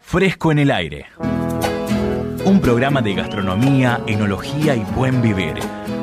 Fresco 0.00 0.50
en 0.52 0.58
el 0.58 0.70
aire. 0.70 1.06
Un 2.46 2.60
programa 2.62 3.02
de 3.02 3.14
gastronomía, 3.14 4.00
enología 4.06 4.74
y 4.74 4.82
buen 4.96 5.20
vivir. 5.20 5.54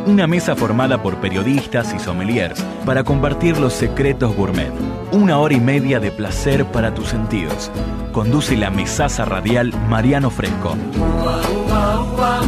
Una 0.06 0.28
mesa 0.28 0.56
formada 0.56 1.02
por 1.02 1.20
periodistas 1.20 1.92
y 1.94 1.98
sommeliers 1.98 2.62
para 2.86 3.04
compartir 3.04 3.58
los 3.58 3.74
secretos 3.74 4.36
gourmet. 4.36 4.72
Una 5.12 5.40
hora 5.40 5.56
y 5.56 5.60
media 5.60 6.00
de 6.00 6.12
placer 6.12 6.66
para 6.66 6.94
tus 6.94 7.08
sentidos. 7.08 7.72
Conduce 8.12 8.56
la 8.56 8.70
mesaza 8.70 9.26
radial 9.26 9.74
Mariano 9.90 10.30
Fresco. 10.30 10.78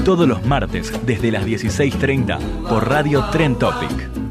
Todos 0.06 0.28
los 0.28 0.46
martes 0.46 0.94
desde 1.08 1.32
las 1.32 1.44
16.30 1.46 2.38
por 2.70 2.88
Radio 2.88 3.26
Tren 3.32 3.56
Topic. 3.56 4.27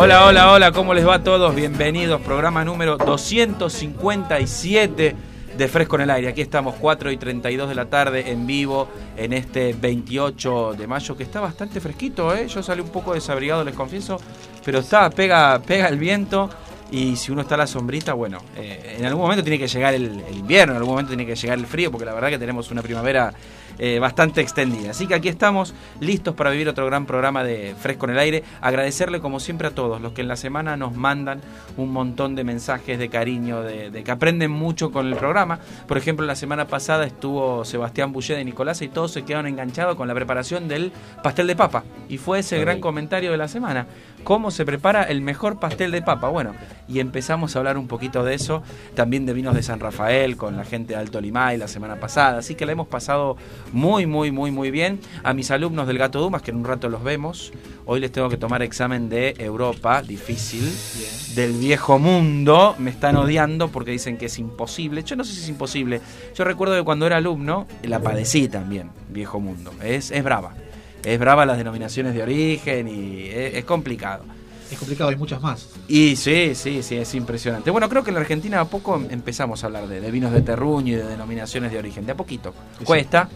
Hola, 0.00 0.26
hola, 0.26 0.52
hola, 0.52 0.70
¿cómo 0.70 0.94
les 0.94 1.04
va 1.04 1.16
a 1.16 1.24
todos? 1.24 1.52
Bienvenidos, 1.56 2.20
programa 2.20 2.64
número 2.64 2.98
257 2.98 5.16
de 5.56 5.68
Fresco 5.68 5.96
en 5.96 6.02
el 6.02 6.10
Aire. 6.10 6.28
Aquí 6.28 6.40
estamos 6.40 6.76
4 6.76 7.10
y 7.10 7.16
32 7.16 7.68
de 7.68 7.74
la 7.74 7.86
tarde 7.86 8.30
en 8.30 8.46
vivo 8.46 8.88
en 9.16 9.32
este 9.32 9.72
28 9.72 10.74
de 10.74 10.86
mayo 10.86 11.16
que 11.16 11.24
está 11.24 11.40
bastante 11.40 11.80
fresquito, 11.80 12.32
¿eh? 12.32 12.46
Yo 12.46 12.62
salí 12.62 12.80
un 12.80 12.90
poco 12.90 13.12
desabrigado, 13.12 13.64
les 13.64 13.74
confieso, 13.74 14.20
pero 14.64 14.78
está, 14.78 15.10
pega, 15.10 15.60
pega 15.66 15.88
el 15.88 15.98
viento 15.98 16.48
y 16.92 17.16
si 17.16 17.32
uno 17.32 17.40
está 17.40 17.56
a 17.56 17.58
la 17.58 17.66
sombrita, 17.66 18.12
bueno, 18.12 18.38
eh, 18.56 18.98
en 19.00 19.04
algún 19.04 19.22
momento 19.22 19.42
tiene 19.42 19.58
que 19.58 19.66
llegar 19.66 19.94
el, 19.94 20.22
el 20.28 20.36
invierno, 20.36 20.74
en 20.74 20.76
algún 20.76 20.92
momento 20.92 21.08
tiene 21.08 21.26
que 21.26 21.34
llegar 21.34 21.58
el 21.58 21.66
frío, 21.66 21.90
porque 21.90 22.06
la 22.06 22.14
verdad 22.14 22.28
que 22.28 22.38
tenemos 22.38 22.70
una 22.70 22.82
primavera 22.82 23.34
eh, 23.78 23.98
bastante 23.98 24.40
extendida. 24.40 24.90
Así 24.90 25.06
que 25.06 25.14
aquí 25.14 25.28
estamos 25.28 25.74
listos 26.00 26.34
para 26.34 26.50
vivir 26.50 26.68
otro 26.68 26.86
gran 26.86 27.06
programa 27.06 27.44
de 27.44 27.74
Fresco 27.78 28.06
en 28.06 28.12
el 28.12 28.18
Aire. 28.18 28.44
Agradecerle 28.60 29.20
como 29.20 29.40
siempre 29.40 29.68
a 29.68 29.70
todos 29.70 30.00
los 30.00 30.12
que 30.12 30.22
en 30.22 30.28
la 30.28 30.36
semana 30.36 30.76
nos 30.76 30.96
mandan 30.96 31.40
un 31.76 31.92
montón 31.92 32.34
de 32.34 32.44
mensajes 32.44 32.98
de 32.98 33.08
cariño, 33.08 33.62
de, 33.62 34.02
que 34.04 34.10
aprenden 34.10 34.50
mucho 34.50 34.90
con 34.90 35.06
el 35.06 35.16
programa. 35.16 35.60
Por 35.86 35.96
ejemplo, 35.96 36.26
la 36.26 36.34
semana 36.34 36.66
pasada 36.66 37.04
estuvo 37.04 37.64
Sebastián 37.64 38.12
Boucher 38.12 38.36
de 38.36 38.44
Nicolás 38.44 38.82
y 38.82 38.88
todos 38.88 39.12
se 39.12 39.22
quedaron 39.22 39.46
enganchados 39.46 39.96
con 39.96 40.08
la 40.08 40.14
preparación 40.14 40.68
del 40.68 40.92
pastel 41.22 41.46
de 41.46 41.56
papa. 41.56 41.84
Y 42.08 42.18
fue 42.18 42.40
ese 42.40 42.58
gran 42.58 42.80
comentario 42.80 43.30
de 43.30 43.36
la 43.36 43.48
semana. 43.48 43.86
¿Cómo 44.24 44.50
se 44.50 44.66
prepara 44.66 45.04
el 45.04 45.20
mejor 45.20 45.60
pastel 45.60 45.90
de 45.90 46.02
papa? 46.02 46.28
Bueno, 46.28 46.52
y 46.88 47.00
empezamos 47.00 47.54
a 47.54 47.60
hablar 47.60 47.78
un 47.78 47.86
poquito 47.86 48.24
de 48.24 48.34
eso, 48.34 48.62
también 48.94 49.24
de 49.24 49.32
vinos 49.32 49.54
de 49.54 49.62
San 49.62 49.78
Rafael 49.78 50.36
con 50.36 50.56
la 50.56 50.64
gente 50.64 50.94
de 50.94 51.00
Alto 51.00 51.20
Limay 51.20 51.56
la 51.56 51.68
semana 51.68 51.96
pasada. 51.96 52.38
Así 52.38 52.54
que 52.54 52.66
la 52.66 52.72
hemos 52.72 52.88
pasado 52.88 53.36
muy, 53.72 54.06
muy, 54.06 54.30
muy, 54.30 54.50
muy 54.50 54.70
bien. 54.70 55.00
A 55.22 55.34
mis 55.34 55.50
alumnos 55.50 55.86
del 55.86 55.98
Gato 55.98 56.20
Dumas, 56.20 56.42
que 56.42 56.50
en 56.50 56.58
un 56.58 56.64
rato 56.64 56.88
los 56.88 57.02
vemos, 57.02 57.52
hoy 57.86 58.00
les 58.00 58.12
tengo 58.12 58.28
que 58.28 58.36
tomar 58.36 58.62
examen 58.62 59.08
de 59.08 59.34
Europa, 59.38 60.02
difícil, 60.02 60.70
del 61.34 61.52
viejo 61.52 61.98
mundo. 61.98 62.74
Me 62.78 62.90
están 62.90 63.16
odiando 63.16 63.68
porque 63.68 63.90
dicen 63.90 64.16
que 64.16 64.26
es 64.26 64.38
imposible. 64.38 65.02
Yo 65.02 65.16
no 65.16 65.24
sé 65.24 65.32
si 65.32 65.40
es 65.42 65.48
imposible. 65.48 66.00
Yo 66.34 66.44
recuerdo 66.44 66.76
que 66.76 66.84
cuando 66.84 67.06
era 67.06 67.16
alumno 67.16 67.66
la 67.82 68.00
padecí 68.00 68.48
también, 68.48 68.90
viejo 69.08 69.40
mundo. 69.40 69.72
Es, 69.82 70.10
es 70.10 70.22
brava. 70.22 70.54
Es 71.04 71.18
brava 71.18 71.46
las 71.46 71.58
denominaciones 71.58 72.14
de 72.14 72.22
origen 72.22 72.88
y 72.88 73.28
es, 73.28 73.64
complicado. 73.64 74.24
Es 74.70 74.78
complicado, 74.78 75.10
hay 75.10 75.16
muchas 75.16 75.40
más. 75.40 75.68
Y 75.86 76.16
sí, 76.16 76.54
sí, 76.54 76.82
sí, 76.82 76.96
es 76.96 77.14
impresionante. 77.14 77.70
Bueno, 77.70 77.88
creo 77.88 78.02
que 78.02 78.10
en 78.10 78.14
la 78.14 78.20
Argentina 78.20 78.60
a 78.60 78.64
poco 78.66 79.00
empezamos 79.08 79.62
a 79.62 79.68
hablar 79.68 79.86
de, 79.86 80.00
de 80.00 80.10
vinos 80.10 80.32
de 80.32 80.42
terruño 80.42 80.94
y 80.94 80.96
de 80.96 81.04
denominaciones 81.04 81.72
de 81.72 81.78
origen. 81.78 82.04
De 82.04 82.12
a 82.12 82.16
poquito. 82.16 82.52
Cuesta. 82.84 83.28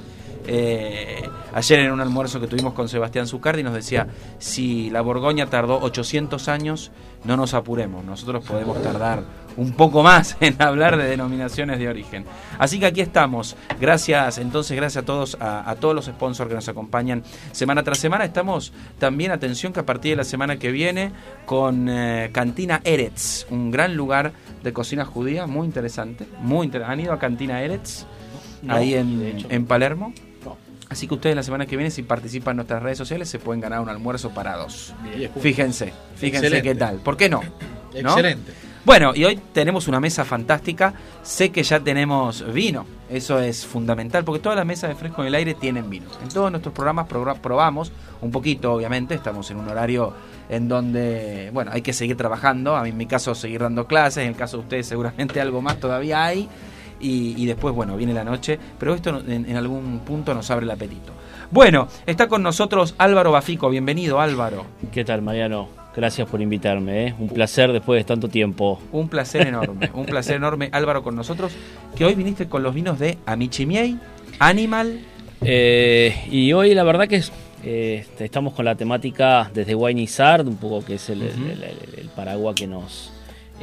Eh, 0.46 1.28
ayer 1.54 1.80
en 1.80 1.92
un 1.92 2.00
almuerzo 2.00 2.40
que 2.40 2.46
tuvimos 2.46 2.74
con 2.74 2.88
Sebastián 2.88 3.26
Zucardi 3.26 3.62
nos 3.62 3.74
decía, 3.74 4.06
si 4.38 4.90
la 4.90 5.00
Borgoña 5.00 5.46
tardó 5.46 5.80
800 5.80 6.48
años, 6.48 6.90
no 7.24 7.36
nos 7.36 7.54
apuremos, 7.54 8.04
nosotros 8.04 8.44
podemos 8.44 8.82
tardar 8.82 9.22
un 9.56 9.72
poco 9.72 10.02
más 10.02 10.36
en 10.40 10.60
hablar 10.60 10.96
de 10.96 11.04
denominaciones 11.04 11.78
de 11.78 11.88
origen. 11.88 12.24
Así 12.58 12.80
que 12.80 12.86
aquí 12.86 13.00
estamos. 13.00 13.56
Gracias, 13.80 14.38
entonces, 14.38 14.76
gracias 14.76 15.02
a 15.02 15.06
todos, 15.06 15.36
a, 15.40 15.74
todos 15.78 15.94
los 15.94 16.06
sponsors 16.06 16.48
que 16.48 16.54
nos 16.54 16.68
acompañan 16.68 17.22
semana 17.52 17.82
tras 17.82 17.98
semana. 17.98 18.24
Estamos 18.24 18.72
también, 18.98 19.30
atención, 19.30 19.72
que 19.72 19.80
a 19.80 19.86
partir 19.86 20.12
de 20.12 20.16
la 20.16 20.24
semana 20.24 20.58
que 20.58 20.70
viene, 20.70 21.12
con 21.46 21.88
eh, 21.88 22.30
Cantina 22.32 22.80
Eretz, 22.84 23.46
un 23.50 23.70
gran 23.70 23.96
lugar 23.96 24.32
de 24.62 24.72
cocina 24.72 25.04
judía, 25.04 25.46
muy 25.46 25.66
interesante. 25.66 26.26
Muy 26.40 26.70
¿Han 26.84 27.00
ido 27.00 27.12
a 27.12 27.18
Cantina 27.18 27.62
Eretz? 27.62 28.06
ahí 28.68 28.94
en, 28.94 29.44
en 29.48 29.66
Palermo. 29.66 30.12
Así 30.92 31.08
que 31.08 31.14
ustedes 31.14 31.34
la 31.34 31.42
semana 31.42 31.64
que 31.64 31.74
viene, 31.74 31.90
si 31.90 32.02
participan 32.02 32.52
en 32.52 32.56
nuestras 32.56 32.82
redes 32.82 32.98
sociales, 32.98 33.26
se 33.26 33.38
pueden 33.38 33.62
ganar 33.62 33.80
un 33.80 33.88
almuerzo 33.88 34.28
para 34.28 34.58
dos. 34.58 34.92
Fíjense, 35.40 35.90
fíjense 36.16 36.60
qué 36.60 36.74
tal. 36.74 36.98
¿Por 36.98 37.16
qué 37.16 37.30
no? 37.30 37.40
Excelente. 37.94 38.52
Bueno, 38.84 39.12
y 39.14 39.24
hoy 39.24 39.40
tenemos 39.54 39.88
una 39.88 40.00
mesa 40.00 40.26
fantástica. 40.26 40.92
Sé 41.22 41.50
que 41.50 41.62
ya 41.62 41.80
tenemos 41.80 42.44
vino. 42.52 42.84
Eso 43.08 43.40
es 43.40 43.64
fundamental, 43.64 44.22
porque 44.22 44.42
todas 44.42 44.56
las 44.56 44.66
mesas 44.66 44.90
de 44.90 44.96
fresco 44.96 45.22
en 45.22 45.28
el 45.28 45.34
aire 45.34 45.54
tienen 45.54 45.88
vino. 45.88 46.06
En 46.22 46.28
todos 46.28 46.50
nuestros 46.50 46.74
programas 46.74 47.06
probamos 47.08 47.90
un 48.20 48.30
poquito, 48.30 48.74
obviamente. 48.74 49.14
Estamos 49.14 49.50
en 49.50 49.60
un 49.60 49.68
horario 49.70 50.12
en 50.50 50.68
donde, 50.68 51.48
bueno, 51.54 51.70
hay 51.72 51.80
que 51.80 51.94
seguir 51.94 52.18
trabajando. 52.18 52.76
A 52.76 52.82
mí, 52.82 52.90
en 52.90 52.98
mi 52.98 53.06
caso, 53.06 53.34
seguir 53.34 53.62
dando 53.62 53.86
clases. 53.86 54.24
En 54.24 54.28
el 54.28 54.36
caso 54.36 54.58
de 54.58 54.64
ustedes, 54.64 54.88
seguramente 54.88 55.40
algo 55.40 55.62
más 55.62 55.80
todavía 55.80 56.22
hay 56.22 56.50
y, 57.02 57.46
después, 57.46 57.74
bueno, 57.74 57.96
viene 57.96 58.14
la 58.14 58.24
noche, 58.24 58.58
pero 58.78 58.94
esto 58.94 59.22
en, 59.26 59.56
algún 59.56 60.00
punto 60.00 60.32
nos 60.34 60.50
abre 60.50 60.64
el 60.64 60.70
apetito. 60.70 61.12
Bueno, 61.50 61.88
está 62.06 62.28
con 62.28 62.42
nosotros 62.42 62.94
Álvaro 62.96 63.32
Bafico, 63.32 63.68
bienvenido 63.68 64.20
Álvaro. 64.20 64.64
¿Qué 64.92 65.04
tal 65.04 65.20
Mariano? 65.20 65.68
Gracias 65.94 66.26
por 66.26 66.40
invitarme, 66.40 67.08
¿eh? 67.08 67.14
un 67.18 67.28
placer 67.28 67.70
después 67.72 68.00
de 68.00 68.04
tanto 68.04 68.28
tiempo. 68.28 68.80
Un 68.92 69.08
placer 69.08 69.46
enorme, 69.46 69.90
un 69.92 70.06
placer 70.06 70.36
enorme 70.36 70.70
Álvaro 70.72 71.02
con 71.02 71.14
nosotros, 71.14 71.52
que 71.94 72.06
hoy 72.06 72.14
viniste 72.14 72.48
con 72.48 72.62
los 72.62 72.72
vinos 72.72 72.98
de 72.98 73.18
Amichimiei, 73.26 73.98
Animal. 74.38 75.00
Eh, 75.42 76.24
y 76.30 76.52
hoy 76.52 76.72
la 76.74 76.84
verdad 76.84 77.08
que 77.08 77.16
Este, 77.62 78.24
estamos 78.24 78.54
con 78.54 78.64
la 78.64 78.74
temática 78.74 79.48
desde 79.54 79.74
Wine 79.74 80.08
un 80.46 80.56
poco 80.56 80.84
que 80.84 80.94
es 80.94 81.10
el, 81.10 81.30
paraguas 82.16 82.56
que 82.56 82.66
nos, 82.66 83.12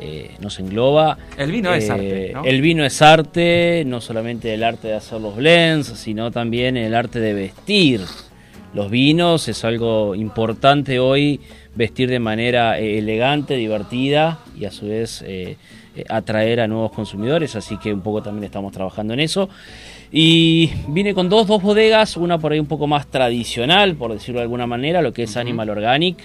eh, 0.01 0.31
nos 0.40 0.60
engloba. 0.60 1.18
El 1.38 1.51
vino 1.51 1.74
es 1.74 1.90
arte. 1.90 2.31
¿no? 2.34 2.44
El 2.44 2.62
vino 2.62 2.86
es 2.86 3.01
arte, 3.01 3.84
no 3.86 4.01
solamente 4.01 4.54
el 4.54 4.63
arte 4.63 4.90
de 4.90 4.96
hacer 4.96 5.19
los 5.22 5.36
blends, 5.36 5.88
sino 5.88 6.31
también 6.31 6.78
el 6.78 6.96
arte 6.96 7.19
de 7.19 7.34
vestir. 7.34 8.01
Los 8.74 8.90
vinos 8.92 9.48
es 9.48 9.63
algo 9.66 10.16
importante 10.16 11.00
hoy, 11.00 11.42
vestir 11.75 12.10
de 12.10 12.19
manera 12.19 12.78
elegante, 12.78 13.56
divertida 13.56 14.40
y 14.57 14.66
a 14.66 14.72
su 14.72 14.88
vez 14.88 15.24
atraer 16.07 16.62
a 16.62 16.68
nuevos 16.68 16.92
consumidores, 16.92 17.56
así 17.56 17.78
que 17.78 17.92
un 17.92 18.02
poco 18.02 18.22
también 18.22 18.44
estamos 18.44 18.72
trabajando 18.72 19.13
en 19.16 19.22
eso. 19.22 19.50
Y 20.12 20.72
vine 20.88 21.13
con 21.13 21.30
dos, 21.30 21.45
dos 21.45 21.62
bodegas, 21.62 22.18
una 22.18 22.40
por 22.40 22.52
ahí 22.52 22.60
un 22.60 22.66
poco 22.66 22.88
más 22.88 23.07
tradicional, 23.07 23.95
por 23.95 24.12
decirlo 24.12 24.40
de 24.40 24.44
alguna 24.44 24.66
manera, 24.66 25.02
lo 25.02 25.13
que 25.13 25.24
es 25.24 25.38
Animal 25.38 25.69
Organic, 25.69 26.18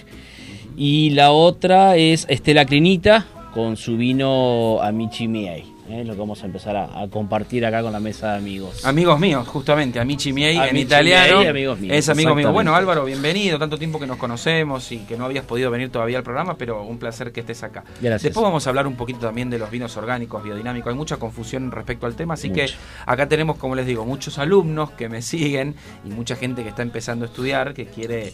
y 0.75 1.11
la 1.11 1.31
otra 1.31 1.95
es 1.95 2.25
Estela 2.27 2.65
Clinita 2.65 3.25
con 3.55 3.77
su 3.77 3.95
vino 3.95 4.81
Amici 4.81 5.29
Miei. 5.29 5.73
¿eh? 5.89 6.03
lo 6.03 6.11
que 6.11 6.19
vamos 6.19 6.43
a 6.43 6.45
empezar 6.45 6.75
a, 6.75 7.07
compartir 7.09 7.65
acá 7.65 7.81
con 7.81 7.93
la 7.93 8.01
mesa 8.01 8.33
de 8.33 8.39
amigos. 8.39 8.83
Amigos 8.83 9.17
míos, 9.17 9.47
justamente, 9.47 9.97
Amici 9.97 10.33
Miei 10.33 10.57
en 10.57 10.75
italiano. 10.75 11.39
amigos 11.39 11.79
míos, 11.79 11.95
es 11.95 12.09
amigo 12.09 12.35
mío. 12.35 12.51
Bueno, 12.51 12.75
Álvaro, 12.75 13.05
bienvenido, 13.05 13.57
tanto 13.57 13.77
tiempo 13.77 13.97
que 13.97 14.07
nos 14.07 14.17
conocemos 14.17 14.91
y 14.91 14.97
que 14.99 15.15
no 15.15 15.23
habías 15.23 15.45
podido 15.45 15.71
venir 15.71 15.89
todavía 15.89 16.17
al 16.17 16.25
programa, 16.25 16.57
pero 16.57 16.83
un 16.83 16.97
placer 16.97 17.31
que 17.31 17.39
estés 17.39 17.63
acá. 17.63 17.85
Gracias. 18.01 18.23
Después 18.23 18.43
vamos 18.43 18.67
a 18.67 18.71
hablar 18.71 18.87
un 18.87 18.95
poquito 18.95 19.19
también 19.19 19.49
de 19.49 19.57
los 19.57 19.71
vinos 19.71 19.95
orgánicos, 19.95 20.43
biodinámicos. 20.43 20.91
Hay 20.91 20.97
mucha 20.97 21.15
confusión 21.15 21.71
respecto 21.71 22.07
al 22.07 22.15
tema, 22.15 22.33
así 22.33 22.49
que 22.49 22.67
acá 23.05 23.29
tenemos, 23.29 23.55
como 23.55 23.75
les 23.75 23.85
digo, 23.85 24.03
muchos 24.03 24.37
alumnos 24.37 24.91
que 24.91 25.07
me 25.07 25.21
siguen 25.21 25.75
y 26.03 26.09
mucha 26.09 26.35
gente 26.35 26.63
que 26.63 26.69
está 26.69 26.81
empezando 26.81 27.23
a 27.23 27.29
estudiar, 27.29 27.73
que 27.73 27.85
quiere 27.85 28.33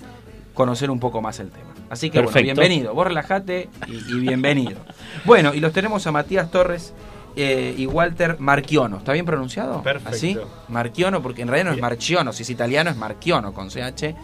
conocer 0.56 0.90
un 0.90 1.00
poco 1.00 1.22
más 1.22 1.40
el 1.40 1.52
tema. 1.52 1.71
Así 1.92 2.10
que 2.10 2.22
bueno, 2.22 2.42
bienvenido, 2.42 2.94
vos 2.94 3.06
relajate 3.06 3.70
y, 3.86 4.16
y 4.16 4.20
bienvenido. 4.22 4.80
bueno, 5.26 5.54
y 5.54 5.60
los 5.60 5.74
tenemos 5.74 6.08
a 6.08 6.12
Matías 6.12 6.50
Torres 6.50 6.94
eh, 7.36 7.76
y 7.78 7.86
Walter 7.86 8.38
Marchiono. 8.40 8.98
¿Está 8.98 9.14
bien 9.14 9.26
pronunciado? 9.26 9.82
Perfecto. 9.84 10.16
¿Así? 10.16 10.38
Marchiono, 10.68 11.22
porque 11.22 11.42
en 11.42 11.48
realidad 11.48 11.72
no 11.72 11.76
es 11.76 11.82
Marchiono, 11.82 12.34
si 12.34 12.44
es 12.44 12.50
italiano 12.50 12.90
es 12.90 12.98
Marchiono 12.98 13.54
con 13.54 13.70
CH. 13.70 14.16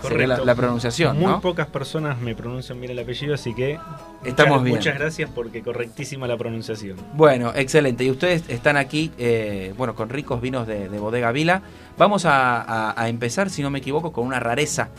Correcto. 0.00 0.44
La, 0.44 0.54
pronunciación. 0.54 1.18
Muy 1.18 1.40
pocas 1.40 1.66
personas 1.66 2.20
me 2.20 2.36
pronuncian 2.36 2.78
bien 2.80 2.92
el 2.92 3.00
apellido, 3.00 3.34
así 3.34 3.52
que. 3.52 3.80
Estamos 4.24 4.62
bien. 4.62 4.76
Muchas 4.76 4.96
gracias 4.96 5.28
porque 5.34 5.60
correctísima 5.60 6.28
la 6.28 6.36
pronunciación. 6.36 6.96
Bueno, 7.14 7.52
excelente. 7.52 8.04
Y 8.04 8.10
ustedes 8.12 8.44
están 8.48 8.76
aquí, 8.76 9.10
eh, 9.18 9.74
bueno, 9.76 9.96
con 9.96 10.08
ricos 10.08 10.40
vinos 10.40 10.68
de, 10.68 10.86
Bodega 10.88 11.32
Vila. 11.32 11.62
Vamos 11.96 12.22
a, 12.26 12.94
empezar, 13.08 13.50
si 13.50 13.60
no 13.60 13.70
me 13.70 13.80
equivoco, 13.80 14.12
con 14.12 14.24
una 14.24 14.38
rareza. 14.38 14.90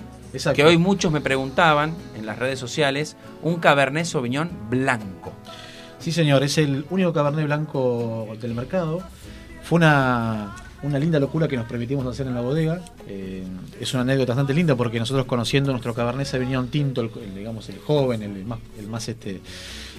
Que 0.53 0.63
hoy 0.63 0.77
muchos 0.77 1.11
me 1.11 1.21
preguntaban 1.21 1.95
en 2.15 2.25
las 2.25 2.37
redes 2.37 2.59
sociales: 2.59 3.15
un 3.41 3.55
Cabernet 3.55 4.05
Sauvignon 4.05 4.49
blanco. 4.69 5.33
Sí, 5.99 6.11
señor, 6.11 6.43
es 6.43 6.57
el 6.57 6.85
único 6.91 7.11
Cabernet 7.11 7.45
Blanco 7.45 8.27
del 8.39 8.53
mercado. 8.53 9.01
Fue 9.63 9.77
una, 9.77 10.55
linda 10.83 11.19
locura 11.19 11.47
que 11.47 11.57
nos 11.57 11.65
permitimos 11.65 12.05
hacer 12.05 12.27
en 12.27 12.35
la 12.35 12.41
bodega. 12.41 12.79
Eh, 13.07 13.43
es 13.81 13.93
una 13.93 14.03
anécdota 14.03 14.33
bastante 14.33 14.53
linda 14.53 14.75
porque 14.75 14.99
nosotros 14.99 15.25
conociendo 15.25 15.71
nuestro 15.71 15.93
Cabernet 15.93 16.27
Sauvignon 16.27 16.69
tinto, 16.69 17.01
el, 17.01 17.11
digamos 17.35 17.67
el 17.69 17.79
joven, 17.79 18.21
el, 18.21 18.45
más, 18.45 18.59
el 18.77 18.87
más 18.87 19.09
este, 19.09 19.41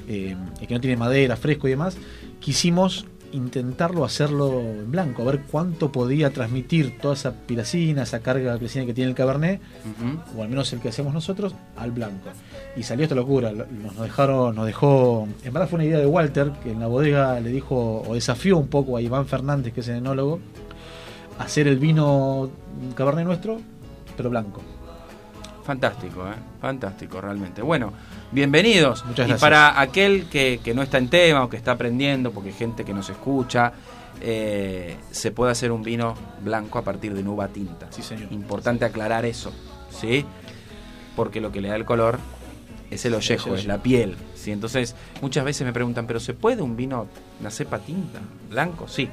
eh, 0.09 0.37
el 0.61 0.67
que 0.67 0.75
no 0.75 0.81
tiene 0.81 0.97
madera, 0.97 1.37
fresco 1.37 1.67
y 1.67 1.73
demás, 1.73 1.99
quisimos 2.41 3.05
intentarlo 3.33 4.05
hacerlo 4.05 4.61
en 4.61 4.91
blanco, 4.91 5.23
a 5.23 5.27
ver 5.27 5.43
cuánto 5.51 5.91
podía 5.93 6.31
transmitir 6.31 6.99
toda 6.99 7.15
esa 7.15 7.33
piracina, 7.33 8.03
esa 8.03 8.21
carga 8.21 8.53
de 8.53 8.59
piracina 8.59 8.87
que 8.87 8.95
tiene 8.95 9.11
el 9.11 9.17
Cabernet, 9.17 9.61
o 10.37 10.43
al 10.43 10.49
menos 10.49 10.73
el 10.73 10.81
que 10.81 10.89
hacemos 10.89 11.15
nosotros, 11.15 11.55
al 11.77 11.91
blanco. 11.91 12.31
Y 12.77 12.83
salió 12.83 13.05
esta 13.05 13.15
locura, 13.15 13.53
nos 13.53 13.97
dejaron, 13.99 14.55
nos 14.55 14.67
dejó, 14.67 15.29
en 15.45 15.53
verdad 15.53 15.69
fue 15.69 15.77
una 15.77 15.85
idea 15.85 15.99
de 15.99 16.07
Walter, 16.07 16.53
que 16.63 16.73
en 16.73 16.81
la 16.81 16.87
bodega 16.87 17.41
le 17.41 17.51
dijo, 17.51 18.03
o 18.07 18.15
desafió 18.15 18.59
un 18.59 18.69
poco 18.69 18.97
a 18.97 19.01
Iván 19.01 19.27
Fernández, 19.27 19.73
que 19.73 19.81
es 19.81 19.89
el 19.89 19.97
enólogo, 19.97 20.41
hacer 21.39 21.69
el 21.69 21.79
vino 21.79 22.51
Cabernet 22.95 23.27
nuestro, 23.27 23.61
pero 24.17 24.31
blanco. 24.31 24.61
Fantástico, 25.65 26.27
¿eh? 26.27 26.35
fantástico 26.61 27.21
realmente. 27.21 27.63
Bueno, 27.63 27.93
bienvenidos. 28.33 29.05
Muchas 29.05 29.27
gracias. 29.27 29.39
Y 29.39 29.41
para 29.41 29.81
aquel 29.81 30.29
que, 30.29 30.61
no 30.75 30.83
está 30.83 30.99
en 30.99 31.09
tema 31.09 31.45
o 31.45 31.51
que 31.51 31.57
está 31.57 31.73
aprendiendo, 31.73 32.33
porque 32.33 32.51
hay 32.51 32.55
gente 32.55 32.85
que 32.85 32.93
nos 32.93 33.09
escucha, 33.11 33.73
eh, 34.21 34.97
se 35.11 35.31
puede 35.31 35.53
hacer 35.53 35.73
un 35.73 35.83
vino 35.83 36.15
blanco 36.43 36.79
a 36.79 36.83
partir 36.83 37.15
de 37.15 37.23
uva 37.29 37.49
tinta. 37.49 37.89
Sí, 37.91 38.03
señor. 38.03 38.33
Importante 38.33 38.85
aclarar 38.85 39.25
eso, 39.25 39.53
¿sí? 39.91 40.25
Porque 41.17 41.41
lo 41.41 41.53
que 41.53 41.61
le 41.61 41.69
da 41.69 41.77
el 41.77 41.85
color 41.85 42.19
es 42.91 43.05
el 43.05 43.15
ollejo, 43.15 43.55
es 43.55 43.67
la 43.67 43.79
piel. 43.79 44.17
¿sí? 44.35 44.53
Entonces, 44.53 44.95
muchas 45.23 45.45
veces 45.45 45.67
me 45.67 45.73
preguntan, 45.73 46.07
¿pero 46.07 46.21
se 46.21 46.35
puede 46.35 46.63
un 46.63 46.77
vino, 46.77 47.07
una 47.41 47.51
cepa 47.51 47.79
tinta, 47.79 48.21
blanco? 48.49 48.89
Sí. 48.89 49.09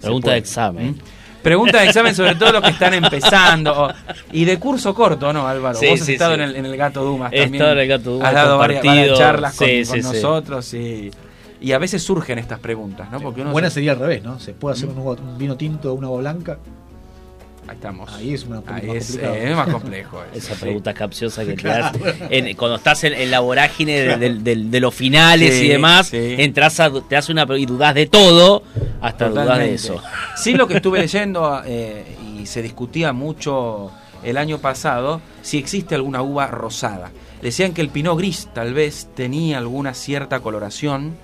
Pregunta 0.00 0.32
de 0.32 0.38
examen. 0.38 0.90
¿Mm? 0.90 0.98
Pregunta 1.46 1.78
de 1.78 1.86
examen 1.86 2.12
sobre 2.12 2.34
todo 2.34 2.50
los 2.54 2.62
que 2.62 2.70
están 2.70 2.92
empezando. 2.94 3.94
y 4.32 4.44
de 4.44 4.58
curso 4.58 4.92
corto, 4.92 5.32
¿no, 5.32 5.46
Álvaro? 5.46 5.78
Vos 5.78 6.00
has 6.00 6.08
estado 6.08 6.34
en, 6.34 6.40
el, 6.42 6.76
Gato 6.76 7.04
Dumas 7.04 7.30
también. 7.30 7.54
He 7.54 7.56
estado 7.56 7.72
en 7.72 7.78
el 7.78 7.88
Gato 7.88 8.10
Dumas. 8.10 8.28
Has 8.28 8.34
dado 8.34 8.58
varias, 8.58 9.16
charlas 9.16 9.56
con, 9.56 10.00
nosotros 10.02 10.74
y, 10.74 11.12
y, 11.60 11.70
a 11.70 11.78
veces 11.78 12.02
surgen 12.02 12.40
estas 12.40 12.58
preguntas, 12.58 13.12
¿no? 13.12 13.20
Porque 13.20 13.44
Buena 13.44 13.70
sería 13.70 13.92
al 13.92 14.00
revés, 14.00 14.24
¿no? 14.24 14.40
¿Se 14.40 14.54
puede 14.54 14.74
hacer 14.74 14.88
un, 14.88 14.98
un 14.98 15.38
vino 15.38 15.56
tinto 15.56 15.92
o 15.92 15.94
una 15.94 16.08
agua 16.08 16.18
blanca? 16.18 16.58
Ahí 17.68 17.74
estamos. 17.74 18.12
Ahí 18.12 18.34
es 18.34 18.44
una 18.44 18.62
Ahí 18.66 18.86
más 18.86 18.96
es, 18.96 19.16
eh, 19.16 19.50
es, 19.50 19.56
más 19.56 19.68
complejo. 19.68 20.22
Esa 20.34 20.54
pregunta 20.54 20.94
capciosa 20.94 21.44
que 21.44 21.54
te 21.56 21.68
das 21.68 21.92
cuando 22.56 22.76
estás 22.76 23.04
en, 23.04 23.30
la 23.30 23.40
vorágine 23.40 24.16
de, 24.16 24.80
los 24.80 24.94
finales 24.94 25.60
y 25.62 25.68
demás, 25.68 26.10
entras 26.12 26.78
a, 26.80 26.90
te 26.90 27.16
haces 27.16 27.30
una 27.30 27.46
y 27.56 27.66
dudas 27.66 27.94
de 27.94 28.06
todo, 28.06 28.62
hasta 29.00 29.28
dudas 29.28 29.58
de 29.58 29.74
eso. 29.74 30.02
Sí, 30.36 30.52
lo 30.52 30.68
que 30.68 30.76
estuve 30.76 31.00
leyendo 31.00 31.62
eh, 31.64 32.04
y 32.38 32.46
se 32.46 32.62
discutía 32.62 33.12
mucho 33.12 33.90
el 34.22 34.36
año 34.36 34.58
pasado, 34.58 35.20
si 35.42 35.58
existe 35.58 35.94
alguna 35.94 36.22
uva 36.22 36.46
rosada. 36.46 37.10
Decían 37.40 37.72
que 37.72 37.80
el 37.80 37.88
Pinot 37.88 38.18
Gris 38.18 38.48
tal 38.54 38.74
vez 38.74 39.08
tenía 39.14 39.58
alguna 39.58 39.94
cierta 39.94 40.40
coloración. 40.40 41.14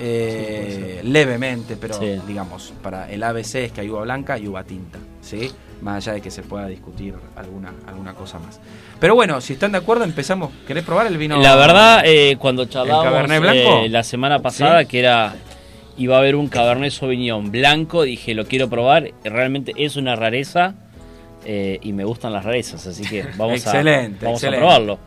Eh, 0.00 1.00
levemente, 1.02 1.76
pero 1.76 1.98
digamos, 2.24 2.72
para 2.82 3.10
el 3.10 3.20
ABC 3.20 3.56
es 3.56 3.72
que 3.72 3.80
hay 3.80 3.90
uva 3.90 4.02
blanca 4.02 4.38
y 4.38 4.46
uva 4.46 4.62
tinta, 4.62 5.00
¿sí? 5.20 5.50
Más 5.80 5.96
allá 5.96 6.14
de 6.14 6.20
que 6.20 6.30
se 6.30 6.42
pueda 6.42 6.66
discutir 6.66 7.14
alguna, 7.36 7.72
alguna 7.86 8.14
cosa 8.14 8.38
más. 8.38 8.60
Pero 9.00 9.14
bueno, 9.14 9.40
si 9.40 9.52
están 9.52 9.72
de 9.72 9.78
acuerdo, 9.78 10.04
empezamos. 10.04 10.50
¿Querés 10.66 10.84
probar 10.84 11.06
el 11.06 11.18
vino? 11.18 11.40
La 11.40 11.56
verdad, 11.56 12.02
eh, 12.04 12.36
cuando 12.38 12.64
charlábamos 12.66 13.30
eh, 13.30 13.88
la 13.88 14.02
semana 14.02 14.40
pasada, 14.40 14.84
que 14.84 14.98
era 14.98 15.36
iba 15.96 16.16
a 16.16 16.20
haber 16.20 16.36
un 16.36 16.48
Cabernet 16.48 16.92
Sauvignon 16.92 17.50
blanco, 17.50 18.02
dije, 18.04 18.34
lo 18.34 18.46
quiero 18.46 18.68
probar. 18.68 19.12
Realmente 19.24 19.72
es 19.76 19.96
una 19.96 20.16
rareza 20.16 20.74
eh, 21.44 21.78
y 21.82 21.92
me 21.92 22.04
gustan 22.04 22.32
las 22.32 22.44
rarezas, 22.44 22.86
así 22.86 23.04
que 23.04 23.24
vamos, 23.36 23.66
a, 23.66 23.82
vamos 24.20 24.44
a 24.44 24.50
probarlo. 24.50 24.98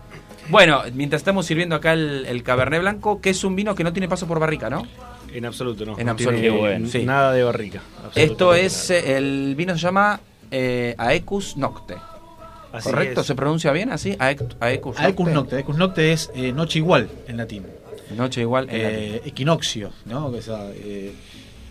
Bueno, 0.49 0.81
mientras 0.93 1.21
estamos 1.21 1.45
sirviendo 1.45 1.75
acá 1.75 1.93
el, 1.93 2.43
Cabernet 2.43 2.81
Blanco, 2.81 3.21
que 3.21 3.29
es 3.29 3.43
un 3.43 3.55
vino 3.55 3.73
que 3.73 3.83
no 3.83 3.93
tiene 3.93 4.09
paso 4.09 4.27
por 4.27 4.39
barrica, 4.39 4.69
¿no? 4.69 4.85
En 5.33 5.45
absoluto, 5.45 5.85
no. 5.85 5.97
En 5.97 6.09
absoluto. 6.09 6.57
bueno. 6.57 6.87
Nada 7.05 7.31
de 7.31 7.43
barrica. 7.43 7.81
Esto 8.15 8.53
es, 8.53 8.89
el 8.89 9.55
vino 9.55 9.73
se 9.73 9.79
llama 9.79 10.19
eh, 10.51 10.95
Aecus 10.97 11.57
Nocte. 11.57 11.95
¿Correcto? 12.83 13.23
¿Se 13.23 13.35
pronuncia 13.35 13.71
bien 13.71 13.91
así? 13.91 14.15
Aecus, 14.19 14.55
Nocte. 15.27 15.55
Aecus 15.57 15.77
Nocte 15.77 16.13
es 16.13 16.31
eh, 16.33 16.51
noche 16.53 16.79
igual 16.79 17.09
en 17.27 17.37
latín. 17.37 17.65
Noche 18.15 18.41
igual 18.41 18.69
en 18.69 18.75
eh, 18.75 19.21
Equinoccio, 19.25 19.91
¿no? 20.05 20.31
Eh, 20.33 21.13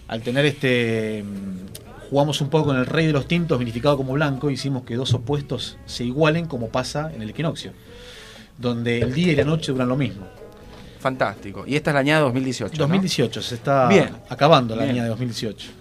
al 0.08 0.22
tener 0.22 0.44
este. 0.46 1.22
Mm, 1.22 2.08
jugamos 2.10 2.40
un 2.40 2.48
poco 2.48 2.66
con 2.66 2.76
el 2.76 2.86
rey 2.86 3.06
de 3.06 3.12
los 3.12 3.26
tintos 3.26 3.58
vinificado 3.58 3.96
como 3.96 4.14
blanco, 4.14 4.50
hicimos 4.50 4.84
que 4.84 4.96
dos 4.96 5.14
opuestos 5.14 5.78
se 5.86 6.04
igualen 6.04 6.46
como 6.46 6.68
pasa 6.68 7.12
en 7.14 7.22
el 7.22 7.30
equinoccio, 7.30 7.72
donde 8.58 9.00
el 9.00 9.14
día 9.14 9.32
y 9.32 9.36
la 9.36 9.44
noche 9.44 9.72
duran 9.72 9.88
lo 9.88 9.96
mismo. 9.96 10.26
Fantástico. 10.98 11.64
Y 11.66 11.76
esta 11.76 11.90
es 11.90 11.94
la 11.94 12.00
añada 12.00 12.22
2018. 12.22 12.76
2018, 12.76 13.42
se 13.42 13.54
está 13.54 13.88
acabando 14.28 14.76
la 14.76 14.82
añada 14.82 15.04
de 15.04 15.08
2018. 15.10 15.79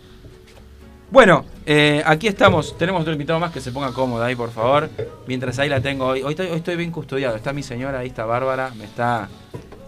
Bueno, 1.11 1.43
eh, 1.65 2.03
aquí 2.05 2.27
estamos. 2.27 2.77
Tenemos 2.77 3.01
otro 3.01 3.13
invitado 3.13 3.39
más 3.39 3.51
que 3.51 3.61
se 3.61 3.71
ponga 3.71 3.91
cómoda 3.91 4.27
ahí, 4.27 4.35
por 4.35 4.51
favor. 4.51 4.89
Mientras 5.25 5.57
ahí 5.57 5.67
la 5.67 5.81
tengo 5.81 6.05
hoy. 6.05 6.21
Hoy 6.21 6.35
estoy, 6.37 6.75
bien 6.75 6.91
custodiado. 6.91 7.35
Está 7.35 7.51
mi 7.51 7.63
señora, 7.63 7.99
ahí 7.99 8.07
está 8.07 8.25
Bárbara. 8.25 8.71
Me 8.77 8.85
está. 8.85 9.27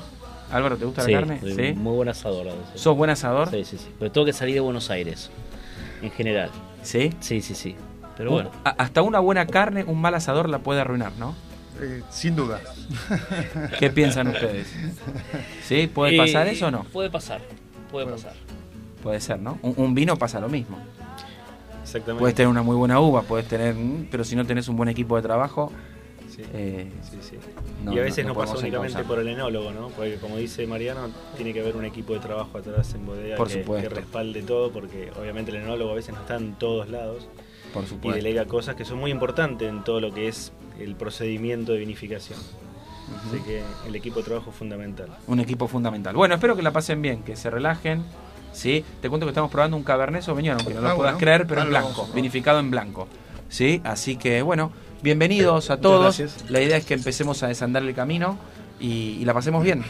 Álvaro, 0.52 0.78
¿te 0.78 0.86
gusta 0.86 1.02
Sí, 1.04 1.12
la 1.12 1.20
carne? 1.20 1.40
soy 1.42 1.54
¿Sí? 1.56 1.74
muy 1.74 1.96
buen 1.96 2.10
asador. 2.10 2.48
sí. 2.74 2.80
¿Sos 2.80 2.96
buen 2.96 3.10
asador? 3.10 3.50
Sí, 3.50 3.66
sí, 3.66 3.78
sí. 3.78 3.88
Pero 4.00 4.12
tengo 4.12 4.26
que 4.26 4.34
salir 4.34 4.56
de 4.56 4.62
Buenos 4.62 4.90
Aires, 4.90 5.30
en 6.02 6.12
general. 6.12 6.50
¿Sí? 6.84 7.12
Sí, 7.20 7.42
sí, 7.42 7.56
sí. 7.56 7.76
Pero 8.18 8.32
bueno. 8.32 8.52
Hasta 8.64 9.02
una 9.02 9.20
buena 9.20 9.46
carne, 9.48 9.84
un 9.84 10.00
mal 10.00 10.16
asador 10.16 10.48
la 10.50 10.60
puede 10.60 10.82
arruinar, 10.82 11.12
¿no? 11.20 11.36
Eh, 11.82 12.02
sin 12.10 12.36
duda. 12.36 12.62
¿Qué 13.80 13.90
piensan 13.90 14.28
ustedes? 14.28 14.68
¿Sí? 15.64 15.88
¿Puede 15.88 16.16
Eh, 16.16 16.18
pasar 16.18 16.48
eso 16.48 16.68
o 16.68 16.72
no? 16.72 16.84
Puede 16.86 17.10
pasar, 17.10 17.42
puede 17.92 18.08
pasar. 18.08 18.34
Puede 19.04 19.20
ser, 19.20 19.40
¿no? 19.40 19.60
Un, 19.62 19.74
un 19.78 19.94
vino 19.96 20.16
pasa 20.16 20.40
lo 20.40 20.48
mismo. 20.48 20.78
Exactamente. 21.84 22.20
Puedes 22.22 22.36
tener 22.36 22.48
una 22.48 22.62
muy 22.64 22.76
buena 22.76 23.00
uva, 23.00 23.22
puedes 23.24 23.48
tener, 23.48 23.76
pero 24.10 24.24
si 24.24 24.36
no 24.36 24.46
tenés 24.46 24.68
un 24.70 24.78
buen 24.78 24.90
equipo 24.90 25.16
de 25.18 25.22
trabajo, 25.22 25.72
Sí. 26.36 26.42
eh, 26.54 26.92
Sí, 27.10 27.18
sí. 27.22 27.38
no- 27.84 27.94
y 27.94 28.00
a 28.00 28.02
veces 28.02 28.26
no- 28.26 28.34
no, 28.34 28.40
no 28.40 28.46
pasa 28.46 28.58
únicamente 28.60 29.04
por 29.04 29.20
el 29.20 29.28
enólogo, 29.30 29.72
¿no? 29.72 29.88
Porque 29.90 30.16
como 30.16 30.38
dice 30.38 30.68
Mariano, 30.68 31.10
tiene 31.38 31.54
que 31.54 31.62
haber 31.62 31.76
un 31.78 31.86
equipo 31.86 32.14
de 32.14 32.20
trabajo 32.20 32.58
atrás 32.58 32.94
en 32.94 33.06
bodega 33.06 33.38
Por 33.38 33.48
que, 33.48 33.90
respalde 33.90 34.42
todo, 34.42 34.72
porque 34.72 35.12
obviamente 35.20 35.52
el 35.52 35.58
enólogo 35.58 35.92
a 35.92 35.96
veces 35.96 36.14
no 36.14 36.22
está 36.22 36.36
en 36.36 36.54
todos 36.56 36.90
lados 36.90 37.28
por 37.74 37.84
y 38.04 38.12
delega 38.16 38.46
cosas 38.46 38.76
que 38.76 38.86
son 38.86 38.98
muy 39.00 39.12
importantes 39.12 39.68
en 39.70 39.84
todo 39.84 40.00
lo 40.02 40.14
que 40.14 40.28
es 40.28 40.52
el 40.80 40.96
procedimiento 40.96 41.72
de 41.72 41.80
vinificación. 41.80 42.40
Así 43.28 43.40
que 43.44 43.62
el 43.88 43.96
equipo 43.96 44.20
de 44.20 44.26
trabajo 44.26 44.50
es 44.50 44.56
fundamental. 44.56 45.10
Un 45.28 45.40
equipo 45.40 45.68
fundamental. 45.68 46.16
Bueno, 46.16 46.36
espero 46.36 46.56
que 46.56 46.64
la 46.64 46.72
pasen 46.72 47.02
bien, 47.02 47.24
que 47.24 47.36
se 47.36 47.50
relajen. 47.50 48.04
¿sí? 48.52 48.84
Te 49.02 49.10
cuento 49.10 49.26
que 49.26 49.32
estamos 49.32 49.52
probando 49.52 49.76
un 49.78 49.84
Cabernet 49.84 50.22
Sauvignon, 50.24 50.58
aunque 50.58 50.74
no 50.74 50.82
lo 50.82 50.88
Ah, 50.90 50.96
puedas 50.96 51.14
bueno. 51.14 51.18
creer, 51.20 51.46
pero 51.46 51.62
en 51.62 51.72
vamos 51.74 51.94
blanco, 51.96 52.14
vinificado 52.16 52.60
en 52.60 52.72
blanco. 52.72 53.08
¿sí? 53.50 53.82
Así 53.84 54.16
que, 54.16 54.42
bueno, 54.42 54.72
bienvenidos 55.06 55.70
a 55.70 55.78
todos. 55.78 56.20
La 56.50 56.62
idea 56.62 56.78
es 56.78 56.86
que 56.86 56.96
empecemos 56.96 57.44
a 57.44 57.48
desandar 57.48 57.84
el 57.84 57.94
camino 57.94 58.40
y, 58.80 59.18
y 59.20 59.26
la 59.26 59.36
pasemos 59.36 59.64
bien. 59.64 59.86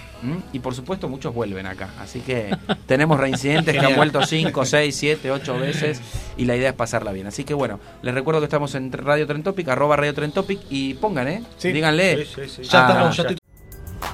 Y 0.51 0.59
por 0.59 0.75
supuesto, 0.75 1.07
muchos 1.07 1.33
vuelven 1.33 1.65
acá. 1.67 1.89
Así 2.01 2.19
que 2.19 2.55
tenemos 2.85 3.17
reincidentes 3.17 3.73
que 3.77 3.85
han 3.85 3.95
vuelto 3.95 4.25
5, 4.25 4.65
6, 4.65 4.93
7, 4.95 5.31
8 5.31 5.57
veces 5.57 6.01
y 6.35 6.43
la 6.43 6.57
idea 6.57 6.69
es 6.71 6.75
pasarla 6.75 7.13
bien. 7.13 7.27
Así 7.27 7.45
que, 7.45 7.53
bueno, 7.53 7.79
les 8.01 8.13
recuerdo 8.13 8.41
que 8.41 8.45
estamos 8.47 8.75
en 8.75 8.91
Radio 8.91 9.25
Trentopic, 9.25 9.69
arroba 9.69 9.95
Radio 9.95 10.13
Trentopic 10.13 10.59
y 10.69 10.95
pongan, 10.95 11.29
¿eh? 11.29 11.43
Sí. 11.57 11.71
Díganle. 11.71 12.25
Sí, 12.25 12.31
sí, 12.35 12.49
sí. 12.49 12.63
Ya 12.63 12.85
Ah, 12.85 12.91
estamos, 12.91 13.15
ya 13.17 13.23
ya. 13.23 13.29
estoy 13.29 13.37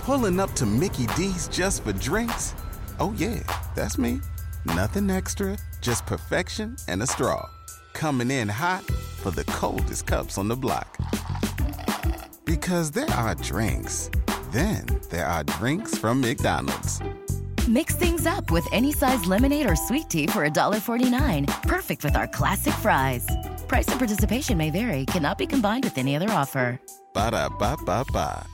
Pulling 0.05 0.39
up 0.39 0.53
to 0.53 0.67
Mickey 0.67 1.07
D's 1.17 1.49
just 1.51 1.83
for 1.83 1.93
drinks? 1.93 2.53
Oh, 2.99 3.11
yeah, 3.17 3.41
that's 3.75 3.97
me. 3.97 4.19
Nothing 4.65 5.09
extra, 5.09 5.57
just 5.81 6.05
perfection 6.05 6.75
and 6.87 7.01
a 7.01 7.07
straw. 7.07 7.49
Coming 7.93 8.31
in 8.31 8.49
hot 8.49 8.83
for 9.21 9.31
the 9.31 9.43
coldest 9.45 10.05
cups 10.05 10.37
on 10.37 10.47
the 10.47 10.55
block. 10.55 10.97
Because 12.45 12.91
there 12.91 13.09
are 13.11 13.35
drinks, 13.35 14.09
then 14.51 14.85
there 15.09 15.25
are 15.25 15.43
drinks 15.43 15.97
from 15.97 16.21
McDonald's. 16.21 16.99
Mix 17.67 17.95
things 17.95 18.25
up 18.25 18.49
with 18.49 18.67
any 18.73 18.91
size 18.91 19.25
lemonade 19.25 19.69
or 19.69 19.75
sweet 19.75 20.09
tea 20.09 20.27
for 20.27 20.47
$1.49. 20.47 21.61
Perfect 21.63 22.03
with 22.03 22.15
our 22.15 22.27
classic 22.27 22.73
fries. 22.73 23.27
Price 23.67 23.87
and 23.87 23.99
participation 23.99 24.57
may 24.57 24.71
vary, 24.71 25.05
cannot 25.05 25.37
be 25.37 25.45
combined 25.45 25.83
with 25.83 25.97
any 25.97 26.15
other 26.15 26.29
offer. 26.31 26.79
Ba 27.13 27.31
da 27.31 27.49
ba 27.49 27.77
ba 27.85 28.03
ba. 28.11 28.45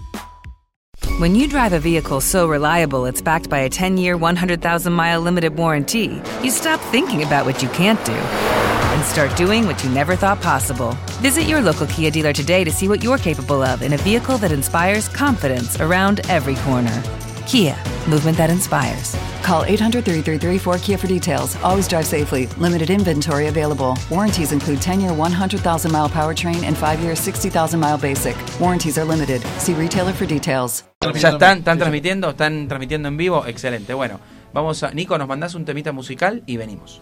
When 1.20 1.36
you 1.36 1.48
drive 1.48 1.74
a 1.74 1.80
vehicle 1.80 2.22
so 2.22 2.48
reliable 2.48 3.06
it's 3.06 3.22
backed 3.22 3.50
by 3.50 3.60
a 3.60 3.70
10 3.70 3.98
year, 3.98 4.18
100,000 4.18 4.94
mile 4.94 5.22
limited 5.22 5.58
warranty, 5.58 6.22
you 6.44 6.52
stop 6.52 6.80
thinking 6.92 7.24
about 7.24 7.46
what 7.46 7.64
you 7.64 7.70
can't 7.70 8.04
do 8.06 8.77
and 8.98 9.06
start 9.06 9.36
doing 9.38 9.68
what 9.68 9.84
you 9.84 9.90
never 9.92 10.16
thought 10.16 10.42
possible. 10.42 10.98
Visit 11.22 11.44
your 11.44 11.62
local 11.62 11.86
Kia 11.88 12.10
dealer 12.10 12.34
today 12.34 12.64
to 12.64 12.72
see 12.72 12.88
what 12.88 13.04
you're 13.04 13.20
capable 13.20 13.62
of 13.62 13.84
in 13.84 13.94
a 13.94 13.98
vehicle 13.98 14.38
that 14.40 14.52
inspires 14.52 15.08
confidence 15.08 15.80
around 15.80 16.22
every 16.30 16.56
corner. 16.66 17.04
Kia, 17.46 17.76
movement 18.10 18.38
that 18.38 18.50
inspires. 18.50 19.16
Call 19.44 19.64
800 19.66 20.04
333 20.04 20.58
4KIA 20.58 21.00
for 21.00 21.08
details. 21.08 21.56
Always 21.64 21.88
drive 21.88 22.06
safely. 22.08 22.48
Limited 22.58 22.90
inventory 22.90 23.48
available. 23.48 23.96
Warranties 24.10 24.52
include 24.52 24.82
10 24.82 25.00
year 25.00 25.14
100,000 25.14 25.92
mile 25.92 26.10
powertrain 26.10 26.64
and 26.64 26.76
5 26.76 27.00
year 27.00 27.16
60,000 27.16 27.80
mile 27.80 27.98
basic. 28.00 28.36
Warranties 28.60 28.98
are 28.98 29.06
limited. 29.06 29.42
See 29.60 29.74
retailer 29.74 30.12
for 30.12 30.26
details. 30.26 30.84
¿Ya 31.02 31.30
están? 31.30 31.60
¿Están 31.60 31.78
transmitiendo? 31.78 32.32
¿Están 32.32 32.68
transmitiendo 32.68 33.08
en 33.08 33.18
vivo? 33.18 33.46
Excelente. 33.46 33.94
Bueno, 33.94 34.20
vamos 34.54 34.82
a. 34.82 34.92
Nico, 34.92 35.18
nos 35.18 35.28
mandás 35.28 35.54
un 35.56 35.66
temita 35.66 35.92
musical 35.92 36.44
y 36.48 36.58
venimos. 36.58 37.00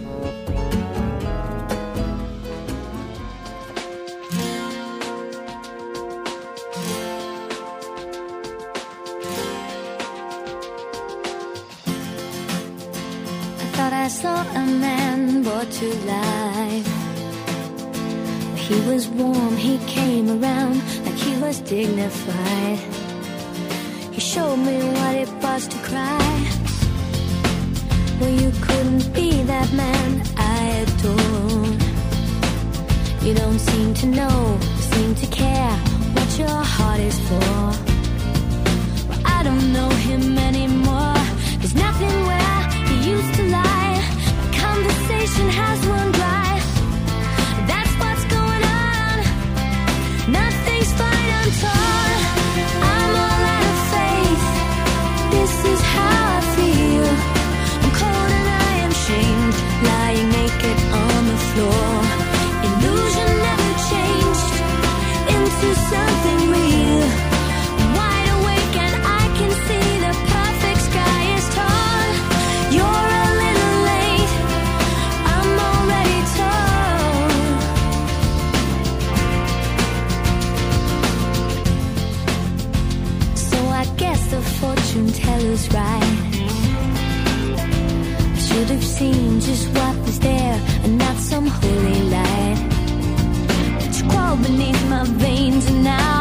I 0.00 0.06
thought 13.74 13.92
I 13.92 14.08
saw 14.08 14.42
a 14.42 14.64
man 14.64 15.42
brought 15.42 15.70
to 15.70 15.86
life. 16.06 16.88
He 18.56 18.80
was 18.88 19.08
warm, 19.08 19.56
he 19.56 19.78
came 19.86 20.30
around 20.30 20.76
like 21.04 21.16
he 21.16 21.36
was 21.42 21.60
dignified. 21.60 22.78
He 24.12 24.20
showed 24.20 24.56
me 24.56 24.78
what 24.78 25.14
it 25.16 25.28
was 25.42 25.68
to 25.68 25.78
cry. 25.78 26.59
Well, 28.20 28.30
you 28.30 28.50
couldn't 28.60 29.14
be 29.14 29.42
that 29.44 29.72
man 29.72 30.22
I 30.36 30.84
adore. 30.84 31.66
You 33.26 33.34
don't 33.34 33.58
seem 33.58 33.94
to 33.94 34.06
know, 34.06 34.58
seem 34.92 35.14
to 35.14 35.26
care 35.28 35.72
what 36.14 36.38
your 36.38 36.62
heart 36.74 37.00
is 37.00 37.18
for. 37.28 37.54
Well, 39.08 39.22
I 39.24 39.42
don't 39.42 39.72
know 39.72 39.88
him 39.88 40.36
anymore. 40.36 41.16
There's 41.60 41.74
nothing 41.74 42.14
where 42.30 42.58
he 42.88 43.10
used 43.10 43.34
to 43.36 43.44
lie. 43.44 43.96
My 44.40 44.48
conversation 44.66 45.48
has 45.60 45.78
run 45.86 46.12
dry. 46.12 46.52
That's 47.70 47.92
what's 48.00 48.24
going 48.36 48.64
on. 48.84 49.16
Nothing's 50.30 50.92
fine, 50.92 51.30
I'm 51.40 51.50
have 88.70 88.84
seen 88.84 89.40
just 89.40 89.68
what 89.70 89.96
was 90.06 90.20
there 90.20 90.60
and 90.84 90.96
not 90.96 91.16
some 91.16 91.46
holy 91.46 92.02
light. 92.08 92.58
It's 93.84 94.02
crawled 94.02 94.42
beneath 94.42 94.88
my 94.88 95.04
veins 95.04 95.66
and 95.66 95.82
now 95.82 96.19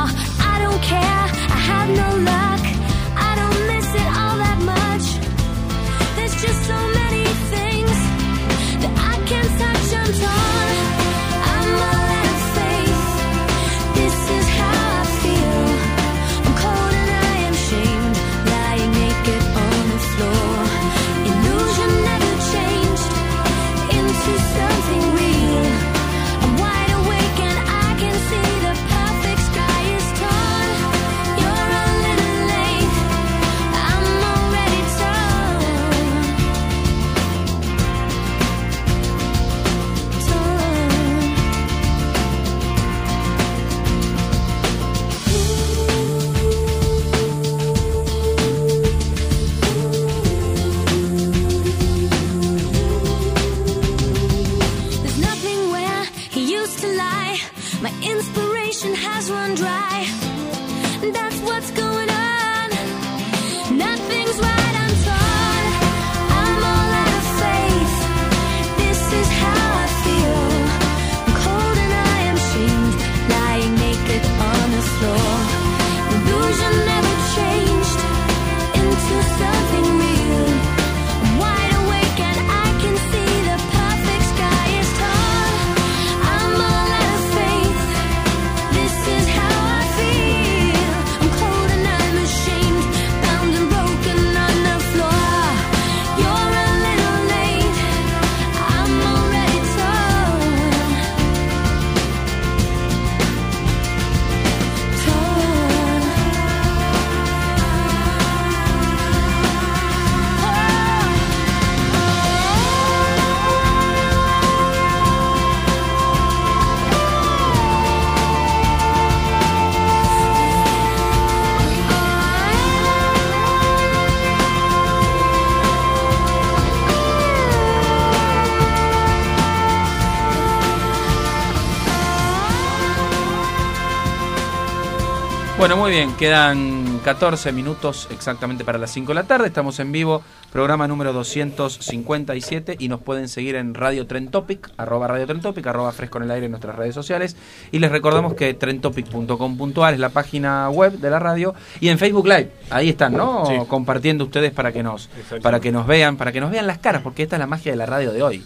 muy 135.90 135.98
bien, 135.98 136.14
quedan 136.18 137.00
14 137.04 137.52
minutos 137.52 138.08
exactamente 138.12 138.64
para 138.64 138.78
las 138.78 138.92
5 138.92 139.08
de 139.08 139.16
la 139.16 139.24
tarde. 139.24 139.48
Estamos 139.48 139.80
en 139.80 139.92
vivo, 139.92 140.22
programa 140.52 140.88
número 140.88 141.14
257 141.14 142.76
y 142.78 142.90
nos 142.90 143.02
pueden 143.02 143.28
seguir 143.28 143.56
en 143.56 143.74
Radio 143.74 144.06
Tren 144.06 144.28
Topic, 144.30 144.70
arroba 144.78 145.08
Radio 145.08 145.26
Tren 145.26 145.42
Topic, 145.42 145.66
arroba 145.66 145.92
Fresco 145.92 146.20
en 146.20 146.26
el 146.26 146.32
Aire 146.32 146.46
en 146.46 146.52
nuestras 146.52 146.76
redes 146.76 146.94
sociales. 146.94 147.36
Y 147.72 147.80
les 147.80 147.90
recordamos 147.90 148.36
que 148.36 148.54
trentopic.com.ar 148.54 149.96
es 149.96 150.00
la 150.00 150.10
página 150.10 150.70
web 150.70 150.94
de 151.00 151.10
la 151.10 151.18
radio 151.18 151.56
y 151.80 151.90
en 151.90 151.98
Facebook 151.98 152.28
Live, 152.28 152.52
ahí 152.70 152.90
están, 152.90 153.14
¿no? 153.14 153.48
Sí. 153.48 153.56
Compartiendo 153.68 154.26
ustedes 154.26 154.52
para 154.52 154.72
que 154.72 154.84
nos 154.84 155.10
para 155.42 155.60
que 155.60 155.72
nos 155.72 155.88
vean, 155.88 156.18
para 156.18 156.32
que 156.32 156.40
nos 156.40 156.52
vean 156.52 156.68
las 156.68 156.78
caras, 156.78 157.02
porque 157.02 157.24
esta 157.24 157.38
es 157.38 157.40
la 157.40 157.48
magia 157.48 157.72
de 157.72 157.78
la 157.78 157.88
radio 157.88 158.12
de 158.12 158.22
hoy. 158.22 158.46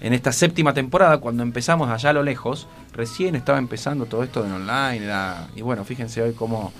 En 0.00 0.12
esta 0.14 0.32
séptima 0.32 0.72
temporada, 0.72 1.18
cuando 1.18 1.42
empezamos 1.42 1.90
allá 1.90 2.10
a 2.10 2.12
lo 2.14 2.22
lejos, 2.22 2.66
recién 2.92 3.34
estaba 3.34 3.58
empezando 3.58 4.06
todo 4.06 4.22
esto 4.22 4.42
de 4.42 4.52
online. 4.52 5.04
era- 5.04 5.48
y 5.54 5.62
bueno, 5.62 5.84
fíjense 5.84 6.22
hoy 6.22 6.32
cómo 6.32 6.72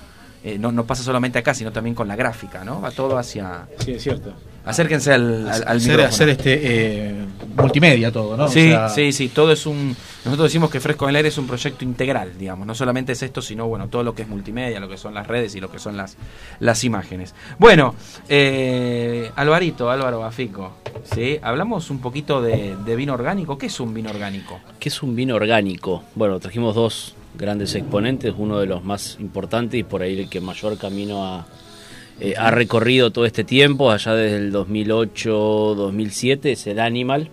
eh, 0.42 0.59
no, 0.59 0.72
no 0.72 0.85
pasa 0.87 1.02
solamente 1.02 1.38
acá, 1.38 1.52
sino 1.52 1.70
también 1.70 1.94
con 1.94 2.09
la 2.09 2.16
gráfica, 2.16 2.64
¿no? 2.64 2.80
Va 2.80 2.90
todo 2.90 3.18
hacia. 3.18 3.66
Sí, 3.85 3.92
es 3.92 4.02
cierto. 4.02 4.33
Acérquense 4.64 5.12
al, 5.12 5.49
al, 5.49 5.62
al 5.66 5.77
hacer, 5.77 5.79
micrófono. 5.79 6.05
hacer 6.09 6.29
este 6.29 6.61
eh, 6.62 7.14
multimedia 7.57 8.12
todo, 8.12 8.37
¿no? 8.37 8.49
Sí, 8.49 8.68
O 8.68 8.70
sea, 8.70 8.88
sí, 8.90 9.12
sí, 9.12 9.29
todo 9.29 9.53
es 9.53 9.64
un... 9.66 9.96
Nosotros 10.25 10.49
decimos 10.51 10.70
que 10.70 10.81
Fresco 10.81 11.07
en 11.07 11.11
el 11.11 11.16
Aire 11.16 11.29
es 11.31 11.38
un 11.38 11.46
proyecto 11.46 11.85
integral, 11.85 12.37
digamos, 12.38 12.66
no 12.66 12.75
solamente 12.75 13.12
es 13.12 13.23
esto, 13.23 13.40
sino, 13.40 13.66
bueno, 13.66 13.88
todo 13.88 14.03
lo 14.03 14.14
que 14.14 14.23
es 14.23 14.29
multimedia, 14.29 14.79
lo 14.79 14.88
que 14.88 14.99
son 14.99 15.14
las 15.14 15.27
redes 15.27 15.55
y 15.55 15.61
lo 15.61 15.70
que 15.70 15.79
son 15.79 15.96
las, 15.96 16.16
las 16.59 16.85
imágenes. 16.85 17.35
Bueno, 17.59 17.94
eh, 18.29 19.31
Alvarito, 19.37 19.90
Álvaro 19.90 20.20
Bafico, 20.20 20.77
¿sí? 21.14 21.38
Hablamos 21.42 21.88
un 21.90 22.01
poquito 22.01 22.42
de, 22.42 22.77
de 22.85 22.96
vino 22.96 23.14
orgánico. 23.14 23.57
¿Qué 23.57 23.66
es 23.66 23.81
un 23.81 23.94
vino 23.94 24.11
orgánico? 24.11 24.61
¿Qué 24.79 24.90
es 24.90 25.03
un 25.03 25.16
vino 25.16 25.37
orgánico? 25.37 26.05
Bueno, 26.14 26.38
trajimos 26.38 26.75
dos 26.75 27.14
grandes 27.35 27.75
exponentes, 27.75 28.35
uno 28.37 28.59
de 28.59 28.66
los 28.66 28.85
más 28.85 29.16
importantes 29.20 29.81
y 29.81 29.85
por 29.85 30.03
ahí 30.03 30.20
el 30.20 30.29
que 30.29 30.40
mayor 30.40 30.77
camino 30.77 31.25
ha, 31.25 31.46
eh, 32.20 32.35
ha 32.37 32.50
recorrido 32.50 33.11
todo 33.11 33.24
este 33.24 33.44
tiempo, 33.44 33.90
allá 33.90 34.14
desde 34.14 34.37
el 34.37 34.52
2008-2007, 34.52 36.50
es 36.50 36.66
el 36.66 36.78
Animal. 36.78 37.28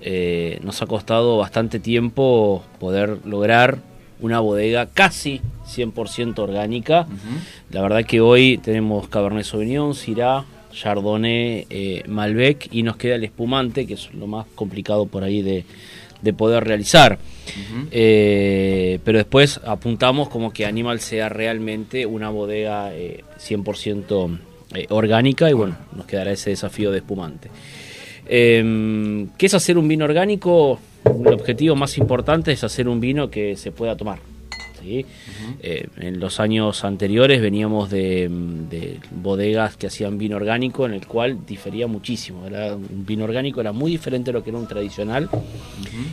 Eh, 0.00 0.58
nos 0.64 0.82
ha 0.82 0.86
costado 0.86 1.36
bastante 1.36 1.78
tiempo 1.78 2.64
poder 2.80 3.18
lograr 3.24 3.78
una 4.20 4.40
bodega 4.40 4.86
casi 4.86 5.40
100% 5.66 6.38
orgánica. 6.40 7.06
La 7.70 7.80
verdad 7.82 8.04
que 8.04 8.20
hoy 8.20 8.58
tenemos 8.58 9.06
Cabernet 9.08 9.44
Sauvignon, 9.44 9.94
Syrah, 9.94 10.44
Chardonnay, 10.72 11.66
eh, 11.70 12.02
Malbec 12.08 12.68
y 12.72 12.82
nos 12.82 12.96
queda 12.96 13.14
el 13.14 13.24
espumante, 13.24 13.86
que 13.86 13.94
es 13.94 14.12
lo 14.14 14.26
más 14.26 14.46
complicado 14.56 15.06
por 15.06 15.22
ahí 15.22 15.42
de, 15.42 15.64
de 16.22 16.32
poder 16.32 16.64
realizar. 16.64 17.18
Eh, 17.90 18.98
pero 19.04 19.18
después 19.18 19.60
apuntamos 19.64 20.28
como 20.28 20.52
que 20.52 20.64
Animal 20.64 21.00
sea 21.00 21.28
realmente 21.28 22.06
una 22.06 22.30
bodega 22.30 22.94
eh, 22.94 23.24
100% 23.38 24.38
eh, 24.74 24.86
orgánica 24.88 25.50
y 25.50 25.52
bueno, 25.52 25.76
nos 25.94 26.06
quedará 26.06 26.32
ese 26.32 26.50
desafío 26.50 26.90
de 26.90 26.98
espumante. 26.98 27.50
Eh, 28.26 29.26
¿Qué 29.36 29.46
es 29.46 29.54
hacer 29.54 29.76
un 29.76 29.88
vino 29.88 30.04
orgánico? 30.04 30.78
El 31.04 31.34
objetivo 31.34 31.74
más 31.74 31.98
importante 31.98 32.52
es 32.52 32.62
hacer 32.64 32.88
un 32.88 33.00
vino 33.00 33.28
que 33.28 33.56
se 33.56 33.72
pueda 33.72 33.96
tomar. 33.96 34.31
¿Sí? 34.82 35.06
Eh, 35.62 35.86
en 35.98 36.20
los 36.20 36.40
años 36.40 36.84
anteriores 36.84 37.40
veníamos 37.40 37.88
de, 37.90 38.28
de 38.70 38.98
bodegas 39.10 39.76
que 39.76 39.86
hacían 39.86 40.18
vino 40.18 40.36
orgánico, 40.36 40.84
en 40.86 40.92
el 40.94 41.06
cual 41.06 41.46
difería 41.46 41.86
muchísimo. 41.86 42.46
Era, 42.46 42.74
un 42.74 43.06
vino 43.06 43.24
orgánico 43.24 43.60
era 43.60 43.72
muy 43.72 43.90
diferente 43.92 44.30
a 44.30 44.32
lo 44.34 44.42
que 44.42 44.50
era 44.50 44.58
un 44.58 44.66
tradicional. 44.66 45.28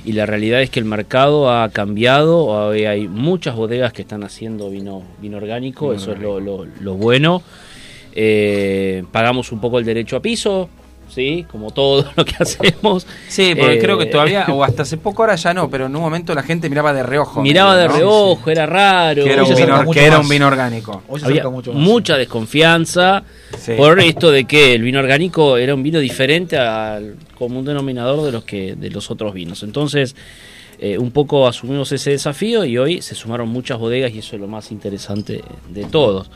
Y 0.06 0.14
la 0.14 0.26
realidad 0.26 0.62
es 0.62 0.70
que 0.70 0.80
el 0.80 0.86
mercado 0.86 1.52
ha 1.52 1.70
cambiado. 1.70 2.46
Hoy 2.46 2.86
hay 2.86 3.08
muchas 3.08 3.56
bodegas 3.56 3.92
que 3.94 4.02
están 4.04 4.24
haciendo 4.24 4.70
vino, 4.70 5.04
vino 5.22 5.38
orgánico. 5.38 5.90
Vino 5.90 6.02
eso 6.02 6.14
es 6.14 6.20
lo, 6.20 6.40
lo- 6.40 6.66
lo 6.66 6.94
bueno. 6.96 7.42
Eh, 8.14 9.04
pagamos 9.12 9.52
un 9.52 9.62
poco 9.62 9.80
el 9.80 9.86
derecho 9.86 10.16
a 10.18 10.22
piso, 10.22 10.70
¿sí? 11.10 11.46
Como 11.52 11.72
todo 11.72 12.06
lo 12.16 12.26
que 12.26 12.36
hacemos. 12.40 13.06
Sí, 13.28 13.54
porque 13.56 13.76
Eh, 13.76 13.80
creo 13.80 13.98
que 13.98 14.06
todavía, 14.06 14.46
o 14.50 14.64
hasta 14.64 14.84
hace 14.84 14.98
poco 14.98 15.24
ahora 15.24 15.36
ya 15.36 15.54
no, 15.54 15.70
pero 15.70 15.88
en 15.88 15.96
un 15.96 16.02
momento 16.02 16.34
la 16.34 16.44
gente 16.44 16.70
miraba 16.70 16.94
de 16.94 17.04
reojo. 17.04 17.42
Miraba 17.42 17.76
de 17.76 17.88
¿no? 17.88 17.96
reojo, 17.96 18.50
era 18.50 18.66
raro. 18.66 19.24
Que 19.24 19.34
era, 19.34 19.44
un 19.44 19.50
vino, 19.50 19.56
acerca 19.64 19.84
mucho 19.84 20.00
que 20.00 20.06
era 20.06 20.18
más. 20.18 20.26
un 20.26 20.30
vino 20.30 20.48
orgánico. 20.48 21.04
Hoy 21.08 21.20
se 21.20 21.26
Había 21.26 21.50
mucho 21.50 21.74
más. 21.74 21.82
mucha 21.84 22.18
desconfianza 22.18 23.24
Sí. 23.58 23.74
por 23.78 24.00
esto 24.00 24.32
de 24.32 24.46
que 24.46 24.74
el 24.76 24.84
vino 24.84 25.00
orgánico 25.00 25.58
era 25.58 25.74
un 25.74 25.82
vino 25.84 26.00
diferente 26.00 26.58
al 26.58 27.16
común 27.38 27.66
denominador 27.66 28.24
de 28.24 28.32
los 28.32 28.44
que 28.44 28.76
de 28.76 28.90
los 28.92 29.10
otros 29.10 29.34
vinos. 29.34 29.64
Entonces, 29.64 30.16
eh, 30.80 30.98
un 30.98 31.12
poco 31.12 31.48
asumimos 31.48 31.92
ese 31.92 32.12
desafío 32.12 32.64
y 32.64 32.78
hoy 32.78 33.02
se 33.02 33.16
sumaron 33.16 33.50
muchas 33.50 33.80
bodegas 33.80 34.14
y 34.14 34.20
eso 34.20 34.36
es 34.36 34.42
lo 34.42 34.48
más 34.48 34.72
interesante 34.72 35.44
de 35.70 35.84
todos. 35.86 36.30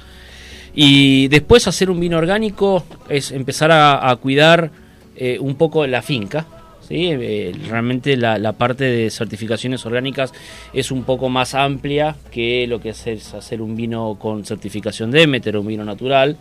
Y 0.76 1.28
después 1.28 1.68
hacer 1.68 1.90
un 1.90 2.00
vino 2.00 2.18
orgánico 2.18 2.84
es 3.08 3.32
empezar 3.32 3.72
a, 3.72 4.16
cuidar 4.22 4.72
eh, 5.16 5.38
un 5.40 5.56
poco 5.56 5.86
la 5.86 6.02
finca. 6.02 6.48
¿sí? 6.88 7.10
Eh, 7.12 7.54
realmente 7.70 8.18
la, 8.18 8.54
parte 8.54 8.86
de 8.86 9.10
certificaciones 9.12 9.86
orgánicas 9.86 10.34
es 10.74 10.92
un 10.92 11.04
poco 11.04 11.30
más 11.30 11.54
amplia 11.54 12.16
que 12.32 12.66
lo 12.68 12.80
que 12.80 12.90
es, 12.90 13.34
hacer 13.34 13.62
un 13.62 13.76
vino 13.76 14.18
con 14.20 14.46
certificación 14.46 15.12
Demeter, 15.12 15.58
un 15.58 15.68
vino 15.68 15.86
natural. 15.86 16.38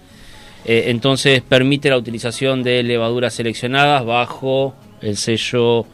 Eh, 0.65 0.85
entonces 0.87 1.43
permite 1.43 1.91
la 1.91 1.99
utilización 1.99 2.63
de 2.63 2.83
levaduras 2.83 3.35
seleccionadas 3.35 4.05
bajo 4.05 4.75
el 5.03 5.17
sello 5.17 5.87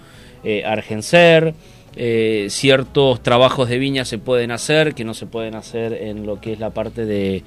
Argencer. 0.64 1.54
Ciertos 2.48 3.22
trabajos 3.24 3.68
de 3.68 3.78
viña 3.78 4.04
se 4.04 4.18
pueden 4.18 4.52
hacer 4.52 4.94
que 4.94 5.04
no 5.04 5.14
se 5.14 5.26
pueden 5.26 5.56
hacer 5.56 5.92
en 5.92 6.24
lo 6.24 6.40
que 6.40 6.52
es 6.52 6.60
la 6.60 6.70
parte 6.70 7.04
de 7.04 7.42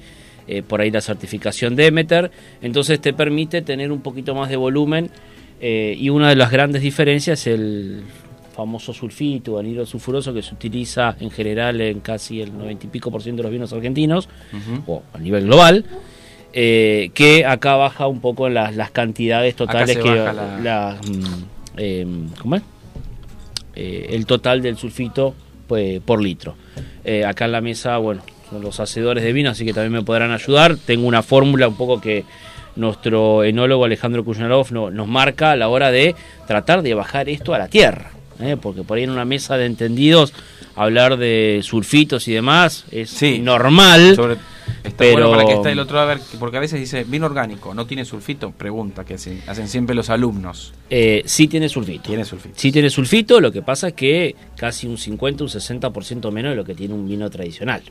eh, 0.46 0.62
por 0.62 0.80
ahí 0.80 0.90
la 0.90 1.00
certificación 1.00 1.76
Demeter. 1.76 2.30
Entonces 2.62 3.00
te 3.00 3.12
permite 3.12 3.62
tener 3.62 3.92
un 3.92 4.00
poquito 4.00 4.34
más 4.34 4.48
de 4.48 4.56
volumen 4.56 5.10
eh, 5.60 5.96
y 5.98 6.08
una 6.10 6.28
de 6.28 6.36
las 6.36 6.50
grandes 6.50 6.82
diferencias 6.82 7.40
es 7.46 7.46
el 7.54 8.02
famoso 8.54 8.92
sulfito, 8.92 9.58
anhidro 9.58 9.86
sulfuroso 9.86 10.34
que 10.34 10.42
se 10.42 10.54
utiliza 10.54 11.16
en 11.20 11.30
general 11.30 11.80
en 11.80 12.00
casi 12.00 12.42
el 12.42 12.56
90 12.56 12.86
y 12.86 12.88
pico 12.90 13.10
por 13.10 13.22
ciento 13.22 13.38
de 13.40 13.44
los 13.44 13.52
vinos 13.52 13.72
argentinos 13.72 14.28
o 14.86 15.02
a 15.14 15.18
nivel 15.18 15.46
global. 15.46 15.84
eh, 16.54 17.10
que 17.14 17.46
acá 17.46 17.76
baja 17.76 18.06
un 18.08 18.20
poco 18.20 18.50
las, 18.50 18.76
las 18.76 18.90
cantidades 18.90 19.56
totales 19.56 19.96
que 20.02 20.02
la- 20.34 20.60
la, 20.62 21.00
mm, 21.02 21.44
eh, 21.78 22.06
¿cómo 22.42 22.56
es? 22.56 22.62
Eh, 23.74 24.08
el 24.10 24.26
total 24.26 24.60
del 24.60 24.76
sulfito 24.76 25.34
pues, 25.66 26.00
por 26.00 26.20
litro. 26.22 26.54
Acá 27.26 27.46
en 27.46 27.52
la 27.52 27.60
mesa, 27.62 27.96
bueno, 27.96 28.22
los 28.60 28.80
hacedores 28.80 29.22
de 29.24 29.32
vino, 29.32 29.50
así 29.50 29.64
que 29.64 29.72
también 29.72 29.92
me 29.92 30.02
podrán 30.02 30.30
ayudar. 30.32 30.76
Tengo 30.76 31.06
una 31.06 31.22
fórmula 31.22 31.68
un 31.68 31.76
poco 31.76 32.00
que 32.00 32.24
nuestro 32.76 33.44
enólogo 33.44 33.84
Alejandro 33.84 34.24
Kuznarov 34.24 34.72
no- 34.72 34.90
nos 34.90 35.06
marca 35.08 35.52
a 35.52 35.56
la 35.56 35.68
hora 35.68 35.90
de 35.90 36.14
tratar 36.46 36.82
de 36.82 36.94
bajar 36.94 37.28
esto 37.28 37.54
a 37.54 37.58
la 37.58 37.68
tierra. 37.68 38.10
¿eh? 38.40 38.56
Porque 38.60 38.82
por 38.82 38.96
ahí 38.98 39.04
en 39.04 39.10
una 39.10 39.24
mesa 39.24 39.56
de 39.56 39.66
entendidos 39.66 40.32
hablar 40.74 41.18
de 41.18 41.60
sulfitos 41.62 42.26
y 42.28 42.32
demás 42.32 42.86
es 42.90 43.10
Sí. 43.10 43.38
normal. 43.40 44.16
Sobre- 44.16 44.34
está 44.82 44.96
pero- 44.96 45.12
bueno 45.28 45.30
para 45.30 45.44
que 45.44 45.52
está 45.52 45.70
el 45.70 45.78
otro 45.78 46.00
a 46.00 46.06
ver, 46.06 46.18
porque 46.40 46.56
a 46.56 46.60
veces 46.60 46.80
dice 46.80 47.04
vino 47.04 47.26
orgánico, 47.26 47.74
no 47.74 47.86
tiene 47.86 48.04
sulfito, 48.06 48.50
pregunta 48.52 49.04
que 49.04 49.14
hacen, 49.14 49.42
hacen 49.46 49.68
siempre 49.68 49.94
los 49.94 50.08
alumnos. 50.08 50.72
Eh, 50.88 51.22
sí 51.26 51.46
tiene 51.46 51.68
sulfito. 51.68 52.04
Tiene 52.08 52.24
sulfito. 52.24 52.54
Sí 52.56 52.72
tiene 52.72 52.88
sulfito, 52.88 53.38
lo 53.40 53.52
que 53.52 53.60
pasa 53.62 53.88
es 53.88 53.94
que 53.94 54.34
casi 54.56 54.86
un 54.86 54.96
50, 54.96 55.44
un 55.44 55.50
60% 55.50 56.30
menos 56.32 56.50
de 56.52 56.56
lo 56.56 56.64
que 56.64 56.74
tiene 56.74 56.94
un 56.94 57.06
vino 57.06 57.28
tradicional. 57.30 57.82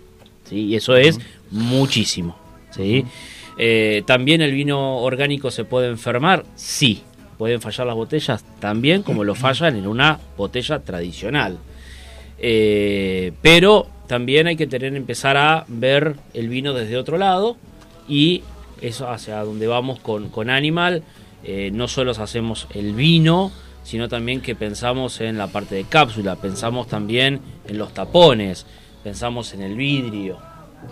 ¿Sí? 0.51 0.65
Y 0.65 0.75
eso 0.75 0.95
es 0.95 1.17
muchísimo. 1.49 2.35
¿sí? 2.69 3.05
Eh, 3.57 4.03
También 4.05 4.41
el 4.41 4.51
vino 4.51 4.97
orgánico 4.97 5.49
se 5.49 5.63
puede 5.63 5.87
enfermar, 5.87 6.43
sí. 6.55 7.01
Pueden 7.37 7.59
fallar 7.59 7.87
las 7.87 7.95
botellas 7.95 8.45
también, 8.59 9.01
como 9.01 9.23
lo 9.23 9.33
fallan 9.33 9.75
en 9.75 9.87
una 9.87 10.19
botella 10.37 10.79
tradicional. 10.79 11.57
Eh, 12.37 13.31
pero 13.41 13.87
también 14.07 14.47
hay 14.47 14.55
que 14.57 14.67
tener 14.67 14.95
empezar 14.95 15.37
a 15.37 15.65
ver 15.67 16.17
el 16.33 16.49
vino 16.49 16.73
desde 16.73 16.97
otro 16.97 17.17
lado 17.17 17.55
y 18.07 18.43
eso 18.81 19.09
hacia 19.09 19.43
donde 19.43 19.67
vamos 19.67 19.99
con, 19.99 20.29
con 20.29 20.49
Animal. 20.49 21.03
eh, 21.43 21.71
no 21.73 21.87
solo 21.87 22.11
hacemos 22.11 22.67
el 22.75 22.93
vino, 22.93 23.51
sino 23.83 24.07
también 24.07 24.41
que 24.41 24.53
pensamos 24.53 25.21
en 25.21 25.37
la 25.39 25.47
parte 25.47 25.73
de 25.75 25.85
cápsula, 25.85 26.35
pensamos 26.35 26.87
también 26.87 27.39
en 27.67 27.77
los 27.79 27.93
tapones, 27.93 28.65
pensamos 29.03 29.53
en 29.53 29.61
el 29.61 29.75
vidrio. 29.75 30.37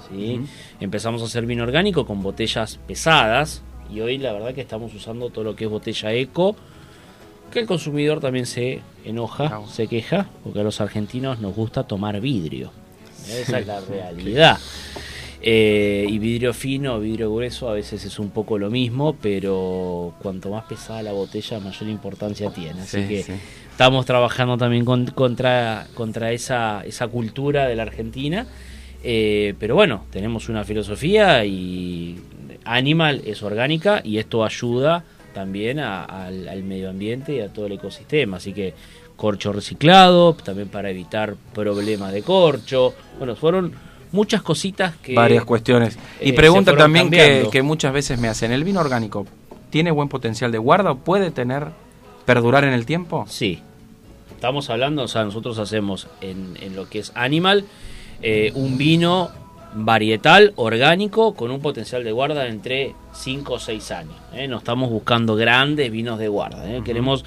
¿sí? 0.10 0.42
Empezamos 0.80 1.22
a 1.22 1.26
hacer 1.26 1.46
vino 1.46 1.64
orgánico 1.64 2.06
con 2.06 2.22
botellas 2.22 2.80
pesadas 2.88 3.62
y 3.94 4.02
hoy 4.02 4.18
la 4.18 4.34
verdad 4.34 4.54
que 4.54 4.62
estamos 4.62 4.94
usando 4.94 5.30
todo 5.30 5.44
lo 5.44 5.56
que 5.56 5.66
es 5.66 5.70
botella 5.70 6.14
eco 6.14 6.56
que 7.52 7.60
el 7.62 7.66
consumidor 7.66 8.20
también 8.20 8.46
se 8.46 8.82
enoja, 9.04 9.62
se 9.72 9.88
queja, 9.88 10.28
porque 10.44 10.60
a 10.60 10.64
los 10.64 10.82
argentinos 10.82 11.40
nos 11.40 11.56
gusta 11.56 11.84
tomar 11.84 12.22
vidrio. 12.22 12.72
Esa 13.28 13.58
es 13.60 13.66
la 13.66 13.80
realidad. 13.82 14.60
Eh, 15.42 16.06
y 16.08 16.20
vidrio 16.20 16.54
fino, 16.54 17.00
vidrio 17.00 17.34
grueso, 17.34 17.70
a 17.70 17.74
veces 17.74 18.06
es 18.06 18.20
un 18.20 18.30
poco 18.30 18.58
lo 18.60 18.70
mismo, 18.70 19.16
pero 19.20 20.14
cuanto 20.22 20.50
más 20.52 20.66
pesada 20.66 21.02
la 21.02 21.14
botella, 21.14 21.60
mayor 21.60 21.90
importancia 21.90 22.52
tiene. 22.52 22.82
Así 22.82 23.02
Sí, 23.02 23.08
que 23.08 23.24
sí. 23.24 23.34
Estamos 23.80 24.06
trabajando 24.06 24.58
también 24.58 24.84
con- 24.84 25.06
contra, 25.06 25.88
contra 25.94 26.34
esa, 26.34 26.84
esa 26.86 27.08
cultura 27.08 27.66
de 27.66 27.78
la 27.78 27.84
Argentina. 27.84 28.46
Eh, 29.02 29.54
pero 29.58 29.74
bueno, 29.76 30.04
tenemos 30.12 30.50
una 30.50 30.66
filosofía 30.66 31.46
y 31.46 32.20
Animal 32.66 33.22
es 33.26 33.42
orgánica 33.42 34.02
y 34.04 34.18
esto 34.18 34.44
ayuda 34.44 35.06
también 35.34 35.80
a- 35.80 36.04
al, 36.04 36.50
al 36.50 36.62
medio 36.64 36.90
ambiente 36.90 37.36
y 37.36 37.40
a 37.40 37.48
todo 37.48 37.68
el 37.68 37.72
ecosistema. 37.72 38.36
Así 38.36 38.52
que 38.52 38.74
corcho 39.16 39.54
reciclado, 39.54 40.34
también 40.34 40.68
para 40.68 40.90
evitar 40.90 41.36
problemas 41.54 42.12
de 42.12 42.22
corcho. 42.22 42.94
Bueno, 43.18 43.38
fueron 43.38 43.72
muchas 44.12 44.42
cositas 44.42 44.98
que... 44.98 45.16
Varias 45.16 45.46
cuestiones. 45.46 45.98
Y 46.20 46.32
eh, 46.32 46.34
pregunta 46.34 46.76
también 46.76 47.10
que, 47.10 47.48
que 47.50 47.62
muchas 47.62 47.94
veces 47.94 48.20
me 48.20 48.28
hacen, 48.28 48.52
¿el 48.52 48.66
vino 48.66 48.82
orgánico 48.82 49.26
tiene 49.70 49.90
buen 49.92 50.10
potencial 50.10 50.52
de 50.52 50.58
guarda 50.58 50.92
o 50.92 50.98
puede 50.98 51.32
tener, 51.32 51.68
perdurar 52.26 52.66
en 52.66 52.74
el 52.74 52.86
tiempo? 52.86 53.24
Sí. 53.30 53.62
Estamos 54.40 54.70
hablando, 54.70 55.04
o 55.04 55.08
sea, 55.10 55.26
nosotros 55.26 55.60
hacemos 55.60 56.08
en, 56.22 56.58
en 56.62 56.74
lo 56.74 56.88
que 56.88 57.00
es 57.00 57.12
Animal 57.14 57.66
eh, 58.22 58.54
un 58.56 58.78
vino 58.78 59.32
varietal, 59.74 60.54
orgánico, 60.56 61.34
con 61.34 61.52
un 61.52 61.60
potencial 61.60 62.06
de 62.06 62.14
guarda 62.14 62.44
de 62.44 62.50
entre 62.50 62.96
5 63.12 63.54
o 63.56 63.60
6 63.60 63.92
años. 63.92 64.16
¿eh? 64.34 64.48
No 64.48 64.60
estamos 64.60 64.90
buscando 64.92 65.36
grandes 65.36 65.92
vinos 65.92 66.20
de 66.20 66.30
guarda. 66.30 66.74
¿eh? 66.74 66.82
Queremos 66.86 67.26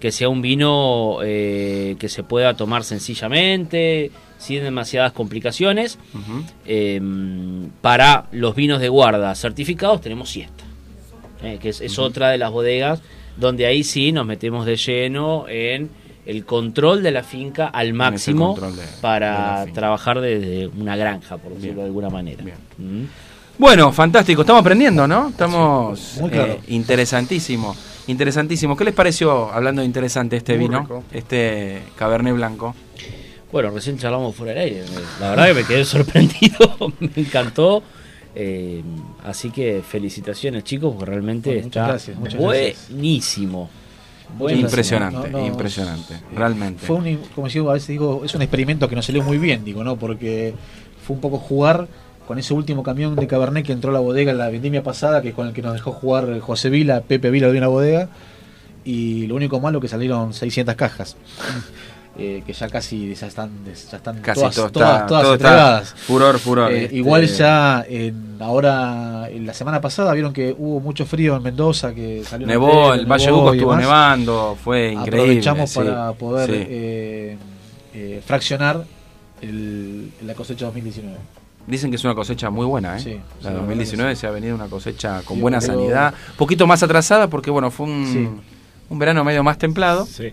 que 0.00 0.10
sea 0.10 0.30
un 0.30 0.40
vino 0.40 1.18
eh, 1.22 1.96
que 1.98 2.08
se 2.08 2.22
pueda 2.22 2.54
tomar 2.54 2.82
sencillamente, 2.82 4.10
sin 4.38 4.62
demasiadas 4.62 5.12
complicaciones. 5.12 5.98
Eh, 6.64 6.98
para 7.82 8.24
los 8.32 8.54
vinos 8.54 8.80
de 8.80 8.88
guarda 8.88 9.34
certificados 9.34 10.00
tenemos 10.00 10.30
siesta, 10.30 10.64
que 11.60 11.68
es, 11.68 11.82
es 11.82 11.98
otra 11.98 12.30
de 12.30 12.38
las 12.38 12.50
bodegas 12.50 13.02
donde 13.36 13.66
ahí 13.66 13.84
sí 13.84 14.12
nos 14.12 14.24
metemos 14.24 14.64
de 14.64 14.76
lleno 14.76 15.46
en 15.46 15.90
el 16.26 16.44
control 16.44 17.02
de 17.02 17.10
la 17.10 17.22
finca 17.22 17.66
al 17.68 17.92
máximo 17.92 18.56
de- 18.58 18.82
para 19.00 19.66
trabajar 19.74 20.20
desde 20.20 20.68
una 20.68 20.96
granja, 20.96 21.36
por 21.36 21.54
decirlo 21.54 21.80
de 21.82 21.86
alguna 21.88 22.08
manera. 22.10 22.42
Mm. 22.78 23.04
Bueno, 23.58 23.92
fantástico, 23.92 24.40
estamos 24.42 24.60
aprendiendo, 24.62 25.06
¿no? 25.06 25.28
Estamos 25.28 26.18
claro. 26.30 26.54
eh, 26.54 26.60
interesantísimo, 26.68 27.76
interesantísimo. 28.08 28.76
¿Qué 28.76 28.84
les 28.84 28.94
pareció, 28.94 29.52
hablando 29.52 29.80
de 29.82 29.86
interesante, 29.86 30.36
este 30.36 30.54
Muy 30.56 30.66
vino, 30.66 30.80
rico. 30.80 31.04
este 31.12 31.82
Cabernet 31.96 32.34
Blanco? 32.34 32.74
Bueno, 33.52 33.70
recién 33.70 33.96
charlamos 33.98 34.34
fuera 34.34 34.54
del 34.54 34.62
aire. 34.62 34.84
La 35.20 35.30
verdad 35.30 35.46
que 35.46 35.54
me 35.54 35.64
quedé 35.64 35.84
sorprendido, 35.84 36.74
me 36.98 37.10
encantó. 37.14 37.82
Eh, 38.34 38.82
así 39.22 39.50
que 39.50 39.80
felicitaciones 39.88 40.64
chicos, 40.64 40.92
porque 40.92 41.10
realmente 41.12 41.50
Bueno, 41.50 41.66
está 41.68 41.86
gracias, 41.86 42.18
gracias. 42.18 42.88
Impresionante, 44.50 45.30
No, 45.30 45.38
no, 45.38 45.46
impresionante, 45.46 46.20
realmente. 46.34 46.86
Fue 46.86 46.96
un, 46.96 47.18
como 47.34 47.48
digo, 47.48 47.70
a 47.70 47.74
veces 47.74 47.88
digo, 47.88 48.22
es 48.24 48.34
un 48.34 48.42
experimento 48.42 48.88
que 48.88 48.96
nos 48.96 49.06
salió 49.06 49.22
muy 49.22 49.38
bien, 49.38 49.64
digo, 49.64 49.84
¿no? 49.84 49.96
Porque 49.96 50.54
fue 51.06 51.14
un 51.16 51.20
poco 51.20 51.38
jugar 51.38 51.86
con 52.26 52.38
ese 52.38 52.54
último 52.54 52.82
camión 52.82 53.16
de 53.16 53.26
Cabernet 53.26 53.66
que 53.66 53.72
entró 53.72 53.90
a 53.90 53.94
la 53.94 54.00
bodega 54.00 54.32
en 54.32 54.38
la 54.38 54.48
vendimia 54.48 54.82
pasada, 54.82 55.22
que 55.22 55.28
es 55.28 55.34
con 55.34 55.46
el 55.46 55.52
que 55.52 55.62
nos 55.62 55.74
dejó 55.74 55.92
jugar 55.92 56.38
José 56.40 56.70
Vila, 56.70 57.02
Pepe 57.02 57.30
Vila 57.30 57.48
de 57.48 57.58
una 57.58 57.68
bodega, 57.68 58.08
y 58.84 59.26
lo 59.26 59.34
único 59.34 59.60
malo 59.60 59.80
que 59.80 59.88
salieron 59.88 60.32
600 60.32 60.74
cajas. 60.74 61.16
Eh, 62.16 62.42
que 62.46 62.52
ya 62.52 62.68
casi 62.68 63.12
ya 63.14 63.26
están, 63.26 63.50
ya 63.64 63.96
están 63.96 64.20
Casi 64.20 64.40
todas, 64.40 64.54
todo 64.54 64.70
todas, 64.70 64.90
está, 64.94 65.06
todas 65.06 65.22
todo 65.22 65.34
está 65.34 65.48
entregadas. 65.48 65.94
furor, 65.94 66.38
furor. 66.38 66.72
Eh, 66.72 66.84
este, 66.84 66.96
Igual 66.96 67.26
ya 67.26 67.84
en, 67.88 68.36
ahora, 68.40 69.28
en 69.30 69.46
la 69.46 69.52
semana 69.54 69.80
pasada 69.80 70.12
vieron 70.12 70.32
que 70.32 70.54
hubo 70.56 70.78
mucho 70.80 71.06
frío 71.06 71.36
en 71.36 71.42
Mendoza, 71.42 71.92
que 71.94 72.22
salió 72.24 72.44
una 72.46 72.54
Nevó, 72.54 72.94
el 72.94 73.06
Valle 73.06 73.32
Uco 73.32 73.52
estuvo 73.54 73.70
demás. 73.72 73.84
nevando, 73.84 74.56
fue 74.62 74.92
increíble. 74.92 75.20
Aprovechamos 75.22 75.70
sí, 75.70 75.78
para 75.80 76.12
poder 76.12 76.50
sí. 76.50 76.56
eh, 76.68 77.36
eh, 77.94 78.22
fraccionar 78.24 78.84
el- 79.42 80.10
la 80.24 80.34
cosecha 80.34 80.66
2019. 80.66 81.16
Dicen 81.66 81.90
que 81.90 81.96
es 81.96 82.04
una 82.04 82.14
cosecha 82.14 82.50
muy 82.50 82.66
buena, 82.66 82.96
¿eh? 82.98 83.00
Sí, 83.00 83.20
la 83.42 83.50
sí, 83.50 83.56
2019 83.56 84.16
se 84.16 84.26
ha 84.26 84.30
venido 84.30 84.54
una 84.54 84.66
cosecha 84.66 85.22
con 85.22 85.36
Sí, 85.36 85.40
buena 85.42 85.60
pero- 85.60 85.72
sanidad, 85.74 86.14
un 86.32 86.36
poquito 86.36 86.66
más 86.66 86.82
atrasada 86.82 87.28
porque 87.28 87.50
bueno, 87.50 87.70
fue 87.70 87.86
un, 87.86 88.06
Sí. 88.06 88.28
un 88.90 88.98
verano 88.98 89.24
medio 89.24 89.42
más 89.42 89.56
templado, 89.58 90.04
Sí. 90.06 90.32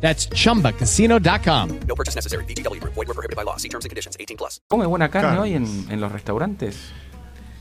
That's 0.00 0.28
chumbacasino.com. 0.30 1.68
No 1.86 1.94
purchase 1.94 2.16
necessary. 2.16 2.44
VGW 2.44 2.80
Group. 2.80 2.94
Void 2.94 3.08
were 3.08 3.14
prohibited 3.14 3.36
by 3.36 3.44
law. 3.44 3.56
See 3.58 3.68
terms 3.68 3.84
and 3.84 3.90
conditions. 3.90 4.16
18 4.18 4.36
plus. 4.36 4.60
come 4.68 4.86
buena 4.86 5.08
carne 5.10 5.36
Carnes. 5.36 5.42
hoy 5.42 5.54
en, 5.54 5.90
en 5.92 6.00
los 6.00 6.10
restaurantes. 6.10 6.76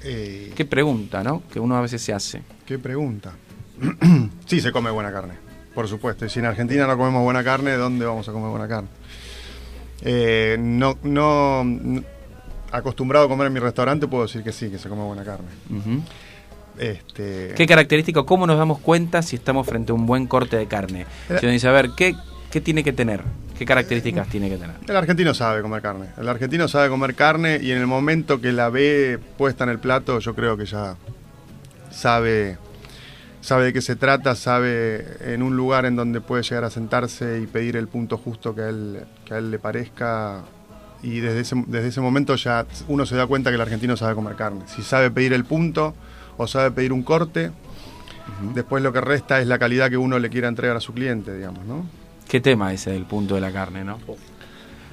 Eh, 0.04 0.54
Qué 0.56 0.64
pregunta, 0.66 1.24
¿no? 1.24 1.44
Que 1.52 1.60
uno 1.60 1.76
a 1.76 1.82
veces 1.82 2.02
se 2.02 2.14
hace. 2.14 2.42
¿Qué 2.66 2.80
pregunta? 2.80 3.34
sí, 4.46 4.62
se 4.62 4.72
come 4.72 4.90
buena 4.92 5.12
carne, 5.12 5.34
por 5.76 5.88
supuesto. 5.90 6.26
Y 6.26 6.30
si 6.30 6.40
en 6.40 6.46
Argentina 6.46 6.88
no 6.88 6.98
comemos 6.98 7.22
buena 7.24 7.44
carne, 7.44 7.74
¿dónde 7.74 8.06
vamos 8.06 8.28
a 8.30 8.32
comer 8.32 8.50
buena 8.50 8.68
carne? 8.68 8.88
Eh, 10.02 10.56
no, 10.58 10.98
no, 11.04 11.62
n- 11.62 12.04
acostumbrado 12.72 13.26
a 13.26 13.30
comer 13.30 13.48
en 13.48 13.54
mi 13.54 13.60
restaurante, 13.60 14.08
puedo 14.08 14.24
decir 14.24 14.42
que 14.44 14.54
sí, 14.54 14.70
que 14.70 14.78
se 14.80 14.88
come 14.88 15.04
buena 15.04 15.26
carne. 15.26 15.48
Ujú. 15.70 16.02
Este, 16.78 17.54
¿Qué 17.58 17.66
característica, 17.66 18.24
cómo 18.24 18.48
nos 18.48 18.58
damos 18.58 18.80
cuenta 18.80 19.22
si 19.22 19.36
estamos 19.36 19.68
frente 19.68 19.92
a 19.92 19.96
un 19.96 20.06
buen 20.06 20.28
corte 20.28 20.56
de 20.56 20.68
carne? 20.68 21.02
Eh. 21.30 21.38
Si 21.40 21.46
uno 21.46 21.52
dice, 21.52 21.68
a 21.68 21.72
ver, 21.72 21.90
¿qué, 21.98 22.16
qué 22.52 22.62
tiene 22.62 22.84
que 22.84 22.94
tener? 22.94 23.24
¿Qué 23.58 23.66
características 23.66 24.28
tiene 24.30 24.50
que 24.50 24.58
tener? 24.58 24.76
El 24.88 24.96
argentino 24.96 25.34
sabe 25.34 25.62
comer 25.62 25.82
carne. 25.82 26.08
El 26.18 26.30
argentino 26.30 26.68
sabe 26.68 26.90
comer 26.90 27.14
carne 27.16 27.60
y 27.62 27.72
en 27.72 27.78
el 27.78 27.88
momento 27.88 28.40
que 28.40 28.52
la 28.54 28.70
ve 28.70 29.20
puesta 29.38 29.66
en 29.66 29.70
el 29.70 29.80
plato, 29.80 30.20
yo 30.20 30.34
creo 30.34 30.56
que 30.56 30.66
ya 30.66 30.96
sabe, 31.92 32.58
sabe 33.42 33.66
de 33.66 33.74
qué 33.74 33.82
se 33.82 33.96
trata, 33.96 34.36
sabe 34.36 35.34
en 35.34 35.44
un 35.44 35.58
lugar 35.58 35.86
en 35.86 35.96
donde 35.96 36.22
puede 36.22 36.44
llegar 36.44 36.64
a 36.64 36.70
sentarse 36.70 37.42
y 37.42 37.48
pedir 37.48 37.76
el 37.76 37.88
punto 37.88 38.18
justo 38.18 38.56
que 38.56 38.62
a 38.62 38.70
él, 38.70 39.02
que 39.26 39.34
a 39.34 39.38
él 39.40 39.52
le 39.52 39.60
parezca. 39.60 40.44
Y 41.04 41.20
desde 41.20 41.42
ese, 41.42 41.64
desde 41.68 41.90
ese 41.90 42.02
momento 42.02 42.36
ya 42.36 42.66
uno 42.88 43.06
se 43.06 43.16
da 43.16 43.28
cuenta 43.28 43.50
que 43.50 43.56
el 43.56 43.62
argentino 43.62 43.98
sabe 43.98 44.16
comer 44.16 44.36
carne. 44.36 44.62
Si 44.68 44.84
sabe 44.84 45.12
pedir 45.12 45.34
el 45.34 45.46
punto 45.46 45.96
o 46.38 46.48
sabe 46.48 46.72
pedir 46.72 46.94
un 46.94 47.04
corte, 47.04 47.52
después 48.54 48.82
lo 48.82 48.94
que 48.94 49.02
resta 49.02 49.42
es 49.42 49.48
la 49.48 49.60
calidad 49.60 49.90
que 49.90 49.98
uno 49.98 50.18
le 50.18 50.30
quiera 50.30 50.48
entregar 50.48 50.78
a 50.78 50.80
su 50.80 50.94
cliente, 50.94 51.36
digamos, 51.36 51.66
¿no? 51.66 51.99
¿Qué 52.30 52.40
tema 52.40 52.72
ese 52.72 52.92
del 52.92 53.04
punto 53.06 53.36
de 53.36 53.42
la 53.42 53.52
carne, 53.52 53.84
no? 53.84 53.98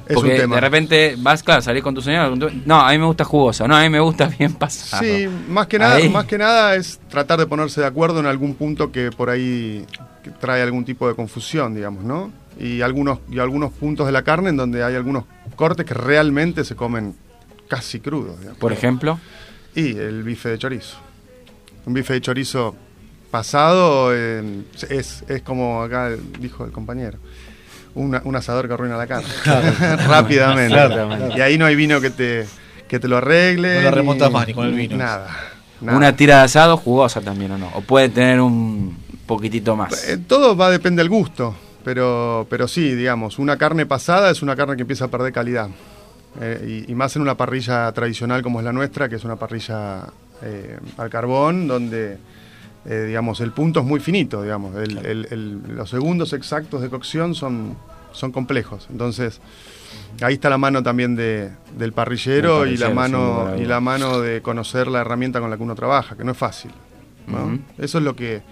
Es 0.08 0.14
Porque 0.14 0.30
un 0.32 0.36
tema. 0.36 0.54
de 0.56 0.60
repente 0.60 1.14
vas, 1.18 1.42
claro, 1.42 1.60
salís 1.62 1.82
con 1.82 1.94
tu 1.94 2.00
señora, 2.00 2.28
con 2.30 2.38
tu- 2.38 2.50
no, 2.64 2.80
a 2.80 2.90
mí 2.92 2.98
me 2.98 3.06
gusta 3.06 3.24
jugosa, 3.24 3.66
no, 3.68 3.76
a 3.76 3.82
mí 3.82 3.88
me 3.90 4.00
gusta 4.00 4.26
bien 4.38 4.54
pasado. 4.54 5.02
Sí, 5.04 5.28
más 5.48 5.66
que 5.66 5.78
nada, 5.78 5.96
Ahí. 5.96 6.08
más 6.08 6.24
que 6.26 6.38
nada 6.38 6.74
es 6.76 6.98
tratar 7.08 7.38
de 7.38 7.46
ponerse 7.46 7.80
de 7.80 7.86
acuerdo 7.88 8.20
en 8.20 8.26
algún 8.26 8.54
punto 8.54 8.90
que 8.90 9.10
por 9.10 9.30
ahí 9.30 9.84
trae 10.40 10.62
algún 10.62 10.84
tipo 10.84 11.06
de 11.08 11.14
confusión, 11.14 11.74
digamos, 11.74 12.04
¿no? 12.04 12.30
Y 12.58 12.80
algunos 12.80 13.18
y 13.30 13.38
algunos 13.38 13.72
puntos 13.72 14.06
de 14.06 14.12
la 14.12 14.22
carne 14.22 14.48
en 14.50 14.56
donde 14.56 14.82
hay 14.82 14.94
algunos 14.94 15.24
cortes 15.56 15.84
que 15.84 15.92
realmente 15.94 16.64
se 16.64 16.74
comen 16.74 17.14
casi 17.68 18.00
crudos. 18.00 18.38
digamos. 18.38 18.58
Por 18.58 18.72
ejemplo, 18.72 19.18
Y 19.74 19.90
el 19.98 20.22
bife 20.22 20.48
de 20.48 20.58
chorizo. 20.58 20.96
Un 21.84 21.92
bife 21.92 22.14
de 22.14 22.20
chorizo 22.22 22.74
pasado 23.30 24.10
eh, 24.14 24.62
es, 24.88 25.24
es 25.28 25.42
como 25.42 25.82
acá 25.82 26.10
dijo 26.40 26.64
el 26.64 26.72
compañero. 26.72 27.18
una- 27.94 28.20
un 28.24 28.36
asador 28.36 28.66
que 28.68 28.74
arruina 28.74 28.96
la 28.96 29.06
carne. 29.06 29.28
Rápidamente. 30.06 30.72
Claro. 30.74 31.28
Y 31.36 31.40
ahí 31.40 31.58
no 31.58 31.66
hay 31.66 31.76
vino 31.76 32.00
que 32.00 32.10
te, 32.10 32.46
que 32.88 32.98
te 32.98 33.08
lo 33.08 33.16
arregle. 33.18 33.76
No 33.76 33.82
lo 33.82 33.90
remontas 33.90 34.30
más 34.30 34.46
ni 34.46 34.54
con 34.54 34.66
el 34.66 34.74
vino. 34.74 34.96
Nada. 34.96 35.28
nada. 35.80 35.96
una 35.96 36.14
tira 36.16 36.38
de 36.38 36.42
asado 36.44 36.76
jugosa 36.76 37.20
también 37.20 37.52
o 37.52 37.58
no, 37.58 37.70
o 37.74 37.80
puede 37.82 38.08
tener 38.08 38.40
un 38.40 38.96
poquitito 39.26 39.76
más. 39.76 40.08
Eh, 40.08 40.18
todo 40.18 40.56
va 40.56 40.66
a 40.68 40.70
depender 40.70 41.04
del 41.04 41.10
gusto, 41.10 41.54
pero, 41.84 42.46
pero 42.50 42.68
sí, 42.68 42.94
digamos, 42.94 43.38
una 43.38 43.56
carne 43.56 43.86
pasada 43.86 44.30
es 44.30 44.42
una 44.42 44.54
carne 44.56 44.76
que 44.76 44.82
empieza 44.82 45.06
a 45.06 45.08
perder 45.08 45.32
calidad. 45.32 45.68
Eh, 46.40 46.84
y, 46.86 46.92
y 46.92 46.94
más 46.94 47.16
en 47.16 47.22
una 47.22 47.34
parrilla 47.34 47.90
tradicional 47.92 48.42
como 48.42 48.58
es 48.60 48.64
la 48.66 48.72
nuestra, 48.72 49.08
que 49.08 49.16
es 49.16 49.24
una 49.24 49.36
parrilla 49.36 50.02
eh, 50.42 50.78
al 50.98 51.08
carbón, 51.08 51.66
donde 51.66 52.18
eh, 52.88 53.04
digamos, 53.06 53.40
el 53.40 53.52
punto 53.52 53.80
es 53.80 53.86
muy 53.86 54.00
finito, 54.00 54.42
digamos. 54.42 54.76
El- 54.76 54.98
el- 55.04 55.28
el- 55.30 55.60
los 55.76 55.90
segundos 55.90 56.32
exactos 56.32 56.82
de 56.82 56.88
cocción 56.88 57.34
son, 57.34 57.76
son 58.12 58.32
complejos. 58.32 58.86
Entonces, 58.90 59.40
ahí 60.22 60.34
está 60.34 60.48
la 60.50 60.58
mano 60.58 60.82
también 60.82 61.16
de- 61.16 61.50
del 61.76 61.92
parrillero, 61.92 62.64
y 62.66 62.76
la 62.76 62.86
mano 62.94 63.44
y 63.58 63.64
la 63.66 63.80
mano 63.80 64.20
de 64.20 64.40
conocer 64.42 64.86
la 64.88 65.00
herramienta 65.00 65.40
con 65.40 65.50
la 65.50 65.56
que 65.56 65.62
uno 65.62 65.74
trabaja, 65.74 66.16
que 66.16 66.24
no 66.24 66.32
es 66.32 66.38
fácil. 66.38 66.70
Eso 67.78 67.98
es 67.98 68.04
lo 68.04 68.14
que 68.14 68.42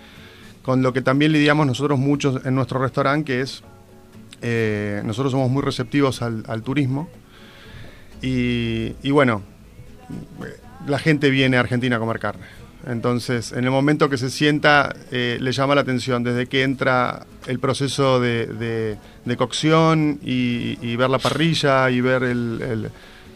con 0.62 0.83
lo 0.83 0.92
que 0.92 1.03
también 1.03 1.31
lidiamos 1.31 1.66
nosotros 1.66 1.99
muchos 1.99 2.44
en 2.47 2.55
nuestro 2.55 2.81
restaurante, 2.81 3.25
que 3.33 3.40
es 3.42 3.62
eh, 4.42 5.01
nosotros 5.05 5.31
somos 5.33 5.51
muy 5.51 5.62
receptivos 5.62 6.23
al, 6.23 6.42
al 6.49 6.62
turismo 6.62 7.09
y, 8.23 8.94
y 9.03 9.11
bueno, 9.11 9.42
la 10.87 10.99
gente 10.99 11.31
viene 11.31 11.57
a 11.57 11.61
Argentina 11.61 11.97
a 11.97 11.99
comer 11.99 12.18
carne. 12.18 12.44
Entonces, 12.87 13.53
en 13.53 13.64
el 13.64 13.70
momento 13.70 14.11
que 14.11 14.18
se 14.18 14.29
sienta, 14.31 14.94
eh, 15.11 15.38
le 15.40 15.53
llama 15.53 15.75
la 15.75 15.81
atención, 15.81 16.23
desde 16.23 16.47
que 16.47 16.62
entra 16.62 17.25
el 17.47 17.59
proceso 17.59 18.20
de, 18.20 18.47
de- 18.47 18.99
de 19.25 19.37
cocción 19.37 20.18
y, 20.23 20.79
y 20.83 20.97
ver 20.97 21.09
la 21.11 21.18
parrilla 21.18 21.88
y 21.90 22.01
ver 22.03 22.23
el- 22.25 22.61
el- 22.62 22.90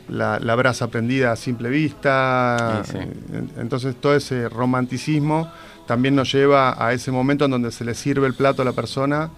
la, 0.08 0.38
la 0.38 0.54
brasa 0.54 0.88
prendida 0.88 1.32
a 1.32 1.36
simple 1.36 1.68
vista. 1.70 2.82
Sí, 2.84 2.92
sí. 2.92 2.98
En- 3.32 3.50
Entonces, 3.58 3.94
todo 4.00 4.14
ese 4.14 4.48
romanticismo 4.48 5.50
también 5.86 6.14
nos 6.14 6.30
lleva 6.32 6.76
a 6.82 6.92
ese 6.92 7.10
momento 7.10 7.46
en 7.46 7.50
donde 7.50 7.72
se 7.72 7.84
le 7.84 7.94
sirve 7.94 8.26
el 8.26 8.34
plato 8.34 8.60
a 8.62 8.64
la 8.66 8.72
persona 8.72 9.30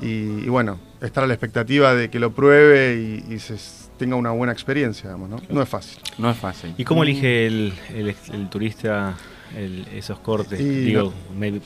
y, 0.00 0.06
y 0.44 0.48
bueno, 0.48 0.78
estar 1.00 1.22
a 1.22 1.26
la 1.28 1.34
expectativa 1.34 1.94
de 1.94 2.10
que 2.10 2.18
lo 2.18 2.32
pruebe 2.32 2.96
y, 3.28 3.34
y 3.34 3.38
se 3.38 3.56
tenga 3.98 4.16
una 4.16 4.30
buena 4.30 4.52
experiencia, 4.52 5.10
digamos, 5.10 5.28
¿no? 5.28 5.36
No 5.50 5.60
es 5.62 5.68
fácil. 5.68 5.98
No 6.16 6.30
es 6.30 6.36
fácil. 6.36 6.74
¿Y 6.78 6.84
cómo 6.84 7.02
elige 7.02 7.46
el, 7.46 7.72
el- 7.94 8.14
el 8.32 8.48
turista 8.48 9.16
el- 9.56 9.86
esos 9.92 10.18
cortes? 10.20 10.58
Y 10.60 10.64
Digo, 10.64 11.12
me- 11.36 11.60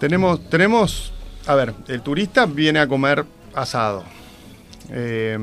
Tenemos, 0.00 0.48
tenemos, 0.48 1.12
a 1.46 1.54
ver, 1.54 1.74
el 1.88 2.00
turista 2.02 2.46
viene 2.46 2.78
a 2.78 2.86
comer 2.88 3.24
asado, 3.54 4.04
eh, 4.90 5.38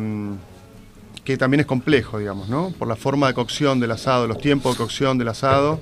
que 1.23 1.37
también 1.37 1.61
es 1.61 1.65
complejo, 1.65 2.19
digamos, 2.19 2.47
¿no? 2.49 2.71
Por 2.77 2.87
la 2.87 2.95
forma 2.95 3.27
de 3.27 3.33
cocción 3.33 3.79
del 3.79 3.91
asado, 3.91 4.27
los 4.27 4.37
tiempos 4.39 4.73
de 4.73 4.77
cocción 4.77 5.17
del 5.17 5.27
asado. 5.29 5.79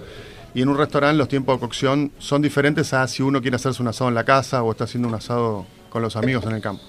Y 0.56 0.62
en 0.62 0.70
un 0.70 0.78
restaurante 0.78 1.18
los 1.18 1.28
tiempos 1.28 1.56
de 1.56 1.60
cocción 1.62 2.12
son 2.20 2.42
diferentes 2.42 2.94
a 2.94 3.08
si 3.08 3.24
uno 3.24 3.42
quiere 3.42 3.56
hacerse 3.56 3.82
un 3.82 3.88
asado 3.88 4.08
en 4.10 4.16
la 4.16 4.24
casa 4.24 4.62
o 4.64 4.72
está 4.72 4.84
haciendo 4.84 5.08
un 5.08 5.16
asado 5.16 5.66
con 5.90 6.02
los 6.02 6.16
amigos 6.16 6.46
en 6.46 6.52
el 6.54 6.62
campo. 6.62 6.84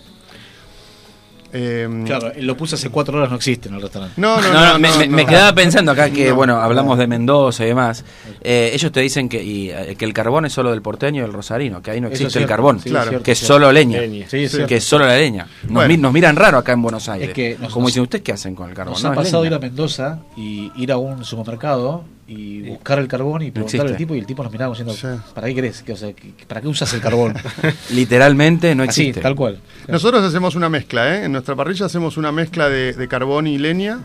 Eh, 1.56 1.88
Claro, 2.04 2.32
lo 2.40 2.56
puse 2.56 2.74
hace 2.74 2.90
cuatro 2.90 3.16
horas, 3.16 3.30
no 3.30 3.36
existe 3.36 3.68
en 3.68 3.76
el 3.76 3.80
restaurante. 3.82 4.20
No, 4.20 4.40
no, 4.40 4.48
No, 4.48 4.52
no, 4.52 4.72
no, 4.72 4.78
me, 4.80 4.88
no, 4.88 4.98
me- 4.98 5.06
no. 5.06 5.16
me 5.16 5.24
quedaba 5.26 5.54
pensando 5.54 5.92
acá 5.92 6.10
que, 6.10 6.30
No. 6.30 6.34
bueno, 6.34 6.56
hablamos 6.60 6.98
de 6.98 7.06
Mendoza 7.06 7.64
y 7.64 7.68
demás. 7.68 8.04
Eh, 8.42 8.72
ellos 8.74 8.90
te 8.90 9.00
dicen 9.00 9.28
que, 9.28 9.42
y, 9.42 9.70
eh, 9.70 9.94
que 9.96 10.04
el 10.04 10.12
carbón 10.12 10.46
es 10.46 10.52
solo 10.52 10.72
del 10.72 10.82
porteño 10.82 11.20
y 11.20 11.22
del 11.22 11.32
rosarino, 11.32 11.80
que 11.80 11.92
ahí 11.92 12.00
no 12.00 12.08
existe 12.08 12.26
es 12.26 12.36
el 12.36 12.46
carbón, 12.46 12.80
sí, 12.80 12.90
Claro. 12.90 13.22
que 13.22 13.32
es 13.32 13.38
cierto. 13.38 13.54
solo 13.54 13.70
leña, 13.72 14.00
Leña. 14.00 14.26
Sí, 14.28 14.44
es 14.44 14.50
cierto. 14.50 14.66
que 14.68 14.76
es 14.78 14.84
solo 14.84 15.06
la 15.06 15.16
leña. 15.16 15.46
Nos, 15.62 15.72
Bueno. 15.72 15.88
mi- 15.88 15.96
nos 15.96 16.12
miran 16.12 16.34
raro 16.34 16.58
acá 16.58 16.72
en 16.72 16.82
Buenos 16.82 17.08
Aires. 17.08 17.32
que 17.32 17.56
nos- 17.60 17.72
Como 17.72 17.84
nos- 17.84 17.92
dicen, 17.92 18.02
¿ustedes 18.02 18.24
qué 18.24 18.32
hacen 18.32 18.54
con 18.56 18.68
el 18.68 18.74
carbón? 18.74 18.94
Nos 18.94 19.04
No, 19.04 19.10
ha 19.10 19.14
pasado 19.14 19.44
leña. 19.44 19.56
ir 19.56 19.62
a 19.62 19.66
Mendoza 19.66 20.18
y 20.36 20.72
ir 20.76 20.90
a 20.90 20.96
un 20.96 21.24
supermercado 21.24 22.04
y 22.26 22.62
buscar 22.62 22.98
el 22.98 23.08
carbón 23.08 23.42
y 23.42 23.50
preguntarle 23.50 23.82
existe. 23.82 23.92
al 23.92 23.96
tipo 23.98 24.14
y 24.14 24.18
el 24.18 24.26
tipo 24.26 24.42
nos 24.42 24.50
miraba 24.52 24.74
diciendo, 24.74 24.94
¿para 25.34 25.46
qué 25.48 25.54
querés? 25.54 25.82
¿Qué- 25.82 25.92
o 25.92 25.96
sea, 25.96 26.12
¿qué- 26.12 26.32
¿Para 26.46 26.60
qué 26.60 26.68
usas 26.68 26.92
el 26.94 27.00
carbón? 27.00 27.34
Literalmente 27.90 28.74
no 28.74 28.82
Así, 28.84 29.02
existe. 29.02 29.20
tal 29.20 29.34
cual. 29.34 29.58
Nosotros 29.88 30.22
hacemos 30.24 30.54
una 30.54 30.68
mezcla, 30.68 31.14
¿eh? 31.16 31.24
En 31.24 31.32
nuestra 31.32 31.54
parrilla 31.54 31.86
hacemos 31.86 32.16
una 32.16 32.32
mezcla 32.32 32.68
de, 32.68 32.92
de 32.94 33.08
carbón 33.08 33.46
y 33.46 33.58
leña, 33.58 33.98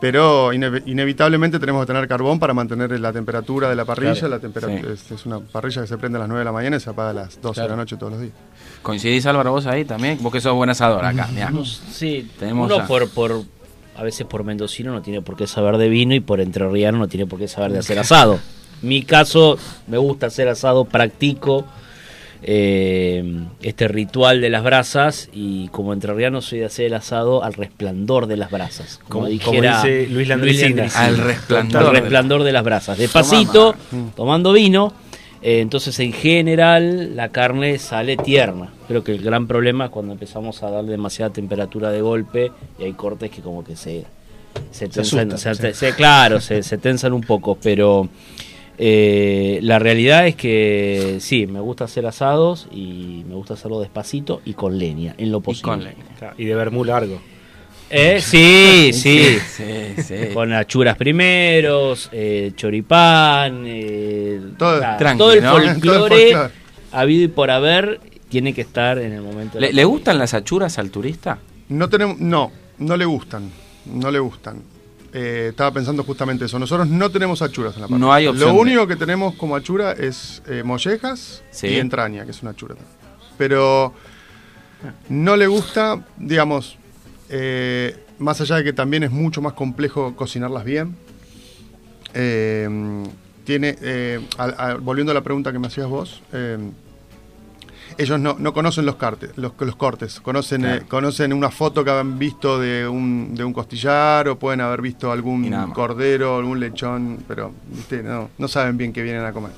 pero 0.00 0.52
ine- 0.54 0.82
inevitablemente 0.86 1.58
tenemos 1.58 1.82
que 1.84 1.92
tener 1.92 2.08
carbón 2.08 2.38
para 2.38 2.54
mantener 2.54 2.98
la 2.98 3.12
temperatura 3.12 3.68
de 3.68 3.76
la 3.76 3.84
parrilla. 3.84 4.14
Claro. 4.14 4.28
La 4.28 4.38
temperatura 4.38 4.80
Sí. 4.96 5.04
es, 5.04 5.10
es 5.12 5.26
una 5.26 5.40
parrilla 5.40 5.82
que 5.82 5.88
se 5.88 5.98
prende 5.98 6.16
a 6.16 6.20
las 6.20 6.28
9 6.28 6.38
de 6.40 6.44
la 6.46 6.52
mañana 6.52 6.76
y 6.76 6.80
se 6.80 6.88
apaga 6.90 7.10
a 7.10 7.14
las 7.14 7.40
12 7.40 7.60
de 7.60 7.68
la 7.68 7.76
noche 7.76 7.96
todos 7.96 8.12
los 8.12 8.20
días. 8.22 8.32
¿Coincidís 8.82 9.26
Álvaro 9.26 9.52
vos 9.52 9.66
ahí 9.66 9.84
también? 9.84 10.18
Vos 10.22 10.32
que 10.32 10.40
sos 10.40 10.54
buen 10.54 10.70
asador 10.70 11.04
acá, 11.04 11.28
mirá. 11.32 11.52
Sí, 11.92 12.30
Tenemos 12.38 12.72
uno 12.72 12.86
por 12.86 13.06
a 14.00 14.02
veces 14.02 14.26
por 14.26 14.44
mendocino 14.44 14.92
no 14.92 15.02
tiene 15.02 15.20
por 15.20 15.36
qué 15.36 15.46
saber 15.46 15.76
de 15.76 15.90
vino 15.90 16.14
y 16.14 16.20
por 16.20 16.40
entrerriano 16.40 16.96
no 16.96 17.06
tiene 17.06 17.26
por 17.26 17.38
qué 17.38 17.48
saber 17.48 17.70
de 17.72 17.80
hacer 17.80 17.98
asado. 17.98 18.38
Mi 18.80 19.02
caso, 19.02 19.58
me 19.88 19.98
gusta 19.98 20.26
hacer 20.28 20.48
asado, 20.48 20.86
practico 20.86 21.66
eh, 22.42 23.22
este 23.60 23.88
ritual 23.88 24.40
de 24.40 24.48
las 24.48 24.64
brasas 24.64 25.28
y 25.34 25.68
como 25.68 25.92
entrerriano 25.92 26.40
soy 26.40 26.60
de 26.60 26.64
hacer 26.64 26.86
el 26.86 26.94
asado 26.94 27.44
al 27.44 27.52
resplandor 27.52 28.26
de 28.26 28.38
las 28.38 28.50
brasas. 28.50 28.98
Como, 29.06 29.10
Como- 29.10 29.26
dijera 29.26 29.80
como 29.82 29.84
dice 29.92 30.06
Luis 30.10 30.28
Landricina. 30.28 30.88
Al 30.94 31.18
resplandor 31.18 31.82
Al 31.88 31.92
de- 31.92 32.00
resplandor 32.00 32.42
de 32.44 32.52
las 32.52 32.64
brasas. 32.64 32.96
Despacito, 32.96 33.74
ma. 33.92 33.98
tomando 34.16 34.54
vino. 34.54 34.94
Eh, 35.42 35.60
entonces, 35.60 35.98
en 36.00 36.12
general, 36.12 37.16
la 37.16 37.30
carne 37.30 37.78
sale 37.78 38.16
tierna. 38.16 38.68
Creo 38.88 39.02
que 39.04 39.12
el 39.12 39.22
gran 39.22 39.46
problema 39.46 39.86
es 39.86 39.90
cuando 39.90 40.12
empezamos 40.12 40.62
a 40.62 40.70
darle 40.70 40.90
demasiada 40.92 41.32
temperatura 41.32 41.90
de 41.90 42.00
golpe 42.02 42.50
y 42.78 42.84
hay 42.84 42.92
cortes 42.92 43.30
que 43.30 43.40
como 43.40 43.64
que 43.64 43.76
se, 43.76 44.04
se 44.70 44.88
tensan. 44.88 45.32
asustan, 45.32 45.56
se- 45.56 45.72
sí. 45.72 45.78
se- 45.78 45.94
claro, 45.94 46.40
se, 46.40 46.62
se 46.62 46.76
tensan 46.78 47.12
un 47.12 47.22
poco, 47.22 47.56
pero 47.62 48.08
eh, 48.78 49.58
la 49.62 49.78
realidad 49.78 50.26
es 50.26 50.36
que 50.36 51.18
sí, 51.20 51.46
me 51.46 51.60
gusta 51.60 51.84
hacer 51.84 52.06
asados 52.06 52.66
y 52.72 53.24
me 53.28 53.34
gusta 53.34 53.54
hacerlo 53.54 53.80
despacito 53.80 54.40
y 54.44 54.54
con 54.54 54.78
leña, 54.78 55.14
en 55.18 55.30
lo 55.30 55.40
posible. 55.40 55.62
con 55.70 55.84
leña. 55.84 56.34
Y 56.38 56.44
de 56.46 56.54
ver 56.54 56.70
muy 56.70 56.86
largo. 56.86 57.20
Eh, 57.90 58.20
sí, 58.22 58.90
sí. 58.92 59.38
Sí, 59.56 60.02
sí. 60.02 60.14
Con 60.32 60.52
achuras 60.52 60.96
primeros, 60.96 62.08
eh, 62.12 62.52
choripán, 62.56 63.64
eh, 63.66 64.40
Todo- 64.56 64.80
todo 65.18 65.32
el 65.32 65.42
¿no? 65.42 65.52
Todo 65.52 65.62
el 65.62 65.72
folclore 65.74 66.50
habido 66.92 67.24
y 67.24 67.28
por 67.28 67.50
haber 67.50 68.00
tiene 68.28 68.54
que 68.54 68.60
estar 68.60 68.98
en 68.98 69.12
el 69.12 69.22
momento. 69.22 69.54
de 69.54 69.60
¿Le, 69.62 69.66
la 69.68 69.72
le 69.76 69.84
gustan 69.84 70.18
las 70.18 70.34
achuras 70.34 70.78
al 70.78 70.90
turista? 70.90 71.38
No 71.68 71.88
tenemos, 71.88 72.18
no, 72.20 72.52
no 72.78 72.96
le 72.96 73.04
gustan, 73.04 73.50
no 73.86 74.10
le 74.10 74.18
gustan. 74.18 74.62
Eh, 75.12 75.48
estaba 75.50 75.72
pensando 75.72 76.04
justamente 76.04 76.44
eso. 76.44 76.56
Nosotros 76.60 76.86
no 76.88 77.10
tenemos 77.10 77.42
achuras 77.42 77.74
en 77.74 77.82
la 77.82 77.88
parrilla. 77.88 78.06
No 78.06 78.12
hay 78.12 78.28
opción 78.28 78.48
Lo 78.50 78.54
de- 78.54 78.60
único 78.60 78.86
que 78.86 78.94
tenemos 78.94 79.34
como 79.34 79.56
achura 79.56 79.92
es 79.92 80.40
eh, 80.48 80.62
mollejas 80.64 81.42
Sí. 81.50 81.66
y 81.66 81.76
entraña, 81.80 82.24
que 82.24 82.30
es 82.30 82.42
una 82.42 82.52
achura. 82.52 82.76
Pero 83.36 83.92
no 85.08 85.36
le 85.36 85.46
gusta, 85.48 86.00
digamos, 86.16 86.76
eh, 87.30 87.96
más 88.18 88.40
allá 88.40 88.56
de 88.56 88.64
que 88.64 88.72
también 88.72 89.02
es 89.02 89.10
mucho 89.10 89.40
más 89.40 89.52
complejo 89.54 90.14
cocinarlas 90.16 90.64
bien. 90.64 90.96
eh, 92.14 92.68
tiene, 93.44 93.76
eh, 93.80 94.20
volviendo 94.82 95.10
a 95.10 95.14
la 95.14 95.22
pregunta 95.22 95.50
que 95.50 95.58
me 95.58 95.66
hacías 95.68 95.88
vos, 95.88 96.22
ellos 97.98 98.20
no, 98.20 98.36
no 98.38 98.52
conocen 98.52 98.86
los, 98.86 98.94
cartes, 98.96 99.30
los, 99.36 99.52
los 99.58 99.74
cortes, 99.76 100.20
conocen, 100.20 100.60
Claro. 100.62 100.86
conocen 100.88 101.32
una 101.32 101.50
foto 101.50 101.82
que 101.84 101.90
han 101.90 102.18
visto 102.18 102.60
de 102.60 102.86
un, 102.86 103.34
de 103.34 103.42
un 103.42 103.52
costillar 103.52 104.28
o 104.28 104.38
pueden 104.38 104.60
haber 104.60 104.80
visto 104.82 105.10
algún 105.10 105.50
cordero, 105.72 106.36
algún 106.38 106.60
lechón, 106.60 107.24
pero 107.26 107.52
¿viste? 107.74 108.02
No, 108.02 108.30
no 108.38 108.46
saben 108.48 108.76
bien 108.76 108.92
qué 108.92 109.02
vienen 109.02 109.24
a 109.24 109.32
comer. 109.32 109.52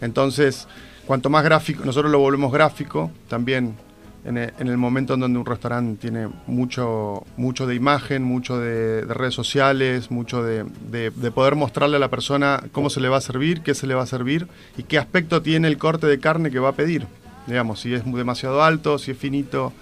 Entonces, 0.00 0.66
cuanto 1.06 1.30
más 1.30 1.44
gráfico, 1.44 1.84
nosotros 1.84 2.10
lo 2.10 2.18
volvemos 2.18 2.52
gráfico 2.52 3.10
también 3.28 3.74
en 4.26 4.36
el, 4.38 4.52
en 4.58 4.68
el 4.68 4.76
momento 4.76 5.14
en 5.14 5.20
donde 5.20 5.38
un 5.38 5.46
restaurante 5.46 6.00
tiene 6.00 6.28
mucho, 6.46 7.24
mucho 7.36 7.66
de 7.66 7.74
imagen, 7.74 8.22
mucho 8.22 8.58
de, 8.58 9.06
de 9.06 9.14
redes 9.14 9.34
sociales, 9.34 10.10
mucho 10.10 10.42
de, 10.42 10.64
de- 10.90 11.10
de 11.10 11.30
poder 11.30 11.54
mostrarle 11.54 11.96
a 11.96 12.00
la 12.00 12.10
persona 12.10 12.62
cómo 12.72 12.90
se 12.90 13.00
le 13.00 13.08
va 13.08 13.18
a 13.18 13.20
servir, 13.20 13.62
qué 13.62 13.74
se 13.74 13.86
le 13.86 13.94
va 13.94 14.02
a 14.02 14.06
servir 14.06 14.48
y 14.76 14.82
qué 14.82 14.98
aspecto 14.98 15.42
tiene 15.42 15.68
el 15.68 15.78
corte 15.78 16.06
de 16.06 16.18
carne 16.18 16.50
que 16.50 16.58
va 16.58 16.70
a 16.70 16.72
pedir. 16.72 17.06
Digamos, 17.46 17.80
si 17.80 17.94
es 17.94 18.04
demasiado 18.04 18.62
alto, 18.62 18.98
si 18.98 19.12
es 19.12 19.18
finito, 19.18 19.72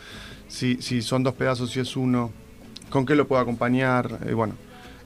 si, 0.48 0.76
si 0.82 1.00
son 1.00 1.22
dos 1.22 1.32
pedazos, 1.34 1.70
si 1.70 1.80
es 1.80 1.96
uno, 1.96 2.30
con 2.90 3.06
qué 3.06 3.14
lo 3.16 3.26
puedo 3.26 3.40
acompañar. 3.40 4.18
Y 4.30 4.34
bueno, 4.34 4.54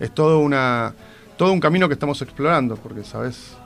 es 0.01 0.12
todo, 0.12 0.40
una, 0.40 0.92
todo 1.37 1.53
un 1.53 1.61
camino 1.61 1.87
que 1.87 1.94
estamos 1.94 2.20
explorando, 2.22 2.74
porque, 2.77 3.05
¿sabes? 3.05 3.57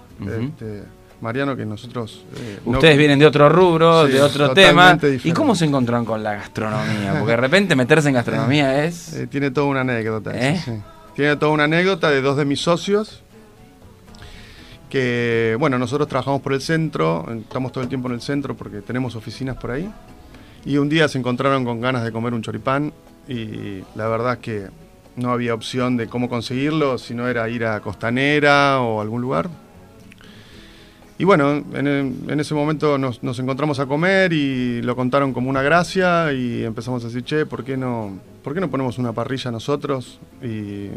Este, 0.49 0.83
Mariano, 1.23 1.57
que 1.57 1.65
nosotros... 1.65 2.25
eh, 2.37 2.59
no- 2.67 2.73
Ustedes 2.73 2.99
vienen 2.99 3.19
de 3.19 3.27
otro 3.27 3.49
rubro, 3.49 4.07
Sí, 4.07 4.13
de 4.13 4.21
otro 4.23 4.53
tema. 4.53 4.69
totalmente 4.83 5.09
¿Y 5.09 5.11
diferente. 5.13 5.39
cómo 5.39 5.55
se 5.55 5.65
encontraron 5.65 6.05
con 6.05 6.23
la 6.23 6.35
gastronomía? 6.35 7.15
Porque 7.19 7.31
de 7.31 7.37
repente 7.37 7.75
meterse 7.77 8.09
en 8.09 8.15
gastronomía 8.15 8.85
es... 8.87 9.15
Eh, 9.15 9.27
tiene 9.29 9.51
toda 9.51 9.67
una 9.69 9.81
anécdota. 9.83 10.33
¿Eh? 10.37 10.55
eso, 10.57 10.73
sí. 10.73 10.83
Tiene 11.15 11.37
toda 11.37 11.53
una 11.53 11.65
anécdota 11.65 12.11
de 12.11 12.21
dos 12.23 12.37
de 12.37 12.45
mis 12.45 12.61
socios. 12.61 13.23
Que, 14.91 15.57
bueno, 15.59 15.79
nosotros 15.79 16.07
trabajamos 16.09 16.43
por 16.43 16.53
el 16.53 16.61
centro, 16.61 17.27
estamos 17.41 17.73
todo 17.73 17.83
el 17.83 17.89
tiempo 17.89 18.09
en 18.09 18.15
el 18.15 18.21
centro 18.21 18.55
porque 18.55 18.83
tenemos 18.83 19.15
oficinas 19.17 19.57
por 19.57 19.71
ahí. 19.71 19.91
Y 20.67 20.77
un 20.77 20.89
día 20.89 21.09
se 21.09 21.19
encontraron 21.19 21.65
con 21.65 21.81
ganas 21.81 22.05
de 22.05 22.13
comer 22.13 22.35
un 22.35 22.43
choripán 22.43 22.93
y 23.27 23.83
la 23.95 24.07
verdad 24.09 24.35
es 24.35 24.39
que 24.41 24.67
no 25.17 25.31
había 25.33 25.55
opción 25.55 25.97
de 25.97 26.09
cómo 26.09 26.29
conseguirlo, 26.29 26.99
si 26.99 27.15
no 27.15 27.27
era 27.27 27.49
ir 27.49 27.65
a 27.65 27.81
Costanera 27.81 28.81
o 28.81 29.01
algún 29.01 29.23
lugar. 29.23 29.49
Y 31.23 31.25
bueno, 31.25 31.53
en, 31.75 32.25
en 32.27 32.41
ese 32.41 32.53
momento 32.53 32.99
nos, 32.99 33.23
nos 33.23 33.39
encontramos 33.39 33.79
a 33.79 33.87
comer 33.87 34.33
y 34.33 34.83
lo 34.83 34.97
contaron 34.97 35.33
como 35.33 35.49
una 35.51 35.63
gracia 35.63 36.33
y 36.33 36.65
empezamos 36.65 37.05
a 37.05 37.07
decir, 37.07 37.23
che, 37.23 37.47
¿por 37.47 37.63
qué 37.63 37.77
no, 37.77 38.19
¿por 38.43 38.55
qué 38.55 38.61
no 38.61 38.69
ponemos 38.69 38.99
una 38.99 39.13
parrilla 39.13 39.53
nosotros? 39.53 40.19
Y, 40.43 40.89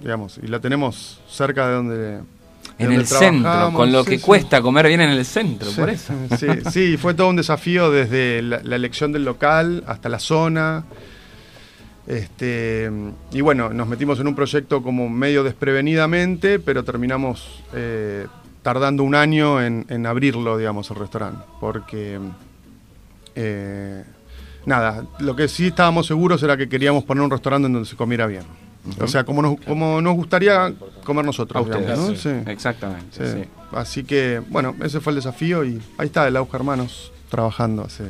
digamos, 0.00 0.40
y 0.42 0.46
la 0.46 0.58
tenemos 0.58 1.20
cerca 1.28 1.68
de 1.68 1.74
donde... 1.74 1.96
de 1.98 2.16
En 2.78 2.86
donde 2.86 2.94
el 2.94 3.06
centro, 3.06 3.72
con 3.74 3.92
lo 3.92 4.04
Sí, 4.04 4.10
que 4.12 4.18
sí. 4.20 4.24
cuesta 4.24 4.62
comer 4.62 4.88
bien 4.88 5.02
en 5.02 5.10
el 5.10 5.22
centro, 5.26 5.68
Sí, 5.70 5.78
por 5.78 5.90
eso. 5.90 6.14
Sí, 6.38 6.46
sí, 6.72 6.96
fue 6.96 7.12
todo 7.12 7.28
un 7.28 7.36
desafío 7.36 7.90
desde 7.90 8.40
la, 8.40 8.62
la 8.64 8.76
elección 8.76 9.12
del 9.12 9.26
local 9.26 9.84
hasta 9.86 10.08
la 10.08 10.18
zona. 10.18 10.86
Este, 12.06 12.90
y 13.32 13.40
bueno, 13.42 13.68
nos 13.74 13.86
metimos 13.86 14.18
en 14.18 14.28
un 14.28 14.34
proyecto 14.34 14.82
como 14.82 15.10
medio 15.10 15.44
desprevenidamente, 15.44 16.58
pero 16.58 16.84
terminamos 16.84 17.62
eh, 17.74 18.26
tardando 18.64 19.04
un 19.04 19.14
año 19.14 19.62
en, 19.62 19.86
en 19.88 20.06
abrirlo, 20.06 20.58
digamos, 20.58 20.90
el 20.90 20.96
restaurante. 20.96 21.44
Porque, 21.60 22.18
eh, 23.36 24.02
nada, 24.66 25.04
lo 25.20 25.36
que 25.36 25.46
sí 25.48 25.68
estábamos 25.68 26.06
seguros 26.06 26.42
era 26.42 26.56
que 26.56 26.68
queríamos 26.68 27.04
poner 27.04 27.22
un 27.22 27.30
restaurante 27.30 27.66
en 27.66 27.74
donde 27.74 27.88
se 27.88 27.94
comiera 27.94 28.26
bien. 28.26 28.42
O 29.00 29.06
sea, 29.06 29.24
como 29.24 29.40
nos, 29.40 29.60
como 29.60 30.00
nos 30.02 30.14
gustaría 30.14 30.74
comer 31.04 31.24
nosotros. 31.24 31.58
A 31.58 31.70
ustedes, 31.70 31.98
¿no? 31.98 32.08
sí, 32.08 32.16
Sí. 32.16 32.30
exactamente, 32.50 33.06
Sí. 33.34 33.42
sí. 33.42 33.48
Así 33.72 34.04
que, 34.04 34.42
bueno, 34.50 34.74
ese 34.82 35.00
fue 35.00 35.12
el 35.12 35.16
desafío 35.16 35.64
y 35.64 35.80
ahí 35.98 36.06
está 36.06 36.26
el 36.28 36.36
Auge 36.36 36.56
Hermanos 36.56 37.12
trabajando 37.30 37.82
hace 37.84 38.04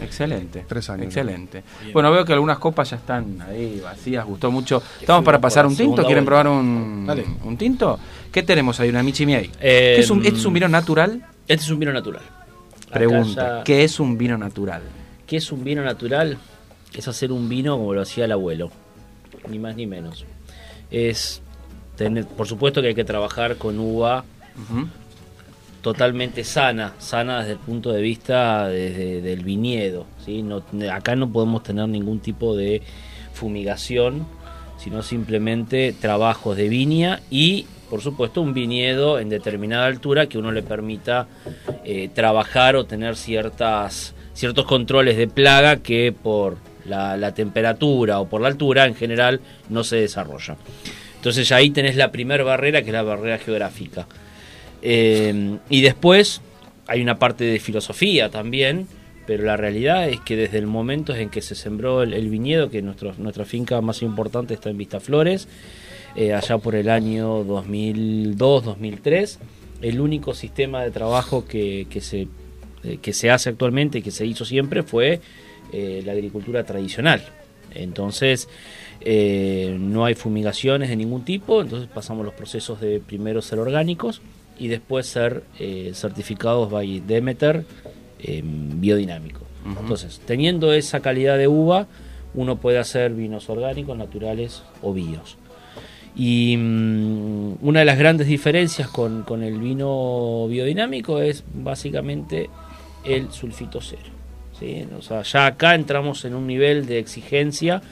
Excelente. 0.00 0.64
tres 0.68 0.88
años. 0.90 1.06
Excelente. 1.06 1.62
Bueno, 1.92 2.10
veo 2.12 2.24
que 2.24 2.32
algunas 2.32 2.58
copas 2.58 2.90
ya 2.90 2.96
están 2.96 3.40
ahí 3.42 3.80
vacías, 3.82 4.24
gustó 4.24 4.50
mucho. 4.50 4.82
Estamos 5.00 5.24
para 5.24 5.40
pasar 5.40 5.66
un 5.66 5.76
tinto, 5.76 6.04
¿quieren 6.04 6.24
probar 6.24 6.48
un, 6.48 7.04
Dale. 7.06 7.24
un 7.44 7.56
tinto? 7.56 7.98
¿Qué 8.30 8.42
tenemos 8.42 8.78
ahí? 8.80 8.88
Una 8.88 9.02
Michi 9.02 9.26
Miei. 9.26 9.50
Eh, 9.60 9.94
¿Qué 9.96 10.00
es 10.00 10.10
un, 10.10 10.24
¿Este 10.24 10.38
es 10.38 10.44
un 10.44 10.54
vino 10.54 10.68
natural? 10.68 11.24
Este 11.48 11.64
es 11.64 11.70
un 11.70 11.78
vino 11.78 11.92
natural. 11.92 12.22
Acá 12.22 12.94
Pregunta, 12.98 13.58
ya- 13.58 13.64
¿qué 13.64 13.84
es 13.84 13.98
un 14.00 14.16
vino 14.18 14.36
natural? 14.38 14.82
¿Qué 15.26 15.36
es 15.38 15.50
un 15.52 15.64
vino 15.64 15.82
natural? 15.82 16.38
Es 16.94 17.08
hacer 17.08 17.32
un 17.32 17.48
vino 17.48 17.76
como 17.78 17.94
lo 17.94 18.02
hacía 18.02 18.26
el 18.26 18.32
abuelo, 18.32 18.70
ni 19.48 19.58
más 19.58 19.74
ni 19.76 19.86
menos. 19.86 20.26
Es 20.90 21.40
tener, 21.96 22.26
por 22.26 22.46
supuesto 22.46 22.82
que 22.82 22.88
hay 22.88 22.94
que 22.94 23.04
trabajar 23.04 23.56
con 23.56 23.78
uva 23.78 24.24
totalmente 25.82 26.44
sana, 26.44 26.94
sana 26.98 27.40
desde 27.40 27.52
el 27.52 27.58
punto 27.58 27.92
de 27.92 28.00
vista 28.00 28.68
del 28.68 29.44
viñedo, 29.44 30.06
¿sí? 30.24 30.42
No, 30.42 30.62
acá 30.92 31.16
no 31.16 31.30
podemos 31.30 31.62
tener 31.62 31.88
ningún 31.88 32.20
tipo 32.20 32.56
de 32.56 32.82
fumigación, 33.34 34.26
sino 34.78 35.02
simplemente 35.02 35.92
trabajos 35.92 36.56
de 36.56 36.68
viña 36.68 37.20
y 37.30 37.66
por 37.90 38.00
supuesto 38.00 38.40
un 38.40 38.54
viñedo 38.54 39.18
en 39.18 39.28
determinada 39.28 39.86
altura 39.86 40.26
que 40.26 40.38
uno 40.38 40.50
le 40.50 40.62
permita 40.62 41.26
eh, 41.84 42.08
trabajar 42.14 42.74
o 42.76 42.86
tener 42.86 43.16
ciertas 43.16 44.14
ciertos 44.32 44.64
controles 44.64 45.16
de 45.16 45.28
plaga 45.28 45.76
que 45.76 46.12
por 46.12 46.56
la, 46.86 47.34
temperatura 47.34 48.20
o 48.20 48.28
por 48.28 48.40
la 48.40 48.48
altura 48.48 48.86
en 48.86 48.94
general 48.94 49.40
no 49.68 49.84
se 49.84 49.96
desarrolla. 49.96 50.56
Entonces 51.16 51.52
ahí 51.52 51.70
tenés 51.70 51.96
la 51.96 52.10
primera 52.10 52.42
barrera 52.42 52.82
que 52.82 52.88
es 52.88 52.94
la 52.94 53.02
barrera 53.02 53.38
geográfica. 53.38 54.06
Eh, 54.82 55.58
y 55.68 55.80
después 55.80 56.40
hay 56.86 57.00
una 57.00 57.18
parte 57.18 57.44
de 57.44 57.58
filosofía 57.58 58.30
también, 58.30 58.86
pero 59.26 59.44
la 59.44 59.56
realidad 59.56 60.08
es 60.08 60.20
que 60.20 60.36
desde 60.36 60.58
el 60.58 60.66
momento 60.66 61.14
en 61.14 61.30
que 61.30 61.42
se 61.42 61.54
sembró 61.54 62.02
el, 62.02 62.12
el 62.12 62.28
viñedo, 62.28 62.70
que 62.70 62.82
nuestro, 62.82 63.14
nuestra 63.18 63.44
finca 63.44 63.80
más 63.80 64.02
importante 64.02 64.54
está 64.54 64.70
en 64.70 64.78
Vistaflores, 64.78 65.48
eh, 66.16 66.34
allá 66.34 66.58
por 66.58 66.74
el 66.74 66.90
año 66.90 67.44
2002-2003, 67.44 69.38
el 69.80 70.00
único 70.00 70.34
sistema 70.34 70.82
de 70.82 70.90
trabajo 70.90 71.44
que, 71.46 71.86
que 71.88 72.00
se, 72.00 72.28
eh, 72.84 72.98
que 73.00 73.12
se 73.12 73.30
hace 73.30 73.50
actualmente 73.50 73.98
y 73.98 74.02
que 74.02 74.10
se 74.10 74.26
hizo 74.26 74.44
siempre 74.44 74.82
fue 74.82 75.20
eh, 75.72 76.02
la 76.04 76.12
agricultura 76.12 76.64
tradicional. 76.64 77.22
Entonces, 77.74 78.48
eh, 79.00 79.76
no 79.80 80.04
hay 80.04 80.14
fumigaciones 80.14 80.88
de 80.88 80.96
ningún 80.96 81.24
tipo, 81.24 81.62
entonces 81.62 81.88
pasamos 81.88 82.24
los 82.24 82.34
procesos 82.34 82.80
de 82.80 83.00
primero 83.00 83.40
ser 83.40 83.58
orgánicos 83.58 84.20
y 84.58 84.68
después 84.68 85.06
ser 85.06 85.44
eh, 85.58 85.92
certificados 85.94 86.70
by 86.70 87.00
Demeter 87.00 87.64
eh, 88.20 88.42
biodinámico. 88.44 89.40
Entonces, 89.64 90.20
teniendo 90.26 90.72
esa 90.72 91.00
calidad 91.00 91.38
de 91.38 91.48
uva, 91.48 91.86
uno 92.34 92.56
puede 92.56 92.78
hacer 92.78 93.12
vinos 93.12 93.48
orgánicos, 93.48 93.96
naturales 93.96 94.62
o 94.82 94.92
bios. 94.92 95.36
Y 96.14 96.56
mm, 96.56 97.54
una 97.62 97.80
de 97.80 97.84
las 97.84 97.98
grandes 97.98 98.26
diferencias 98.26 98.88
con, 98.88 99.22
con 99.22 99.42
el 99.42 99.58
vino 99.58 100.46
biodinámico 100.48 101.20
es 101.20 101.44
básicamente 101.54 102.50
el 103.04 103.30
sulfito 103.30 103.80
cero. 103.80 104.02
¿sí? 104.58 104.86
O 104.98 105.02
sea, 105.02 105.22
ya 105.22 105.46
acá 105.46 105.74
entramos 105.74 106.24
en 106.24 106.34
un 106.34 106.46
nivel 106.46 106.86
de 106.86 106.98
exigencia 106.98 107.82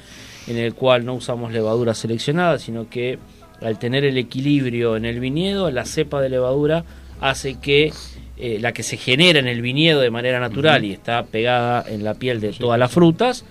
en 0.47 0.57
el 0.57 0.75
cual 0.75 1.05
no 1.05 1.15
usamos 1.15 1.53
levadura 1.53 1.95
seleccionada, 1.95 2.59
sino 2.59 2.89
que 2.89 3.19
al 3.61 3.79
tener 3.79 4.05
el 4.05 4.17
equilibrio 4.17 4.97
en 4.97 5.05
el 5.05 5.21
viñedo, 5.21 5.71
la 5.71 5.85
cepa 5.85 6.21
de 6.21 6.29
levadura 6.29 6.85
hace 7.21 7.59
que 7.61 7.93
eh, 8.37 8.59
la 8.59 8.73
que 8.73 8.83
se 8.83 8.97
genera 8.97 9.39
en 9.39 9.49
el 9.49 9.61
viñedo 9.61 10.01
de 10.01 10.11
manera 10.11 10.41
natural 10.41 10.85
y 10.85 10.93
está 10.93 11.25
pegada 11.25 11.85
en 11.87 12.03
la 12.05 12.15
piel 12.15 12.41
de 12.41 12.53
todas 12.53 12.79
las 12.79 12.91
frutas, 12.91 13.45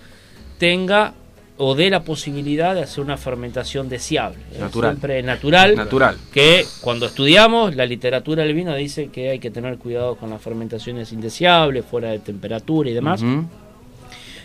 tenga 0.57 1.13
o 1.61 1.75
dé 1.75 1.89
la 1.89 2.03
posibilidad 2.03 2.73
de 2.73 2.83
hacer 2.83 3.03
una 3.03 3.17
fermentación 3.17 3.89
deseable. 3.89 4.39
Natural. 4.57 4.91
Siempre 4.93 5.21
natural. 5.21 5.75
Natural. 5.75 6.17
Que 6.33 6.65
cuando 6.79 7.05
estudiamos, 7.05 7.75
la 7.75 7.85
literatura 7.85 8.43
del 8.43 8.53
vino 8.53 8.73
dice 8.75 9.09
que 9.09 9.29
hay 9.29 9.39
que 9.39 9.51
tener 9.51 9.77
cuidado 9.77 10.15
con 10.15 10.29
las 10.29 10.41
fermentaciones 10.41 11.11
indeseables, 11.11 11.83
fuera 11.85 12.09
de 12.09 12.19
temperatura 12.19 12.89
y 12.89 12.93
demás. 12.93 13.21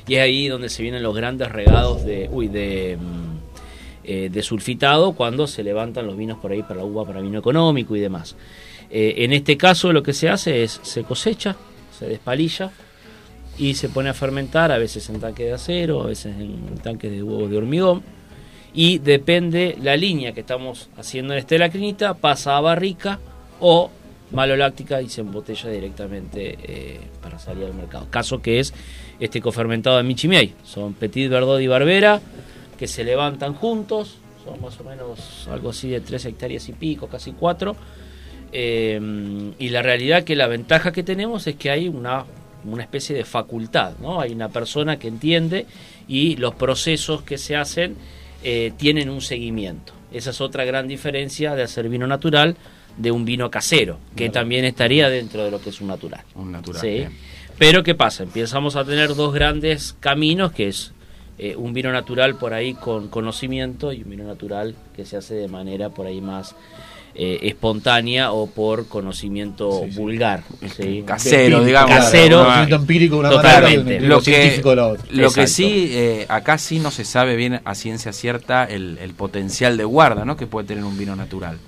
Y 0.07 0.17
es 0.17 0.21
ahí 0.21 0.49
donde 0.49 0.69
se 0.69 0.83
vienen 0.83 1.03
los 1.05 1.15
grandes 1.15 1.51
regados 1.53 2.05
de, 2.05 2.29
uy, 2.31 2.49
de, 2.49 2.99
mm, 3.01 3.24
eh, 4.05 4.29
de 4.31 4.43
sulfitado 4.43 5.13
cuando 5.13 5.47
se 5.47 5.63
levantan 5.63 6.07
los 6.07 6.17
vinos 6.17 6.39
por 6.39 6.53
ahí 6.53 6.63
para 6.63 6.77
la 6.77 6.85
uva, 6.85 7.07
para 7.07 7.21
vino 7.21 7.39
económico 7.39 7.97
y 7.97 8.01
demás. 8.01 8.37
Eh, 8.91 9.15
en 9.25 9.33
este 9.33 9.57
caso 9.57 9.93
lo 9.93 10.03
que 10.03 10.13
se 10.13 10.29
hace 10.29 10.63
es 10.63 10.81
se 10.83 11.05
cosecha, 11.05 11.57
se 11.99 12.07
despalilla 12.07 12.71
y 13.57 13.75
se 13.75 13.89
pone 13.89 14.11
a 14.11 14.15
fermentar, 14.15 14.73
a 14.73 14.79
veces 14.79 15.09
en 15.09 15.21
tanque 15.21 15.45
de 15.45 15.53
acero, 15.53 16.03
a 16.03 16.07
veces 16.07 16.35
en 16.39 16.77
tanques 16.83 17.11
de 17.11 17.23
huevos 17.23 17.51
de 17.51 17.57
hormigón. 17.57 18.03
Y 18.75 18.99
depende 18.99 19.77
la 19.81 19.97
línea 19.97 20.33
que 20.33 20.41
estamos 20.41 20.91
haciendo 20.97 21.33
en 21.33 21.39
este 21.39 21.59
lacrinita, 21.59 22.15
pasa 22.15 22.57
a 22.57 22.61
barrica 22.61 23.21
o 23.61 23.91
maloláctica 24.33 25.01
y 25.01 25.09
se 25.09 25.21
embotella 25.21 25.71
directamente 25.71 26.59
eh, 26.63 27.01
para 27.23 27.39
salir 27.39 27.65
al 27.65 27.75
mercado. 27.75 28.07
Caso 28.11 28.43
que 28.43 28.59
es 28.59 28.75
este 29.21 29.41
cofermentado 29.41 29.97
de 29.97 30.03
Michimiay. 30.03 30.55
Son 30.65 30.93
Petit 30.95 31.31
Verdot 31.31 31.61
y 31.61 31.69
Barbera 31.69 32.21
que 32.75 32.87
se 32.87 33.05
levantan 33.05 33.55
juntos, 33.55 34.19
son 34.45 34.61
más 34.61 34.79
o 34.81 34.85
menos 34.85 35.49
algo 35.51 35.71
así 35.71 35.89
de 35.89 36.01
3 36.01 36.27
hectáreas 36.27 36.69
y 36.69 36.73
pico, 36.73 37.09
casi 37.09 37.33
4. 37.33 37.77
y 38.53 39.69
la 39.71 39.83
realidad 39.83 40.25
que 40.25 40.37
la 40.37 40.47
ventaja 40.47 40.93
que 40.93 41.03
tenemos 41.03 41.47
es 41.47 41.57
que 41.57 41.71
hay 41.71 41.89
una, 41.89 42.25
una 42.65 42.83
especie 42.83 43.17
de 43.17 43.25
facultad, 43.25 43.95
¿no? 44.01 44.21
Hay 44.21 44.33
una 44.33 44.49
persona 44.49 44.99
que 44.99 45.09
entiende 45.09 45.67
y 46.07 46.37
los 46.37 46.55
procesos 46.55 47.23
que 47.23 47.39
se 47.39 47.57
hacen 47.57 47.97
eh, 48.43 48.73
tienen 48.77 49.09
un 49.09 49.21
seguimiento. 49.21 49.93
Esa 50.13 50.31
es 50.31 50.41
otra 50.41 50.65
gran 50.65 50.87
diferencia 50.87 51.55
de 51.55 51.63
hacer 51.63 51.89
vino 51.89 52.07
natural 52.07 52.57
de 52.97 53.11
un 53.11 53.25
vino 53.25 53.51
casero, 53.51 53.99
que 54.15 54.29
también 54.29 54.65
estaría 54.65 55.09
dentro 55.09 55.45
de 55.45 55.51
lo 55.51 55.61
que 55.61 55.71
es 55.71 55.81
un 55.81 55.89
natural. 55.89 56.23
Un 56.37 56.53
natural. 56.53 56.81
Sí. 56.81 57.05
Pero 57.59 57.83
¿qué 57.83 57.95
pasa? 57.95 58.23
Empezamos 58.23 58.77
a 58.77 58.85
tener 58.85 59.15
dos 59.15 59.33
grandes 59.33 59.97
caminos, 59.99 60.53
que 60.53 60.69
es 60.69 60.93
eh, 61.39 61.57
un 61.57 61.73
vino 61.73 61.93
natural 61.93 62.37
por 62.37 62.55
ahí 62.55 62.75
con 62.75 63.09
conocimiento 63.09 63.93
y 63.93 64.03
un 64.03 64.11
vino 64.11 64.25
natural 64.25 64.75
que 64.95 65.05
se 65.05 65.17
hace 65.17 65.35
de 65.35 65.49
manera 65.49 65.91
por 65.91 66.07
ahí 66.07 66.21
más 66.21 66.55
eh, 67.15 67.39
espontánea 67.43 68.33
o 68.33 68.47
por 68.49 68.87
conocimiento 68.89 69.87
vulgar. 69.95 70.43
¿sí? 70.77 71.05
Casero, 71.07 71.65
digamos. 71.65 71.91
Casero. 71.91 72.47
Empírico 72.65 73.19
una 73.19 73.31
manera 73.31 73.43
Totalmente. 73.43 73.93
empírico 73.95 74.15
Lo 74.15 74.19
que, 74.19 74.25
científico 74.25 74.71
de 74.71 74.77
la 74.77 74.87
otra. 74.89 75.07
lo 75.11 75.31
que 75.31 75.47
sí, 75.47 75.91
eh, 75.93 76.27
acá 76.29 76.59
sí 76.59 76.79
no 76.79 76.91
se 76.91 77.05
sabe 77.05 77.37
bien 77.37 77.61
a 77.65 77.75
ciencia 77.75 78.13
cierta 78.13 78.65
el, 78.65 78.99
el 79.01 79.15
potencial 79.15 79.77
de 79.77 79.85
guarda 79.85 80.25
¿no? 80.25 80.37
que 80.37 80.47
puede 80.47 80.67
tener 80.67 80.85
un 80.85 80.99
vino 80.99 81.15
natural. 81.15 81.59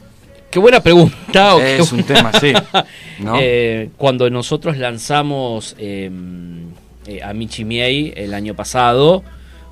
Qué 0.51 0.61
buena 0.61 0.81
pregunta. 0.81 1.55
o 1.55 1.59
qué 1.59 1.77
Es 1.77 1.93
un 1.93 2.03
tema, 2.05 2.33
sí. 2.41 2.53
¿no? 3.19 3.37
Eh, 3.39 3.91
cuando 3.97 4.31
nosotros 4.31 4.79
lanzamos 4.79 5.77
eh, 5.79 6.11
eh, 7.07 7.23
a 7.23 7.35
Michimiei 7.35 8.14
el 8.17 8.33
año 8.33 8.55
pasado, 8.55 9.23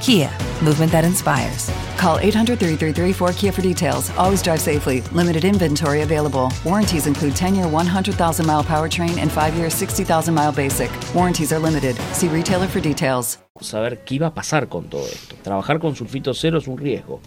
Kia, 0.00 0.30
movement 0.62 0.92
that 0.92 1.04
inspires. 1.04 1.70
Call 1.96 2.18
800 2.18 2.58
333 2.58 3.12
4KIA 3.12 3.52
for 3.52 3.62
details. 3.62 4.10
Always 4.16 4.42
drive 4.42 4.60
safely. 4.60 5.00
Limited 5.12 5.44
inventory 5.44 6.02
available. 6.02 6.52
Warranties 6.64 7.06
include 7.06 7.34
10 7.34 7.54
year 7.54 7.68
100,000 7.68 8.46
mile 8.46 8.64
powertrain 8.64 9.18
and 9.18 9.30
5 9.30 9.54
year 9.56 9.70
60,000 9.70 10.34
mile 10.34 10.52
basic. 10.52 10.90
Warranties 11.14 11.52
are 11.52 11.58
limited. 11.58 11.96
See 12.12 12.28
retailer 12.28 12.66
for 12.66 12.80
details. 12.80 13.38
saber 13.60 14.04
qué 14.04 14.16
iba 14.16 14.28
a 14.28 14.34
pasar 14.34 14.68
con 14.68 14.88
todo 14.88 15.06
esto. 15.06 15.36
Trabajar 15.42 15.78
con 15.78 15.94
sulfito 15.94 16.34
cero 16.34 16.58
es 16.58 16.66
un 16.66 16.78
riesgo. 16.78 17.20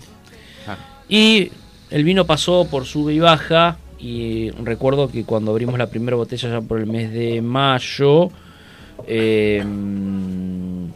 Y 1.09 1.51
el 1.89 2.03
vino 2.03 2.25
pasó 2.25 2.67
por 2.69 2.85
sube 2.85 3.13
y 3.13 3.19
baja. 3.19 3.77
Y 3.99 4.51
recuerdo 4.51 5.09
que 5.09 5.23
cuando 5.23 5.51
abrimos 5.51 5.77
la 5.77 5.87
primera 5.87 6.17
botella 6.17 6.49
ya 6.49 6.61
por 6.61 6.79
el 6.79 6.85
mes 6.85 7.11
de 7.11 7.41
mayo, 7.41 8.29
eh, 9.07 9.63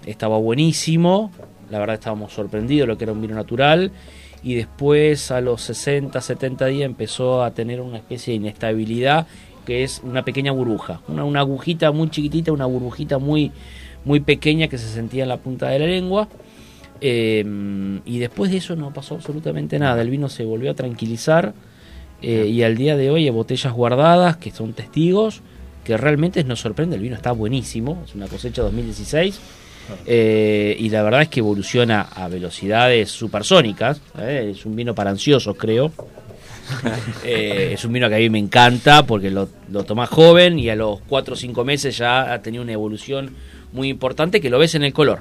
estaba 0.06 0.38
buenísimo. 0.38 1.32
La 1.72 1.80
verdad 1.80 1.96
estábamos 1.96 2.34
sorprendidos 2.34 2.88
lo 2.88 2.98
que 2.98 3.06
era 3.06 3.14
un 3.14 3.22
vino 3.22 3.36
natural. 3.36 3.92
Y 4.44 4.56
después 4.56 5.32
a 5.32 5.42
los 5.42 5.62
60, 5.62 6.20
70 6.20 6.66
días 6.68 6.86
empezó 6.86 7.44
a 7.44 7.52
tener 7.52 7.80
una 7.82 7.98
especie 7.98 8.32
de 8.32 8.38
inestabilidad 8.38 9.28
que 9.66 9.84
es 9.84 10.02
una 10.04 10.26
pequeña 10.26 10.52
burbuja. 10.52 11.02
Una, 11.08 11.24
una 11.24 11.42
agujita 11.42 11.92
muy 11.92 12.10
chiquitita, 12.10 12.52
una 12.52 12.66
burbujita 12.66 13.20
muy, 13.20 13.52
muy 14.06 14.20
pequeña 14.20 14.68
que 14.68 14.78
se 14.78 14.88
sentía 14.88 15.24
en 15.24 15.30
la 15.30 15.38
punta 15.38 15.70
de 15.70 15.80
la 15.80 15.86
lengua. 15.86 16.28
Eh, 17.00 17.44
y 18.06 18.20
después 18.20 18.52
de 18.52 18.58
eso 18.58 18.76
no 18.76 18.94
pasó 18.94 19.16
absolutamente 19.16 19.80
nada. 19.80 20.02
El 20.02 20.10
vino 20.10 20.30
se 20.30 20.46
volvió 20.46 20.72
a 20.72 20.74
tranquilizar. 20.74 21.54
eh, 22.24 22.48
y 22.48 22.62
al 22.64 22.76
día 22.76 22.96
de 22.96 23.10
hoy 23.10 23.26
hay 23.26 23.30
botellas 23.32 23.74
guardadas 23.74 24.38
que 24.38 24.52
son 24.52 24.74
testigos 24.74 25.42
que 25.84 25.98
realmente 25.98 26.44
nos 26.44 26.60
sorprende. 26.60 26.96
El 26.96 27.02
vino 27.02 27.16
está 27.16 27.32
buenísimo. 27.32 28.02
Es 28.06 28.16
una 28.16 28.28
cosecha 28.28 28.62
2016. 28.62 29.40
Eh, 30.06 30.76
y 30.80 30.90
la 30.90 31.04
verdad 31.04 31.24
es 31.24 31.30
que 31.30 31.40
evoluciona 31.40 32.02
a 32.02 32.28
velocidades 32.28 33.12
supersónicas. 33.12 34.02
¿eh? 34.18 34.52
Es 34.56 34.66
un 34.66 34.76
vino 34.76 34.94
para 34.96 35.10
ansiosos, 35.12 35.56
creo. 35.58 35.92
Eh, 37.26 37.72
es 37.74 37.84
un 37.84 37.92
vino 37.92 38.08
que 38.08 38.16
a 38.16 38.20
mí 38.20 38.30
me 38.30 38.40
encanta 38.40 39.06
porque 39.06 39.30
lo, 39.30 39.50
lo 39.70 39.84
tomás 39.84 40.10
joven 40.10 40.58
y 40.58 40.70
a 40.70 40.76
los 40.76 41.02
4 41.02 41.34
o 41.34 41.38
5 41.38 41.66
meses 41.66 41.98
ya 41.98 42.32
ha 42.34 42.42
tenido 42.42 42.64
una 42.64 42.72
evolución 42.72 43.32
muy 43.74 43.90
importante 43.90 44.40
que 44.40 44.50
lo 44.50 44.58
ves 44.58 44.76
en 44.76 44.84
el 44.84 44.94
color. 44.94 45.20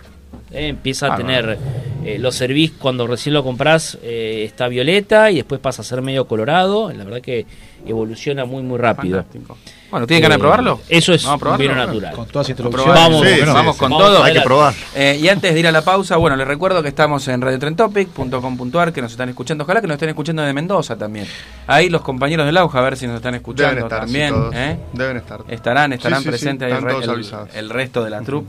Eh, 0.52 0.68
empieza 0.68 1.08
a 1.08 1.14
Ah, 1.14 1.16
tener, 1.16 1.58
eh, 2.04 2.18
lo 2.20 2.30
servís 2.30 2.72
cuando 2.72 3.06
recién 3.06 3.34
lo 3.34 3.42
comprás, 3.42 3.98
eh, 4.02 4.44
está 4.44 4.68
violeta 4.68 5.30
y 5.30 5.36
después 5.36 5.60
pasa 5.60 5.82
a 5.82 5.84
ser 5.84 6.02
medio 6.02 6.26
colorado. 6.26 6.92
La 6.92 7.04
verdad 7.04 7.20
que 7.20 7.46
evoluciona 7.86 8.44
muy, 8.44 8.62
muy 8.62 8.78
rápido. 8.78 9.18
Fantástico. 9.24 9.58
Bueno, 9.90 10.06
¿tienen 10.06 10.22
ganas 10.22 10.36
de 10.36 10.40
probarlo? 10.40 10.80
Eso 10.88 11.12
es 11.12 11.22
¿Vamos 11.24 11.30
a 11.32 11.34
un 11.34 11.40
probarlo? 11.40 11.62
vino 11.62 11.74
natural. 11.74 12.14
Con 12.14 12.26
todas 12.28 12.48
introducciones. 12.48 12.94
Vamos, 12.94 13.26
sí, 13.26 13.40
vamos 13.46 13.74
sí, 13.74 13.78
con 13.80 13.90
sí. 13.92 13.98
todo. 13.98 14.22
Hay 14.22 14.34
que 14.34 14.40
probar. 14.40 14.74
Eh, 14.94 15.18
y 15.20 15.28
antes 15.28 15.52
de 15.52 15.58
ir 15.60 15.66
a 15.66 15.72
la 15.72 15.82
pausa, 15.82 16.16
bueno, 16.16 16.36
les 16.36 16.46
recuerdo 16.46 16.82
que 16.82 16.88
estamos 16.88 17.26
en 17.28 17.40
radiotrentopic.com.ar, 17.40 18.92
que 18.92 19.02
nos 19.02 19.12
están 19.12 19.28
escuchando. 19.28 19.64
Ojalá 19.64 19.80
que 19.80 19.86
nos 19.86 19.94
estén 19.96 20.08
escuchando 20.10 20.42
de 20.42 20.52
Mendoza 20.52 20.96
también. 20.96 21.26
Ahí 21.66 21.88
los 21.88 22.02
compañeros 22.02 22.46
del 22.46 22.56
Auja, 22.56 22.78
a 22.78 22.82
ver 22.82 22.96
si 22.96 23.06
nos 23.06 23.16
están 23.16 23.34
escuchando 23.34 23.74
Deben 23.74 23.84
estar, 23.84 23.98
sí, 24.00 24.04
también. 24.06 24.30
todos. 24.34 24.54
¿eh? 24.54 24.78
Deben 24.92 25.16
estar. 25.16 25.40
Estarán, 25.48 25.92
estarán 25.92 26.18
Sí, 26.18 26.24
sí, 26.24 26.28
sí, 26.28 26.30
presentes 26.30 26.66
ahí 26.66 26.72
están 26.72 26.88
el, 26.88 26.94
todos 26.94 27.04
el- 27.04 27.10
avisados. 27.10 27.48
el 27.54 27.70
resto 27.70 28.04
de 28.04 28.10
la 28.10 28.20
troupe. 28.22 28.48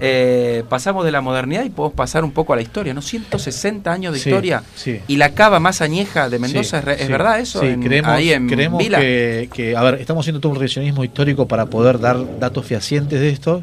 Eh, 0.00 0.64
pasamos 0.68 1.04
de 1.04 1.12
la 1.12 1.20
modernidad 1.20 1.64
y 1.64 1.70
podemos 1.70 1.94
pasar 1.96 2.24
un 2.24 2.32
poco 2.32 2.52
a 2.52 2.56
la 2.56 2.62
historia, 2.62 2.94
¿no? 2.94 3.02
160 3.02 3.92
años 3.92 4.12
de 4.12 4.18
Sí, 4.20 4.30
historia. 4.30 4.62
sí. 4.74 5.00
Y 5.08 5.16
la 5.16 5.30
cava 5.34 5.60
más 5.60 5.80
añeja 5.82 6.28
de 6.28 6.38
Mendoza, 6.38 6.70
Sí, 6.70 6.76
¿es, 6.78 6.84
re- 6.84 6.94
¿es 6.94 7.06
sí. 7.06 7.12
verdad 7.12 7.40
eso? 7.40 7.60
Sí, 7.60 7.66
En- 7.66 7.82
creemos, 7.82 8.10
ahí 8.10 8.32
en 8.32 8.48
creemos 8.48 8.78
Vila. 8.78 8.98
que, 9.00 9.48
que, 9.52 9.76
a 9.76 9.82
ver, 9.82 9.94
estamos 10.00 10.22
haciendo 10.24 10.40
todo 10.40 10.52
un 10.52 10.58
revisionismo 10.78 11.04
histórico 11.04 11.46
para 11.48 11.66
poder 11.66 11.98
dar 11.98 12.38
datos 12.38 12.64
fehacientes 12.64 13.20
de 13.20 13.30
esto, 13.30 13.62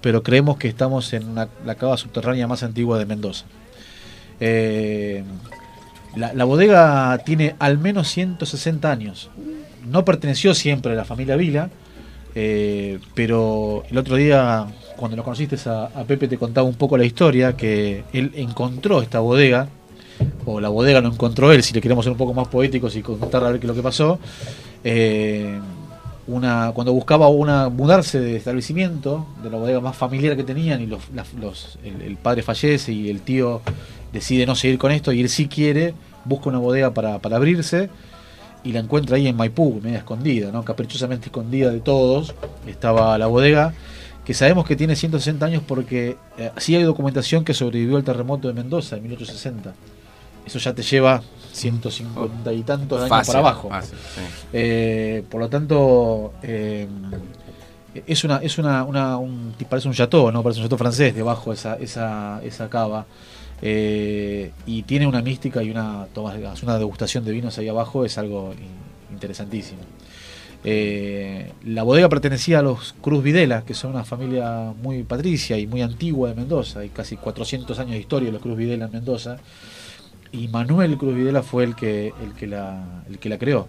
pero 0.00 0.22
creemos 0.22 0.56
que 0.56 0.68
estamos 0.68 1.12
en 1.12 1.28
una- 1.28 1.48
la 1.64 1.74
cava 1.74 1.96
subterránea 1.96 2.46
más 2.46 2.62
antigua 2.62 2.98
de 2.98 3.06
Mendoza. 3.06 3.44
Eh, 4.40 5.22
la, 6.16 6.44
bodega 6.44 7.18
tiene 7.24 7.54
al 7.58 7.78
menos 7.78 8.08
160 8.08 8.90
años. 8.90 9.30
No 9.88 10.04
perteneció 10.04 10.54
siempre 10.54 10.92
a 10.92 10.96
la 10.96 11.04
familia 11.04 11.36
Vila, 11.36 11.70
eh, 12.34 12.98
pero 13.14 13.84
el 13.90 13.98
otro 13.98 14.16
día, 14.16 14.66
cuando 14.96 15.16
lo 15.16 15.22
conociste 15.24 15.56
a, 15.68 15.84
a 15.94 16.04
Pepe, 16.04 16.28
te 16.28 16.38
contaba 16.38 16.66
un 16.66 16.74
poco 16.74 16.96
la 16.96 17.04
historia, 17.04 17.56
que 17.56 18.04
él 18.12 18.32
encontró 18.34 19.02
esta 19.02 19.20
bodega, 19.20 19.68
o 20.46 20.60
la 20.60 20.68
bodega 20.68 21.00
lo 21.00 21.08
encontró 21.08 21.52
él, 21.52 21.62
si 21.62 21.72
le 21.74 21.80
queremos 21.80 22.04
ser 22.04 22.12
un 22.12 22.18
poco 22.18 22.34
más 22.34 22.48
poéticos 22.48 22.94
y 22.96 23.02
contar 23.02 23.44
a 23.44 23.50
ver 23.50 23.60
qué 23.60 23.66
es 23.66 23.68
lo 23.68 23.74
que 23.74 23.82
pasó. 23.82 24.18
Eh, 24.84 25.58
una, 26.32 26.72
cuando 26.74 26.92
buscaba 26.92 27.28
una 27.28 27.68
mudarse 27.68 28.20
de 28.20 28.36
establecimiento, 28.36 29.26
de 29.42 29.50
la 29.50 29.58
bodega 29.58 29.80
más 29.80 29.96
familiar 29.96 30.36
que 30.36 30.44
tenían, 30.44 30.80
y 30.80 30.86
los, 30.86 31.02
el, 31.84 32.16
padre 32.16 32.42
fallece 32.42 32.92
y 32.92 33.10
el 33.10 33.20
tío 33.20 33.60
decide 34.12 34.46
no 34.46 34.54
seguir 34.54 34.78
con 34.78 34.92
esto, 34.92 35.12
y 35.12 35.20
él 35.20 35.28
sí 35.28 35.48
quiere, 35.48 35.94
busca 36.24 36.48
una 36.48 36.58
bodega 36.58 36.92
para, 36.92 37.18
para 37.18 37.36
abrirse, 37.36 37.90
y 38.64 38.72
la 38.72 38.80
encuentra 38.80 39.16
ahí 39.16 39.26
en 39.26 39.36
Maipú, 39.36 39.80
media 39.82 39.98
escondida, 39.98 40.50
¿no? 40.52 40.64
caprichosamente 40.64 41.26
escondida 41.26 41.70
de 41.70 41.80
todos, 41.80 42.34
estaba 42.66 43.16
la 43.18 43.26
bodega, 43.26 43.74
que 44.24 44.34
sabemos 44.34 44.66
que 44.66 44.76
tiene 44.76 44.94
160 44.94 45.44
años 45.44 45.62
porque 45.66 46.16
eh, 46.38 46.50
sí 46.58 46.76
hay 46.76 46.84
documentación 46.84 47.44
que 47.44 47.54
sobrevivió 47.54 47.96
al 47.96 48.04
terremoto 48.04 48.48
de 48.48 48.54
Mendoza 48.54 48.96
en 48.96 49.02
1860. 49.02 49.74
Eso 50.46 50.58
ya 50.58 50.74
te 50.74 50.82
lleva 50.82 51.22
150 51.52 52.52
y 52.52 52.62
tantos 52.62 52.98
años 53.00 53.08
para 53.26 53.38
abajo. 53.38 53.68
fácil, 53.68 53.98
sí. 54.14 54.20
Eh, 54.52 55.22
por 55.30 55.40
lo 55.40 55.48
tanto, 55.48 56.32
eh, 56.42 56.86
es 58.06 58.24
una, 58.24 58.38
es 58.38 58.58
una, 58.58 58.84
una- 58.84 59.16
un, 59.18 59.54
parece 59.68 59.86
un 59.88 59.94
chateau, 59.94 60.30
¿no? 60.32 60.42
Parece 60.42 60.60
un 60.60 60.64
chateau 60.66 60.78
francés 60.78 61.14
debajo 61.14 61.52
esa, 61.52 61.74
esa, 61.76 62.40
esa 62.44 62.68
cava. 62.70 63.06
Eh, 63.64 64.50
y 64.66 64.82
tiene 64.82 65.06
una 65.06 65.22
mística 65.22 65.62
y 65.62 65.70
una, 65.70 66.06
toma- 66.12 66.34
una 66.62 66.78
degustación 66.78 67.24
de 67.24 67.32
vinos 67.32 67.56
ahí 67.58 67.68
abajo, 67.68 68.04
es 68.04 68.18
algo 68.18 68.52
in- 68.54 69.14
interesantísimo. 69.14 69.80
Eh, 70.64 71.50
la 71.64 71.82
bodega 71.82 72.08
pertenecía 72.08 72.60
a 72.60 72.62
los 72.62 72.94
Cruz 73.00 73.22
Videla, 73.22 73.62
que 73.62 73.74
son 73.74 73.90
una 73.90 74.04
familia 74.04 74.72
muy 74.80 75.02
patricia 75.02 75.58
y 75.58 75.66
muy 75.66 75.82
antigua 75.82 76.28
de 76.28 76.34
Mendoza. 76.36 76.80
Hay 76.80 76.88
casi 76.88 77.16
400 77.16 77.78
años 77.80 77.92
de 77.92 77.98
historia 77.98 78.26
de 78.26 78.32
los 78.32 78.42
Cruz 78.42 78.56
Videla 78.56 78.86
en 78.86 78.92
Mendoza. 78.92 79.38
Y 80.32 80.48
Manuel 80.48 80.96
Cruz 80.96 81.14
Videla 81.14 81.42
fue 81.42 81.64
el 81.64 81.76
que, 81.76 82.12
el 82.22 82.32
que, 82.34 82.46
la, 82.46 83.02
el 83.08 83.18
que 83.18 83.28
la 83.28 83.38
creó. 83.38 83.68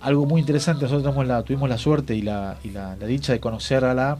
Algo 0.00 0.26
muy 0.26 0.40
interesante, 0.40 0.82
nosotros 0.82 1.04
tuvimos 1.04 1.26
la, 1.26 1.42
tuvimos 1.42 1.68
la 1.68 1.78
suerte 1.78 2.14
y, 2.14 2.22
la, 2.22 2.56
y 2.64 2.70
la, 2.70 2.96
la 2.96 3.06
dicha 3.06 3.32
de 3.32 3.40
conocer 3.40 3.84
a 3.84 3.94
la 3.94 4.18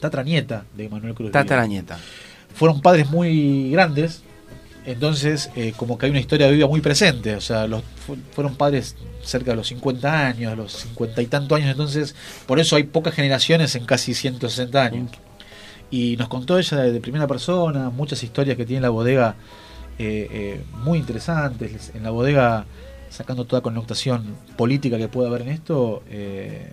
tatranieta 0.00 0.64
de 0.76 0.88
Manuel 0.88 1.14
Cruz 1.14 1.30
Videla 1.30 1.44
Tataranieta. 1.44 1.98
fueron 2.54 2.80
padres 2.80 3.10
muy 3.10 3.70
grandes, 3.70 4.22
entonces 4.86 5.50
eh, 5.56 5.72
como 5.76 5.98
que 5.98 6.06
hay 6.06 6.10
una 6.10 6.20
historia 6.20 6.48
viva 6.48 6.68
muy 6.68 6.80
presente, 6.80 7.34
o 7.34 7.40
sea, 7.40 7.66
los, 7.66 7.82
fueron 8.32 8.54
padres 8.54 8.96
cerca 9.22 9.52
de 9.52 9.56
los 9.56 9.68
50 9.68 10.26
años, 10.26 10.56
los 10.56 10.72
50 10.72 11.22
y 11.22 11.26
tantos 11.26 11.56
años, 11.56 11.70
entonces 11.70 12.14
por 12.46 12.60
eso 12.60 12.76
hay 12.76 12.84
pocas 12.84 13.14
generaciones 13.14 13.74
en 13.74 13.86
casi 13.86 14.14
160 14.14 14.82
años. 14.82 15.10
Y 15.90 16.16
nos 16.16 16.28
contó 16.28 16.58
ella 16.58 16.78
de 16.78 17.00
primera 17.00 17.26
persona, 17.26 17.90
muchas 17.90 18.22
historias 18.22 18.56
que 18.56 18.66
tiene 18.66 18.82
la 18.82 18.88
bodega 18.88 19.36
eh, 19.98 20.28
eh, 20.30 20.60
muy 20.84 20.98
interesantes. 20.98 21.92
En 21.94 22.02
la 22.02 22.10
bodega, 22.10 22.64
sacando 23.10 23.44
toda 23.44 23.62
connotación 23.62 24.36
política 24.56 24.98
que 24.98 25.08
pueda 25.08 25.28
haber 25.28 25.42
en 25.42 25.48
esto, 25.48 26.02
eh, 26.10 26.70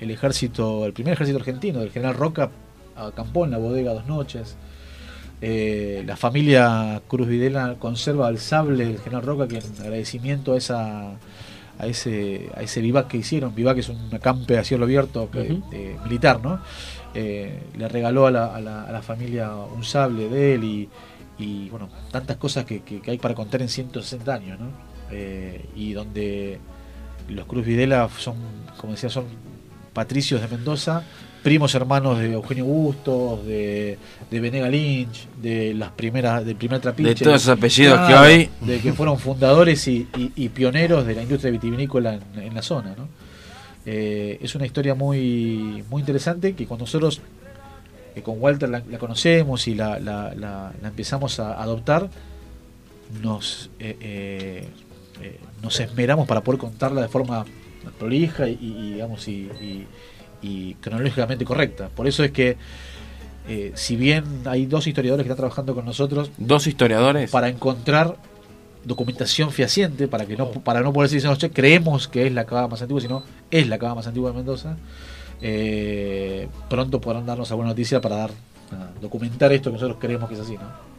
el 0.00 0.10
ejército, 0.10 0.86
el 0.86 0.92
primer 0.92 1.14
ejército 1.14 1.38
argentino 1.38 1.80
del 1.80 1.90
general 1.90 2.14
Roca 2.14 2.50
acampó 2.96 3.44
en 3.44 3.50
la 3.50 3.58
bodega 3.58 3.92
dos 3.94 4.06
noches. 4.06 4.56
Eh, 5.42 6.02
la 6.06 6.16
familia 6.16 7.00
Cruz 7.08 7.26
Videla 7.26 7.76
conserva 7.78 8.28
el 8.28 8.38
sable 8.38 8.84
del 8.84 8.98
general 8.98 9.22
Roca 9.24 9.48
que 9.48 9.56
en 9.58 9.64
agradecimiento 9.80 10.52
a 10.52 10.58
esa 10.58 11.10
a 11.78 11.86
ese 11.86 12.50
a 12.54 12.60
ese 12.62 12.82
vivac 12.82 13.08
que 13.08 13.16
hicieron 13.16 13.54
vivac 13.54 13.78
es 13.78 13.88
un 13.88 14.14
acampe 14.14 14.58
a 14.58 14.64
cielo 14.64 14.84
abierto 14.84 15.30
que- 15.30 15.58
eh, 15.72 15.96
militar 16.04 16.40
no 16.42 16.60
Eh, 17.12 17.58
le 17.76 17.88
regaló 17.88 18.26
a 18.26 18.30
la, 18.30 18.54
a 18.54 18.60
la- 18.60 18.84
a 18.84 18.92
la 18.92 19.02
familia 19.02 19.50
un 19.56 19.82
sable 19.82 20.28
de 20.28 20.54
él 20.54 20.62
y, 20.62 20.88
y, 21.40 21.68
bueno 21.70 21.88
tantas 22.10 22.36
cosas 22.36 22.64
que, 22.64 22.82
que- 22.82 23.00
que 23.00 23.10
hay 23.10 23.18
para 23.18 23.34
contar 23.34 23.62
en 23.62 23.68
160 23.68 24.34
años 24.34 24.58
no 24.60 24.68
Eh, 25.12 25.64
y 25.74 25.92
donde 25.92 26.58
los 27.28 27.44
Cruz 27.46 27.64
Videla 27.66 28.08
son 28.18 28.36
como 28.76 28.92
decía 28.92 29.08
son 29.10 29.24
patricios 29.92 30.40
de 30.40 30.48
Mendoza 30.48 31.02
primos 31.42 31.74
hermanos 31.74 32.18
de 32.18 32.32
Eugenio 32.32 32.66
Bustos, 32.66 33.44
de, 33.46 33.96
de 34.30 34.40
Venega 34.40 34.68
Lynch, 34.68 35.26
de 35.40 35.72
las 35.72 35.90
primeras, 35.92 36.44
del 36.44 36.54
primer 36.56 36.80
trapiche. 36.80 37.08
De 37.08 37.14
todos 37.14 37.40
esos 37.42 37.56
apellidos 37.56 37.98
que 38.06 38.14
hoy- 38.14 38.50
De 38.60 38.78
que 38.80 38.92
fueron 38.92 39.18
fundadores 39.18 39.88
y, 39.88 40.06
y- 40.18 40.32
y 40.36 40.48
pioneros 40.50 41.06
de 41.06 41.14
la 41.14 41.22
industria 41.22 41.50
vitivinícola 41.50 42.14
en, 42.16 42.42
en 42.42 42.54
la 42.54 42.60
zona, 42.60 42.94
¿no? 42.94 43.08
Eh, 43.86 44.38
es 44.42 44.54
una 44.54 44.66
historia 44.66 44.94
muy, 44.94 45.82
muy 45.88 46.00
interesante 46.00 46.52
que 46.52 46.66
cuando 46.66 46.84
nosotros 46.84 47.22
eh, 48.14 48.22
con 48.22 48.40
Walter 48.40 48.68
la, 48.68 48.82
la 48.88 48.98
conocemos 48.98 49.66
y 49.68 49.74
la, 49.74 49.98
la- 49.98 50.34
la- 50.34 50.72
la 50.80 50.88
empezamos 50.88 51.38
a 51.40 51.60
adoptar, 51.62 52.08
nos, 53.22 53.70
eh, 53.78 53.96
eh, 54.00 54.68
eh, 55.22 55.38
nos 55.62 55.80
esmeramos 55.80 56.26
para 56.28 56.42
poder 56.42 56.58
contarla 56.60 57.02
de 57.02 57.08
forma 57.08 57.44
prolija 57.98 58.48
y, 58.48 58.58
y, 58.60 58.92
digamos 58.94 59.26
y, 59.28 59.48
y- 59.60 59.86
y 60.42 60.74
cronológicamente 60.74 61.44
correcta. 61.44 61.88
Por 61.88 62.06
eso 62.06 62.24
es 62.24 62.30
que 62.30 62.56
eh, 63.48 63.72
si 63.74 63.96
bien 63.96 64.24
hay 64.46 64.66
dos 64.66 64.86
historiadores 64.86 65.24
que 65.24 65.28
están 65.28 65.38
trabajando 65.38 65.74
con 65.74 65.84
nosotros, 65.84 66.30
Dos 66.38 66.66
historiadores. 66.66 67.30
para 67.30 67.48
encontrar 67.48 68.16
documentación 68.84 69.50
fehaciente, 69.50 70.08
para 70.08 70.24
que 70.24 70.36
no 70.36 70.50
para 70.52 70.80
no 70.80 70.92
poder 70.92 71.10
decir, 71.10 71.28
"No, 71.28 71.36
che, 71.36 71.50
creemos 71.50 72.08
que 72.08 72.26
es 72.26 72.32
la 72.32 72.46
cava 72.46 72.68
más 72.68 72.80
antigua, 72.80 73.00
sino 73.02 73.22
es 73.50 73.68
la 73.68 73.78
cava 73.78 73.94
más 73.96 74.06
antigua 74.06 74.30
de 74.30 74.36
Mendoza. 74.36 74.76
Eh, 75.42 76.48
pronto 76.68 77.00
podrán 77.00 77.26
darnos 77.26 77.50
alguna 77.50 77.70
noticia 77.70 78.00
para 78.00 78.16
dar 78.16 78.30
nada, 78.70 78.90
documentar 79.00 79.52
esto 79.52 79.70
que 79.70 79.74
nosotros 79.74 79.98
creemos 80.00 80.28
que 80.28 80.34
es 80.34 80.40
así, 80.40 80.54
¿no? 80.54 80.90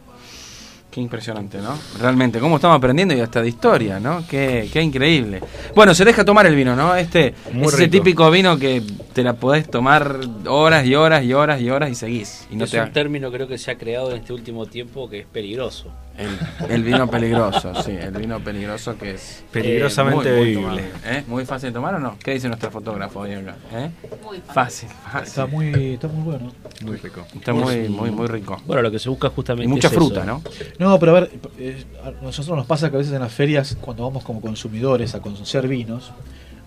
Qué 0.91 0.99
impresionante, 0.99 1.59
¿no? 1.59 1.73
Realmente, 2.01 2.39
cómo 2.39 2.57
estamos 2.57 2.75
aprendiendo 2.75 3.15
y 3.15 3.21
hasta 3.21 3.41
de 3.41 3.47
historia, 3.47 3.97
¿no? 3.97 4.25
Qué, 4.27 4.69
qué 4.73 4.81
increíble. 4.81 5.39
Bueno, 5.73 5.93
se 5.93 6.03
deja 6.03 6.25
tomar 6.25 6.45
el 6.47 6.55
vino, 6.55 6.75
¿no? 6.75 6.93
Este 6.95 7.33
Muy 7.53 7.67
es 7.67 7.75
ese 7.75 7.87
típico 7.87 8.29
vino 8.29 8.59
que 8.59 8.83
te 9.13 9.23
la 9.23 9.33
podés 9.33 9.71
tomar 9.71 10.19
horas 10.47 10.85
y 10.85 10.93
horas 10.95 11.23
y 11.23 11.33
horas 11.33 11.61
y 11.61 11.69
horas 11.69 11.91
y 11.91 11.95
seguís. 11.95 12.45
Y 12.51 12.57
no 12.57 12.65
es 12.65 12.71
te 12.71 12.81
un 12.81 12.91
término 12.91 13.31
creo 13.31 13.47
que 13.47 13.57
se 13.57 13.71
ha 13.71 13.77
creado 13.77 14.11
en 14.11 14.17
este 14.17 14.33
último 14.33 14.65
tiempo 14.65 15.09
que 15.09 15.19
es 15.19 15.25
peligroso. 15.25 15.93
El, 16.21 16.71
el 16.71 16.83
vino 16.83 17.09
peligroso, 17.09 17.73
sí, 17.83 17.91
el 17.91 18.11
vino 18.11 18.39
peligroso 18.39 18.97
que 18.97 19.11
es 19.11 19.43
Peligrosamente 19.51 20.29
eh, 20.29 20.55
muy, 20.55 20.65
muy 20.65 20.79
¿eh? 21.05 21.23
Muy 21.27 21.45
fácil 21.45 21.69
de 21.69 21.73
tomar 21.73 21.95
o 21.95 21.99
no? 21.99 22.17
¿Qué 22.23 22.31
dice 22.31 22.47
nuestra 22.47 22.69
fotógrafo 22.69 23.21
hoy 23.21 23.33
acá? 23.33 23.55
¿Eh? 23.73 23.91
Muy 24.23 24.41
fácil. 24.41 24.89
fácil. 24.89 25.27
Está 25.27 25.45
muy, 25.45 25.93
está 25.93 26.07
muy 26.07 26.23
bueno. 26.23 26.51
Muy 26.83 26.97
rico. 26.97 27.25
Está 27.35 27.53
muy, 27.53 27.89
muy, 27.89 28.11
muy 28.11 28.27
rico. 28.27 28.61
Bueno, 28.65 28.81
lo 28.81 28.91
que 28.91 28.99
se 28.99 29.09
busca 29.09 29.29
justamente 29.29 29.65
Y 29.65 29.67
mucha 29.67 29.87
es 29.87 29.93
fruta, 29.93 30.23
eso. 30.23 30.25
¿no? 30.25 30.43
No, 30.79 30.99
pero 30.99 31.17
a 31.17 31.21
ver, 31.21 31.31
eh, 31.59 31.83
a 32.03 32.11
nosotros 32.23 32.55
nos 32.55 32.65
pasa 32.65 32.89
que 32.89 32.95
a 32.95 32.99
veces 32.99 33.13
en 33.13 33.21
las 33.21 33.33
ferias, 33.33 33.77
cuando 33.81 34.03
vamos 34.03 34.23
como 34.23 34.41
consumidores 34.41 35.15
a 35.15 35.21
conocer 35.21 35.67
vinos, 35.67 36.11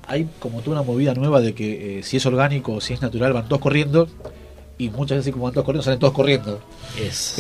hay 0.06 0.28
como 0.38 0.60
toda 0.60 0.80
una 0.80 0.86
movida 0.86 1.14
nueva 1.14 1.40
de 1.40 1.54
que 1.54 1.98
eh, 1.98 2.02
si 2.02 2.18
es 2.18 2.26
orgánico 2.26 2.74
o 2.74 2.80
si 2.80 2.92
es 2.92 3.00
natural 3.00 3.32
van 3.32 3.48
todos 3.48 3.62
corriendo 3.62 4.08
y 4.76 4.90
muchas 4.90 5.18
veces 5.18 5.32
como 5.32 5.44
van 5.44 5.54
todos 5.54 5.64
corriendo 5.64 5.84
salen 5.84 5.98
todos 5.98 6.12
corriendo. 6.12 6.60
Es. 7.00 7.38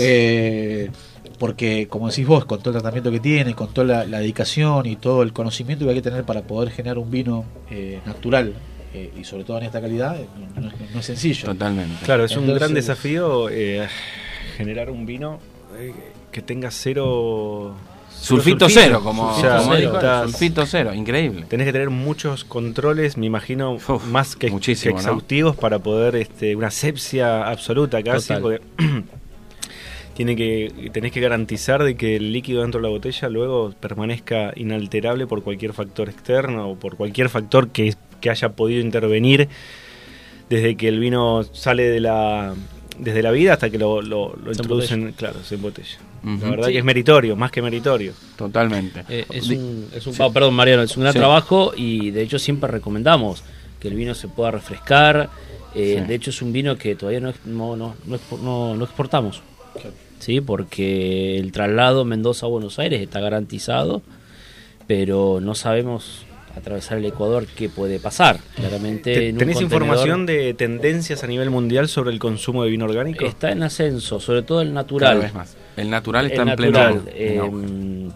Porque 1.38 1.88
como 1.88 2.08
decís 2.08 2.26
vos, 2.26 2.44
con 2.44 2.58
todo 2.60 2.70
el 2.70 2.74
tratamiento 2.80 3.10
que 3.10 3.20
tiene, 3.20 3.54
con 3.54 3.72
toda 3.72 3.86
la, 3.86 4.04
la 4.06 4.18
dedicación 4.20 4.86
y 4.86 4.96
todo 4.96 5.22
el 5.22 5.32
conocimiento 5.32 5.84
que 5.84 5.90
hay 5.90 5.96
que 5.96 6.02
tener 6.02 6.24
para 6.24 6.42
poder 6.42 6.70
generar 6.70 6.98
un 6.98 7.10
vino 7.10 7.44
eh, 7.70 8.00
natural 8.06 8.54
eh, 8.94 9.10
y 9.20 9.24
sobre 9.24 9.42
todo 9.44 9.58
en 9.58 9.64
esta 9.64 9.80
calidad, 9.80 10.16
eh, 10.20 10.26
no, 10.54 10.60
no 10.62 10.68
es- 10.68 10.94
no 10.94 11.00
es 11.00 11.06
sencillo. 11.06 11.46
Totalmente. 11.46 12.04
Claro, 12.04 12.24
es 12.24 12.36
un 12.36 12.46
gran 12.54 12.72
desafío 12.74 13.48
eh, 13.50 13.86
generar 14.56 14.90
un 14.90 15.04
vino 15.06 15.40
que 16.30 16.40
tenga 16.42 16.70
cero. 16.70 17.74
Sulfito 18.10 18.68
cero, 18.70 19.00
como, 19.02 19.32
O 19.36 19.40
sea, 19.40 19.58
como 19.58 19.74
estás- 19.74 20.30
sulfito 20.30 20.64
cero, 20.66 20.94
increíble. 20.94 21.44
Tenés 21.48 21.66
que 21.66 21.72
tener 21.72 21.90
muchos 21.90 22.44
controles, 22.44 23.16
me 23.18 23.26
imagino, 23.26 23.76
más 24.10 24.36
que, 24.36 24.50
que 24.56 24.72
exhaustivos 24.72 25.56
para 25.56 25.80
poder, 25.80 26.14
este, 26.16 26.54
una 26.56 26.70
sepsia 26.70 27.46
absoluta 27.48 28.02
casi, 28.02 28.28
Total. 28.34 28.42
porque 28.42 28.62
tiene 30.14 30.36
que, 30.36 30.90
tenés 30.92 31.12
que 31.12 31.20
garantizar 31.20 31.82
de 31.82 31.96
que 31.96 32.16
el 32.16 32.32
líquido 32.32 32.62
dentro 32.62 32.80
de 32.80 32.84
la 32.84 32.88
botella 32.90 33.28
luego 33.28 33.74
permanezca 33.80 34.52
inalterable 34.56 35.26
por 35.26 35.42
cualquier 35.42 35.72
factor 35.72 36.08
externo 36.08 36.70
o 36.70 36.76
por 36.76 36.96
cualquier 36.96 37.28
factor 37.28 37.68
que, 37.70 37.94
que 38.20 38.30
haya 38.30 38.50
podido 38.50 38.80
intervenir 38.80 39.48
desde 40.48 40.76
que 40.76 40.88
el 40.88 41.00
vino 41.00 41.42
sale 41.52 41.84
de 41.84 42.00
la 42.00 42.54
desde 42.98 43.22
la 43.22 43.32
vida 43.32 43.54
hasta 43.54 43.70
que 43.70 43.78
lo, 43.78 44.00
lo, 44.02 44.36
lo 44.36 44.54
Se 44.54 44.62
introducen, 44.62 45.12
claro, 45.16 45.42
se 45.42 45.56
embotella. 45.56 45.98
La 46.22 46.48
verdad 46.50 46.66
Sí. 46.68 46.72
que 46.74 46.78
es 46.78 46.84
meritorio, 46.84 47.34
más 47.36 47.50
que 47.50 47.60
meritorio. 47.60 48.12
Totalmente. 48.36 49.04
Eh, 49.08 49.26
es 49.30 49.48
un, 49.48 49.88
es 49.94 50.06
un 50.06 50.14
Sí. 50.14 50.22
perdón 50.32 50.54
Mariano, 50.54 50.82
es 50.82 50.96
un 50.96 51.02
gran 51.02 51.12
Sí. 51.12 51.18
trabajo 51.18 51.72
y 51.76 52.12
de 52.12 52.22
hecho 52.22 52.38
siempre 52.38 52.70
recomendamos 52.70 53.42
que 53.80 53.88
el 53.88 53.94
vino 53.94 54.14
se 54.14 54.28
pueda 54.28 54.52
refrescar. 54.52 55.28
Eh, 55.74 55.96
Sí. 56.00 56.06
De 56.06 56.14
hecho 56.14 56.30
es 56.30 56.40
un 56.40 56.52
vino 56.52 56.76
que 56.76 56.94
todavía 56.94 57.18
no, 57.20 57.34
no, 57.44 57.76
no- 57.76 58.74
no 58.76 58.84
exportamos. 58.84 59.42
Sí, 60.18 60.40
porque 60.40 61.38
el 61.38 61.52
traslado 61.52 62.04
Mendoza 62.04 62.46
a 62.46 62.48
Buenos 62.48 62.78
Aires 62.78 63.00
está 63.02 63.20
garantizado, 63.20 64.02
pero 64.86 65.40
no 65.40 65.54
sabemos 65.54 66.24
atravesar 66.56 66.98
el 66.98 67.06
Ecuador 67.06 67.46
qué 67.56 67.68
puede 67.68 67.98
pasar. 67.98 68.38
Claramente 68.54 69.12
Te- 69.12 69.28
en 69.28 69.34
un 69.34 69.38
¿Tenés 69.40 69.56
contenedor- 69.56 69.62
información 69.64 70.24
de 70.26 70.54
tendencias 70.54 71.24
a 71.24 71.26
nivel 71.26 71.50
mundial 71.50 71.88
sobre 71.88 72.12
el 72.12 72.18
consumo 72.20 72.62
de 72.64 72.70
vino 72.70 72.84
orgánico? 72.84 73.26
Está 73.26 73.50
en 73.50 73.64
ascenso, 73.64 74.20
sobre 74.20 74.42
todo 74.42 74.60
el 74.62 74.72
natural. 74.72 75.12
Cada 75.14 75.22
vez 75.24 75.34
más. 75.34 75.56
El 75.76 75.90
natural 75.90 76.26
está 76.26 76.42
El 76.42 76.48
en 76.50 76.56
pleno- 76.56 76.78
natural, 76.78 77.02
eh, 77.12 77.40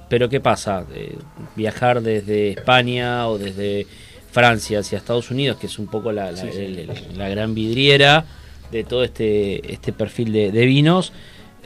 pero 0.08 0.28
¿qué 0.28 0.38
pasa? 0.40 0.84
Eh, 0.94 1.16
viajar 1.56 2.00
desde 2.00 2.50
España 2.50 3.26
o 3.28 3.38
desde 3.38 3.86
Francia 4.30 4.78
hacia 4.80 4.98
Estados 4.98 5.30
Unidos, 5.32 5.58
que 5.58 5.66
es 5.66 5.78
un 5.78 5.88
poco 5.88 6.12
la, 6.12 6.30
la- 6.30 6.36
Sí, 6.40 6.48
sí. 6.52 6.58
el- 6.60 6.78
el- 6.78 7.18
la 7.18 7.28
gran 7.28 7.54
vidriera 7.56 8.24
de 8.70 8.84
todo 8.84 9.02
este, 9.02 9.72
este 9.72 9.92
perfil 9.92 10.32
de, 10.32 10.52
de 10.52 10.64
vinos, 10.66 11.12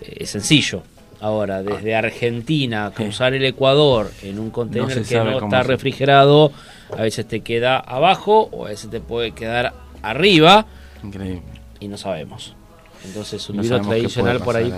es 0.00 0.30
sencillo. 0.30 0.82
Ahora, 1.20 1.62
desde 1.62 1.94
Argentina, 1.94 2.90
cruzar 2.94 3.32
el 3.34 3.44
Ecuador 3.44 4.10
en 4.22 4.40
un 4.40 4.50
contenedor 4.50 4.88
que 5.04 5.14
no 5.16 5.30
está 5.38 5.62
se- 5.62 5.68
refrigerado, 5.68 6.50
a 6.96 7.02
veces 7.02 7.26
te 7.28 7.40
queda 7.40 7.78
abajo 7.78 8.48
o 8.50 8.66
a 8.66 8.70
veces 8.70 8.90
te 8.90 9.00
puede 9.00 9.30
quedar 9.30 9.72
arriba 10.02 10.66
Increíble. 11.04 11.42
y 11.78 11.86
no 11.86 11.96
sabemos. 11.96 12.56
Entonces, 13.04 13.48
un 13.50 13.56
No 13.56 13.62
vino 13.62 13.80
tradicional 13.80 14.40
por 14.40 14.56
ahí 14.56 14.72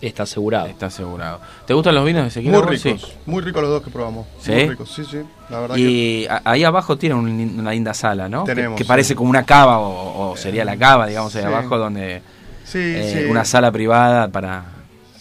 está 0.00 0.22
asegurado. 0.24 0.66
Está 0.66 0.86
asegurado. 0.86 1.40
¿Te 1.66 1.72
gustan 1.74 1.94
los 1.94 2.04
vinos 2.04 2.22
de 2.22 2.28
Ezequiel? 2.28 2.52
Muy 2.52 2.62
ricos, 2.62 2.80
Sí. 3.02 3.12
muy 3.26 3.42
ricos 3.42 3.62
los 3.62 3.70
dos 3.70 3.82
que 3.82 3.90
probamos. 3.90 4.26
¿Sí? 4.40 4.50
Muy 4.52 4.68
ricos, 4.70 4.90
sí, 4.94 5.02
sí. 5.10 5.18
La 5.50 5.60
verdad 5.60 5.74
que 5.76 5.80
Y 5.82 6.26
ahí 6.44 6.64
abajo 6.64 6.96
tiene 6.96 7.14
un- 7.14 7.58
una 7.60 7.70
linda 7.72 7.92
sala, 7.94 8.28
¿no? 8.30 8.44
Que- 8.44 8.54
Tenemos, 8.54 8.78
que, 8.78 8.84
parece 8.84 9.14
como 9.14 9.28
una 9.30 9.44
cava 9.44 9.78
o, 9.78 10.30
o 10.32 10.36
sería 10.36 10.64
la 10.64 10.76
cava, 10.76 11.06
digamos, 11.06 11.34
ahí 11.36 11.42
Sí. 11.42 11.46
abajo 11.48 11.76
donde 11.78 12.22
sí, 12.64 12.78
eh, 12.80 13.22
sí. 13.24 13.30
una 13.30 13.44
sala 13.44 13.70
privada 13.70 14.28
para, 14.28 14.64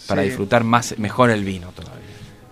para 0.07 0.21
Sí. 0.23 0.29
disfrutar 0.29 0.63
más 0.63 0.97
mejor 0.97 1.29
el 1.29 1.43
vino 1.43 1.69
todavía. 1.71 1.99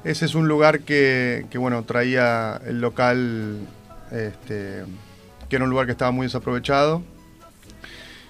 Ese 0.03 0.25
es 0.25 0.35
un 0.35 0.47
lugar 0.47 0.81
que, 0.81 1.45
que, 1.49 1.57
bueno, 1.57 1.83
traía 1.83 2.59
el 2.65 2.81
local, 2.81 3.59
este, 4.11 4.83
que 5.47 5.55
era 5.55 5.63
un 5.65 5.69
lugar 5.69 5.85
que 5.85 5.91
estaba 5.91 6.11
muy 6.11 6.25
desaprovechado. 6.25 7.03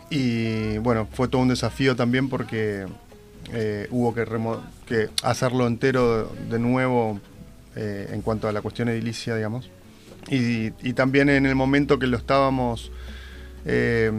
Y 0.09 0.77
bueno, 0.79 1.07
fue 1.13 1.27
todo 1.29 1.41
un 1.41 1.47
desafío 1.47 1.95
también 1.95 2.27
porque 2.27 2.85
eh, 3.53 3.87
hubo 3.91 4.13
que, 4.13 4.25
remo- 4.25 4.61
que 4.85 5.09
hacerlo 5.23 5.67
entero 5.67 6.29
de 6.49 6.59
nuevo 6.59 7.19
eh, 7.77 8.09
en 8.11 8.21
cuanto 8.21 8.49
a 8.49 8.51
la 8.51 8.61
cuestión 8.61 8.89
edilicia, 8.89 9.35
digamos. 9.35 9.69
Y, 10.29 10.73
y 10.85 10.93
también 10.93 11.29
en 11.29 11.45
el 11.45 11.55
momento 11.55 11.97
que 11.97 12.07
lo 12.07 12.17
estábamos, 12.17 12.91
eh, 13.65 14.11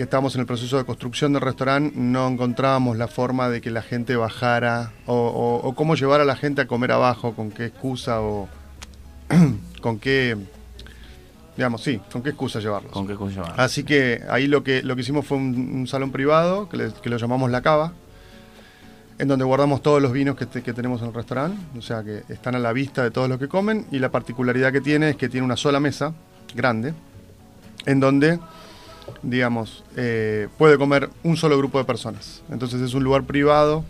que 0.00 0.04
estábamos 0.04 0.34
en 0.34 0.40
el 0.40 0.46
proceso 0.46 0.78
de 0.78 0.86
construcción 0.86 1.34
del 1.34 1.42
restaurante, 1.42 1.92
no 1.94 2.26
encontrábamos 2.26 2.96
la 2.96 3.06
forma 3.06 3.50
de 3.50 3.60
que 3.60 3.70
la 3.70 3.82
gente 3.82 4.16
bajara 4.16 4.92
o, 5.04 5.12
o- 5.14 5.56
o 5.68 5.74
cómo 5.74 5.94
llevar 5.94 6.22
a 6.22 6.24
la 6.24 6.36
gente 6.36 6.62
a 6.62 6.66
comer 6.66 6.90
abajo, 6.92 7.34
con 7.34 7.50
qué 7.50 7.66
excusa 7.66 8.22
o 8.22 8.48
con 9.82 9.98
qué, 9.98 10.38
digamos, 11.54 11.82
sí, 11.82 12.00
con 12.10 12.22
qué 12.22 12.30
excusa 12.30 12.60
llevarlos. 12.60 12.92
¿Con 12.92 13.06
qué 13.06 13.12
excusa 13.12 13.34
llevarlos? 13.34 13.58
Así 13.58 13.84
que 13.84 14.22
ahí 14.30 14.46
lo 14.46 14.64
que, 14.64 14.82
lo 14.82 14.94
que 14.96 15.02
hicimos 15.02 15.26
fue 15.26 15.36
un, 15.36 15.70
un 15.80 15.86
salón 15.86 16.10
privado, 16.12 16.66
que, 16.70 16.78
le- 16.78 16.92
que 16.94 17.10
lo 17.10 17.18
llamamos 17.18 17.50
La 17.50 17.60
Cava, 17.60 17.92
en 19.18 19.28
donde 19.28 19.44
guardamos 19.44 19.82
todos 19.82 20.00
los 20.00 20.12
vinos 20.12 20.34
que, 20.34 20.46
te- 20.46 20.62
que 20.62 20.72
tenemos 20.72 21.02
en 21.02 21.08
el 21.08 21.14
restaurante, 21.14 21.58
o 21.78 21.82
sea 21.82 22.02
que 22.02 22.22
están 22.30 22.54
a 22.54 22.58
la 22.58 22.72
vista 22.72 23.02
de 23.02 23.10
todos 23.10 23.28
los 23.28 23.38
que 23.38 23.48
comen, 23.48 23.84
y 23.90 23.98
la 23.98 24.10
particularidad 24.10 24.72
que 24.72 24.80
tiene 24.80 25.10
es 25.10 25.16
que 25.16 25.28
tiene 25.28 25.44
una 25.44 25.58
sola 25.58 25.78
mesa, 25.78 26.14
grande, 26.54 26.94
en 27.84 28.00
donde, 28.00 28.38
digamos, 29.22 29.84
eh, 29.96 30.48
puede 30.58 30.78
comer 30.78 31.10
un 31.22 31.36
solo 31.36 31.56
grupo 31.58 31.78
de 31.78 31.84
personas. 31.84 32.42
Entonces 32.50 32.80
es 32.80 32.94
un 32.94 33.04
lugar 33.04 33.24
privado. 33.24 33.84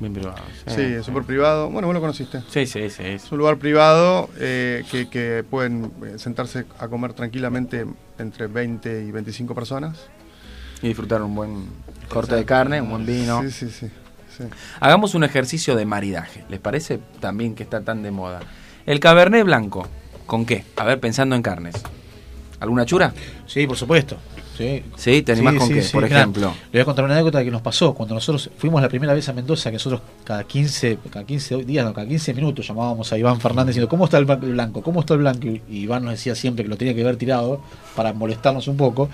Bien 0.00 0.12
privado. 0.12 0.36
Sí, 0.66 0.82
es 0.82 1.06
súper 1.06 1.22
privado. 1.22 1.70
Bueno, 1.70 1.86
vos 1.86 1.94
lo 1.94 2.00
conociste. 2.00 2.42
Sí, 2.50 2.66
sí, 2.66 2.90
sí. 2.90 3.02
Es 3.04 3.30
un 3.30 3.38
lugar 3.38 3.58
privado 3.58 4.28
eh, 4.38 4.84
que, 4.90 5.08
que 5.08 5.44
pueden 5.48 5.92
eh, 6.04 6.18
sentarse 6.18 6.64
a 6.78 6.88
comer 6.88 7.12
tranquilamente 7.12 7.86
entre 8.18 8.48
20 8.48 9.04
y 9.04 9.10
25 9.10 9.54
personas. 9.54 9.98
Y 10.82 10.88
disfrutar 10.88 11.22
un 11.22 11.34
buen 11.34 11.66
corte 12.08 12.34
de 12.34 12.44
carne, 12.44 12.80
un 12.80 12.90
buen 12.90 13.06
vino. 13.06 13.42
Sí, 13.42 13.50
sí, 13.50 13.70
sí. 13.70 13.90
sí. 14.36 14.44
Hagamos 14.80 15.14
un 15.14 15.24
ejercicio 15.24 15.76
de 15.76 15.86
maridaje. 15.86 16.44
¿Les 16.48 16.60
parece 16.60 16.98
también 17.20 17.54
que 17.54 17.62
está 17.62 17.80
tan 17.82 18.02
de 18.02 18.10
moda? 18.10 18.40
El 18.86 19.00
cabernet 19.00 19.44
blanco, 19.44 19.88
¿con 20.26 20.44
qué? 20.44 20.64
A 20.76 20.84
ver, 20.84 21.00
pensando 21.00 21.36
en 21.36 21.42
carnes. 21.42 21.76
¿Alguna 22.60 22.84
chura? 22.84 23.12
Sí, 23.46 23.66
por 23.66 23.76
supuesto. 23.76 24.16
Sí, 24.56 24.84
Sí, 24.96 25.22
¿te 25.22 25.32
animás 25.32 25.54
Sí, 25.54 25.58
con 25.58 25.68
sí, 25.68 25.74
qué? 25.74 25.82
por 25.92 26.04
mirá, 26.04 26.16
ejemplo. 26.20 26.54
Le 26.70 26.78
voy 26.78 26.80
a 26.80 26.84
contar 26.84 27.04
una 27.04 27.14
anécdota 27.14 27.42
que 27.42 27.50
nos 27.50 27.60
pasó 27.62 27.92
cuando 27.92 28.14
nosotros 28.14 28.50
fuimos 28.56 28.80
la 28.80 28.88
primera 28.88 29.12
vez 29.12 29.28
a 29.28 29.32
Mendoza, 29.32 29.70
que 29.70 29.74
nosotros 29.74 30.00
cada 30.22 30.44
15, 30.44 30.98
cada 31.10 31.24
15 31.26 31.64
días, 31.64 31.84
no, 31.84 31.92
cada 31.92 32.06
15 32.06 32.32
minutos 32.34 32.66
llamábamos 32.66 33.12
a 33.12 33.18
Iván 33.18 33.40
Fernández 33.40 33.68
diciendo, 33.74 33.88
¿cómo 33.88 34.04
está 34.04 34.18
el 34.18 34.26
blan- 34.26 34.42
el 34.44 34.52
blanco? 34.52 34.80
¿Cómo 34.82 35.00
está 35.00 35.14
el 35.14 35.20
blanco? 35.20 35.48
Y 35.48 35.60
Iván 35.68 36.04
nos 36.04 36.12
decía 36.12 36.34
siempre 36.36 36.64
que 36.64 36.68
lo 36.70 36.76
tenía 36.76 36.94
que 36.94 37.02
ver 37.02 37.16
tirado 37.16 37.60
para 37.96 38.12
molestarnos 38.12 38.68
un 38.68 38.76
poco. 38.76 39.08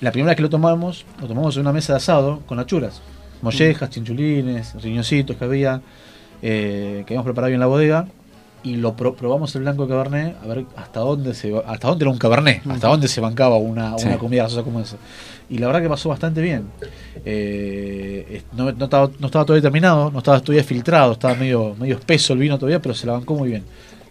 La 0.00 0.10
primera 0.10 0.30
vez 0.30 0.36
que 0.36 0.42
lo 0.42 0.50
tomamos, 0.50 1.04
lo 1.20 1.26
tomamos 1.26 1.54
en 1.56 1.60
una 1.62 1.72
mesa 1.72 1.92
de 1.92 1.98
asado 1.98 2.40
con 2.46 2.58
achuras, 2.58 3.02
mollejas, 3.42 3.90
chinchulines, 3.90 4.74
riñoncitos 4.82 5.36
que 5.36 5.44
había, 5.44 5.80
eh, 6.42 7.02
que 7.06 7.12
habíamos 7.12 7.24
preparado 7.24 7.48
bien 7.48 7.56
en 7.56 7.60
la 7.60 7.66
bodega. 7.66 8.06
Y 8.66 8.76
lo 8.76 8.94
pro- 8.96 9.14
probamos 9.14 9.54
el 9.54 9.62
blanco 9.62 9.84
de 9.84 9.88
Cabernet 9.90 10.36
a 10.42 10.46
ver 10.46 10.64
hasta 10.76 11.00
dónde 11.00 11.34
se 11.34 11.54
hasta 11.66 11.88
dónde 11.88 12.04
era 12.04 12.10
un 12.10 12.18
Cabernet, 12.18 12.62
hasta 12.68 12.88
dónde 12.88 13.08
se 13.08 13.20
bancaba 13.20 13.56
una, 13.56 13.96
Sí. 13.98 14.06
una 14.06 14.18
comida 14.18 14.42
grasosa 14.42 14.62
como 14.62 14.80
esa. 14.80 14.96
Y 15.48 15.58
la 15.58 15.66
verdad 15.68 15.80
que 15.82 15.88
pasó 15.88 16.08
bastante 16.08 16.40
bien. 16.42 16.64
Eh, 17.24 18.42
no, 18.56 18.72
no 18.72 18.84
estaba, 18.84 19.10
no 19.18 19.26
estaba 19.26 19.44
todavía 19.44 19.62
terminado, 19.62 20.10
no 20.10 20.18
estaba 20.18 20.40
todavía 20.40 20.64
filtrado, 20.64 21.12
estaba 21.12 21.34
medio, 21.34 21.74
medio 21.78 21.96
espeso 21.96 22.32
el 22.32 22.38
vino 22.40 22.58
todavía, 22.58 22.80
pero 22.80 22.94
se 22.94 23.06
la 23.06 23.12
bancó 23.12 23.34
muy 23.34 23.50
bien. 23.50 23.64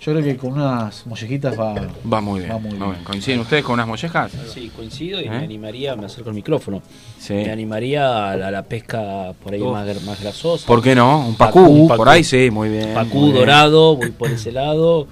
Yo 0.05 0.11
creo 0.11 0.23
que 0.23 0.37
con 0.37 0.53
unas 0.53 1.07
mollejitas 1.07 1.59
va, 1.59 1.73
Va 2.13 2.21
muy 2.21 2.41
bien. 2.41 2.51
Va 2.51 2.59
muy 2.59 2.73
bien. 2.73 3.03
¿Coinciden 3.03 3.39
ustedes 3.39 3.63
con 3.63 3.73
unas 3.73 3.87
mollejas? 3.87 4.31
Sí, 4.53 4.69
coincido 4.75 5.19
y 5.19 5.23
¿Eh? 5.23 5.29
me 5.31 5.37
animaría, 5.37 5.95
me 5.95 6.05
acerco 6.05 6.29
al 6.29 6.35
micrófono. 6.35 6.83
Sí. 7.17 7.33
Me 7.33 7.51
animaría 7.51 8.29
a 8.29 8.37
la, 8.37 8.49
a 8.49 8.51
la 8.51 8.61
pesca 8.61 9.33
por 9.43 9.51
ahí 9.51 9.63
más, 9.63 10.03
más 10.03 10.21
grasosa. 10.21 10.67
¿Por 10.67 10.83
qué 10.83 10.93
no? 10.93 11.25
Un 11.27 11.35
pacú, 11.35 11.87
por 11.87 12.07
ahí 12.07 12.23
sí, 12.23 12.51
muy 12.51 12.69
bien. 12.69 12.93
Pacú 12.93 13.17
muy 13.17 13.31
bien. 13.31 13.39
dorado, 13.39 13.95
voy 13.95 14.11
por 14.11 14.29
ese 14.29 14.51
lado. 14.51 15.07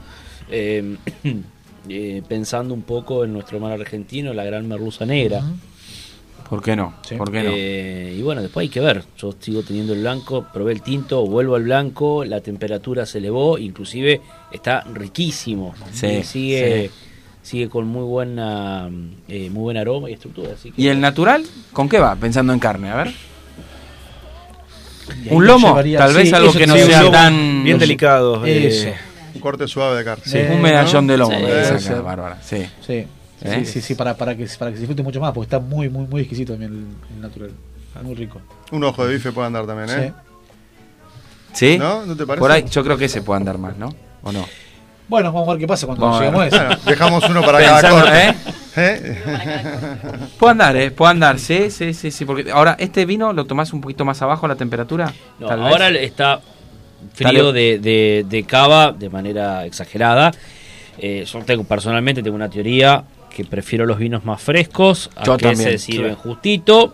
Eh, 0.52 0.96
eh, 1.90 2.22
pensando 2.28 2.76
un 2.76 2.84
poco 2.84 3.24
en 3.24 3.34
nuestro 3.34 3.60
mar 3.60 3.72
argentino, 3.72 4.32
la 4.32 4.44
gran 4.44 4.68
merluza 4.68 5.08
negra. 5.08 5.42
¿Por 6.54 6.62
qué 6.62 6.76
no? 6.76 6.94
¿Por 7.18 7.32
qué 7.32 7.42
no? 7.42 7.50
Eh, 7.52 8.16
y 8.16 8.22
bueno, 8.22 8.44
después 8.44 8.66
hay 8.66 8.70
que 8.70 8.80
ver. 8.80 9.04
Yo 9.18 9.34
sigo 9.40 9.64
teniendo 9.64 9.94
el 9.94 10.02
blanco, 10.02 10.46
probé 10.54 10.74
el 10.74 10.84
tinto, 10.84 11.26
vuelvo 11.26 11.56
al 11.56 11.64
blanco, 11.64 12.24
la 12.24 12.42
temperatura 12.42 13.08
se 13.08 13.18
elevó, 13.18 13.58
inclusive 13.58 14.22
está 14.52 14.82
riquísimo. 14.82 15.74
Sí, 15.92 16.22
sigue, 16.22 16.92
sigue 17.42 17.70
con 17.70 17.88
muy 17.88 18.04
buena, 18.04 18.88
eh, 19.28 19.50
muy 19.50 19.64
buen 19.64 19.78
aroma 19.78 20.12
y 20.12 20.14
estructura. 20.14 20.50
Así 20.54 20.70
que 20.72 20.80
¿Y 20.80 20.90
el 20.90 21.02
natural? 21.02 21.44
¿Con 21.72 21.90
qué 21.90 21.98
va? 21.98 22.16
Pensando 22.18 22.54
en 22.54 22.60
carne, 22.60 22.92
a 22.92 22.98
ver. 22.98 23.14
Un 25.32 25.48
lo 25.48 25.54
lomo, 25.54 25.70
llevaría- 25.70 25.98
tal 25.98 26.14
vez 26.14 26.30
sí, 26.30 26.36
algo 26.36 26.50
eso 26.52 26.60
que 26.60 26.68
no 26.68 26.76
sea 26.76 27.10
tan... 27.10 27.64
Bien 27.64 27.80
delicado. 27.80 28.44
eh. 28.46 28.94
Un 29.34 29.42
corte 29.42 29.68
suave 29.68 29.98
de 29.98 30.04
carne. 30.04 30.24
Sí, 30.24 30.38
un 30.52 30.62
medallón 30.62 31.08
de 31.08 31.18
lomo, 31.18 31.36
Sí, 31.36 31.90
me. 31.90 32.00
Bárbara. 32.00 32.38
Sí, 32.44 32.64
¿Eh? 33.44 33.66
sí, 33.66 33.74
sí, 33.74 33.82
sí, 33.82 33.96
para, 33.96 34.16
para, 34.16 34.36
que, 34.36 34.48
para 34.58 34.72
que 34.72 34.78
se 34.78 34.82
disfrute 34.82 35.04
mucho 35.04 35.20
más, 35.20 35.34
porque 35.34 35.46
está 35.46 35.60
muy, 35.60 35.90
muy, 35.90 36.08
muy 36.08 36.22
exquisito 36.22 36.54
también 36.54 36.72
el, 36.72 37.16
el 37.16 37.22
natural. 37.22 37.52
Muy 38.02 38.16
rico. 38.16 38.42
Un 38.72 38.84
ojo 38.84 39.06
de 39.06 39.14
bife 39.14 39.32
puede 39.32 39.48
andar 39.48 39.68
también, 39.68 39.90
¿eh? 40.00 40.14
¿Sí? 41.54 41.78
¿No? 41.78 42.06
¿No 42.06 42.16
te 42.16 42.26
parece? 42.26 42.40
Por 42.40 42.52
ahí 42.52 42.66
yo 42.70 42.84
creo 42.84 42.98
que 42.98 43.08
se 43.08 43.22
puede 43.22 43.38
andar 43.38 43.58
más, 43.58 43.78
¿no? 43.78 43.94
¿O 44.24 44.32
no? 44.32 44.46
Bueno, 45.08 45.32
vamos 45.32 45.48
a 45.48 45.52
ver 45.52 45.60
qué 45.60 45.68
pasa 45.68 45.86
cuando 45.86 46.06
Vamos 46.06 46.22
a 46.22 46.24
lleguemos 46.24 46.42
a 46.42 46.48
eso. 46.48 46.58
Bueno, 46.58 46.82
dejamos 46.86 47.30
uno 47.30 47.42
para 47.42 47.60
cada 47.60 47.82
Pensando, 47.82 48.02
corte. 48.02 48.28
¿eh? 48.30 48.36
¿Eh? 48.76 50.28
Puede 50.40 50.52
andar, 50.52 50.76
¿eh? 50.78 50.92
Puede 50.92 51.12
andar, 51.12 51.40
sí, 51.40 51.70
sí, 51.70 51.94
sí, 51.94 52.10
sí. 52.10 52.26
Porque 52.26 52.50
ahora, 52.52 52.76
¿este 52.80 53.06
vino 53.06 53.32
lo 53.34 53.46
tomás 53.46 53.74
un 53.74 53.82
poquito 53.82 54.06
más 54.06 54.22
abajo 54.22 54.48
la 54.48 54.56
temperatura? 54.56 55.14
No, 55.40 55.48
Tal 55.48 55.60
vez. 55.60 55.72
ahora 55.72 55.90
está 55.90 56.42
frío 57.14 57.52
de, 57.52 57.78
de, 57.80 58.26
de 58.28 58.44
cava 58.44 58.92
de 58.92 59.10
manera 59.10 59.66
exagerada. 59.66 60.32
Eh, 60.98 61.26
yo 61.32 61.40
tengo 61.40 61.64
personalmente 61.64 62.24
tengo 62.24 62.36
una 62.36 62.50
teoría 62.50 63.04
que 63.34 63.44
prefiero 63.44 63.86
los 63.86 63.98
vinos 63.98 64.24
más 64.24 64.42
frescos, 64.42 65.10
a 65.16 65.26
Yo 65.26 65.38
que 65.38 65.48
también, 65.48 65.72
se 65.72 65.78
sirven 65.78 66.14
sí. 66.14 66.20
justito. 66.22 66.94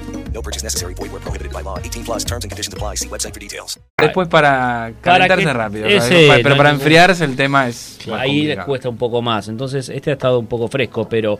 No 0.33 0.41
purchase 0.41 0.63
necessary. 0.63 0.93
Void 0.93 1.11
were 1.11 1.19
prohibited 1.21 1.51
by 1.53 1.61
law. 1.63 1.77
18 1.83 2.03
plus 2.05 2.23
terms 2.25 2.45
and 2.45 2.51
conditions 2.51 2.73
apply. 2.73 2.95
See 2.95 3.09
website 3.09 3.33
for 3.33 3.39
details. 3.39 3.79
Después 3.97 4.27
para 4.29 4.93
calentarse 5.01 5.53
rápido. 5.53 5.87
pero 5.87 6.49
no 6.49 6.57
para 6.57 6.69
ningún- 6.71 6.81
enfriarse 6.81 7.25
el 7.25 7.35
tema 7.35 7.67
es. 7.67 7.99
más 8.07 8.21
Ahí 8.21 8.43
les 8.43 8.59
cuesta 8.65 8.89
un 8.89 8.97
poco 8.97 9.21
más. 9.21 9.47
Entonces, 9.49 9.89
este 9.89 10.09
ha 10.11 10.13
estado 10.13 10.39
un 10.39 10.47
poco 10.47 10.67
fresco, 10.67 11.07
pero 11.09 11.39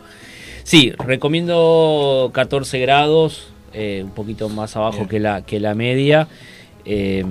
sí, 0.63 0.91
recomiendo 0.99 2.29
14 2.33 2.79
grados, 2.79 3.47
eh, 3.73 4.01
un 4.03 4.11
poquito 4.11 4.49
más 4.49 4.75
abajo 4.75 5.07
que 5.07 5.19
la, 5.19 5.43
que 5.43 5.59
la 5.59 5.73
media. 5.75 6.27
eh, 6.83 7.23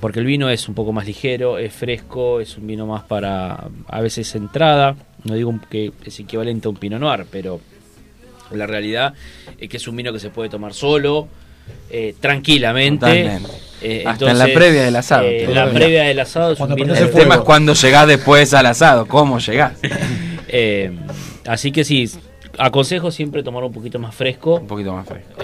porque 0.00 0.18
el 0.18 0.26
vino 0.26 0.50
es 0.50 0.68
un 0.68 0.74
poco 0.74 0.92
más 0.92 1.06
ligero, 1.06 1.58
es 1.58 1.72
fresco, 1.72 2.40
es 2.40 2.58
un 2.58 2.66
vino 2.66 2.86
más 2.86 3.04
para 3.04 3.68
a 3.88 4.00
veces 4.00 4.34
entrada. 4.34 4.96
No 5.24 5.34
digo 5.34 5.54
que 5.70 5.92
es 6.04 6.18
equivalente 6.20 6.66
a 6.68 6.70
un 6.70 6.76
Pinot 6.76 7.00
Noir, 7.00 7.24
pero 7.30 7.60
la 8.52 8.66
realidad 8.66 9.14
es 9.58 9.68
que 9.68 9.76
es 9.76 9.88
un 9.88 9.96
vino 9.96 10.12
que 10.12 10.18
se 10.20 10.30
puede 10.30 10.48
tomar 10.48 10.74
solo, 10.74 11.28
eh, 11.90 12.14
tranquilamente. 12.20 13.38
Eh, 13.80 14.02
Hasta 14.06 14.30
en 14.30 14.38
la 14.38 14.46
previa 14.46 14.82
del 14.84 14.96
asado. 14.96 15.24
eh, 15.26 15.46
la 15.52 15.70
previa 15.70 16.02
del 16.04 16.18
asado 16.20 16.52
es 16.52 16.60
un 16.60 16.74
vino 16.74 16.94
El 16.94 17.10
tema 17.10 17.36
es 17.36 17.40
cuando 17.42 17.74
llegás 17.74 18.06
después 18.08 18.52
al 18.54 18.66
asado. 18.66 19.06
¿Cómo 19.06 19.38
llegás? 19.38 19.72
Eh, 20.50 20.90
así 21.46 21.70
que 21.72 21.84
sí, 21.84 22.10
aconsejo 22.56 23.10
siempre 23.10 23.42
tomar 23.42 23.62
un 23.64 23.72
poquito 23.72 23.98
más 23.98 24.14
fresco. 24.14 24.54
Un 24.54 24.66
poquito 24.66 24.94
más 24.94 25.06
fresco. 25.06 25.34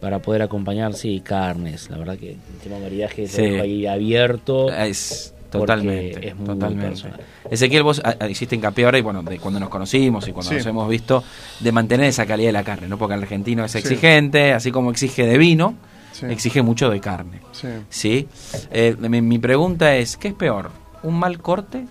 para 0.00 0.20
poder 0.20 0.42
acompañar, 0.42 0.94
sí, 0.94 1.20
carnes. 1.24 1.90
La 1.90 1.98
verdad 1.98 2.16
que 2.16 2.30
el 2.30 2.58
tema 2.62 2.78
maridaje 2.78 3.22
lo 3.22 3.28
Sí. 3.28 3.42
ahí 3.42 3.84
abierto. 3.86 4.72
Es 4.72 5.34
totalmente. 5.60 6.28
Es 6.28 6.36
muy, 6.36 6.46
totalmente. 6.46 6.88
personal. 6.88 7.20
Ezequiel, 7.50 7.82
vos 7.82 8.02
ah, 8.04 8.14
ah, 8.20 8.28
hiciste 8.28 8.54
hincapié 8.56 8.84
ahora 8.84 8.98
y 8.98 9.02
bueno, 9.02 9.22
de 9.22 9.38
cuando 9.38 9.60
nos 9.60 9.68
conocimos 9.68 10.26
y 10.28 10.32
cuando 10.32 10.50
Sí. 10.50 10.56
nos 10.56 10.66
hemos 10.66 10.88
visto, 10.88 11.22
de 11.60 11.72
mantener 11.72 12.06
esa 12.06 12.26
calidad 12.26 12.48
de 12.48 12.52
la 12.52 12.64
carne, 12.64 12.88
¿no? 12.88 12.98
Porque 12.98 13.14
el 13.14 13.22
argentino 13.22 13.64
es 13.64 13.72
Sí. 13.72 13.78
exigente, 13.78 14.52
así 14.52 14.70
como 14.70 14.90
exige 14.90 15.26
de 15.26 15.38
vino, 15.38 15.74
Sí. 16.12 16.26
exige 16.26 16.62
mucho 16.62 16.88
de 16.90 17.00
carne. 17.00 17.40
Sí. 17.52 17.68
¿Sí? 17.90 18.28
Eh, 18.70 18.96
mi, 18.98 19.20
mi 19.22 19.38
pregunta 19.38 19.94
es, 19.96 20.16
¿qué 20.16 20.28
es 20.28 20.34
peor? 20.34 20.70
¿Un 21.02 21.18
mal 21.18 21.38
corte 21.40 21.86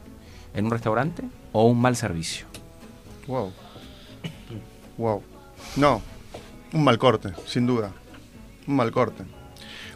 en 0.53 0.65
un 0.65 0.71
restaurante 0.71 1.23
o 1.51 1.65
un 1.65 1.79
mal 1.79 1.95
servicio? 1.95 2.47
Wow. 3.27 3.51
Wow. 4.97 5.21
No, 5.75 6.01
un 6.73 6.83
mal 6.83 6.97
corte, 6.97 7.29
sin 7.45 7.65
duda. 7.67 7.91
Un 8.67 8.75
mal 8.77 8.91
corte. 8.91 9.23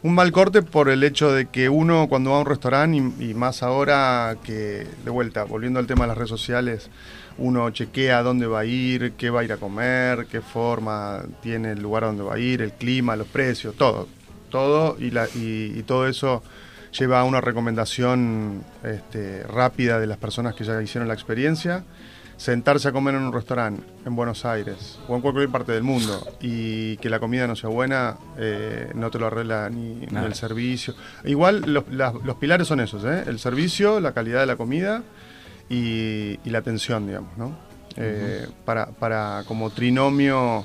Un 0.02 0.16
mal 0.16 0.32
corte 0.32 0.62
por 0.62 0.90
el 0.90 1.04
hecho 1.04 1.34
de 1.34 1.48
que 1.48 1.68
uno 1.68 2.08
cuando 2.08 2.32
va 2.32 2.38
a 2.38 2.40
un 2.40 2.46
restaurante 2.46 2.98
y, 2.98 3.34
más 3.34 3.64
ahora 3.64 4.38
que, 4.44 4.88
de 5.04 5.12
vuelta, 5.12 5.44
volviendo 5.44 5.80
al 5.80 5.88
tema 5.88 6.06
de 6.06 6.10
las 6.10 6.18
redes 6.18 6.30
sociales, 6.30 6.90
uno 7.38 7.70
chequea 7.72 8.24
dónde 8.24 8.48
va 8.48 8.60
a 8.60 8.66
ir, 8.66 9.14
qué 9.18 9.30
va 9.30 9.42
a 9.42 9.44
ir 9.44 9.52
a 9.52 9.58
comer, 9.58 10.28
qué 10.32 10.40
forma 10.40 11.24
tiene 11.42 11.72
el 11.74 11.82
lugar 11.82 12.04
donde 12.04 12.24
va 12.24 12.36
a 12.36 12.40
ir, 12.40 12.62
el 12.62 12.72
clima, 12.72 13.18
los 13.18 13.28
precios, 13.28 13.76
todo. 13.76 14.08
Todo 14.50 14.96
y, 14.98 15.12
la, 15.12 15.28
y, 15.36 15.74
y 15.76 15.84
todo 15.84 16.08
eso 16.08 16.44
lleva 16.98 17.20
a 17.20 17.24
una 17.24 17.42
recomendación 17.42 18.64
este, 18.84 19.44
rápida 19.44 20.00
de 20.00 20.08
las 20.08 20.18
personas 20.18 20.56
que 20.56 20.64
ya 20.64 20.82
hicieron 20.82 21.08
la 21.08 21.14
experiencia 21.14 21.84
sentarse 22.40 22.88
a 22.88 22.92
comer 22.94 23.16
en 23.16 23.24
un 23.24 23.34
restaurante 23.34 23.84
en 24.06 24.16
Buenos 24.16 24.46
Aires 24.46 24.98
o 25.10 25.16
en 25.16 25.22
cualquier 25.22 25.50
parte 25.50 25.74
del 25.74 25.84
mundo 25.84 26.26
y 26.40 26.96
que 26.98 27.10
la 27.10 27.20
comida 27.20 27.46
no 27.48 27.56
sea 27.58 27.70
buena, 27.70 28.16
eh, 28.38 28.92
no 28.96 29.12
te 29.12 29.20
lo 29.20 29.28
arregla 29.28 29.70
ni, 29.70 30.06
el 30.06 30.34
servicio. 30.34 30.96
Igual 31.26 31.64
los, 31.68 31.84
las- 31.92 32.14
los 32.14 32.38
pilares 32.38 32.66
son 32.66 32.80
esos, 32.80 33.04
¿eh? 33.04 33.26
el 33.28 33.40
servicio, 33.40 34.00
la 34.00 34.14
calidad 34.14 34.40
de 34.40 34.46
la 34.46 34.56
comida 34.56 35.04
y, 35.70 36.40
y 36.46 36.50
la 36.50 36.60
atención, 36.60 37.06
digamos, 37.08 37.38
¿no? 37.38 37.58
Eh, 37.98 38.48
para, 38.64 38.86
para 38.86 39.44
como 39.46 39.70
trinomio 39.72 40.64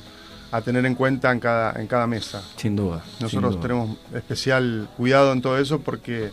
a 0.52 0.60
tener 0.60 0.86
en 0.86 0.94
cuenta 0.94 1.32
en 1.32 1.40
cada, 1.40 1.72
en 1.80 1.88
cada 1.88 2.06
mesa. 2.06 2.40
Sin 2.56 2.76
duda. 2.76 3.02
Nosotros 3.20 3.30
sin 3.30 3.60
duda. 3.60 3.60
tenemos 3.60 3.98
especial 4.14 4.88
cuidado 4.96 5.32
en 5.32 5.42
todo 5.42 5.58
eso 5.58 5.80
porque 5.80 6.30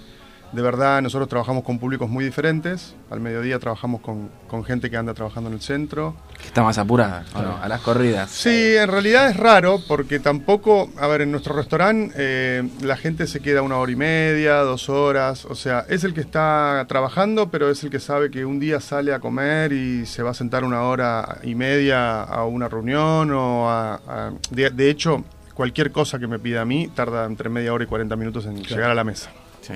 de 0.51 0.61
verdad 0.61 1.01
nosotros 1.01 1.29
trabajamos 1.29 1.63
con 1.63 1.79
públicos 1.79 2.09
muy 2.09 2.25
diferentes. 2.25 2.95
Al 3.09 3.19
mediodía 3.21 3.57
trabajamos 3.59 4.01
con, 4.01 4.29
con 4.47 4.63
gente 4.63 4.89
que 4.89 4.97
anda 4.97 5.13
trabajando 5.13 5.49
en 5.49 5.55
el 5.55 5.61
centro. 5.61 6.15
Que 6.39 6.47
está 6.47 6.61
más 6.63 6.77
apurada, 6.77 7.23
a 7.61 7.67
las 7.69 7.81
corridas. 7.81 8.29
Sí, 8.31 8.75
en 8.75 8.87
realidad 8.89 9.29
es 9.29 9.37
raro 9.37 9.79
porque 9.87 10.19
tampoco, 10.19 10.89
a 10.99 11.07
ver, 11.07 11.21
en 11.21 11.31
nuestro 11.31 11.55
restaurante 11.55 12.13
eh, 12.17 12.67
la 12.81 12.97
gente 12.97 13.27
se 13.27 13.39
queda 13.39 13.61
una 13.61 13.77
hora 13.77 13.91
y 13.91 13.95
media, 13.95 14.55
dos 14.57 14.89
horas, 14.89 15.45
o 15.45 15.55
sea, 15.55 15.85
es 15.87 16.03
el 16.03 16.13
que 16.13 16.21
está 16.21 16.83
trabajando, 16.87 17.49
pero 17.49 17.69
es 17.69 17.83
el 17.83 17.89
que 17.89 17.99
sabe 17.99 18.29
que 18.31 18.43
un 18.45 18.59
día 18.59 18.79
sale 18.79 19.13
a 19.13 19.19
comer 19.19 19.71
y 19.73 20.05
se 20.05 20.23
va 20.23 20.31
a 20.31 20.33
sentar 20.33 20.63
una 20.63 20.81
hora 20.83 21.37
y 21.43 21.55
media 21.55 22.23
a 22.23 22.43
una 22.45 22.67
reunión 22.67 23.31
o 23.31 23.69
a... 23.69 23.95
a- 24.07 24.31
de, 24.49 24.69
de 24.69 24.89
hecho, 24.89 25.23
cualquier 25.53 25.91
cosa 25.91 26.17
que 26.19 26.27
me 26.27 26.39
pida 26.39 26.61
a 26.61 26.65
mí 26.65 26.89
tarda 26.93 27.25
entre 27.25 27.49
media 27.49 27.73
hora 27.73 27.83
y 27.83 27.87
40 27.87 28.15
minutos 28.15 28.45
en 28.45 28.55
Claro. 28.57 28.75
llegar 28.75 28.91
a 28.91 28.95
la 28.95 29.03
mesa. 29.03 29.29
Sí. 29.61 29.73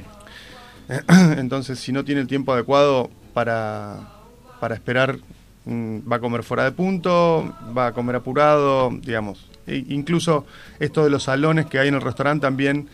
Entonces, 1.37 1.79
si 1.79 1.91
no 1.91 2.03
tiene 2.03 2.21
el 2.21 2.27
tiempo 2.27 2.53
adecuado 2.53 3.09
para, 3.33 3.97
para 4.59 4.75
esperar, 4.75 5.17
mm, 5.65 5.99
va 6.11 6.17
a 6.17 6.19
comer 6.19 6.43
fuera 6.43 6.63
de 6.63 6.71
punto, 6.71 7.53
va 7.77 7.87
a 7.87 7.91
comer 7.93 8.15
apurado, 8.17 8.91
digamos. 9.01 9.47
E 9.67 9.83
incluso 9.89 10.45
esto 10.79 11.03
de 11.03 11.09
los 11.09 11.23
salones 11.23 11.65
que 11.65 11.79
hay 11.79 11.87
en 11.87 11.95
el 11.95 12.01
restaurante 12.01 12.41
también 12.45 12.87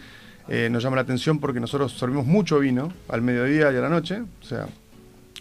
eh, 0.48 0.70
nos 0.72 0.82
llama 0.84 0.96
la 0.96 1.02
atención 1.04 1.40
porque 1.40 1.60
nosotros 1.60 1.98
servimos 1.98 2.26
mucho 2.26 2.60
vino 2.60 2.92
al 3.10 3.22
mediodía 3.22 3.72
y 3.72 3.76
a 3.78 3.82
la 3.82 3.90
noche. 3.90 4.22
O 4.42 4.46
sea, 4.46 4.68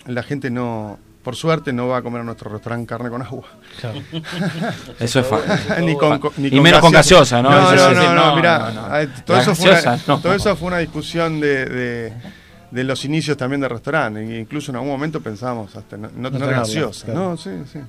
la 0.07 0.23
gente 0.25 0.51
no, 0.51 0.99
por 1.23 1.37
suerte, 1.37 1.73
no 1.73 1.87
va 1.89 1.99
a 1.99 2.03
comer 2.03 2.23
a 2.23 2.25
nuestro 2.25 2.51
restaurante 2.51 2.87
carne 2.87 3.11
con 3.11 3.23
agua. 3.23 3.45
Eso 4.99 5.21
es 5.21 5.27
fa- 5.27 5.41
ni 5.81 5.97
con, 5.97 6.19
co- 6.19 6.33
ni 6.37 6.49
Y 6.49 6.61
menos 6.61 6.81
con 6.81 6.93
gaseosa, 6.93 7.41
¿no? 7.43 7.51
No, 7.51 7.75
no, 7.75 7.93
no, 7.93 8.03
no, 8.03 8.15
no, 8.15 8.37
mirá, 8.37 8.71
no, 8.73 8.89
no. 8.89 9.09
Todo, 9.25 9.39
eso 9.39 9.55
fue 9.55 9.67
una, 9.71 9.75
gaseosa, 9.81 10.05
no. 10.07 10.21
todo 10.21 10.35
eso 10.35 10.57
fue 10.57 10.69
una 10.69 10.79
discusión 10.79 11.41
de, 11.41 11.65
de, 11.67 12.13
de 12.71 12.85
los 12.85 13.05
inicios 13.05 13.37
también 13.37 13.61
del 13.61 13.71
restaurante. 13.71 14.21
E 14.21 14.41
incluso 14.41 14.71
en 14.71 14.77
algún 14.77 14.91
momento 14.91 15.21
pensábamos 15.21 15.75
hasta 15.77 15.97
no, 15.97 16.11
no 16.15 16.31
tener 16.31 16.51
gaseosa. 16.51 17.07
claro. 17.07 17.31
No, 17.31 17.37
sí, 17.37 17.51
sí. 17.73 17.81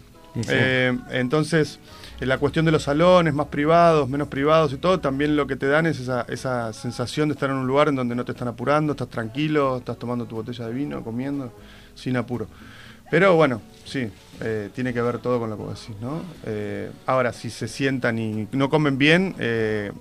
Eh, 0.47 0.97
entonces, 1.09 1.79
en 2.19 2.29
la 2.29 2.37
cuestión 2.37 2.65
de 2.65 2.71
los 2.71 2.83
salones, 2.83 3.33
más 3.33 3.47
privados, 3.47 4.07
menos 4.07 4.29
privados 4.29 4.71
y 4.73 4.77
todo, 4.77 4.99
también 4.99 5.35
lo 5.35 5.45
que 5.45 5.55
te 5.55 5.67
dan 5.67 5.85
es 5.85 5.99
esa, 5.99 6.21
esa 6.29 6.71
sensación 6.73 7.29
de 7.29 7.33
estar 7.33 7.49
en 7.49 7.57
un 7.57 7.67
lugar 7.67 7.89
en 7.89 7.95
donde 7.95 8.15
no 8.15 8.23
te 8.23 8.31
están 8.31 8.47
apurando, 8.47 8.93
estás 8.93 9.09
tranquilo, 9.09 9.77
estás 9.77 9.97
tomando 9.97 10.25
tu 10.25 10.35
botella 10.35 10.67
de 10.67 10.73
vino, 10.73 11.03
comiendo, 11.03 11.51
sin 11.95 12.15
apuro. 12.15 12.47
Pero 13.09 13.35
bueno, 13.35 13.61
sí, 13.91 14.07
eh, 14.41 14.69
tiene 14.73 14.93
que 14.93 15.01
ver 15.01 15.19
todo 15.19 15.39
con 15.39 15.49
lo 15.49 15.57
que 15.57 15.63
vos 15.63 15.79
decís, 15.79 15.95
¿no? 16.01 16.21
Eh, 16.45 16.89
ahora, 17.05 17.31
si 17.33 17.49
se 17.49 17.67
sientan 17.67 18.17
y 18.17 18.47
no 18.53 18.69
comen 18.69 18.97
bien, 18.97 19.35
eh, 19.39 19.91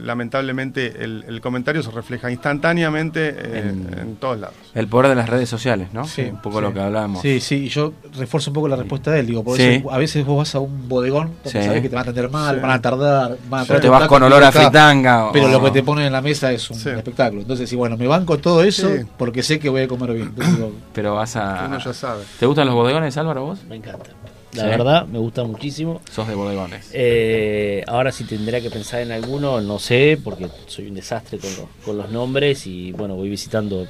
lamentablemente 0.00 1.02
el, 1.04 1.24
el 1.26 1.40
comentario 1.40 1.82
se 1.82 1.90
refleja 1.90 2.30
instantáneamente 2.30 3.28
eh, 3.28 3.58
en, 3.70 3.98
En- 3.98 4.16
todos 4.16 4.38
lados. 4.38 4.56
El 4.74 4.86
poder 4.88 5.08
de 5.10 5.14
las 5.16 5.28
redes 5.28 5.48
sociales, 5.48 5.88
¿no? 5.92 6.04
Sí, 6.06 6.22
un 6.22 6.40
poco 6.40 6.58
sí. 6.58 6.62
lo 6.62 6.72
que 6.74 6.80
hablábamos. 6.80 7.22
Sí, 7.22 7.40
sí, 7.40 7.64
y 7.64 7.68
yo 7.68 7.92
refuerzo 8.16 8.50
un 8.50 8.54
poco 8.54 8.68
la 8.68 8.76
respuesta 8.76 9.10
de 9.10 9.20
él, 9.20 9.26
digo, 9.26 9.42
porque 9.44 9.80
Sí. 9.80 9.84
a 9.90 9.98
veces 9.98 10.24
vos 10.24 10.38
vas 10.38 10.54
a 10.54 10.60
un 10.60 10.88
bodegón, 10.88 11.30
porque 11.42 11.60
Sí. 11.60 11.66
sabés 11.66 11.82
que 11.82 11.88
te 11.88 11.94
van 11.96 12.06
a 12.06 12.10
atender 12.10 12.30
mal, 12.30 12.56
Sí. 12.56 12.62
van 12.62 12.70
a 12.70 12.80
tardar, 12.82 13.36
van 13.48 13.60
a 13.60 13.62
Sí. 13.64 13.68
traer 13.68 13.82
Te 13.82 13.88
vas 13.88 14.08
con 14.08 14.22
olor 14.22 14.42
a 14.44 14.52
fritanga 14.52 15.26
o- 15.26 15.32
Pero 15.32 15.48
lo 15.48 15.62
que 15.64 15.70
te 15.70 15.82
ponen 15.82 16.06
en 16.06 16.12
la 16.12 16.20
mesa 16.22 16.52
es 16.52 16.70
un 16.70 16.76
espectáculo. 16.76 17.42
Entonces, 17.42 17.68
sí, 17.68 17.76
bueno, 17.76 17.96
me 17.96 18.06
banco 18.06 18.38
todo 18.38 18.62
eso 18.62 18.88
Sí. 18.88 19.02
porque 19.16 19.42
sé 19.42 19.58
que 19.58 19.68
voy 19.68 19.82
a 19.82 19.88
comer 19.88 20.12
bien. 20.12 20.28
Entonces, 20.28 20.54
digo, 20.56 20.72
Pero 20.94 21.14
vas 21.14 21.36
a. 21.36 21.64
Uno 21.66 21.78
ya 21.78 21.92
sabe. 21.92 22.24
¿Te 22.38 22.46
gustan 22.46 22.66
los 22.66 22.74
bodegones, 22.74 23.07
Álvaro, 23.16 23.44
vos? 23.44 23.64
Me 23.68 23.76
encanta. 23.76 24.10
La 24.54 24.62
Sí. 24.64 24.68
verdad, 24.68 25.06
me 25.06 25.18
gusta 25.18 25.44
muchísimo. 25.44 26.00
Sos 26.10 26.26
de 26.26 26.34
bodegones. 26.34 26.90
Eh, 26.94 27.84
ahora 27.86 28.12
si 28.12 28.24
tendría 28.24 28.60
que 28.60 28.70
pensar 28.70 29.00
en 29.02 29.12
alguno, 29.12 29.60
no 29.60 29.78
sé, 29.78 30.18
porque 30.22 30.48
soy 30.66 30.88
un 30.88 30.94
desastre 30.94 31.38
con 31.38 31.50
los, 31.50 31.66
con 31.84 31.96
los 31.98 32.10
nombres 32.10 32.66
y 32.66 32.92
bueno, 32.92 33.14
voy 33.14 33.28
visitando 33.28 33.86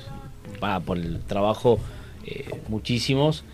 va, 0.62 0.80
por 0.80 0.98
el 0.98 1.20
trabajo 1.20 1.78
eh, 2.26 2.60
muchísimos, 2.68 3.44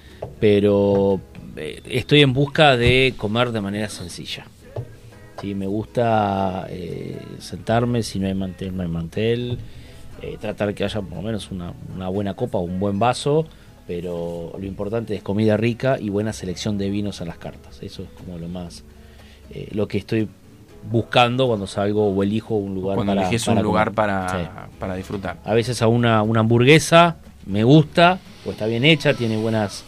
pero 0.40 1.20
eh, 1.56 1.82
estoy 1.90 2.22
en 2.22 2.32
busca 2.32 2.76
de 2.76 3.12
comer 3.18 3.52
de 3.52 3.60
manera 3.60 3.88
sencilla. 3.90 4.46
Sí, 5.40 5.54
me 5.54 5.66
gusta 5.66 6.66
eh, 6.70 7.18
sentarme, 7.38 8.02
si 8.02 8.18
no 8.18 8.26
hay 8.28 8.34
mantel, 8.34 8.74
no 8.74 8.82
hay 8.82 8.88
mantel, 8.88 9.58
tratar 10.40 10.72
que 10.74 10.84
haya 10.84 11.02
por 11.02 11.18
lo 11.18 11.22
menos 11.22 11.50
una, 11.50 11.74
una 11.94 12.08
buena 12.08 12.32
copa 12.32 12.56
o 12.56 12.62
un 12.62 12.80
buen 12.80 12.98
vaso, 12.98 13.46
pero 13.86 14.52
lo 14.58 14.66
importante 14.66 15.14
es 15.14 15.22
comida 15.22 15.56
rica 15.56 15.98
y 16.00 16.08
buena 16.10 16.32
selección 16.32 16.78
de 16.78 16.90
vinos 16.90 17.20
a 17.20 17.24
las 17.24 17.38
cartas. 17.38 17.78
Eso 17.82 18.02
es 18.02 18.08
como 18.10 18.38
lo 18.38 18.48
más, 18.48 18.84
eh, 19.50 19.68
lo 19.72 19.86
que 19.88 19.98
estoy 19.98 20.28
buscando 20.90 21.46
cuando 21.46 21.66
salgo 21.66 22.08
o 22.08 22.22
elijo 22.22 22.54
un 22.56 22.74
lugar 22.74 22.96
Cuando 22.96 23.14
para, 23.14 23.28
un 23.52 23.62
lugar 23.62 23.92
para, 23.92 24.28
Sí. 24.28 24.48
para 24.78 24.94
disfrutar. 24.96 25.38
A 25.44 25.54
veces 25.54 25.80
a 25.82 25.88
una, 25.88 26.22
una 26.22 26.40
hamburguesa 26.40 27.16
me 27.46 27.64
gusta, 27.64 28.18
o 28.46 28.50
está 28.50 28.66
bien 28.66 28.84
hecha, 28.84 29.14
tiene 29.14 29.36
buenas 29.36 29.84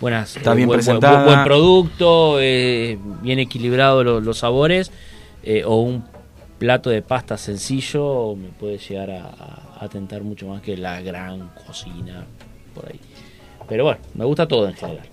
buenas 0.00 0.36
Está 0.36 0.52
eh, 0.52 0.56
bien 0.56 0.66
buen, 0.68 0.78
buen- 0.80 0.98
presentada. 0.98 1.24
buen 1.24 1.44
producto, 1.44 2.38
eh, 2.40 2.98
bien 3.22 3.38
equilibrado 3.38 4.02
lo- 4.02 4.20
los 4.20 4.38
sabores, 4.38 4.90
o 5.64 5.76
un 5.80 6.04
plato 6.58 6.90
de 6.90 7.02
pasta 7.02 7.36
sencillo 7.36 8.34
me 8.36 8.48
puede 8.48 8.78
llegar 8.78 9.10
a, 9.12 9.24
a- 9.26 9.84
a 9.84 9.88
tentar 9.88 10.22
mucho 10.22 10.46
más 10.48 10.60
que 10.62 10.76
la 10.76 11.00
gran 11.02 11.50
cocina 11.66 12.24
por 12.74 12.86
ahí. 12.88 12.98
Pero 13.72 13.84
bueno, 13.84 14.00
me 14.12 14.26
gusta 14.26 14.46
todo 14.46 14.68
en 14.68 14.74
general. 14.74 15.08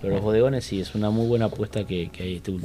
Pero 0.00 0.14
los 0.14 0.22
bodegones 0.22 0.64
sí 0.64 0.80
es 0.80 0.94
una 0.94 1.10
muy 1.10 1.26
buena 1.26 1.46
apuesta 1.46 1.84
que, 1.84 2.08
que 2.10 2.22
hay 2.22 2.36
este 2.36 2.52
eh, 2.52 2.58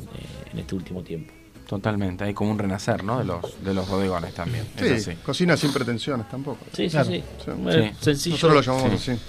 en 0.53 0.59
este 0.59 0.75
último 0.75 1.01
tiempo. 1.01 1.33
Totalmente, 1.67 2.23
hay 2.25 2.35
como 2.35 2.51
un 2.51 2.59
renacer, 2.59 3.03
¿no? 3.03 3.17
De 3.17 3.25
los, 3.25 3.63
de 3.63 3.73
los 3.73 3.89
bodegones 3.89 4.35
también. 4.35 4.65
Sí, 4.77 4.85
es 4.85 5.07
así. 5.07 5.17
cocina 5.25 5.57
sin 5.57 5.73
pretensiones 5.73 6.29
tampoco. 6.29 6.59
Sí, 6.73 6.87
sí, 6.91 6.97
sí. 7.07 7.23
Eh, 7.71 7.91
sencillo. 7.99 8.35
Nosotros 8.35 8.53
lo 8.67 8.73
llamamos 8.73 9.01
Sí. 9.01 9.11
así. 9.13 9.21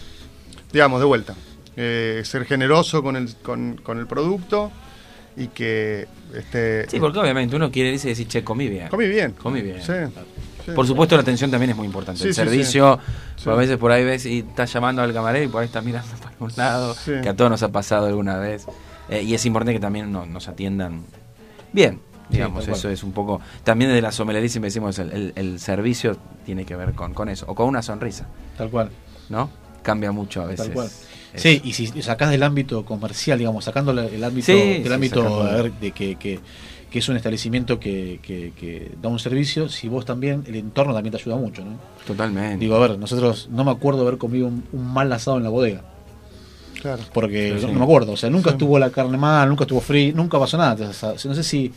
Digamos, 0.70 1.00
de 1.00 1.06
vuelta. 1.06 1.34
Eh, 1.76 2.20
ser 2.26 2.44
generoso 2.44 3.02
con 3.02 3.16
el, 3.16 3.34
con, 3.36 3.80
con 3.82 3.98
el 3.98 4.06
producto 4.06 4.70
y 5.34 5.46
que 5.48 6.06
este 6.34 6.90
Sí, 6.90 7.00
porque 7.00 7.20
obviamente 7.20 7.56
uno 7.56 7.70
quiere 7.70 7.88
y 7.88 7.96
decir, 7.96 8.28
che, 8.28 8.44
comí 8.44 8.68
bien. 8.68 8.88
Comí 8.88 9.06
bien. 9.08 9.32
Comí 9.32 9.62
bien. 9.62 9.80
Sí, 9.80 9.92
sí. 10.64 10.72
Por 10.72 10.86
supuesto, 10.86 11.14
la 11.16 11.22
atención 11.22 11.50
también 11.50 11.70
es 11.70 11.76
muy 11.76 11.86
importante. 11.86 12.20
Sí, 12.20 12.28
el 12.28 12.34
sí, 12.34 12.40
servicio, 12.40 12.98
a 13.46 13.54
veces 13.54 13.76
por 13.78 13.92
ahí 13.92 14.04
ves 14.04 14.26
y 14.26 14.38
estás 14.40 14.72
llamando 14.72 15.02
al 15.02 15.12
camarero 15.12 15.44
y 15.44 15.48
por 15.48 15.60
ahí 15.62 15.66
estás 15.66 15.84
mirando 15.84 16.08
para 16.22 16.34
un 16.40 16.52
lado, 16.56 16.96
que 17.04 17.28
a 17.28 17.34
todos 17.36 17.50
nos 17.50 17.62
ha 17.62 17.68
pasado 17.70 18.06
alguna 18.06 18.36
vez. 18.38 18.66
Eh, 19.08 19.22
y 19.22 19.34
es 19.34 19.44
importante 19.46 19.72
que 19.74 19.80
también 19.80 20.10
no- 20.12 20.26
nos 20.26 20.48
atiendan 20.48 21.02
bien. 21.72 22.00
Digamos, 22.30 22.66
eso 22.66 22.88
es 22.88 23.02
un 23.02 23.12
poco. 23.12 23.40
También 23.62 23.90
desde 23.90 24.00
la 24.00 24.10
sommelería 24.10 24.48
siempre 24.48 24.68
decimos 24.68 24.98
el, 24.98 25.12
el- 25.12 25.32
el 25.36 25.60
servicio 25.60 26.16
tiene 26.46 26.64
que 26.64 26.74
ver 26.76 26.92
con, 26.94 27.12
con 27.12 27.28
eso, 27.28 27.44
o 27.46 27.54
con 27.54 27.68
una 27.68 27.82
sonrisa, 27.82 28.26
tal 28.56 28.70
cual. 28.70 28.90
¿no? 29.28 29.50
Cambia 29.82 30.12
mucho 30.12 30.40
a 30.42 30.46
veces. 30.46 30.64
Tal 30.66 30.72
cual. 30.74 30.86
eso. 30.86 30.96
Sí, 31.34 31.60
y 31.64 31.72
si 31.74 31.86
sacás 32.02 32.30
del 32.30 32.42
ámbito 32.42 32.84
comercial, 32.86 33.38
digamos, 33.38 33.64
sacando 33.64 33.90
el 33.90 34.22
ámbito, 34.24 34.46
sí, 34.46 34.82
ámbito 34.90 35.44
de 35.80 35.90
que, 35.92 36.16
que, 36.16 36.40
que 36.92 36.98
es 36.98 37.08
un 37.08 37.16
establecimiento 37.16 37.80
que, 37.80 38.20
que- 38.22 38.52
que 38.54 38.92
da 39.00 39.08
un 39.08 39.18
servicio, 39.18 39.68
si 39.68 39.88
vos 39.88 40.04
también, 40.04 40.44
el 40.46 40.56
entorno 40.56 40.92
también 40.92 41.10
te 41.12 41.18
ayuda 41.18 41.36
mucho, 41.36 41.64
¿no? 41.64 41.78
Totalmente. 42.06 42.58
Digo, 42.58 42.76
a 42.76 42.80
ver, 42.86 42.98
nosotros 42.98 43.48
no 43.50 43.64
me 43.64 43.70
acuerdo 43.70 44.02
haber 44.02 44.18
comido 44.18 44.46
un, 44.46 44.62
un 44.72 44.92
mal 44.92 45.10
asado 45.12 45.38
en 45.38 45.42
la 45.44 45.48
bodega. 45.48 45.82
Claro. 46.80 47.02
Porque 47.14 47.48
Sí, 47.48 47.54
no, 47.54 47.68
sí. 47.68 47.72
no 47.72 47.78
me 47.78 47.84
acuerdo, 47.84 48.12
o 48.12 48.16
sea, 48.16 48.28
nunca 48.28 48.50
estuvo 48.50 48.78
la 48.78 48.90
carne 48.90 49.16
mal, 49.16 49.48
nunca 49.48 49.64
estuvo 49.64 49.80
frío, 49.80 50.12
nunca 50.14 50.38
pasó 50.38 50.58
nada. 50.58 50.88
O 50.88 50.92
sea, 50.92 51.14
no 51.24 51.34
sé 51.34 51.42
si, 51.42 51.72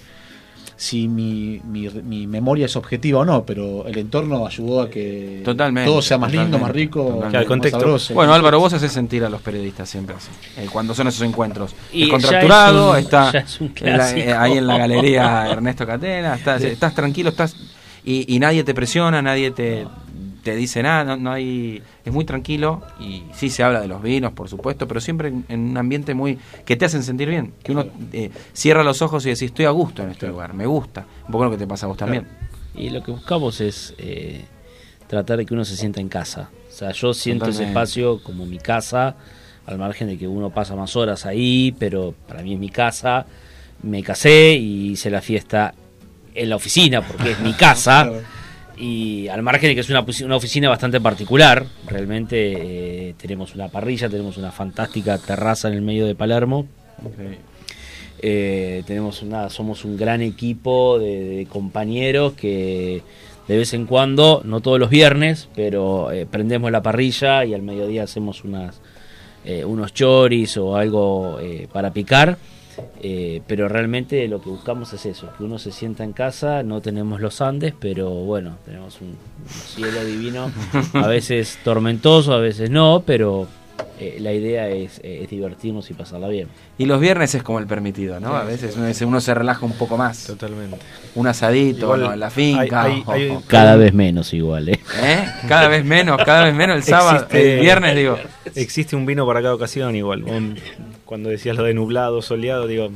si 0.77 1.07
mi, 1.07 1.61
mi, 1.63 1.87
mi 1.89 2.27
memoria 2.27 2.65
es 2.65 2.75
objetiva 2.75 3.19
o 3.19 3.25
no, 3.25 3.43
pero 3.45 3.87
el 3.87 3.97
entorno 3.97 4.45
ayudó 4.45 4.81
a 4.81 4.89
que 4.89 5.41
Totalmente. 5.45 5.89
todo 5.89 6.01
sea 6.01 6.17
más 6.17 6.31
lindo, 6.31 6.59
más 6.59 6.71
rico, 6.71 7.21
más 7.31 7.31
sabroso. 7.71 8.13
Bueno, 8.13 8.33
Álvaro, 8.33 8.59
vos 8.59 8.73
haces 8.73 8.91
sentir 8.91 9.23
a 9.23 9.29
los 9.29 9.41
periodistas 9.41 9.89
siempre 9.89 10.15
así. 10.17 10.29
eh, 10.57 10.67
cuando 10.71 10.93
son 10.93 11.07
esos 11.07 11.21
encuentros. 11.21 11.73
Y 11.93 12.03
es 12.03 12.09
contracturado, 12.09 12.95
es 12.97 13.05
un- 13.05 13.05
está 13.05 13.29
es 13.39 13.59
en 13.61 13.97
la- 13.97 14.11
eh, 14.17 14.33
ahí 14.33 14.57
en 14.57 14.67
la 14.67 14.77
galería 14.77 15.47
Ernesto 15.49 15.85
Catena, 15.87 16.35
estás, 16.35 16.61
Sí. 16.61 16.67
estás 16.67 16.93
tranquilo, 16.93 17.29
estás 17.29 17.55
y, 18.03 18.35
y 18.35 18.39
nadie 18.39 18.63
te 18.63 18.73
presiona, 18.73 19.21
nadie 19.21 19.51
te, 19.51 19.87
te 20.45 20.55
dice 20.55 20.83
nada, 20.83 21.03
no, 21.03 21.17
no 21.17 21.31
hay 21.31 21.81
es 22.05 22.13
muy 22.13 22.23
tranquilo 22.23 22.83
y 22.99 23.23
sí 23.33 23.49
se 23.49 23.63
habla 23.63 23.81
de 23.81 23.87
los 23.87 23.99
vinos, 24.03 24.31
por 24.33 24.47
supuesto, 24.47 24.87
pero 24.87 25.01
siempre 25.01 25.29
en, 25.29 25.43
en 25.49 25.59
un 25.71 25.77
ambiente 25.77 26.13
muy 26.13 26.37
que 26.65 26.75
te 26.75 26.85
hacen 26.85 27.01
sentir 27.01 27.27
bien, 27.27 27.51
que 27.63 27.71
uno 27.71 27.87
eh, 28.13 28.29
cierra 28.53 28.83
los 28.83 29.01
ojos 29.01 29.25
y 29.25 29.29
decís, 29.29 29.47
estoy 29.47 29.65
a 29.65 29.71
gusto 29.71 30.03
en 30.03 30.11
este 30.11 30.27
lugar, 30.27 30.53
me 30.53 30.67
gusta. 30.67 31.07
Un 31.25 31.31
poco 31.31 31.45
lo 31.45 31.51
que 31.51 31.57
te 31.57 31.65
pasa 31.65 31.87
a 31.87 31.89
vos 31.89 31.97
también. 31.97 32.27
Y 32.75 32.91
lo 32.91 33.01
que 33.01 33.09
buscamos 33.09 33.59
es 33.59 33.95
eh, 33.97 34.45
tratar 35.07 35.39
de 35.39 35.47
que 35.47 35.55
uno 35.55 35.65
se 35.65 35.75
sienta 35.75 35.99
en 35.99 36.09
casa. 36.09 36.51
O 36.69 36.71
sea, 36.71 36.91
yo 36.91 37.15
siento 37.15 37.47
ese 37.49 37.63
espacio 37.63 38.21
como 38.21 38.45
mi 38.45 38.59
casa, 38.59 39.15
al 39.65 39.79
margen 39.79 40.09
de 40.09 40.19
que 40.19 40.27
uno 40.27 40.51
pasa 40.51 40.75
más 40.75 40.95
horas 40.95 41.25
ahí, 41.25 41.75
pero 41.79 42.13
para 42.27 42.43
mí 42.43 42.53
es 42.53 42.59
mi 42.59 42.69
casa. 42.69 43.25
Me 43.81 44.03
casé 44.03 44.53
y 44.53 44.91
hice 44.91 45.09
la 45.09 45.21
fiesta 45.21 45.73
en 46.35 46.49
la 46.49 46.57
oficina 46.57 47.01
porque 47.01 47.31
es 47.31 47.39
mi 47.39 47.53
casa. 47.65 48.11
Y 48.77 49.27
al 49.29 49.41
margen 49.41 49.69
de 49.69 49.75
que 49.75 49.81
es 49.81 49.89
una, 49.89 50.05
una 50.25 50.35
oficina 50.35 50.69
bastante 50.69 50.99
particular, 50.99 51.65
realmente 51.87 53.09
eh, 53.09 53.15
tenemos 53.17 53.55
una 53.55 53.69
parrilla, 53.69 54.09
tenemos 54.09 54.37
una 54.37 54.51
fantástica 54.51 55.17
terraza 55.17 55.69
en 55.69 55.75
el 55.75 55.81
medio 55.81 56.05
de 56.05 56.15
Palermo. 56.15 56.67
Eh, 58.19 58.83
tenemos 58.85 59.21
una, 59.21 59.49
somos 59.49 59.85
un 59.85 59.97
gran 59.97 60.21
equipo 60.21 60.99
de, 60.99 61.37
de 61.37 61.45
compañeros 61.45 62.33
que 62.33 63.01
de 63.47 63.57
vez 63.57 63.73
en 63.73 63.85
cuando, 63.85 64.41
no 64.43 64.59
todos 64.61 64.79
los 64.79 64.89
viernes, 64.89 65.47
pero 65.55 66.11
eh, 66.11 66.25
prendemos 66.25 66.71
la 66.71 66.81
parrilla 66.81 67.45
y 67.45 67.53
al 67.53 67.61
mediodía 67.61 68.03
hacemos 68.03 68.43
unas, 68.43 68.81
eh, 69.45 69.63
unos 69.63 69.93
choris 69.93 70.57
o 70.57 70.75
algo 70.75 71.39
para 71.71 71.93
picar. 71.93 72.37
Eh, 73.01 73.41
pero 73.47 73.67
realmente 73.69 74.27
lo 74.27 74.41
que 74.41 74.49
buscamos 74.49 74.91
es 74.93 75.05
eso, 75.05 75.29
que 75.37 75.43
uno 75.43 75.57
se 75.59 75.71
sienta 75.71 76.03
en 76.03 76.11
casa, 76.13 76.61
no 76.63 76.81
tenemos 76.81 77.21
los 77.21 77.39
Andes, 77.41 77.73
pero 77.79 78.09
bueno, 78.09 78.57
tenemos 78.65 78.99
un, 79.01 79.07
un 79.09 79.49
cielo 79.49 80.03
divino, 80.03 80.51
a 80.93 81.07
veces 81.07 81.57
tormentoso, 81.63 82.33
a 82.33 82.39
veces 82.39 82.69
no, 82.69 83.03
pero 83.05 83.47
eh, 83.99 84.17
la 84.19 84.33
idea 84.33 84.67
es, 84.67 84.99
eh, 85.03 85.21
es 85.23 85.29
divertirnos 85.29 85.89
y 85.89 85.93
pasarla 85.93 86.27
bien. 86.27 86.47
Y 86.77 86.85
los 86.85 86.99
viernes 86.99 87.33
es 87.35 87.43
como 87.43 87.59
el 87.59 87.67
permitido, 87.67 88.19
¿no? 88.19 88.29
Sí, 88.31 88.35
A 88.35 88.43
veces 88.43 88.73
sí, 88.73 88.79
uno, 88.79 88.93
sí. 88.93 89.05
uno 89.05 89.21
se 89.21 89.33
relaja 89.33 89.65
un 89.65 89.73
poco 89.73 89.95
más. 89.97 90.25
Totalmente. 90.27 90.77
Un 91.15 91.27
asadito, 91.27 91.85
Igual 91.85 91.99
¿no? 92.01 92.13
en 92.13 92.19
la 92.19 92.29
finca. 92.29 92.83
hay- 92.83 93.03
hay- 93.07 93.37
Cada 93.47 93.77
vez 93.77 93.93
menos 93.93 94.33
igual, 94.33 94.67
¿eh? 94.67 94.79
¿Eh? 95.01 95.25
Cada 95.47 95.69
vez 95.69 95.85
menos, 95.85 96.17
cada 96.25 96.43
vez 96.45 96.53
menos 96.55 96.75
el 96.75 96.83
sábado, 96.83 97.25
el 97.31 97.61
viernes, 97.61 97.95
digo. 97.95 98.17
Existe 98.53 98.95
un 98.97 99.05
vino 99.05 99.25
para 99.25 99.41
cada 99.41 99.55
ocasión 99.55 99.95
igual. 99.95 100.23
Un- 100.25 100.57
cuando 101.05 101.29
decías 101.29 101.55
lo 101.55 101.63
de 101.63 101.73
nublado, 101.73 102.21
soleado, 102.21 102.67
digo, 102.67 102.89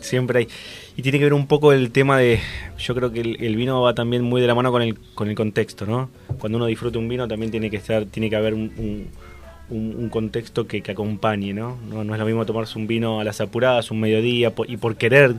siempre 0.00 0.40
hay. 0.40 0.48
Y 0.96 1.02
tiene 1.02 1.18
que 1.18 1.24
ver 1.24 1.34
un 1.34 1.46
poco 1.46 1.72
el 1.72 1.90
tema 1.90 2.18
de. 2.18 2.40
Yo 2.78 2.94
creo 2.94 3.12
que 3.12 3.20
el, 3.20 3.42
el 3.42 3.56
vino 3.56 3.80
va 3.82 3.94
también 3.94 4.22
muy 4.22 4.40
de 4.40 4.46
la 4.46 4.54
mano 4.54 4.70
con 4.72 4.82
el, 4.82 4.98
con 5.14 5.28
el 5.28 5.34
contexto, 5.34 5.86
¿no? 5.86 6.10
Cuando 6.38 6.58
uno 6.58 6.66
disfruta 6.66 6.98
un 6.98 7.08
vino 7.08 7.26
también 7.28 7.50
tiene 7.50 7.70
que 7.70 7.76
estar, 7.78 8.04
tiene 8.06 8.28
que 8.30 8.36
haber 8.36 8.54
un, 8.54 8.72
un- 8.76 10.08
contexto 10.10 10.66
que, 10.66 10.82
que 10.82 10.92
acompañe, 10.92 11.54
¿no? 11.54 11.78
¿no? 11.88 12.04
No 12.04 12.12
es 12.14 12.20
lo 12.20 12.26
mismo 12.26 12.44
tomarse 12.44 12.78
un 12.78 12.86
vino 12.86 13.20
a 13.20 13.24
las 13.24 13.40
apuradas, 13.40 13.90
un 13.90 14.00
mediodía, 14.00 14.52
y 14.68 14.76
por 14.76 14.96
querer 14.96 15.36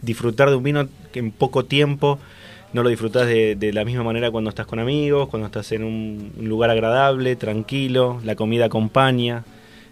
disfrutar 0.00 0.50
de 0.50 0.56
un 0.56 0.62
vino 0.62 0.88
que 1.12 1.18
en 1.18 1.30
poco 1.32 1.64
tiempo 1.64 2.18
no 2.72 2.82
lo 2.82 2.88
disfrutas 2.88 3.26
de, 3.26 3.56
de 3.56 3.72
la 3.72 3.84
misma 3.84 4.02
manera 4.04 4.30
cuando 4.30 4.50
estás 4.50 4.66
con 4.66 4.78
amigos, 4.78 5.28
cuando 5.28 5.46
estás 5.46 5.72
en 5.72 5.82
un, 5.84 6.32
un 6.38 6.48
lugar 6.48 6.70
agradable, 6.70 7.34
tranquilo, 7.36 8.20
la 8.24 8.34
comida 8.36 8.66
acompaña. 8.66 9.44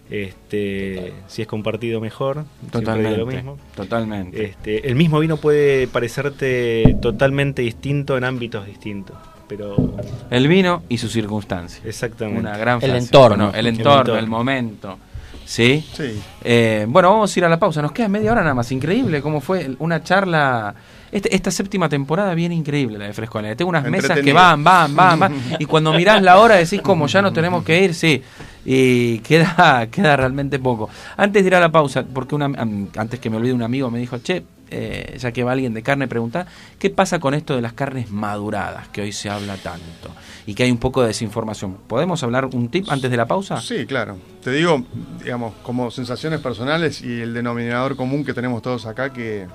Este, 0.09 1.13
si 1.27 1.41
es 1.41 1.47
compartido 1.47 2.01
mejor, 2.01 2.43
Totalmente, 2.71 3.17
lo 3.17 3.25
mismo. 3.25 3.57
totalmente. 3.75 4.43
Este, 4.43 4.87
el 4.87 4.95
mismo 4.95 5.19
vino 5.19 5.37
puede 5.37 5.87
parecerte 5.87 6.97
totalmente 7.01 7.61
distinto 7.61 8.17
en 8.17 8.25
ámbitos 8.25 8.65
distintos, 8.65 9.15
pero 9.47 9.95
El 10.29 10.47
vino 10.47 10.83
y 10.89 10.97
sus 10.97 11.11
circunstancias. 11.13 11.85
Exactamente. 11.85 12.39
Una 12.41 12.57
gran 12.57 12.75
El 12.81 12.89
frase. 12.91 12.97
entorno. 13.05 13.45
Bueno, 13.45 13.51
el 13.59 13.67
El 13.67 13.75
entorno, 13.77 13.99
entorno. 13.99 14.19
el 14.19 14.27
momento. 14.27 14.97
¿Sí? 15.45 15.83
Sí. 15.93 16.21
Eh, 16.43 16.85
bueno, 16.87 17.09
vamos 17.11 17.35
a 17.35 17.39
ir 17.39 17.45
a 17.45 17.49
la 17.49 17.59
pausa. 17.59 17.81
Nos 17.81 17.91
queda 17.91 18.07
media 18.07 18.31
hora 18.31 18.41
nada 18.41 18.53
más. 18.53 18.71
Increíble 18.71 19.21
cómo 19.21 19.41
fue 19.41 19.71
una 19.79 20.01
charla. 20.03 20.73
Este- 21.11 21.35
esta 21.35 21.51
séptima 21.51 21.89
temporada 21.89 22.33
bien 22.35 22.53
increíble 22.53 22.97
la 22.97 23.07
de 23.07 23.13
Fresco 23.13 23.39
al 23.39 23.45
Aire. 23.45 23.55
Tengo 23.57 23.67
unas 23.69 23.83
mesas 23.89 24.19
que 24.21 24.31
van, 24.31 24.63
van, 24.63 24.95
van, 24.95 25.19
van. 25.19 25.33
Y 25.59 25.65
cuando 25.65 25.91
mirás 25.93 26.21
la 26.21 26.39
hora 26.39 26.55
decís 26.55 26.81
como 26.81 27.07
ya 27.07 27.21
no 27.21 27.33
tenemos 27.33 27.65
que 27.65 27.83
ir, 27.83 27.93
sí. 27.93 28.21
Y 28.65 29.19
queda, 29.19 29.87
queda 29.91 30.15
realmente 30.15 30.59
poco. 30.59 30.89
Antes 31.17 31.43
de 31.43 31.47
ir 31.47 31.55
a 31.55 31.59
la 31.59 31.71
pausa, 31.71 32.03
porque 32.03 32.35
una, 32.35 32.45
antes 32.45 33.19
que 33.19 33.29
me 33.29 33.37
olvide 33.37 33.53
un 33.53 33.63
amigo 33.63 33.89
me 33.89 33.99
dijo, 33.99 34.17
che, 34.19 34.43
eh, 34.73 35.17
ya 35.19 35.33
que 35.33 35.43
va 35.43 35.51
alguien 35.51 35.73
de 35.73 35.83
carne, 35.83 36.07
preguntar, 36.07 36.47
¿qué 36.79 36.89
pasa 36.89 37.19
con 37.19 37.33
esto 37.33 37.55
de 37.55 37.61
las 37.61 37.73
carnes 37.73 38.09
maduradas 38.09 38.87
que 38.87 39.01
hoy 39.01 39.11
se 39.11 39.29
habla 39.29 39.57
tanto? 39.57 40.09
Y 40.45 40.53
que 40.53 40.63
hay 40.63 40.71
un 40.71 40.77
poco 40.77 41.01
de 41.01 41.07
desinformación. 41.07 41.77
¿Podemos 41.87 42.23
hablar 42.23 42.45
un 42.45 42.69
tip 42.69 42.85
antes 42.89 43.11
de 43.11 43.17
la 43.17 43.25
pausa? 43.25 43.59
Sí, 43.59 43.85
claro. 43.85 44.17
Te 44.41 44.51
digo, 44.51 44.85
digamos, 45.21 45.55
como 45.61 45.91
sensaciones 45.91 46.39
personales 46.39 47.01
y 47.01 47.19
el 47.19 47.33
denominador 47.33 47.97
común 47.97 48.23
que 48.23 48.33
tenemos 48.33 48.61
todos 48.61 48.85
acá, 48.85 49.11
que 49.11 49.47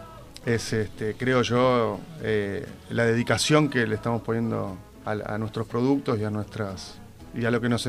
es, 0.44 0.72
este, 0.74 1.14
creo 1.14 1.40
yo, 1.40 1.98
eh, 2.22 2.66
la 2.90 3.06
dedicación 3.06 3.70
que 3.70 3.86
le 3.86 3.94
estamos 3.94 4.20
poniendo 4.20 4.76
a 5.06 5.38
nuestros 5.38 5.68
productos 5.68 6.18
y 6.18 6.24
a 6.24 6.30
nuestras 6.30 6.98
y 7.36 7.44
a 7.44 7.50
lo 7.50 7.60
que 7.60 7.68
nos, 7.68 7.88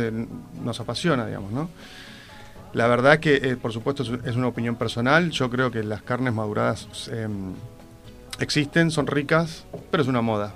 nos 0.64 0.80
apasiona, 0.80 1.26
digamos, 1.26 1.52
¿no? 1.52 1.70
La 2.74 2.88
verdad 2.88 3.20
que, 3.20 3.36
eh, 3.36 3.56
por 3.56 3.72
supuesto, 3.72 4.04
es, 4.04 4.36
una 4.36 4.48
opinión 4.48 4.76
personal. 4.76 5.32
Yo 5.32 5.50
creo 5.50 5.72
que 5.72 5.84
las 5.84 6.02
carnes 6.02 6.34
maduradas 6.34 7.10
eh, 7.12 7.28
existen, 8.40 8.92
son 8.92 9.08
ricas, 9.08 9.66
pero 9.90 10.04
es 10.04 10.10
una 10.10 10.22
moda. 10.22 10.54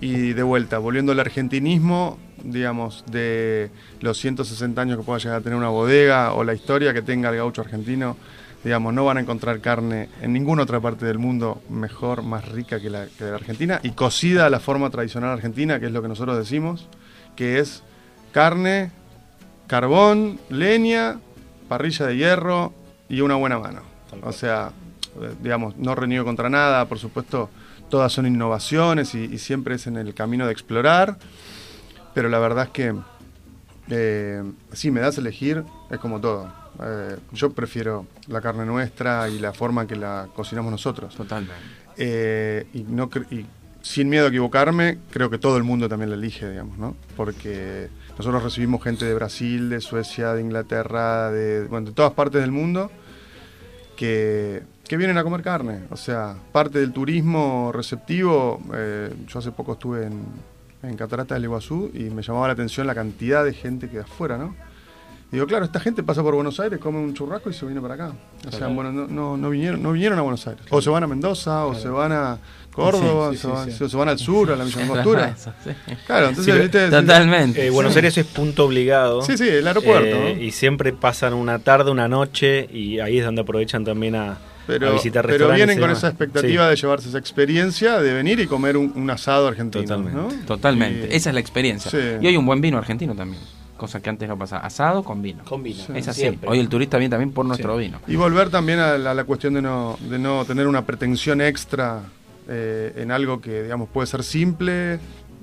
Y 0.00 0.34
de 0.34 0.42
vuelta, 0.42 0.78
volviendo 0.78 1.12
al 1.12 1.20
argentinismo, 1.20 2.18
digamos, 2.44 3.04
de 3.10 3.70
los 4.00 4.18
160 4.18 4.80
años 4.80 4.98
que 4.98 5.04
pueda 5.04 5.18
llegar 5.18 5.38
a 5.38 5.40
tener 5.40 5.56
una 5.56 5.68
bodega 5.68 6.32
o 6.32 6.44
la 6.44 6.54
historia 6.54 6.92
que 6.92 7.02
tenga 7.02 7.30
el 7.30 7.36
gaucho 7.36 7.62
argentino, 7.62 8.16
digamos, 8.64 8.92
no 8.94 9.04
van 9.04 9.16
a 9.16 9.20
encontrar 9.20 9.60
carne 9.60 10.08
en 10.20 10.32
ninguna 10.32 10.64
otra 10.64 10.80
parte 10.80 11.06
del 11.06 11.18
mundo 11.18 11.62
mejor, 11.68 12.22
más 12.22 12.48
rica 12.48 12.80
que 12.80 12.90
la, 12.90 13.06
que 13.06 13.24
la 13.24 13.34
Argentina 13.34 13.80
y 13.82 13.90
cocida 13.90 14.46
a 14.46 14.50
la 14.50 14.60
forma 14.60 14.90
tradicional 14.90 15.30
argentina, 15.30 15.80
que 15.80 15.86
es 15.86 15.92
lo 15.92 16.02
que 16.02 16.08
nosotros 16.08 16.36
decimos, 16.36 16.88
que 17.36 17.58
es 17.58 17.82
carne, 18.32 18.90
carbón, 19.66 20.40
leña, 20.50 21.20
parrilla 21.68 22.06
de 22.06 22.16
hierro 22.16 22.72
y 23.08 23.20
una 23.20 23.36
buena 23.36 23.58
mano. 23.58 23.82
O 24.22 24.32
sea, 24.32 24.72
eh, 25.20 25.34
digamos, 25.40 25.76
no 25.76 25.94
reniego 25.94 26.24
contra 26.24 26.50
nada, 26.50 26.86
por 26.86 26.98
supuesto, 26.98 27.50
todas 27.88 28.12
son 28.12 28.26
innovaciones 28.26 29.14
y, 29.14 29.24
y 29.24 29.38
siempre 29.38 29.76
es 29.76 29.86
en 29.86 29.96
el 29.96 30.14
camino 30.14 30.46
de 30.46 30.52
explorar, 30.52 31.18
pero 32.14 32.28
la 32.28 32.38
verdad 32.38 32.64
es 32.64 32.70
que 32.70 32.94
eh, 33.90 34.42
si 34.72 34.90
me 34.90 35.00
das 35.00 35.18
a 35.18 35.20
elegir, 35.20 35.64
es 35.90 35.98
como 35.98 36.20
todo. 36.20 36.52
Eh, 36.82 37.18
yo 37.32 37.52
prefiero 37.52 38.06
la 38.28 38.40
carne 38.40 38.64
nuestra 38.64 39.28
y 39.28 39.38
la 39.38 39.52
forma 39.52 39.86
que 39.86 39.96
la 39.96 40.28
cocinamos 40.34 40.70
nosotros. 40.70 41.14
Totalmente. 41.14 41.54
Eh, 41.96 42.66
y, 42.72 42.84
no 42.84 43.10
y 43.30 43.44
sin 43.82 44.08
miedo 44.08 44.26
a 44.26 44.28
equivocarme, 44.28 44.98
creo 45.10 45.28
que 45.28 45.38
todo 45.38 45.56
el 45.56 45.64
mundo 45.64 45.88
también 45.88 46.10
la 46.10 46.16
elige, 46.16 46.48
digamos, 46.48 46.78
¿no? 46.78 46.96
Porque 47.16 47.90
nosotros 48.18 48.42
recibimos 48.42 48.82
gente 48.82 49.04
de 49.04 49.14
Brasil, 49.14 49.68
de 49.70 49.80
Suecia, 49.80 50.32
de 50.34 50.40
Inglaterra, 50.42 51.30
de, 51.30 51.66
bueno, 51.66 51.88
de 51.88 51.92
todas 51.92 52.12
partes 52.12 52.40
del 52.40 52.52
mundo 52.52 52.90
que, 53.96 54.62
que 54.86 54.96
vienen 54.96 55.18
a 55.18 55.24
comer 55.24 55.42
carne. 55.42 55.80
O 55.90 55.96
sea, 55.96 56.36
parte 56.52 56.78
del 56.78 56.92
turismo 56.92 57.70
receptivo, 57.72 58.60
eh, 58.74 59.12
yo 59.26 59.38
hace 59.38 59.52
poco 59.52 59.72
estuve 59.74 60.06
en, 60.06 60.22
en 60.82 60.96
Cataratas 60.96 61.36
del 61.36 61.44
Iguazú 61.44 61.90
y 61.94 62.04
me 62.04 62.22
llamaba 62.22 62.48
la 62.48 62.52
atención 62.54 62.86
la 62.86 62.94
cantidad 62.94 63.44
de 63.44 63.54
gente 63.54 63.88
que 63.88 63.96
de 63.98 64.02
afuera, 64.02 64.36
¿no? 64.38 64.54
Digo, 65.30 65.46
claro, 65.46 65.64
esta 65.64 65.80
gente 65.80 66.02
pasa 66.02 66.22
por 66.22 66.34
Buenos 66.34 66.60
Aires, 66.60 66.78
come 66.78 66.98
un 66.98 67.14
churrasco 67.14 67.48
y 67.48 67.54
se 67.54 67.64
viene 67.64 67.80
para 67.80 67.94
acá. 67.94 68.12
O 68.46 68.50
sea, 68.50 68.58
Claro. 68.58 68.74
bueno, 68.74 68.92
no, 68.92 69.06
no, 69.06 69.36
no 69.38 69.48
vinieron, 69.48 69.82
no 69.82 69.92
vinieron 69.92 70.18
a 70.18 70.22
Buenos 70.22 70.46
Aires. 70.46 70.62
O 70.68 70.82
se 70.82 70.90
van 70.90 71.04
a 71.04 71.06
Mendoza, 71.06 71.64
o 71.64 71.74
se 71.74 71.88
van 71.88 72.12
a 72.12 72.38
Córdoba, 72.74 73.30
Sí, 73.32 73.36
sí, 73.36 73.42
se, 73.42 73.48
sí, 73.48 73.52
van, 73.52 73.64
sí. 73.66 73.72
se- 73.78 73.88
se 73.88 73.96
van 73.96 74.08
al 74.08 74.18
sur, 74.18 74.50
a 74.52 74.56
la 74.56 74.64
Villa 74.64 74.82
Angostura. 74.82 75.36
Sí. 75.36 75.70
Claro, 76.06 76.28
entonces, 76.28 76.54
Sí, 76.54 76.60
¿viste? 76.60 76.86
eh, 77.66 77.70
Buenos 77.70 77.94
Aires 77.96 78.16
es 78.18 78.26
punto 78.26 78.64
obligado. 78.64 79.22
Sí, 79.22 79.36
sí, 79.36 79.48
el 79.48 79.66
aeropuerto, 79.66 80.16
Eh, 80.16 80.34
¿no? 80.36 80.42
Y 80.42 80.50
siempre 80.52 80.92
pasan 80.92 81.34
una 81.34 81.58
tarde, 81.58 81.90
una 81.90 82.08
noche, 82.08 82.68
y 82.72 82.98
ahí 83.00 83.18
es 83.18 83.24
donde 83.24 83.42
aprovechan 83.42 83.84
también 83.84 84.14
a, 84.14 84.32
a 84.32 84.38
Pero, 84.66 84.92
visitar 84.94 85.24
pero 85.26 85.34
restaurantes. 85.48 85.66
vienen 85.66 85.78
y 85.78 85.80
con 85.80 85.90
esa 85.90 86.08
expectativa 86.08 86.64
Sí. 86.64 86.70
de 86.70 86.76
llevarse 86.76 87.08
esa 87.08 87.18
experiencia, 87.18 87.98
de 88.00 88.14
venir 88.14 88.40
y 88.40 88.46
comer 88.46 88.76
un, 88.76 88.92
un 88.94 89.10
asado 89.10 89.48
argentino. 89.48 89.84
Totalmente. 89.84 90.18
¿no? 90.18 90.28
Totalmente. 90.46 91.08
Y- 91.12 91.16
Esa 91.16 91.30
es 91.30 91.34
la 91.34 91.40
experiencia. 91.40 91.90
Sí. 91.90 91.98
Y 92.20 92.26
hoy 92.26 92.36
un 92.36 92.46
buen 92.46 92.60
vino 92.60 92.78
argentino 92.78 93.14
también. 93.14 93.42
Cosa 93.76 94.00
que 94.00 94.08
antes 94.10 94.28
no 94.28 94.38
pasaba. 94.38 94.64
Asado 94.64 95.02
con 95.02 95.20
vino. 95.22 95.42
Con 95.44 95.62
vino. 95.64 95.82
Es 95.94 96.06
así. 96.06 96.20
Siempre. 96.20 96.48
Hoy 96.48 96.60
el 96.60 96.68
turista 96.68 96.98
viene 96.98 97.10
también 97.10 97.32
por 97.32 97.44
nuestro 97.44 97.76
vino. 97.76 97.98
Y 98.06 98.14
volver 98.14 98.48
también 98.48 98.78
a 98.78 98.96
la, 98.96 99.10
a 99.10 99.14
la 99.14 99.24
cuestión 99.24 99.54
de 99.54 99.62
no, 99.62 99.98
de 100.08 100.20
no 100.20 100.44
tener 100.44 100.68
una 100.68 100.86
pretensión 100.86 101.40
extra 101.40 102.00
eh, 102.48 102.92
en 102.96 103.10
algo 103.10 103.40
que, 103.40 103.62
digamos, 103.62 103.88
puede 103.88 104.06
ser 104.06 104.22
simple 104.22 104.98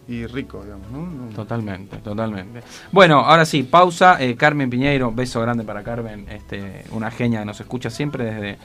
y 0.08 0.26
rico, 0.26 0.64
digamos, 0.64 0.90
¿no? 0.92 1.36
Totalmente, 1.36 1.98
totalmente. 1.98 2.62
Bueno, 2.92 3.20
ahora 3.20 3.46
sí, 3.46 3.64
pausa. 3.64 4.18
Eh, 4.20 4.36
Carmen 4.36 4.70
Piñeiro, 4.70 5.12
beso 5.12 5.40
grande 5.42 5.64
para 5.64 5.84
Carmen, 5.84 6.26
este, 6.30 6.84
una 6.92 7.12
genia 7.12 7.46
nos 7.46 7.60
escucha 7.60 7.90
siempre 7.90 8.26
desde 8.26 8.58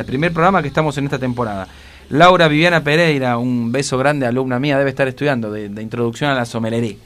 el 0.00 0.04
primer 0.04 0.32
programa 0.32 0.60
que 0.60 0.68
estamos 0.68 0.96
en 0.98 1.04
esta 1.04 1.18
temporada. 1.18 1.66
Laura 2.10 2.46
Viviana 2.46 2.84
Pereira, 2.84 3.38
un 3.38 3.72
beso 3.72 3.98
grande, 3.98 4.26
alumna 4.26 4.58
mía, 4.58 4.78
debe 4.78 4.90
estar 4.90 5.08
estudiando 5.08 5.50
de, 5.50 5.68
de 5.68 5.82
introducción 5.82 6.30
a 6.30 6.34
la 6.34 6.44
somelería. 6.44 6.96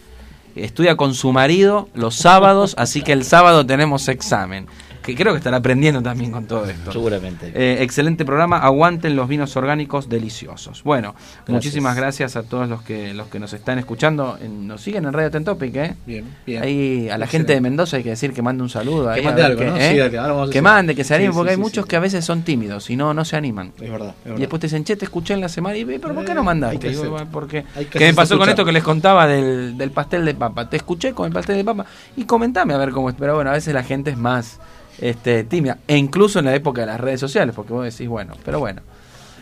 Estudia 0.56 0.96
con 0.96 1.14
su 1.14 1.32
marido 1.32 1.88
los 1.94 2.16
sábados, 2.16 2.74
así 2.76 3.02
que 3.02 3.12
el 3.12 3.24
sábado 3.24 3.64
tenemos 3.64 4.08
examen. 4.08 4.66
Que 5.03 5.14
creo 5.14 5.32
que 5.32 5.38
estará 5.38 5.57
aprendiendo 5.57 6.03
también 6.03 6.30
con 6.30 6.44
todo 6.46 6.66
esto. 6.66 6.92
Seguramente. 6.92 7.51
Eh, 7.55 7.82
excelente 7.82 8.24
programa, 8.24 8.59
aguanten 8.59 9.16
los 9.16 9.28
vinos 9.28 9.57
orgánicos 9.57 10.09
deliciosos. 10.09 10.82
Bueno, 10.82 11.14
muchísimas 11.48 11.96
gracias 11.96 12.36
a 12.36 12.42
todos 12.42 12.68
los 12.68 12.82
que 12.82 13.14
los 13.14 13.28
que 13.28 13.38
nos 13.40 13.53
están 13.53 13.78
escuchando. 13.78 14.36
En- 14.40 14.66
nos 14.68 14.80
siguen 14.82 15.05
en 15.07 15.12
Radio 15.12 15.30
Tentopic, 15.30 15.74
¿eh? 15.76 15.94
Bien, 16.07 16.24
bien. 16.46 16.62
Ahí 16.62 17.09
a 17.09 17.16
la 17.18 17.24
Excelente. 17.24 17.28
gente 17.30 17.53
de 17.55 17.61
Mendoza 17.62 17.96
hay 17.96 18.03
que 18.03 18.11
decir 18.11 18.32
que 18.32 18.42
mande 18.42 18.62
un 18.62 18.68
saludo. 18.68 19.07
Que 19.07 19.20
ahí, 19.20 19.24
mande 19.24 19.42
algo, 19.42 19.59
qué, 19.61 19.66
¿no? 19.66 19.76
¿eh? 19.76 19.90
Sí, 19.92 19.96
dale, 19.98 20.18
ahora 20.18 20.32
vamos 20.34 20.51
a 20.51 20.53
que 20.53 20.62
mande, 20.62 20.94
que 20.94 21.05
se 21.05 21.14
anime, 21.14 21.30
Sí, 21.32 21.36
porque 21.36 21.48
sí, 21.48 21.53
hay 21.53 21.57
sí, 21.57 21.62
muchos 21.62 21.84
sí. 21.84 21.88
que 21.88 21.96
a 21.96 22.01
veces 22.01 22.24
son 22.24 22.42
tímidos 22.42 22.90
y 22.90 22.96
no, 22.96 23.14
no 23.14 23.24
se 23.24 23.36
animan. 23.36 23.72
Es 23.80 23.90
verdad, 23.90 24.14
es 24.24 24.32
Y 24.36 24.40
después 24.40 24.61
te 24.61 24.66
dicen, 24.66 24.84
che, 24.84 24.96
te 24.96 25.05
escuché 25.07 25.34
en 25.34 25.40
la 25.40 25.48
semana 25.48 25.76
y 25.78 25.84
pero 25.86 26.14
¿por 26.14 26.24
qué 26.24 26.34
no 26.34 26.42
Eh, 26.42 26.44
mandaste? 26.44 26.78
que 26.78 26.88
Digo, 26.90 27.01
hacer- 27.01 27.11
"Bueno, 27.11 27.28
porque 27.32 27.64
que 27.90 27.98
¿Qué 27.98 28.05
me 28.07 28.14
pasó 28.14 28.36
con 28.38 28.48
esto 28.48 28.64
que 28.64 28.72
les 28.72 28.82
contaba 28.82 29.26
del, 29.26 29.78
del 29.78 29.90
pastel 29.90 30.24
de 30.24 30.34
papa? 30.34 30.68
Te 30.68 30.76
escuché 30.76 31.12
con 31.14 31.26
el 31.26 31.32
pastel 31.32 31.57
de 31.57 31.64
papa 31.64 31.86
y 32.16 32.24
comentame 32.24 32.74
a 32.74 32.78
ver 32.78 32.90
cómo 32.90 33.09
es. 33.09 33.16
Pero 33.18 33.34
bueno, 33.34 33.51
a 33.51 33.55
veces 33.55 33.72
la 33.72 33.82
gente 33.82 34.11
es 34.11 34.18
más 34.18 34.59
este, 35.01 35.44
tímida. 35.44 35.78
E 35.88 35.96
incluso 35.96 36.38
en 36.38 36.44
la 36.46 36.55
época 36.55 36.82
de 36.82 36.86
las 36.88 37.01
redes 37.01 37.20
sociales, 37.20 37.55
porque 37.55 37.72
vos 37.72 37.84
decís, 37.84 38.09
bueno, 38.09 38.34
pero 38.44 38.59
bueno. 38.61 38.82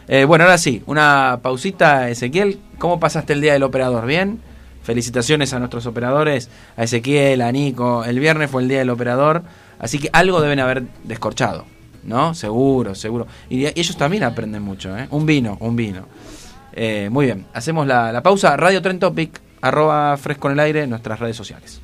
Eh, 0.07 0.25
bueno, 0.25 0.45
ahora 0.45 0.59
sí, 0.59 0.83
una 0.87 1.41
pausita, 1.43 2.09
Ezequiel. 2.09 2.59
¿Cómo 2.79 2.99
pasaste 2.99 3.35
el 3.35 3.41
día 3.41 3.53
del 3.53 3.63
operador? 3.63 4.07
¿Bien? 4.07 4.41
Felicitaciones 4.83 5.53
a 5.53 5.59
nuestros 5.59 5.85
operadores, 5.85 6.49
a 6.77 6.85
Ezequiel, 6.85 7.43
a 7.43 7.53
Nico. 7.53 8.05
El 8.05 8.19
viernes 8.19 8.51
fue 8.51 8.63
el 8.63 8.69
día 8.69 8.79
del 8.79 8.89
operador, 8.89 9.43
así 9.79 9.99
que 9.99 10.09
algo 10.13 10.41
deben 10.41 10.61
haber 10.61 10.85
descorchado, 11.05 11.67
¿no? 12.05 12.33
Seguro, 12.33 12.95
seguro. 12.95 13.27
Y, 13.51 13.67
ellos 13.67 13.99
también 13.99 14.23
aprenden 14.23 14.63
mucho, 14.63 14.97
¿eh? 14.97 15.07
Un 15.11 15.27
vino, 15.27 15.59
un 15.61 15.77
vino. 15.77 16.07
Eh, 16.73 17.09
muy 17.11 17.27
bien, 17.27 17.45
hacemos 17.53 17.87
la, 17.87 18.11
la 18.13 18.23
pausa. 18.23 18.57
Radio 18.57 18.81
Tren 18.81 18.99
Topic, 18.99 19.39
arroba 19.61 20.17
fresco 20.17 20.49
en 20.49 20.55
el 20.55 20.61
aire, 20.61 20.87
nuestras 20.87 21.21
redes 21.21 21.37
sociales. 21.37 21.83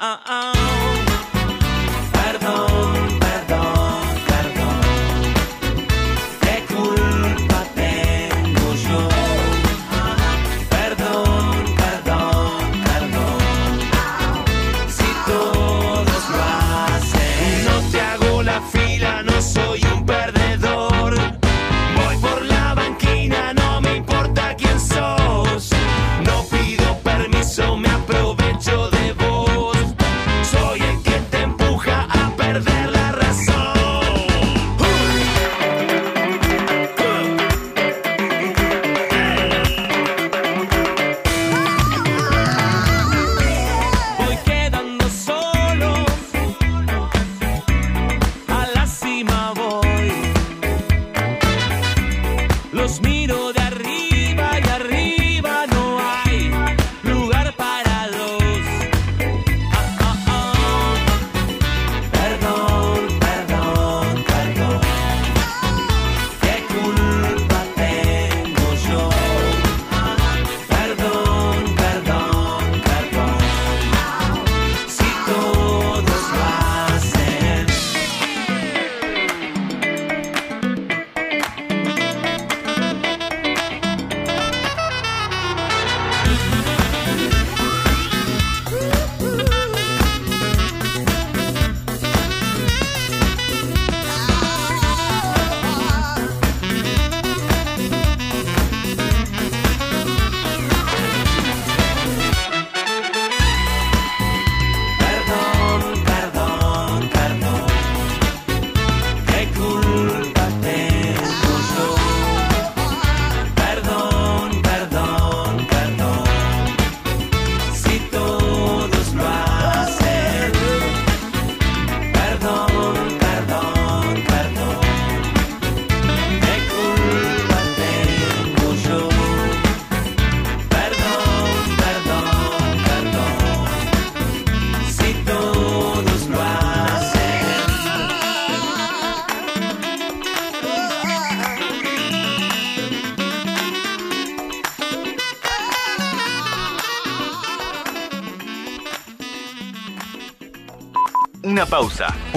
Ah, 0.00 0.20
ah, 0.26 0.57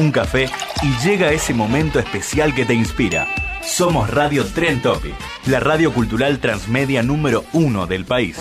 un 0.01 0.11
café 0.11 0.49
y 0.81 1.07
llega 1.07 1.31
ese 1.31 1.53
momento 1.53 1.99
especial 1.99 2.55
que 2.55 2.65
te 2.65 2.73
inspira. 2.73 3.27
Somos 3.61 4.09
Radio 4.09 4.45
Tren 4.45 4.81
Topic, 4.81 5.13
la 5.45 5.59
radio 5.59 5.93
cultural 5.93 6.39
transmedia 6.39 7.03
número 7.03 7.45
uno 7.53 7.85
del 7.85 8.05
país. 8.05 8.37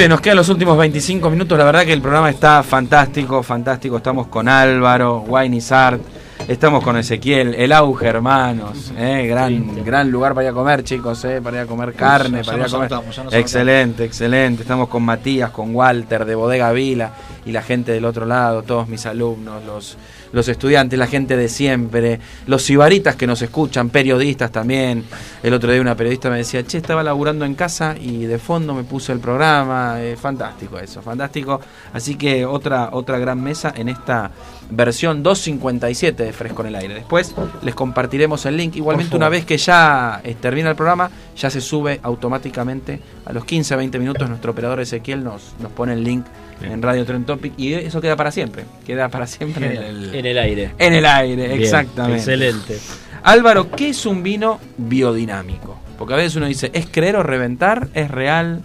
Bien, 0.00 0.08
nos 0.08 0.22
quedan 0.22 0.38
los 0.38 0.48
últimos 0.48 0.78
25 0.78 1.28
minutos. 1.28 1.58
La 1.58 1.64
verdad 1.64 1.84
que 1.84 1.92
el 1.92 2.00
programa 2.00 2.30
está 2.30 2.62
fantástico, 2.62 3.42
fantástico. 3.42 3.98
Estamos 3.98 4.28
con 4.28 4.48
Álvaro, 4.48 5.18
Wayne 5.28 5.60
Sart, 5.60 6.00
estamos 6.48 6.82
con 6.82 6.96
Ezequiel, 6.96 7.54
el 7.54 7.70
auge, 7.70 8.06
hermanos. 8.06 8.94
eh, 8.96 9.26
gran, 9.26 9.84
gran 9.84 10.10
lugar 10.10 10.32
para 10.32 10.46
ir 10.46 10.52
a 10.52 10.54
comer, 10.54 10.84
chicos, 10.84 11.22
eh, 11.26 11.42
para 11.42 11.58
ir 11.58 11.62
a 11.64 11.66
comer 11.66 11.92
carne, 11.92 12.42
ya 12.42 12.50
para 12.50 12.66
ir 12.66 12.74
a 12.74 12.88
comer. 12.88 12.90
excelente, 13.32 14.04
excelente. 14.04 14.62
Estamos 14.62 14.88
con 14.88 15.02
Matías, 15.02 15.50
con 15.50 15.74
Walter 15.74 16.24
de 16.24 16.34
Bodega 16.34 16.72
Vila 16.72 17.12
y 17.44 17.52
la 17.52 17.60
gente 17.60 17.92
del 17.92 18.06
otro 18.06 18.24
lado, 18.24 18.62
todos 18.62 18.88
mis 18.88 19.04
alumnos, 19.04 19.62
los, 19.66 19.98
los 20.32 20.48
estudiantes, 20.48 20.98
la 20.98 21.06
gente 21.06 21.36
de 21.36 21.48
siempre, 21.48 22.20
los 22.46 22.62
sibaritas 22.62 23.16
que 23.16 23.26
nos 23.26 23.42
escuchan, 23.42 23.90
periodistas 23.90 24.52
también. 24.52 25.04
El 25.42 25.54
otro 25.54 25.72
día 25.72 25.80
una 25.80 25.96
periodista 25.96 26.30
me 26.30 26.38
decía, 26.38 26.64
che, 26.64 26.78
estaba 26.78 27.02
laburando 27.02 27.44
en 27.44 27.54
casa 27.54 27.96
y 28.00 28.26
de 28.26 28.38
fondo 28.38 28.74
me 28.74 28.84
puse 28.84 29.12
el 29.12 29.20
programa. 29.20 30.00
Eh, 30.00 30.16
fantástico 30.16 30.78
eso, 30.78 31.02
fantástico. 31.02 31.60
Así 31.92 32.16
que 32.16 32.44
otra, 32.44 32.90
otra 32.92 33.18
gran 33.18 33.42
mesa 33.42 33.72
en 33.76 33.88
esta 33.88 34.30
versión 34.70 35.22
257 35.22 36.22
de 36.22 36.32
Fresco 36.32 36.62
en 36.62 36.68
el 36.68 36.74
Aire. 36.76 36.94
Después 36.94 37.34
les 37.62 37.74
compartiremos 37.74 38.46
el 38.46 38.56
link. 38.56 38.76
Igualmente, 38.76 39.16
una 39.16 39.28
vez 39.28 39.44
que 39.44 39.58
ya 39.58 40.20
eh, 40.22 40.36
termina 40.40 40.70
el 40.70 40.76
programa, 40.76 41.10
ya 41.36 41.50
se 41.50 41.60
sube 41.60 42.00
automáticamente 42.02 43.00
a 43.24 43.32
los 43.32 43.44
15 43.44 43.76
20 43.76 43.98
minutos. 43.98 44.28
Nuestro 44.28 44.52
operador 44.52 44.80
Ezequiel 44.80 45.24
nos, 45.24 45.54
nos 45.60 45.72
pone 45.72 45.94
el 45.94 46.04
link 46.04 46.24
en 46.62 46.82
Radio 46.82 47.04
Trend 47.04 47.26
Topic 47.26 47.52
y 47.58 47.74
eso 47.74 48.00
queda 48.00 48.16
para 48.16 48.30
siempre. 48.30 48.64
Queda 48.86 49.08
para 49.08 49.26
siempre 49.26 49.66
en 49.76 49.82
el, 49.82 50.14
En 50.14 50.26
el 50.26 50.38
aire. 50.38 50.70
en 50.78 50.92
el 50.94 51.06
aire, 51.06 51.48
Bien, 51.48 51.60
exactamente. 51.60 52.18
Excelente. 52.18 52.78
Álvaro, 53.22 53.70
¿qué 53.70 53.90
es 53.90 54.06
un 54.06 54.22
vino 54.22 54.60
biodinámico? 54.76 55.78
Porque 55.98 56.14
a 56.14 56.16
veces 56.16 56.36
uno 56.36 56.46
dice, 56.46 56.70
¿es 56.72 56.86
creer 56.90 57.16
o 57.16 57.22
reventar? 57.22 57.88
¿Es 57.94 58.10
real? 58.10 58.62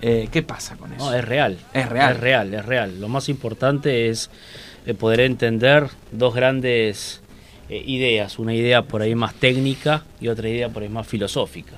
Eh, 0.00 0.28
¿Qué 0.32 0.42
pasa 0.42 0.76
con 0.76 0.92
eso? 0.92 1.04
No, 1.04 1.14
es 1.16 1.24
real. 1.24 1.58
Es 1.72 1.88
real. 1.88 2.12
Es 2.14 2.20
real, 2.20 2.54
es 2.54 2.64
real. 2.66 3.00
Lo 3.00 3.08
más 3.08 3.28
importante 3.28 4.08
es 4.08 4.30
eh, 4.86 4.94
poder 4.94 5.20
entender 5.20 5.88
dos 6.10 6.34
grandes 6.34 7.20
eh, 7.68 7.82
ideas. 7.86 8.38
Una 8.38 8.54
idea 8.54 8.82
por 8.82 9.02
ahí 9.02 9.14
más 9.14 9.34
técnica 9.34 10.04
y 10.20 10.28
otra 10.28 10.48
idea 10.48 10.70
por 10.70 10.82
ahí 10.82 10.88
más 10.88 11.06
filosófica. 11.06 11.74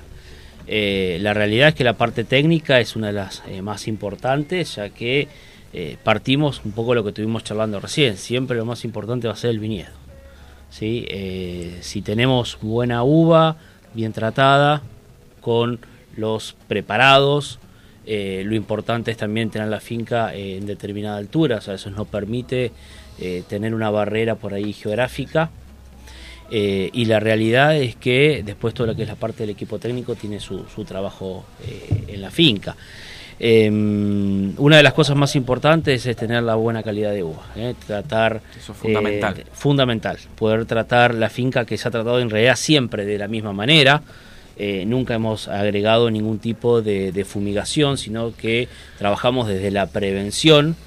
Eh, 0.67 1.19
la 1.21 1.33
realidad 1.33 1.69
es 1.69 1.75
que 1.75 1.83
la 1.83 1.93
parte 1.93 2.23
técnica 2.23 2.79
es 2.79 2.95
una 2.95 3.07
de 3.07 3.13
las 3.13 3.43
eh, 3.47 3.61
más 3.61 3.87
importantes, 3.87 4.75
ya 4.75 4.89
que 4.89 5.27
eh, 5.73 5.97
partimos 6.03 6.61
un 6.65 6.71
poco 6.71 6.91
de 6.91 6.95
lo 6.95 7.03
que 7.03 7.09
estuvimos 7.09 7.43
charlando 7.43 7.79
recién. 7.79 8.17
Siempre 8.17 8.57
lo 8.57 8.65
más 8.65 8.85
importante 8.85 9.27
va 9.27 9.33
a 9.33 9.37
ser 9.37 9.51
el 9.51 9.59
viñedo. 9.59 9.93
si 10.69 12.01
tenemos 12.03 12.57
buena 12.61 13.03
uva, 13.03 13.57
bien 13.93 14.11
tratada, 14.13 14.81
con 15.41 15.79
los 16.17 16.55
preparados, 16.67 17.59
lo 18.05 18.55
importante 18.55 19.11
es 19.11 19.17
también 19.17 19.49
tener 19.49 19.67
la 19.67 19.79
finca 19.79 20.33
en 20.33 20.65
determinada 20.65 21.17
altura, 21.17 21.57
o 21.57 21.61
sea, 21.61 21.75
eso 21.75 21.89
nos 21.91 22.07
permite 22.07 22.71
tener 23.47 23.73
una 23.73 23.89
barrera 23.89 24.35
por 24.35 24.53
ahí 24.53 24.73
geográfica. 24.73 25.49
Eh, 26.51 26.89
y 26.93 27.05
la 27.05 27.19
realidad 27.19 27.75
es 27.75 27.95
que 27.95 28.43
después 28.45 28.73
todo 28.73 28.87
lo 28.87 28.95
que 28.95 29.03
es 29.03 29.07
la 29.07 29.15
parte 29.15 29.43
del 29.43 29.49
equipo 29.49 29.79
técnico 29.79 30.15
tiene 30.15 30.39
su, 30.39 30.65
su 30.73 30.83
trabajo 30.85 31.45
eh, 31.67 32.03
en 32.07 32.21
la 32.21 32.29
finca. 32.29 32.75
Eh, 33.37 33.69
una 33.69 34.77
de 34.77 34.83
las 34.83 34.93
cosas 34.93 35.17
más 35.17 35.35
importantes 35.35 36.05
es 36.05 36.15
tener 36.15 36.41
la 36.43 36.55
buena 36.55 36.83
calidad 36.83 37.11
de 37.11 37.23
uva, 37.23 37.43
eh, 37.57 37.75
tratar 37.85 38.41
Eso 38.57 38.71
es 38.71 38.77
fundamental. 38.77 39.43
fundamental, 39.51 40.17
poder 40.37 40.65
tratar 40.65 41.13
la 41.13 41.29
finca 41.29 41.65
que 41.65 41.77
se 41.77 41.87
ha 41.87 41.91
tratado 41.91 42.19
en 42.21 42.29
realidad 42.29 42.55
siempre 42.55 43.05
de 43.05 43.17
la 43.17 43.27
misma 43.27 43.51
manera. 43.51 44.01
Eh, 44.57 44.85
nunca 44.87 45.15
hemos 45.15 45.49
agregado 45.49 46.09
ningún 46.09 46.39
tipo 46.39 46.81
de, 46.81 47.11
de 47.11 47.25
fumigación, 47.25 47.97
sino 47.97 48.33
que 48.33 48.69
trabajamos 48.97 49.49
desde 49.49 49.69
la 49.69 49.87
prevención 49.87 50.77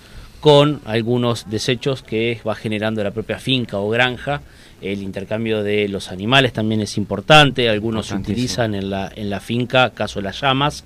con 0.40 0.80
algunos 0.86 1.50
desechos 1.50 2.02
que 2.02 2.40
va 2.48 2.54
generando 2.54 3.04
la 3.04 3.10
propia 3.10 3.38
finca 3.38 3.76
o 3.76 3.90
granja. 3.90 4.40
El 4.80 5.02
intercambio 5.02 5.62
de 5.62 5.88
los 5.88 6.10
animales 6.10 6.52
también 6.52 6.80
es 6.80 6.96
importante. 6.96 7.68
Algunos 7.68 8.06
se 8.06 8.14
utilizan 8.14 8.74
en 8.74 8.90
la, 8.90 9.10
en 9.14 9.28
la 9.28 9.40
finca, 9.40 9.90
caso 9.90 10.20
las 10.20 10.40
llamas, 10.40 10.84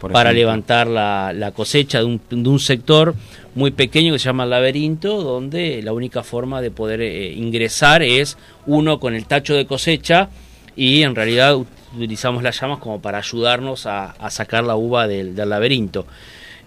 para 0.00 0.32
levantar 0.32 0.86
la, 0.86 1.32
la 1.34 1.52
cosecha 1.52 1.98
de 1.98 2.04
un, 2.04 2.20
de 2.30 2.48
un 2.48 2.58
sector 2.58 3.14
muy 3.54 3.70
pequeño 3.70 4.12
que 4.12 4.18
se 4.18 4.26
llama 4.26 4.44
el 4.44 4.50
laberinto, 4.50 5.22
donde 5.22 5.82
la 5.82 5.92
única 5.92 6.22
forma 6.22 6.60
de 6.60 6.70
poder 6.70 7.00
eh, 7.00 7.32
ingresar 7.32 8.02
es 8.02 8.36
uno 8.66 8.98
con 8.98 9.14
el 9.14 9.26
tacho 9.26 9.54
de 9.54 9.66
cosecha 9.66 10.30
y 10.76 11.02
en 11.02 11.14
realidad 11.14 11.56
utilizamos 11.94 12.42
las 12.42 12.60
llamas 12.60 12.78
como 12.78 13.00
para 13.00 13.18
ayudarnos 13.18 13.86
a, 13.86 14.10
a 14.12 14.30
sacar 14.30 14.64
la 14.64 14.76
uva 14.76 15.06
del, 15.06 15.34
del 15.36 15.48
laberinto. 15.48 16.06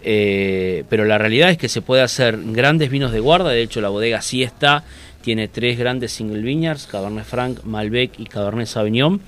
Eh, 0.03 0.83
pero 0.89 1.05
la 1.05 1.17
realidad 1.17 1.49
es 1.49 1.57
que 1.57 1.69
se 1.69 1.81
puede 1.81 2.01
hacer 2.03 2.37
grandes 2.41 2.89
vinos 2.89 3.11
de 3.11 3.19
guarda, 3.19 3.49
de 3.49 3.61
hecho 3.61 3.81
la 3.81 3.89
bodega 3.89 4.21
Siesta 4.21 4.83
tiene 5.27 5.49
tres 5.49 5.77
grandes 5.77 6.13
single 6.13 6.41
vineyards, 6.41 6.87
Cabernet 6.87 7.25
Franc, 7.25 7.65
Malbec 7.65 8.17
y 8.17 8.27
Cabernet 8.27 8.65
Sauvignon, 8.65 9.19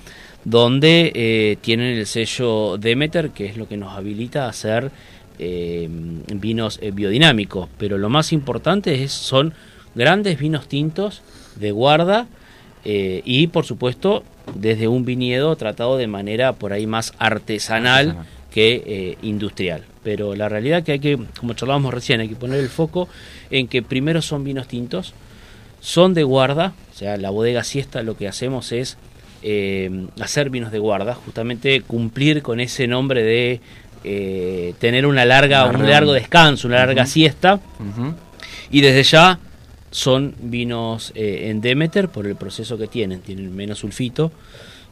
donde 0.46 1.12
eh, 1.14 1.58
tienen 1.60 1.98
el 1.98 2.06
sello 2.06 2.78
Demeter, 2.78 3.32
que 3.32 3.48
es 3.48 3.58
lo 3.58 3.68
que 3.68 3.76
nos 3.76 3.98
habilita 3.98 4.46
a 4.46 4.48
hacer 4.48 4.92
eh, 5.40 5.90
vinos 5.90 6.80
eh, 6.82 6.92
biodinámicos. 6.92 7.68
Pero 7.78 7.98
lo 7.98 8.08
más 8.08 8.32
importante 8.32 9.04
es, 9.04 9.12
son 9.12 9.54
grandes 9.94 10.40
vinos 10.40 10.70
tintos 10.70 11.22
de 11.58 11.72
guarda 11.72 12.28
eh, 12.86 13.22
y, 13.26 13.48
por 13.48 13.66
supuesto, 13.66 14.24
desde 14.56 14.88
un 14.88 15.04
viñedo 15.04 15.54
tratado 15.58 15.98
de 15.98 16.08
manera 16.08 16.54
por 16.54 16.72
ahí 16.72 16.88
más 16.88 17.12
artesanal 17.20 18.26
que 18.52 19.18
industrial. 19.22 19.84
Pero 20.02 20.34
la 20.34 20.48
realidad 20.48 20.82
que 20.82 20.94
hay 20.94 21.00
que, 21.00 21.20
como 21.38 21.56
charlábamos 21.56 21.94
recién, 21.94 22.22
hay 22.22 22.30
que 22.30 22.38
poner 22.38 22.62
el 22.62 22.70
foco 22.70 23.10
en 23.52 23.68
que 23.68 23.82
primero 23.82 24.22
son 24.22 24.46
vinos 24.46 24.70
tintos, 24.70 25.14
son 25.80 26.14
de 26.14 26.24
guarda, 26.24 26.74
o 26.94 26.98
sea, 26.98 27.18
la 27.18 27.30
bodega 27.30 27.64
siesta 27.64 28.04
lo 28.04 28.18
que 28.18 28.28
hacemos 28.28 28.72
es 28.72 28.98
eh, 29.42 30.08
hacer 30.20 30.50
vinos 30.50 30.72
de 30.72 30.80
guarda, 30.80 31.16
justamente 31.16 31.82
cumplir 31.82 32.42
con 32.42 32.60
ese 32.60 32.88
nombre 32.88 33.24
de 33.24 33.62
eh, 34.04 34.74
tener 34.80 35.06
una 35.06 35.26
larga, 35.26 35.66
un 35.66 35.90
largo 35.90 36.14
descanso, 36.14 36.68
una 36.68 36.78
larga 36.78 37.06
siesta, 37.06 37.60
y 38.72 38.82
desde 38.82 39.04
ya 39.04 39.40
son 39.92 40.36
vinos 40.40 41.12
eh, 41.16 41.48
en 41.50 41.62
Demeter 41.62 42.10
por 42.10 42.28
el 42.28 42.36
proceso 42.36 42.78
que 42.78 42.88
tienen, 42.88 43.22
tienen 43.22 43.56
menos 43.56 43.80
sulfito, 43.80 44.32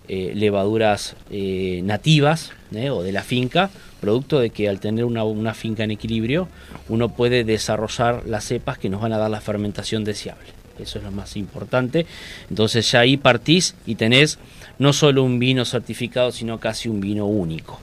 eh, 0.08 0.32
levaduras 0.36 1.16
eh, 1.30 1.82
nativas 1.84 2.52
o 2.92 3.04
de 3.04 3.12
la 3.12 3.24
finca, 3.24 3.70
producto 4.00 4.40
de 4.40 4.50
que 4.50 4.70
al 4.70 4.80
tener 4.80 5.06
una, 5.06 5.24
una 5.24 5.54
finca 5.54 5.84
en 5.84 5.92
equilibrio 5.92 6.48
uno 6.90 7.10
puede 7.10 7.44
desarrollar 7.44 8.24
las 8.26 8.46
cepas 8.46 8.78
que 8.78 8.90
nos 8.90 9.02
van 9.02 9.14
a 9.14 9.18
dar 9.18 9.30
la 9.30 9.42
fermentación 9.42 10.04
deseable. 10.04 10.57
Eso 10.80 10.98
es 11.00 11.04
lo 11.04 11.12
más 11.12 11.36
importante. 11.38 12.06
Entonces 12.50 12.90
ya 12.92 13.00
ahí 13.02 13.18
partís 13.18 13.76
y 13.86 13.96
tenés 13.96 14.38
no 14.80 14.94
solo 14.94 15.24
un 15.24 15.40
vino 15.40 15.66
certificado, 15.66 16.32
sino 16.32 16.60
casi 16.60 16.88
un 16.90 17.00
vino 17.02 17.26
único. 17.26 17.80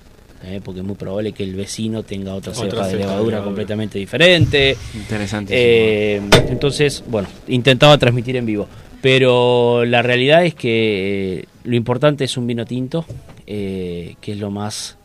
eh, 0.46 0.60
porque 0.62 0.80
es 0.80 0.86
muy 0.86 0.94
probable 0.96 1.32
que 1.32 1.42
el 1.42 1.54
vecino 1.54 2.02
tenga 2.02 2.34
otra, 2.34 2.52
Otra 2.52 2.64
cepa 2.68 2.86
de 2.88 2.96
levadura 2.96 3.06
levadura. 3.16 3.42
completamente 3.44 3.98
diferente. 3.98 4.76
Interesantísimo. 4.94 5.58
Eh, 5.58 6.20
entonces, 6.50 7.02
bueno, 7.08 7.28
intentaba 7.48 7.96
transmitir 7.96 8.36
en 8.36 8.44
vivo. 8.44 8.68
Pero 9.00 9.84
la 9.86 10.02
realidad 10.02 10.44
es 10.44 10.54
que 10.54 11.38
eh, 11.40 11.44
lo 11.64 11.76
importante 11.76 12.24
es 12.24 12.36
un 12.36 12.46
vino 12.46 12.66
tinto, 12.66 13.06
eh, 13.46 14.16
que 14.20 14.32
es 14.32 14.38
lo 14.38 14.50
más 14.50 14.98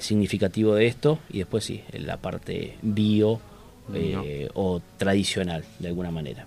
significativo 0.00 0.74
de 0.74 0.86
esto, 0.86 1.18
y 1.30 1.38
después 1.38 1.64
sí, 1.64 1.80
en 1.92 2.06
la 2.06 2.18
parte 2.18 2.76
bio 2.82 3.40
eh, 3.94 4.48
o 4.54 4.80
tradicional, 4.96 5.64
de 5.78 5.88
alguna 5.88 6.10
manera. 6.10 6.44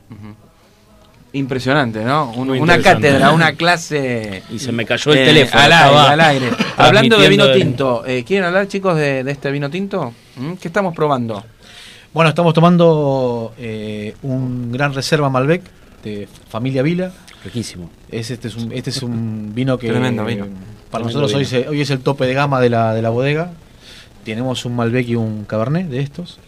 Impresionante, 1.33 2.03
¿no? 2.03 2.31
Un- 2.33 2.49
una 2.51 2.81
cátedra, 2.81 3.31
una 3.31 3.53
clase. 3.57 4.43
Y 4.51 4.59
se 4.59 4.73
me 4.73 4.85
cayó 4.85 5.13
el 5.13 5.19
eh, 5.19 5.25
teléfono, 5.25 5.61
Al 5.63 5.71
aire, 5.71 5.85
estaba 5.87 6.11
al 6.11 6.19
aire. 6.21 6.49
Hablando 6.75 7.17
de 7.19 7.29
vino 7.29 7.51
tinto, 7.53 8.05
eh, 8.05 8.23
¿quieren 8.25 8.45
hablar, 8.47 8.67
chicos, 8.67 8.97
de, 8.97 9.23
de 9.23 9.31
este 9.31 9.49
vino 9.49 9.69
tinto? 9.69 10.13
¿Mm? 10.35 10.53
¿Qué 10.53 10.67
estamos 10.67 10.93
probando? 10.93 11.41
Bueno, 12.13 12.29
estamos 12.29 12.53
tomando 12.53 13.53
eh, 13.57 14.13
un 14.23 14.73
gran 14.73 14.93
reserva 14.93 15.29
Malbec 15.29 15.61
de 16.03 16.27
familia 16.49 16.81
Vila. 16.83 17.13
Riquísimo. 17.45 17.89
Es, 18.09 18.29
este, 18.29 18.49
es 18.49 18.55
un, 18.57 18.73
este 18.73 18.89
es 18.89 19.01
un 19.01 19.53
vino 19.55 19.77
que 19.77 19.87
Tremendo 19.87 20.25
vino. 20.25 20.47
para 20.91 21.05
Tremendo 21.05 21.21
nosotros 21.21 21.33
hoy, 21.35 21.45
se- 21.45 21.69
hoy 21.69 21.79
es 21.79 21.89
el 21.91 22.01
tope 22.01 22.25
de 22.25 22.33
gama 22.33 22.59
de 22.59 22.69
la, 22.69 22.93
de 22.93 23.01
la 23.01 23.09
bodega. 23.09 23.51
Tenemos 24.25 24.65
un 24.65 24.75
Malbec 24.75 25.07
y 25.07 25.15
un 25.15 25.45
Cabernet 25.45 25.87
de 25.87 26.01
estos. 26.01 26.39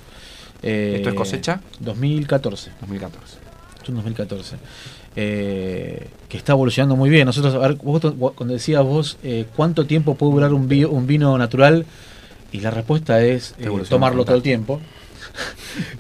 Eh, 0.64 0.94
¿Esto 0.98 1.10
es 1.10 1.16
cosecha? 1.16 1.60
2014. 1.80 2.72
2014. 2.82 3.38
Es 3.84 3.90
un 3.90 3.96
2014. 3.96 4.56
Eh, 5.16 6.08
que 6.30 6.38
está 6.38 6.54
evolucionando 6.54 6.96
muy 6.96 7.10
bien. 7.10 7.26
Nosotros, 7.26 7.54
a 7.56 7.60
ver, 7.60 7.76
vos, 7.76 8.02
cuando 8.36 8.54
decías 8.54 8.84
vos, 8.84 9.18
eh, 9.24 9.46
¿cuánto 9.56 9.86
tiempo 9.86 10.16
puede 10.16 10.32
durar 10.34 10.54
un, 10.54 10.68
vi- 10.68 10.86
un 10.86 11.06
vino 11.06 11.38
natural? 11.38 11.86
Y 12.52 12.60
la 12.62 12.72
respuesta 12.72 13.22
es 13.22 13.56
eh, 13.60 13.70
tomarlo 13.90 14.26
todo 14.26 14.36
el 14.36 14.42
tiempo. 14.42 14.80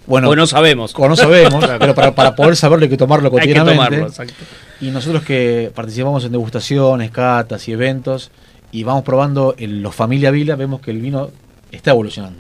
Bueno, 0.06 0.30
O 0.30 0.36
no 0.36 0.46
sabemos. 0.46 0.94
O 0.96 1.10
no 1.10 1.16
sabemos, 1.16 1.64
Claro. 1.64 1.80
pero 1.80 1.96
para, 1.96 2.14
para 2.14 2.36
poder 2.36 2.56
saberlo 2.56 2.84
hay 2.84 2.90
que 2.90 2.98
tomarlo 2.98 3.28
Hay 3.30 3.32
que 3.32 3.38
cotidianamente. 3.40 3.84
tomarlo, 3.86 4.08
exacto. 4.08 4.34
Y 4.80 4.92
nosotros 4.92 5.24
que 5.24 5.72
participamos 5.74 6.24
en 6.26 6.32
degustaciones, 6.34 7.10
catas 7.10 7.68
y 7.68 7.72
eventos, 7.72 8.30
y 8.72 8.84
vamos 8.84 9.04
probando 9.04 9.56
en 9.58 9.82
los 9.82 9.96
Familia 9.96 10.30
Vila, 10.30 10.56
vemos 10.56 10.82
que 10.82 10.92
el 10.92 11.00
vino 11.02 11.32
está 11.72 11.92
evolucionando. 11.92 12.40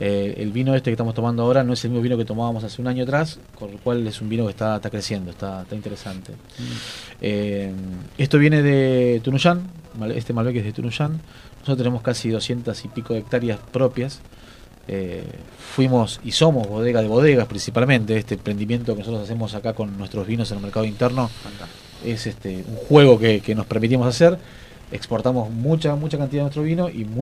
Eh, 0.00 0.34
el 0.38 0.50
vino 0.50 0.74
este 0.74 0.90
que 0.90 0.94
estamos 0.94 1.14
tomando 1.14 1.42
ahora 1.44 1.62
no 1.62 1.74
es 1.74 1.84
el 1.84 1.90
mismo 1.90 2.02
vino 2.02 2.16
que 2.16 2.24
tomábamos 2.24 2.64
hace 2.64 2.80
un 2.82 2.88
año 2.88 3.04
atrás, 3.04 3.38
con 3.56 3.70
lo 3.70 3.78
cual 3.78 4.04
es 4.06 4.20
un 4.20 4.28
vino 4.28 4.44
que 4.46 4.50
está, 4.50 4.76
está 4.76 4.90
creciendo, 4.90 5.30
está, 5.30 5.62
está 5.62 5.76
interesante. 5.76 6.32
Eh, 7.20 7.72
esto 8.18 8.38
viene 8.38 8.62
de 8.62 9.20
Tunuyán, 9.22 9.62
este 10.14 10.32
Malbec 10.32 10.56
es 10.56 10.64
de 10.64 10.72
Tunuyán. 10.72 11.20
Nosotros 11.60 11.78
tenemos 11.78 12.02
casi 12.02 12.30
200 12.30 12.84
y 12.84 12.88
pico 12.88 13.12
de 13.14 13.20
hectáreas 13.20 13.58
propias. 13.70 14.20
Eh, 14.88 15.22
fuimos 15.76 16.18
y 16.24 16.32
somos 16.32 16.66
bodega 16.66 17.00
de 17.00 17.06
bodegas 17.06 17.46
principalmente. 17.46 18.16
Este 18.16 18.34
emprendimiento 18.34 18.94
que 18.94 19.00
nosotros 19.00 19.22
hacemos 19.22 19.54
acá 19.54 19.72
con 19.74 19.96
nuestros 19.96 20.26
vinos 20.26 20.50
en 20.50 20.56
el 20.56 20.62
mercado 20.64 20.84
interno 20.86 21.30
es 22.04 22.26
este 22.26 22.64
un 22.66 22.74
juego 22.74 23.16
que, 23.20 23.40
que 23.40 23.54
nos 23.54 23.66
permitimos 23.66 24.08
hacer. 24.08 24.36
Exportamos 24.90 25.48
mucha, 25.50 25.94
mucha 25.94 26.18
cantidad 26.18 26.40
de 26.40 26.44
nuestro 26.46 26.62
vino 26.64 26.88
y 26.90 27.04
mu- 27.04 27.21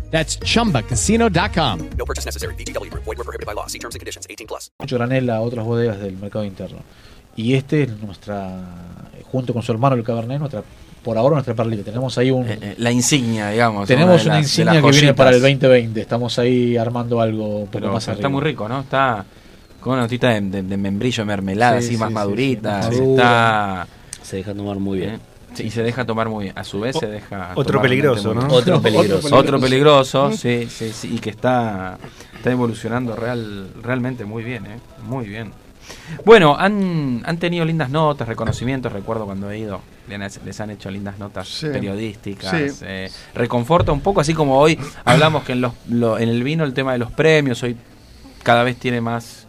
That's 0.11 0.37
chumbacasino.com. 0.39 1.79
No 1.97 2.05
purchase 2.05 2.25
necessary. 2.27 2.53
VGW 2.55 2.89
Group. 2.91 3.03
Void 3.05 3.17
were 3.17 3.23
prohibited 3.23 3.45
by 3.47 3.53
law. 3.55 3.67
See 3.67 3.79
terms 3.79 3.95
and 3.95 4.01
conditions. 4.01 4.27
18 4.29 4.45
plus. 4.47 4.71
mucho 4.79 4.97
granel 4.97 5.29
a 5.29 5.39
otras 5.41 5.65
bodegas 5.65 5.99
del 5.99 6.17
mercado 6.17 6.43
interno. 6.45 6.79
Y 7.37 7.53
este 7.53 7.83
es 7.83 7.89
nuestra, 8.01 8.59
junto 9.31 9.53
con 9.53 9.63
su 9.63 9.71
hermano 9.71 9.95
el 9.95 10.03
Cabernet, 10.03 10.37
nuestra, 10.39 10.63
por 11.01 11.17
ahora 11.17 11.35
nuestra 11.35 11.55
perlita. 11.55 11.83
Tenemos 11.83 12.17
ahí 12.17 12.29
un, 12.29 12.45
Eh, 12.47 12.75
La 12.77 12.91
insignia, 12.91 13.49
digamos. 13.51 13.87
tenemos 13.87 14.25
una 14.25 14.35
las- 14.35 14.43
insignia 14.43 14.81
que 14.81 14.91
viene 14.91 15.13
para 15.13 15.29
el 15.29 15.37
joyitas. 15.41 15.61
2020. 15.61 16.01
Estamos 16.01 16.37
ahí 16.39 16.75
armando 16.75 17.21
algo 17.21 17.47
un 17.59 17.65
poco 17.67 17.71
Pero 17.79 17.93
más 17.93 18.03
está 18.03 18.11
arriba. 18.11 18.29
muy 18.29 18.41
rico, 18.41 18.67
¿no? 18.67 18.81
Está 18.81 19.25
con 19.79 19.93
una 19.93 20.01
notita 20.03 20.29
de, 20.29 20.41
de- 20.41 20.63
de 20.63 20.77
membrillo, 20.77 21.25
mermelada, 21.25 21.79
Sí, 21.79 21.85
así 21.87 21.93
sí, 21.95 21.97
más 21.99 22.09
sí, 22.09 22.13
madurita. 22.15 22.83
sí, 22.91 22.95
está... 23.01 23.87
Se 24.21 24.35
deja 24.37 24.53
tomar 24.53 24.77
muy 24.77 24.99
bien. 24.99 25.19
Sí, 25.53 25.63
y 25.63 25.71
se 25.71 25.83
deja 25.83 26.05
tomar 26.05 26.29
muy 26.29 26.45
bien. 26.45 26.57
A 26.57 26.63
su 26.63 26.79
vez 26.79 26.95
se 26.97 27.07
deja. 27.07 27.51
otro 27.55 27.81
peligroso, 27.81 28.33
¿no? 28.33 28.47
Otro 28.53 28.81
peligroso. 28.81 29.35
Otro 29.35 29.59
peligroso, 29.59 30.31
sí, 30.31 30.67
sí, 30.69 30.91
sí. 30.93 31.13
Y 31.15 31.19
que 31.19 31.29
está, 31.29 31.97
está 32.35 32.51
evolucionando 32.51 33.15
real, 33.15 33.69
realmente 33.81 34.23
muy 34.25 34.43
bien, 34.43 34.65
¿eh? 34.65 34.79
Muy 35.03 35.27
bien. 35.27 35.51
Bueno, 36.23 36.55
han, 36.57 37.21
han 37.25 37.37
tenido 37.37 37.65
lindas 37.65 37.89
notas, 37.89 38.27
reconocimientos. 38.27 38.93
Recuerdo 38.93 39.25
cuando 39.25 39.51
he 39.51 39.59
ido, 39.59 39.81
les 40.45 40.61
han 40.61 40.69
hecho 40.71 40.89
lindas 40.89 41.19
notas 41.19 41.47
Sí. 41.49 41.67
periodísticas. 41.67 42.51
Sí. 42.51 42.83
eh, 42.83 43.09
reconforta 43.35 43.91
un 43.91 43.99
poco, 44.01 44.21
así 44.21 44.33
como 44.33 44.57
hoy 44.57 44.79
hablamos 45.03 45.43
que 45.43 45.51
en, 45.53 45.61
los, 45.61 45.73
lo- 45.89 46.17
en 46.17 46.29
el 46.29 46.43
vino 46.43 46.63
el 46.63 46.73
tema 46.73 46.93
de 46.93 46.99
los 46.99 47.11
premios 47.11 47.61
hoy 47.63 47.75
cada 48.43 48.63
vez 48.63 48.77
tiene 48.77 49.01
más, 49.01 49.47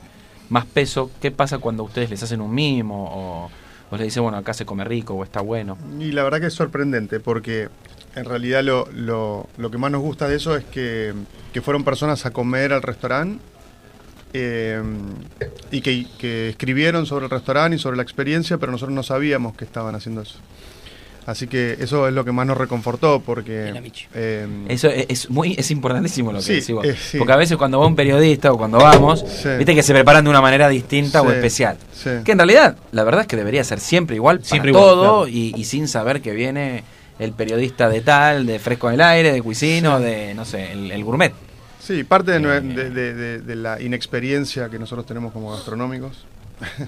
más 0.48 0.64
peso. 0.64 1.10
¿Qué 1.20 1.30
pasa 1.30 1.58
cuando 1.58 1.84
ustedes 1.84 2.10
les 2.10 2.22
hacen 2.22 2.40
un 2.40 2.52
mimo 2.52 3.04
o, 3.14 3.50
o 3.92 3.96
les 3.98 4.06
dicen, 4.06 4.22
bueno, 4.24 4.38
acá 4.38 4.54
se 4.54 4.64
come 4.64 4.82
rico 4.84 5.14
o 5.14 5.22
está 5.22 5.40
bueno? 5.42 5.76
Y 6.00 6.10
la 6.12 6.24
verdad 6.24 6.40
que 6.40 6.46
es 6.46 6.54
sorprendente 6.54 7.20
porque 7.20 7.68
en 8.16 8.24
realidad 8.24 8.62
lo, 8.64 8.88
lo- 8.92 9.46
lo 9.58 9.70
que 9.70 9.78
más 9.78 9.90
nos 9.92 10.00
gusta 10.00 10.26
de 10.28 10.36
eso 10.36 10.56
es 10.56 10.64
que, 10.64 11.12
que 11.52 11.60
fueron 11.60 11.84
personas 11.84 12.24
a 12.26 12.30
comer 12.32 12.72
al 12.72 12.82
restaurante 12.82 13.42
eh, 14.32 14.82
y 15.70 15.80
que, 15.82 16.06
que 16.18 16.48
escribieron 16.48 17.04
sobre 17.06 17.26
el 17.26 17.30
restaurante 17.30 17.76
y 17.76 17.78
sobre 17.78 17.96
la 17.98 18.02
experiencia, 18.02 18.56
pero 18.58 18.72
nosotros 18.72 18.94
no 18.94 19.02
sabíamos 19.02 19.54
que 19.56 19.64
estaban 19.64 19.94
haciendo 19.94 20.22
eso. 20.22 20.38
Así 21.24 21.46
que 21.46 21.76
eso 21.78 22.08
es 22.08 22.14
lo 22.14 22.24
que 22.24 22.32
más 22.32 22.46
nos 22.46 22.56
reconfortó 22.58 23.20
porque... 23.24 23.72
eh, 24.14 24.46
Eso 24.68 24.88
es, 24.88 25.06
es 25.08 25.30
muy 25.30 25.54
es 25.56 25.70
importantísimo 25.70 26.32
lo 26.32 26.38
que 26.38 26.44
Sí, 26.44 26.52
decís 26.54 26.70
vos. 26.74 26.84
eh, 26.84 26.96
sí. 27.00 27.18
Porque 27.18 27.32
a 27.32 27.36
veces 27.36 27.56
cuando 27.56 27.78
va 27.78 27.86
un 27.86 27.94
periodista 27.94 28.52
o 28.52 28.58
cuando 28.58 28.78
vamos, 28.78 29.20
Sí. 29.26 29.48
viste 29.56 29.74
que 29.74 29.82
se 29.84 29.92
preparan 29.92 30.24
de 30.24 30.30
una 30.30 30.40
manera 30.40 30.68
distinta 30.68 31.22
o 31.22 31.30
especial. 31.30 31.76
sí. 31.94 32.10
Que 32.24 32.32
en 32.32 32.38
realidad, 32.38 32.76
la 32.90 33.04
verdad 33.04 33.20
es 33.22 33.26
que 33.28 33.36
debería 33.36 33.62
ser 33.62 33.78
siempre 33.78 34.16
igual 34.16 34.38
para 34.38 34.48
Siempre 34.48 34.70
igual, 34.70 34.84
todo 34.84 35.22
claro. 35.22 35.28
y, 35.28 35.54
y 35.56 35.64
sin 35.64 35.86
saber 35.86 36.20
que 36.22 36.32
viene 36.32 36.82
el 37.20 37.32
periodista 37.32 37.88
de 37.88 38.00
tal, 38.00 38.44
de 38.46 38.58
Fresco 38.58 38.88
en 38.88 38.94
el 38.94 39.00
Aire, 39.02 39.32
de 39.32 39.42
Cuisino, 39.42 40.00
de, 40.00 40.34
no 40.34 40.44
sé, 40.44 40.72
el, 40.72 40.90
el 40.90 41.04
gourmet. 41.04 41.32
Sí, 41.78 42.02
parte 42.04 42.32
de, 42.32 42.60
de- 42.60 42.90
de- 42.90 43.14
de- 43.14 43.38
de 43.40 43.54
la 43.56 43.80
inexperiencia 43.80 44.68
que 44.68 44.78
nosotros 44.78 45.06
tenemos 45.06 45.32
como 45.32 45.52
gastronómicos 45.52 46.24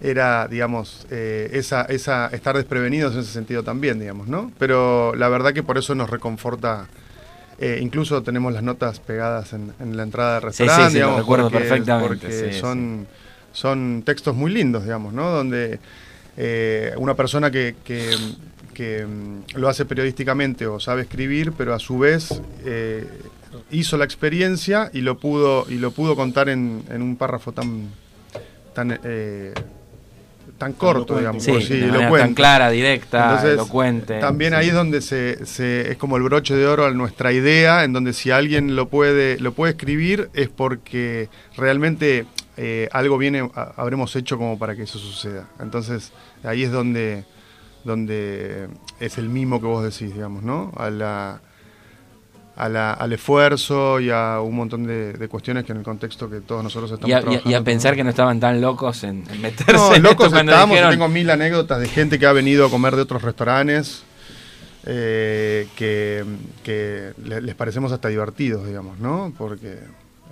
era, 0.00 0.48
digamos, 0.48 1.06
eh, 1.10 1.50
esa, 1.52 1.82
esa, 1.82 2.28
estar 2.28 2.56
desprevenidos 2.56 3.14
en 3.14 3.20
ese 3.20 3.32
sentido 3.32 3.62
también, 3.62 3.98
digamos, 4.00 4.28
¿no? 4.28 4.52
Pero 4.58 5.14
la 5.14 5.28
verdad 5.28 5.52
que 5.54 5.62
por 5.62 5.78
eso 5.78 5.94
nos 5.94 6.10
reconforta. 6.10 6.88
eh, 7.58 7.78
incluso 7.82 8.22
tenemos 8.22 8.52
las 8.52 8.62
notas 8.62 9.00
pegadas 9.00 9.52
en, 9.52 9.72
en 9.80 9.96
la 9.96 10.02
entrada 10.02 10.40
del 10.40 10.52
Sí, 10.52 10.68
sí, 10.68 10.74
restaurante, 10.74 10.98
sí, 11.00 11.04
digamos, 11.04 11.18
recuerdo 11.18 11.50
porque, 11.50 11.58
perfectamente, 11.68 12.08
porque 12.08 12.32
sí, 12.32 12.52
son, 12.58 13.06
son 13.52 14.02
textos 14.04 14.34
muy 14.34 14.52
lindos, 14.52 14.82
digamos, 14.84 15.12
¿no? 15.12 15.30
Donde 15.30 15.80
eh, 16.36 16.92
una 16.96 17.14
persona 17.14 17.50
que, 17.50 17.76
que, 17.84 18.10
que, 18.74 19.06
mm, 19.06 19.56
lo 19.56 19.68
hace 19.68 19.84
periodísticamente 19.84 20.66
o 20.66 20.80
sabe 20.80 21.02
escribir, 21.02 21.52
pero 21.52 21.74
a 21.74 21.78
su 21.78 21.98
vez 21.98 22.42
eh, 22.64 23.06
hizo 23.70 23.96
la 23.96 24.04
experiencia 24.04 24.90
y 24.92 25.00
lo 25.02 25.18
pudo 25.18 25.66
y 25.68 25.76
lo 25.78 25.92
pudo 25.92 26.16
contar 26.16 26.48
en, 26.48 26.84
en 26.90 27.02
un 27.02 27.16
párrafo 27.16 27.52
tan 27.52 27.94
tan 28.74 28.98
eh, 29.04 29.54
tan 30.58 30.72
corto, 30.74 31.18
digamos, 31.18 31.42
Sí, 31.42 31.52
de 31.52 31.60
sí, 31.62 31.74
elocuente. 31.82 32.18
tan 32.18 32.34
clara, 32.34 32.70
directa, 32.70 33.24
Entonces, 33.24 33.52
elocuente. 33.54 34.18
También 34.20 34.52
Sí. 34.52 34.56
ahí 34.58 34.68
es 34.68 34.74
donde 34.74 35.00
se, 35.00 35.44
se- 35.46 35.90
es 35.92 35.96
como 35.96 36.16
el 36.16 36.22
broche 36.22 36.54
de 36.54 36.66
oro 36.66 36.86
a 36.86 36.90
nuestra 36.92 37.32
idea, 37.32 37.84
en 37.84 37.92
donde 37.92 38.12
si 38.12 38.30
alguien 38.30 38.76
lo 38.76 38.88
puede 38.88 39.38
lo 39.40 39.52
puede 39.52 39.72
escribir 39.72 40.30
es 40.34 40.48
porque 40.48 41.28
realmente 41.56 42.26
eh, 42.56 42.88
algo 42.92 43.18
viene 43.18 43.50
a- 43.54 43.72
habremos 43.76 44.14
hecho 44.16 44.38
como 44.38 44.58
para 44.58 44.76
que 44.76 44.82
eso 44.84 44.98
suceda. 44.98 45.48
Entonces 45.60 46.12
ahí 46.44 46.62
es 46.62 46.70
donde 46.70 47.24
donde 47.84 48.68
es 49.00 49.18
el 49.18 49.28
mimo 49.28 49.60
que 49.60 49.66
vos 49.66 49.82
decís, 49.84 50.14
digamos, 50.14 50.42
¿no? 50.42 50.72
A 50.76 50.88
la, 50.90 51.40
a 52.56 52.68
la- 52.68 52.92
al 52.92 53.12
esfuerzo 53.12 53.98
y 54.00 54.10
a 54.10 54.38
un 54.40 54.54
montón 54.54 54.84
de, 54.86 55.12
de 55.14 55.28
cuestiones 55.28 55.64
que 55.64 55.72
en 55.72 55.78
el 55.78 55.84
contexto 55.84 56.30
que 56.30 56.40
todos 56.40 56.62
nosotros 56.62 56.90
estamos 56.92 57.08
Y 57.10 57.12
a, 57.12 57.16
y 57.16 57.18
a- 57.18 57.22
trabajando. 57.22 57.50
y 57.50 57.54
a 57.54 57.62
pensar 57.64 57.96
que 57.96 58.04
no 58.04 58.10
estaban 58.10 58.38
tan 58.38 58.60
locos 58.60 59.02
en, 59.04 59.24
en 59.30 59.40
meterse 59.42 59.72
No, 59.72 59.94
en 59.94 60.02
locos 60.02 60.26
esto 60.28 60.38
estábamos, 60.40 60.78
yo 60.78 60.88
tengo 60.90 61.08
mil 61.08 61.28
anécdotas 61.30 61.80
de 61.80 61.88
gente 61.88 62.18
que 62.18 62.26
ha 62.26 62.32
venido 62.32 62.66
a 62.66 62.70
comer 62.70 62.94
de 62.96 63.02
otros 63.02 63.22
restaurantes 63.22 64.04
eh, 64.86 65.66
que, 65.76 66.24
que 66.62 67.12
le- 67.24 67.40
les 67.40 67.54
parecemos 67.54 67.90
hasta 67.92 68.08
divertidos, 68.08 68.66
digamos, 68.66 68.98
¿no? 68.98 69.32
Porque 69.36 69.78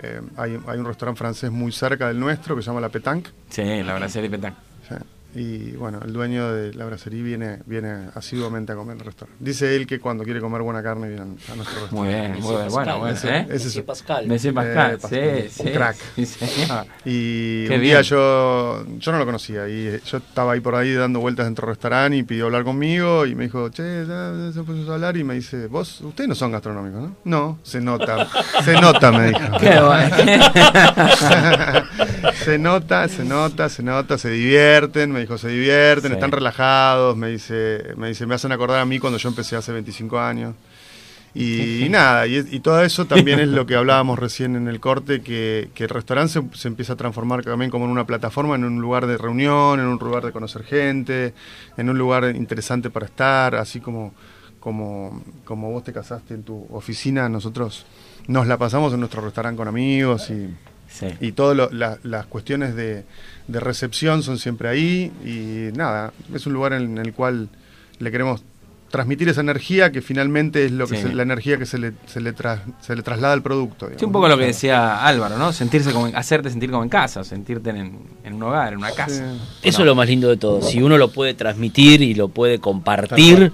eh, 0.02 0.20
hay, 0.36 0.58
hay 0.66 0.78
un 0.78 0.84
restaurante 0.84 1.18
francés 1.18 1.50
muy 1.50 1.72
cerca 1.72 2.08
del 2.08 2.20
nuestro 2.20 2.54
que 2.54 2.62
se 2.62 2.66
llama 2.68 2.80
La 2.80 2.88
Petanque. 2.90 3.30
Sí, 3.48 3.82
la 3.82 3.94
Brasserie 3.94 4.30
Petanque. 4.30 4.58
Sí. 4.88 4.94
Y 5.34 5.72
bueno, 5.72 6.00
el 6.04 6.12
dueño 6.12 6.52
de 6.52 6.74
la 6.74 6.84
brasserie 6.84 7.22
viene, 7.22 7.60
viene 7.64 8.08
asiduamente 8.14 8.72
a 8.72 8.74
comer 8.74 8.98
al 8.98 9.04
restaurante. 9.06 9.42
Dice 9.42 9.74
él 9.74 9.86
que 9.86 9.98
cuando 9.98 10.24
quiere 10.24 10.40
comer 10.40 10.60
buena 10.62 10.82
carne 10.82 11.08
viene 11.08 11.22
a 11.22 11.24
nuestro 11.24 11.54
restaurante. 11.80 11.94
Muy 11.94 12.08
bien, 12.08 12.32
muy 12.40 12.56
bien, 12.56 12.68
bueno, 12.70 12.98
bueno, 12.98 13.18
¿eh? 13.28 13.46
ese 13.50 13.68
es- 13.68 13.82
Pascal. 13.82 14.26
Monsieur 14.26 14.54
Pascal, 14.54 14.98
Eh, 15.10 15.48
sí, 15.50 15.62
sí, 15.64 15.70
Crack. 15.70 15.96
sí, 16.16 16.26
señor. 16.26 16.86
Y 17.06 17.66
Qué 17.66 17.74
un 17.74 17.80
bien. 17.80 17.82
día 17.82 18.02
yo, 18.02 18.84
yo 18.98 19.12
no 19.12 19.18
lo 19.18 19.24
conocía 19.24 19.66
y 19.68 19.86
eh, 19.88 20.00
yo 20.04 20.18
estaba 20.18 20.52
ahí 20.52 20.60
por 20.60 20.74
ahí 20.74 20.92
dando 20.92 21.20
vueltas 21.20 21.46
dentro 21.46 21.66
del 21.66 21.74
restaurante 21.76 22.16
y 22.18 22.22
pidió 22.24 22.46
hablar 22.46 22.64
conmigo 22.64 23.24
y 23.26 23.34
me 23.34 23.44
dijo, 23.44 23.70
che, 23.70 24.04
ya, 24.06 24.32
ya 24.36 24.52
se 24.52 24.62
puso 24.62 24.90
a 24.90 24.94
hablar 24.96 25.16
y 25.16 25.24
me 25.24 25.34
dice, 25.34 25.66
vos, 25.66 26.00
ustedes 26.02 26.28
no 26.28 26.34
son 26.34 26.52
gastronómicos, 26.52 27.00
¿no? 27.00 27.16
No, 27.24 27.58
se 27.62 27.80
nota, 27.80 28.28
se 28.64 28.74
nota, 28.80 29.10
me 29.12 29.28
dijo. 29.28 29.40
Qué 29.58 29.80
bueno. 29.80 30.16
se 32.44 32.58
nota, 32.58 33.08
se 33.08 33.24
nota, 33.24 33.68
se 33.68 33.82
nota, 33.82 34.18
se 34.18 34.30
divierten, 34.30 35.12
me 35.12 35.20
dijo, 35.22 35.38
se 35.38 35.48
divierten, 35.48 36.10
Sí. 36.10 36.14
están 36.14 36.30
relajados, 36.32 37.16
me 37.16 37.28
dice, 37.28 37.94
me 37.96 38.08
dice, 38.08 38.26
me 38.26 38.34
hacen 38.34 38.52
acordar 38.52 38.80
a 38.80 38.84
mí 38.84 38.98
cuando 38.98 39.18
yo 39.18 39.28
empecé 39.28 39.56
hace 39.56 39.72
25 39.72 40.18
años. 40.20 40.54
Y, 41.34 41.84
y 41.84 41.88
nada, 41.88 42.26
y, 42.26 42.36
y 42.50 42.60
todo 42.60 42.82
eso 42.84 43.06
también 43.06 43.40
es 43.40 43.48
lo 43.48 43.64
que 43.64 43.74
hablábamos 43.74 44.18
recién 44.18 44.54
en 44.54 44.68
el 44.68 44.80
corte, 44.80 45.22
que, 45.22 45.70
que 45.74 45.84
el 45.84 45.88
restaurante 45.88 46.30
se, 46.34 46.42
se 46.52 46.68
empieza 46.68 46.92
a 46.92 46.96
transformar 46.96 47.42
también 47.42 47.70
como 47.70 47.86
en 47.86 47.90
una 47.90 48.04
plataforma, 48.06 48.54
en 48.54 48.64
un 48.64 48.82
lugar 48.82 49.06
de 49.06 49.16
reunión, 49.16 49.80
en 49.80 49.86
un 49.86 49.98
lugar 49.98 50.26
de 50.26 50.32
conocer 50.32 50.62
gente, 50.62 51.32
en 51.78 51.88
un 51.88 51.96
lugar 51.96 52.36
interesante 52.36 52.90
para 52.90 53.06
estar, 53.06 53.54
así 53.54 53.80
como, 53.80 54.12
como, 54.60 55.22
como 55.46 55.70
vos 55.70 55.82
te 55.84 55.92
casaste 55.94 56.34
en 56.34 56.42
tu 56.42 56.66
oficina, 56.70 57.30
nosotros 57.30 57.86
nos 58.26 58.46
la 58.46 58.58
pasamos 58.58 58.92
en 58.92 59.00
nuestro 59.00 59.22
restaurante 59.22 59.56
con 59.56 59.68
amigos 59.68 60.28
y, 60.28 60.54
y 61.18 61.32
todas 61.32 61.70
las 62.02 62.26
cuestiones 62.26 62.76
de, 62.76 63.04
de 63.48 63.60
recepción 63.60 64.22
son 64.22 64.38
siempre 64.38 64.68
ahí 64.68 65.12
y 65.24 65.76
nada, 65.76 66.12
es 66.34 66.46
un 66.46 66.52
lugar 66.52 66.72
en 66.74 66.98
el 66.98 67.12
cual 67.12 67.48
le 67.98 68.10
queremos 68.10 68.42
transmitir 68.90 69.28
esa 69.30 69.40
energía 69.40 69.90
que 69.90 70.02
finalmente 70.02 70.66
es 70.66 70.70
lo 70.72 70.86
que 70.86 70.96
Sí. 70.96 71.02
se- 71.08 71.14
la 71.14 71.22
energía 71.22 71.56
que 71.56 71.64
se 71.64 71.78
le, 71.78 71.92
se 72.06 72.20
le, 72.20 72.34
tras- 72.34 72.60
se 72.82 72.94
le 72.94 73.02
traslada 73.02 73.32
al 73.32 73.42
producto. 73.42 73.86
Sí, 73.86 73.92
digamos. 73.92 74.02
un 74.06 74.12
poco 74.12 74.28
lo 74.28 74.36
que 74.36 74.44
decía 74.44 75.06
Álvaro, 75.06 75.38
¿no? 75.38 75.50
Sentirse 75.54 75.92
como, 75.92 76.08
en- 76.08 76.16
hacerte 76.16 76.50
sentir 76.50 76.70
como 76.70 76.82
en 76.82 76.90
casa, 76.90 77.24
sentirte 77.24 77.70
en, 77.70 77.98
en 78.22 78.34
un 78.34 78.42
hogar, 78.42 78.74
en 78.74 78.78
una 78.80 78.90
casa. 78.92 79.32
Eso 79.62 79.80
es 79.80 79.86
lo 79.86 79.94
más 79.94 80.06
lindo 80.08 80.28
de 80.28 80.36
todo. 80.36 80.60
Si 80.60 80.82
uno 80.82 80.98
lo 80.98 81.10
puede 81.10 81.32
transmitir 81.32 82.02
y 82.02 82.14
lo 82.14 82.28
puede 82.28 82.58
compartir, 82.58 83.50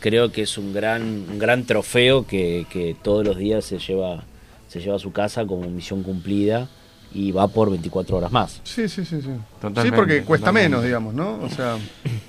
creo 0.00 0.32
que 0.32 0.42
es 0.42 0.56
un 0.56 0.72
gran, 0.72 1.02
un 1.02 1.38
gran 1.38 1.64
trofeo 1.64 2.26
que, 2.26 2.66
que 2.70 2.96
todos 3.02 3.22
los 3.24 3.36
días 3.36 3.66
se 3.66 3.78
lleva, 3.78 4.24
se 4.68 4.80
lleva 4.80 4.96
a 4.96 4.98
su 4.98 5.12
casa 5.12 5.44
como 5.46 5.68
misión 5.68 6.02
cumplida 6.02 6.68
y 7.14 7.30
va 7.32 7.46
por 7.48 7.70
24 7.70 8.16
horas 8.18 8.32
más. 8.32 8.60
Sí, 8.64 8.88
sí, 8.88 9.04
sí, 9.04 9.22
sí. 9.22 9.28
Totalmente, 9.60 9.82
sí, 9.82 9.90
porque 9.94 10.22
cuesta 10.24 10.46
totalmente. 10.48 10.68
menos, 10.70 10.84
digamos, 10.84 11.14
¿no? 11.14 11.38
O 11.42 11.48
sea, 11.48 11.76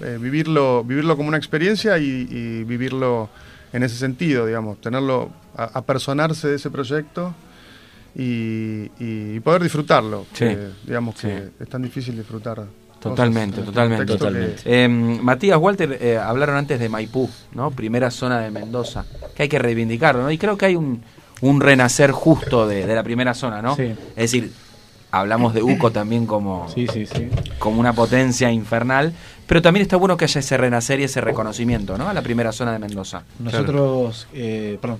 eh, 0.01 0.17
vivirlo, 0.21 0.83
vivirlo 0.83 1.17
como 1.17 1.27
una 1.27 1.37
experiencia 1.37 1.97
y, 1.97 2.27
y 2.29 2.63
vivirlo 2.63 3.29
en 3.73 3.83
ese 3.83 3.95
sentido, 3.97 4.45
digamos, 4.45 4.79
tenerlo, 4.79 5.31
a, 5.57 5.63
apersonarse 5.79 6.47
de 6.49 6.55
ese 6.55 6.69
proyecto 6.69 7.33
y, 8.15 8.89
y 8.99 9.39
poder 9.41 9.63
disfrutarlo. 9.63 10.25
Sí. 10.33 10.45
que, 10.45 10.69
digamos 10.85 11.15
Sí. 11.17 11.27
que 11.27 11.49
es 11.59 11.69
tan 11.69 11.81
difícil 11.81 12.15
disfrutar. 12.15 12.63
Totalmente, 12.99 13.57
cosas 13.61 13.73
totalmente. 13.73 14.15
que- 14.63 14.83
Eh, 14.85 14.87
Matías, 14.87 15.59
Walter, 15.59 15.97
eh, 16.01 16.17
hablaron 16.17 16.55
antes 16.55 16.79
de 16.79 16.89
Maipú, 16.89 17.29
¿no? 17.53 17.69
Primera 17.71 18.09
zona 18.09 18.39
de 18.39 18.49
Mendoza, 18.49 19.05
que 19.35 19.43
hay 19.43 19.49
que 19.49 19.59
reivindicarlo, 19.59 20.23
¿no? 20.23 20.31
Y 20.31 20.37
creo 20.39 20.57
que 20.57 20.65
hay 20.67 20.75
un, 20.75 21.03
un 21.41 21.61
renacer 21.61 22.11
justo 22.11 22.67
de, 22.67 22.87
de 22.87 22.95
la 22.95 23.03
primera 23.03 23.33
zona, 23.35 23.61
¿no? 23.61 23.75
Sí. 23.75 23.83
Es 24.15 24.31
decir, 24.31 24.51
hablamos 25.19 25.53
de 25.53 25.63
UCO 25.63 25.91
también 25.91 26.25
como, 26.25 26.67
como 27.59 27.79
una 27.79 27.93
potencia 27.93 28.51
infernal, 28.51 29.13
pero 29.47 29.61
también 29.61 29.81
está 29.81 29.97
bueno 29.97 30.17
que 30.17 30.25
haya 30.25 30.39
ese 30.39 30.57
renacer 30.57 30.99
y 30.99 31.03
ese 31.03 31.21
reconocimiento, 31.21 31.97
¿no? 31.97 32.07
A 32.09 32.13
la 32.13 32.21
primera 32.21 32.51
zona 32.51 32.73
de 32.73 32.79
Mendoza. 32.79 33.23
Nosotros, 33.39 34.27
eh, 34.33 34.77
perdón. 34.81 34.99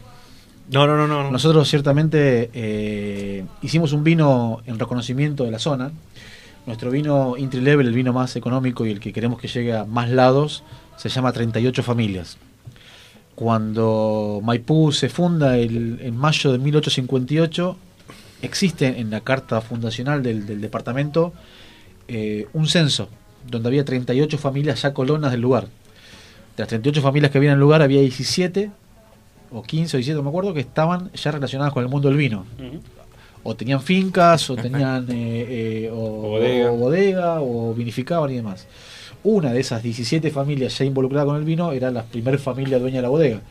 No, 0.72 0.88
no, 0.88 0.96
no, 0.98 1.08
no. 1.08 1.30
Nosotros 1.32 1.68
ciertamente 1.70 2.50
eh, 2.54 3.46
hicimos 3.62 3.94
un 3.94 4.04
vino 4.04 4.62
en 4.66 4.80
reconocimiento 4.80 5.44
de 5.44 5.52
la 5.52 5.60
zona. 5.60 5.92
Nuestro 6.66 6.90
vino 6.90 7.38
entry 7.38 7.62
level, 7.62 7.86
el 7.88 7.94
vino 7.94 8.12
más 8.14 8.36
económico 8.36 8.86
y 8.86 8.92
el 8.92 9.00
que 9.00 9.14
queremos 9.14 9.40
que 9.40 9.48
llegue 9.48 9.76
a 9.78 9.86
más 9.86 10.10
lados, 10.10 10.64
se 10.98 11.10
llama 11.10 11.32
38 11.32 11.84
familias. 11.84 12.38
Cuando 13.36 14.40
Maipú 14.44 14.92
se 14.92 15.10
funda 15.10 15.58
el- 15.58 16.00
en 16.02 16.16
mayo 16.16 16.52
de 16.52 16.58
1858, 16.58 17.78
existe 18.46 19.00
en 19.00 19.10
la 19.10 19.22
carta 19.22 19.62
fundacional 19.62 20.24
del, 20.24 20.46
del 20.46 20.62
departamento 20.62 21.34
eh, 22.08 22.48
un 22.54 22.68
censo 22.68 23.10
donde 23.50 23.68
había 23.68 23.84
38 23.84 24.38
familias 24.38 24.82
ya 24.82 24.94
colonas 24.94 25.32
del 25.32 25.42
lugar. 25.42 25.64
De 25.66 26.62
las 26.62 26.68
38 26.68 27.02
familias 27.02 27.32
que 27.32 27.38
había 27.38 27.52
en 27.52 27.56
el 27.56 27.60
lugar, 27.60 27.82
había 27.82 28.00
17 28.02 28.72
o 29.52 29.64
15 29.64 29.98
o 29.98 30.00
17, 30.00 30.16
no 30.16 30.24
me 30.24 30.30
acuerdo, 30.30 30.54
que 30.54 30.60
estaban 30.60 31.12
ya 31.14 31.32
relacionadas 31.32 31.74
con 31.74 31.84
el 31.84 31.90
mundo 31.90 32.08
del 32.08 32.18
vino. 32.18 32.46
O 33.44 33.56
tenían 33.56 33.82
fincas, 33.82 34.50
o 34.50 34.56
tenían 34.56 35.06
eh, 35.10 35.86
eh, 35.86 35.90
o, 35.92 35.96
bodega. 35.96 36.72
o 36.72 36.78
bodega, 36.78 37.42
o 37.42 37.74
vinificaban 37.74 38.32
y 38.32 38.36
demás. 38.36 38.68
Una 39.24 39.52
de 39.52 39.60
esas 39.60 39.82
17 39.84 40.32
familias 40.32 40.78
ya 40.78 40.86
involucradas 40.86 41.28
con 41.28 41.38
el 41.38 41.44
vino 41.44 41.72
era 41.72 41.92
la 41.92 42.04
primera 42.04 42.38
familia 42.38 42.80
dueña 42.80 42.98
de 42.98 43.02
la 43.04 43.10
bodega, 43.10 43.42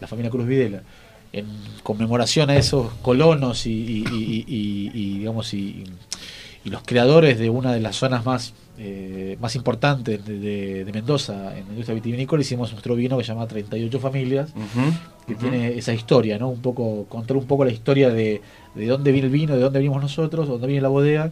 la 0.00 0.06
familia 0.06 0.30
Cruz 0.30 0.46
Videla. 0.46 0.82
En 1.32 1.46
conmemoración 1.82 2.50
a 2.50 2.56
esos 2.56 2.92
colonos 3.02 3.66
y, 3.66 3.70
y- 3.70 4.04
y- 4.12 4.44
y- 4.92 5.18
digamos 5.18 5.54
y, 5.54 5.84
y 6.64 6.70
los 6.70 6.82
creadores 6.82 7.38
de 7.38 7.50
una 7.50 7.72
de 7.72 7.80
las 7.80 7.96
zonas 7.96 8.24
más 8.26 8.52
eh, 8.82 9.36
más 9.40 9.54
importantes 9.56 10.24
de, 10.24 10.38
de- 10.38 10.84
de 10.86 10.92
Mendoza 10.92 11.56
en 11.56 11.64
la 11.66 11.70
industria 11.70 11.94
vitivinícola 11.94 12.40
hicimos 12.40 12.72
nuestro 12.72 12.94
vino 12.96 13.18
que 13.18 13.24
se 13.24 13.28
llama 13.32 13.46
38 13.46 14.00
familias 14.00 14.52
que 15.26 15.34
tiene 15.34 15.76
esa 15.78 15.92
historia, 15.92 16.38
¿no? 16.38 16.48
Un 16.48 16.60
poco, 16.62 17.04
contar 17.08 17.36
un 17.36 17.44
poco 17.46 17.64
la 17.66 17.70
historia 17.72 18.08
de, 18.10 18.40
de 18.74 18.86
dónde 18.86 19.12
viene 19.12 19.26
el 19.26 19.32
vino, 19.32 19.54
de 19.54 19.60
dónde 19.60 19.78
venimos 19.80 20.00
nosotros, 20.02 20.46
de 20.46 20.52
dónde 20.52 20.66
viene 20.66 20.80
la 20.82 20.88
bodega, 20.88 21.26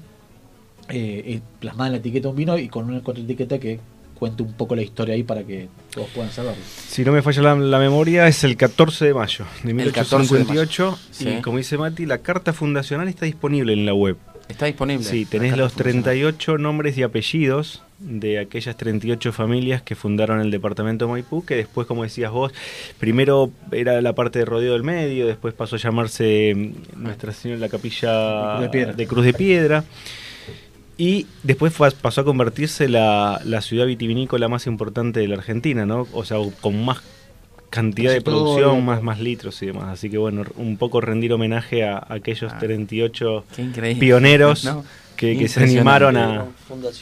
eh, 0.90 1.22
eh, 1.26 1.40
plasmada 1.58 1.88
en 1.88 1.92
la 1.94 1.98
etiqueta 1.98 2.24
de 2.24 2.30
un 2.30 2.36
vino 2.36 2.56
y 2.58 2.68
con 2.68 2.84
una 2.84 3.02
contraetiqueta 3.02 3.58
que 3.58 3.80
cuente 4.18 4.42
un 4.42 4.52
poco 4.52 4.74
la 4.74 4.82
historia 4.82 5.14
ahí 5.14 5.22
para 5.22 5.44
que 5.44 5.68
todos 5.92 6.08
puedan 6.08 6.30
saberlo. 6.30 6.62
Si 6.88 7.04
no 7.04 7.12
me 7.12 7.22
falla 7.22 7.42
la, 7.42 7.54
la 7.54 7.78
memoria, 7.78 8.26
es 8.26 8.44
el 8.44 8.56
14 8.56 9.06
de 9.06 9.14
mayo 9.14 9.44
de 9.62 9.70
El 9.70 9.92
14 9.92 10.38
de 10.38 10.44
mayo. 10.44 10.62
1858. 10.62 10.98
Sí. 11.10 11.28
Y 11.28 11.40
como 11.40 11.58
dice 11.58 11.78
Mati, 11.78 12.06
la 12.06 12.18
carta 12.18 12.52
fundacional 12.52 13.08
está 13.08 13.26
disponible 13.26 13.72
en 13.72 13.86
la 13.86 13.94
web. 13.94 14.16
Está 14.48 14.66
disponible. 14.66 15.04
Sí, 15.04 15.24
la 15.24 15.30
tenés 15.30 15.56
los 15.56 15.74
38 15.74 16.58
nombres 16.58 16.96
y 16.96 17.02
apellidos 17.02 17.82
de 17.98 18.38
aquellas 18.38 18.76
38 18.76 19.32
familias 19.32 19.82
que 19.82 19.94
fundaron 19.94 20.40
el 20.40 20.50
departamento 20.50 21.06
de 21.06 21.12
Maipú, 21.12 21.44
que 21.44 21.56
después, 21.56 21.86
como 21.86 22.04
decías 22.04 22.30
vos, 22.30 22.52
primero 22.98 23.50
era 23.72 24.00
la 24.00 24.14
parte 24.14 24.38
de 24.38 24.44
Rodeo 24.44 24.72
del 24.72 24.84
Medio, 24.84 25.26
después 25.26 25.52
pasó 25.52 25.76
a 25.76 25.78
llamarse 25.78 26.54
mm, 26.54 27.02
Nuestra 27.02 27.32
Señora 27.32 27.60
la 27.60 27.68
Capilla 27.68 28.56
Cruz 28.56 28.62
de 28.62 28.68
Piedra. 28.70 28.92
de 28.94 29.06
Cruz 29.06 29.24
de 29.24 29.34
Piedra. 29.34 29.84
Y 30.98 31.26
después 31.44 31.72
fue- 31.72 31.90
pasó 31.92 32.20
a 32.22 32.24
convertirse 32.24 32.88
la, 32.88 33.40
la 33.44 33.60
ciudad 33.62 33.86
vitivinícola 33.86 34.48
más 34.48 34.66
importante 34.66 35.20
de 35.20 35.28
la 35.28 35.36
Argentina, 35.36 35.86
¿no? 35.86 36.06
O 36.12 36.24
sea, 36.24 36.38
con 36.60 36.84
más 36.84 36.98
cantidad 37.70 38.10
de 38.12 38.20
producción, 38.20 38.84
más, 38.84 39.02
más 39.02 39.20
litros 39.20 39.62
y 39.62 39.66
demás. 39.66 39.84
Así 39.90 40.10
que 40.10 40.18
bueno, 40.18 40.42
un 40.56 40.76
poco 40.76 41.00
rendir 41.00 41.32
homenaje 41.32 41.84
a, 41.86 41.98
a 41.98 42.14
aquellos 42.14 42.56
38 42.58 43.44
Qué 43.54 43.62
increíble, 43.62 44.00
pioneros 44.00 44.64
¿no? 44.64 44.84
que, 45.16 45.36
que 45.36 45.48
se 45.48 45.62
animaron 45.62 46.16
a... 46.16 46.46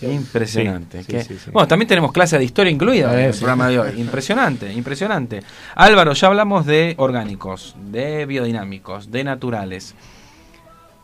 Impresionante. 0.02 1.02
Sí, 1.02 1.06
Qué- 1.12 1.22
sí, 1.22 1.34
sí, 1.34 1.40
sí. 1.46 1.50
Bueno, 1.52 1.68
también 1.68 1.88
tenemos 1.88 2.12
clase 2.12 2.36
de 2.38 2.44
historia 2.44 2.70
incluida 2.72 3.12
en 3.14 3.20
Eh, 3.20 3.26
el 3.30 3.34
programa 3.38 3.68
de 3.68 3.78
hoy. 3.78 3.90
Impresionante, 4.00 4.72
impresionante. 4.72 5.40
Álvaro, 5.74 6.12
ya 6.14 6.26
hablamos 6.28 6.66
de 6.66 6.94
orgánicos, 6.98 7.74
de 7.90 8.26
biodinámicos, 8.26 9.10
de 9.10 9.24
naturales. 9.24 9.94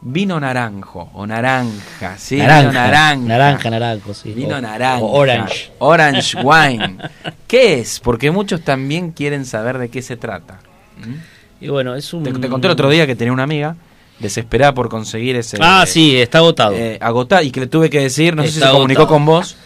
Vino 0.05 0.41
naranjo 0.41 1.11
o 1.15 1.27
naranja, 1.29 2.19
sí, 2.19 2.35
vino 2.35 2.49
naranja, 2.49 2.73
naranja. 2.73 3.29
naranja, 3.29 3.71
naranjo, 3.71 4.15
sí. 4.15 4.33
Vino 4.33 4.57
O- 4.57 4.61
naranja. 4.61 4.99
o 5.05 5.13
orange. 5.13 5.71
Orange 5.79 6.39
wine. 6.43 6.99
¿Qué 7.47 7.79
es? 7.81 8.01
Porque 8.01 8.33
muchos 8.33 8.63
también 8.63 9.13
quieren 9.13 9.47
saber 9.47 9.79
de 9.79 9.89
qué 9.91 10.03
se 10.03 10.17
trata. 10.17 10.59
¿Mm? 10.99 11.65
Y 11.65 11.69
bueno, 11.69 11.95
es 11.95 12.13
un... 12.13 12.25
Te, 12.25 12.33
te 12.33 12.49
conté 12.49 12.67
el 12.67 12.73
otro 12.73 12.91
día 12.91 13.07
que 13.07 13.15
tenía 13.15 13.33
una 13.33 13.45
amiga 13.45 13.77
desesperada 14.19 14.75
por 14.75 14.89
conseguir 14.89 15.37
ese. 15.37 15.57
Ah, 15.61 15.85
sí, 15.87 16.17
está 16.17 16.39
agotado. 16.39 16.75
eh, 16.75 16.99
agotada 17.01 17.43
y 17.45 17.53
que 17.53 17.61
le 17.61 17.67
tuve 17.69 17.89
que 17.89 18.01
decir, 18.01 18.35
no 18.35 18.43
sé 18.43 18.49
si 18.49 18.55
Está 18.57 18.69
se 18.69 18.73
comunicó 18.73 19.03
agotado. 19.03 19.17
con 19.19 19.25
vos. 19.27 19.57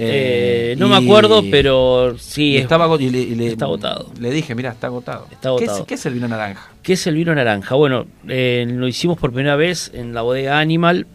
Eh, 0.00 0.72
eh, 0.72 0.76
no 0.78 0.86
y- 0.86 0.90
me 0.90 0.96
acuerdo, 0.96 1.42
pero 1.50 2.16
sí. 2.18 2.50
y 2.52 2.56
estaba 2.58 2.88
y 3.00 3.10
le, 3.10 3.46
está 3.48 3.64
agotado. 3.64 4.12
Le 4.20 4.30
dije, 4.30 4.54
mira, 4.54 4.70
está 4.70 4.86
agotado. 4.86 5.26
Está 5.30 5.48
agotado. 5.48 5.76
¿Qué 5.78 5.80
es, 5.82 5.86
qué 5.88 5.94
es 5.94 6.06
el 6.06 6.14
vino 6.14 6.28
naranja? 6.28 6.70
¿Qué 6.82 6.92
es 6.92 7.06
el 7.08 7.16
vino 7.16 7.34
naranja? 7.34 7.74
Bueno, 7.74 8.06
eh, 8.28 8.64
lo 8.68 8.86
hicimos 8.86 9.18
por 9.18 9.32
primera 9.32 9.56
vez 9.56 9.90
en 9.94 10.14
la 10.14 10.22
bodega 10.22 10.60
Animal 10.60 11.06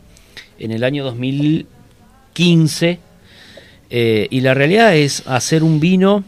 en 0.59 0.71
el 0.71 0.83
año 0.83 1.03
2015 1.05 2.99
eh, 3.89 4.27
y 4.29 4.41
la 4.41 4.53
realidad 4.53 4.95
es 4.95 5.23
hacer 5.27 5.63
un 5.63 5.79
vino 5.79 6.23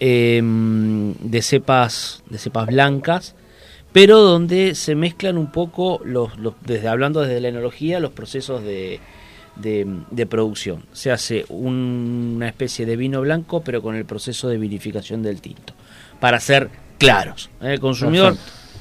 eh, 0.00 0.40
de 0.42 1.42
cepas 1.42 2.22
de 2.30 2.38
cepas 2.38 2.66
blancas, 2.66 3.34
pero 3.92 4.20
donde 4.20 4.74
se 4.74 4.94
mezclan 4.94 5.36
un 5.36 5.50
poco 5.52 6.00
los, 6.04 6.38
los- 6.38 6.54
desde 6.64 6.88
hablando 6.88 7.20
desde 7.20 7.40
la 7.40 7.48
enología 7.48 8.00
los 8.00 8.12
procesos 8.12 8.62
de, 8.62 9.00
de, 9.56 9.86
de 10.10 10.26
producción. 10.26 10.84
Se 10.92 11.10
hace 11.10 11.44
un- 11.48 12.34
una 12.36 12.48
especie 12.48 12.86
de 12.86 12.96
vino 12.96 13.20
blanco, 13.20 13.62
pero 13.62 13.82
con 13.82 13.94
el 13.96 14.04
proceso 14.04 14.48
de 14.48 14.58
vinificación 14.58 15.22
del 15.22 15.40
tinto, 15.40 15.74
para 16.20 16.40
ser 16.40 16.68
claros. 16.98 17.50
¿eh? 17.62 17.72
El 17.74 17.80
consumidor 17.80 18.36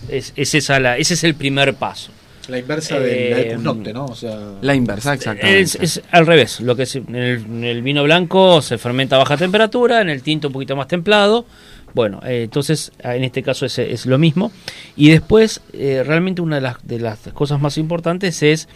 es, 0.10 0.34
es 0.36 0.56
esa 0.56 0.80
la- 0.80 0.98
ese 0.98 1.14
es 1.16 1.24
el 1.24 1.36
primer 1.36 1.74
paso. 1.76 2.12
La 2.48 2.58
inversa 2.58 3.00
de 3.00 3.30
la 3.30 3.40
Eh, 3.42 3.52
Equinocte, 3.54 3.94
¿no? 3.94 4.06
O 4.06 4.16
sea, 4.16 4.36
La 4.62 4.74
inversa, 4.74 5.14
exactamente. 5.14 5.60
Es, 5.62 5.76
es 5.76 6.02
al 6.10 6.26
revés. 6.26 6.60
Lo 6.62 6.76
que 6.76 6.84
es- 6.84 6.96
en, 6.96 7.16
el, 7.16 7.46
en 7.46 7.64
el 7.64 7.82
vino 7.84 8.04
blanco 8.04 8.62
se 8.64 8.80
fermenta 8.80 9.18
a 9.18 9.20
baja 9.20 9.38
temperatura, 9.38 10.02
en 10.02 10.10
el 10.10 10.24
tinto 10.24 10.48
un 10.48 10.54
poquito 10.54 10.76
más 10.76 10.88
templado. 10.88 11.46
Bueno, 11.94 12.22
eh, 12.26 12.44
entonces 12.44 12.92
en 13.04 13.24
este 13.24 13.44
caso 13.44 13.66
es, 13.68 13.78
es 13.78 14.06
lo 14.08 14.18
mismo. 14.18 14.52
Y 14.96 15.10
después, 15.10 15.62
eh, 15.74 16.04
realmente 16.06 16.42
una 16.42 16.56
de 16.56 16.62
las, 16.62 16.78
de 16.88 17.00
las 17.00 17.20
cosas 17.34 17.60
más 17.62 17.78
importantes 17.78 18.42
es 18.42 18.68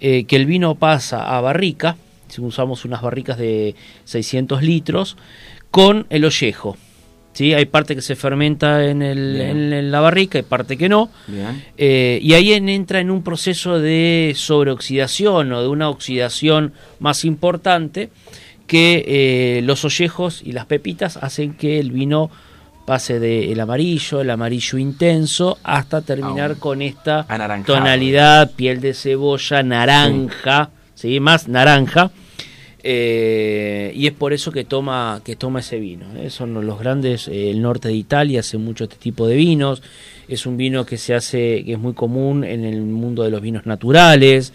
eh, 0.00 0.24
que 0.24 0.36
el 0.36 0.46
vino 0.46 0.74
pasa 0.74 1.36
a 1.36 1.40
barrica, 1.40 1.96
si 2.28 2.40
usamos 2.40 2.84
unas 2.84 3.02
barricas 3.02 3.38
de 3.38 3.74
600 4.04 4.62
litros, 4.62 5.16
con 5.70 6.06
el 6.10 6.24
ollejo. 6.24 6.76
¿sí? 7.32 7.54
Hay 7.54 7.66
parte 7.66 7.94
que 7.94 8.02
se 8.02 8.16
fermenta 8.16 8.84
en, 8.86 9.02
el, 9.02 9.34
Bien. 9.34 9.48
en, 9.50 9.72
en 9.72 9.90
la 9.90 10.00
barrica 10.00 10.38
y 10.38 10.42
parte 10.42 10.76
que 10.76 10.88
no. 10.88 11.10
Eh, 11.76 12.18
y 12.22 12.32
ahí 12.34 12.52
en- 12.52 12.68
entra 12.68 13.00
en 13.00 13.10
un 13.10 13.22
proceso 13.22 13.78
de 13.78 14.32
sobreoxidación 14.36 15.52
o 15.52 15.62
de 15.62 15.68
una 15.68 15.88
oxidación 15.88 16.72
más 16.98 17.24
importante 17.24 18.10
que 18.66 19.04
eh, 19.06 19.62
los 19.62 19.84
ollejos 19.84 20.42
y 20.44 20.52
las 20.52 20.66
pepitas 20.66 21.16
hacen 21.16 21.54
que 21.54 21.80
el 21.80 21.90
vino 21.90 22.30
pase 22.90 23.20
del 23.20 23.60
amarillo, 23.60 24.20
el 24.20 24.30
amarillo 24.30 24.76
intenso, 24.76 25.58
hasta 25.62 26.00
terminar 26.00 26.56
con 26.56 26.82
esta 26.82 27.24
Anaranjado. 27.28 27.78
tonalidad, 27.78 28.50
piel 28.50 28.80
de 28.80 28.94
cebolla, 28.94 29.62
naranja, 29.62 30.70
¿sí? 30.96 31.20
más 31.20 31.46
naranja. 31.46 32.10
Eh, 32.82 33.92
y 33.94 34.08
es 34.08 34.12
por 34.12 34.32
eso 34.32 34.50
que 34.50 34.64
toma 34.64 35.20
que 35.22 35.36
toma 35.36 35.60
ese 35.60 35.78
vino. 35.78 36.06
¿eh? 36.16 36.30
Son 36.30 36.52
los 36.66 36.78
grandes, 36.80 37.28
eh, 37.28 37.50
el 37.50 37.62
norte 37.62 37.86
de 37.86 37.94
Italia 37.94 38.40
hace 38.40 38.58
mucho 38.58 38.82
este 38.82 38.96
tipo 38.96 39.28
de 39.28 39.36
vinos. 39.36 39.84
Es 40.26 40.44
un 40.44 40.56
vino 40.56 40.84
que 40.84 40.96
se 40.96 41.14
hace, 41.14 41.62
que 41.64 41.74
es 41.74 41.78
muy 41.78 41.92
común 41.92 42.42
en 42.42 42.64
el 42.64 42.82
mundo 42.82 43.22
de 43.22 43.30
los 43.30 43.40
vinos 43.40 43.66
naturales. 43.66 44.52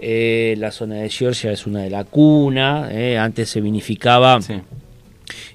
La 0.00 0.72
zona 0.72 0.96
de 0.96 1.10
Georgia 1.10 1.52
es 1.52 1.64
una 1.64 1.82
de 1.82 1.90
la 1.90 2.02
cuna. 2.02 2.88
Antes 3.22 3.50
se 3.50 3.60
vinificaba 3.60 4.40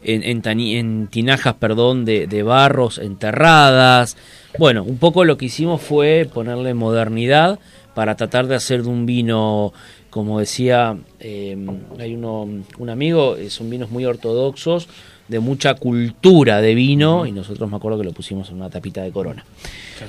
en, 0.03 0.23
en 0.23 0.41
tani- 0.41 0.75
en 0.77 1.07
tinajas, 1.07 1.55
perdón, 1.55 2.05
de, 2.05 2.27
de 2.27 2.43
barros 2.43 2.97
enterradas. 2.97 4.17
Bueno, 4.59 4.83
un 4.83 4.97
poco 4.97 5.25
lo 5.25 5.37
que 5.37 5.45
hicimos 5.45 5.81
fue 5.81 6.29
ponerle 6.31 6.73
modernidad 6.73 7.59
para 7.93 8.15
tratar 8.15 8.47
de 8.47 8.55
hacer 8.55 8.83
de 8.83 8.89
un 8.89 9.05
vino, 9.05 9.73
como 10.09 10.39
decía, 10.39 10.97
eh, 11.19 11.55
hay 11.99 12.13
uno, 12.15 12.47
un 12.77 12.89
amigo, 12.89 13.35
eh, 13.35 13.49
son 13.49 13.69
vinos 13.69 13.91
muy 13.91 14.05
ortodoxos, 14.05 14.87
de 15.27 15.39
mucha 15.39 15.75
cultura 15.75 16.59
de 16.59 16.75
vino, 16.75 17.25
y 17.25 17.31
nosotros 17.31 17.69
me 17.69 17.77
acuerdo 17.77 17.97
que 17.99 18.03
lo 18.03 18.11
pusimos 18.11 18.49
en 18.49 18.55
una 18.55 18.69
tapita 18.69 19.01
de 19.01 19.11
corona. 19.11 19.45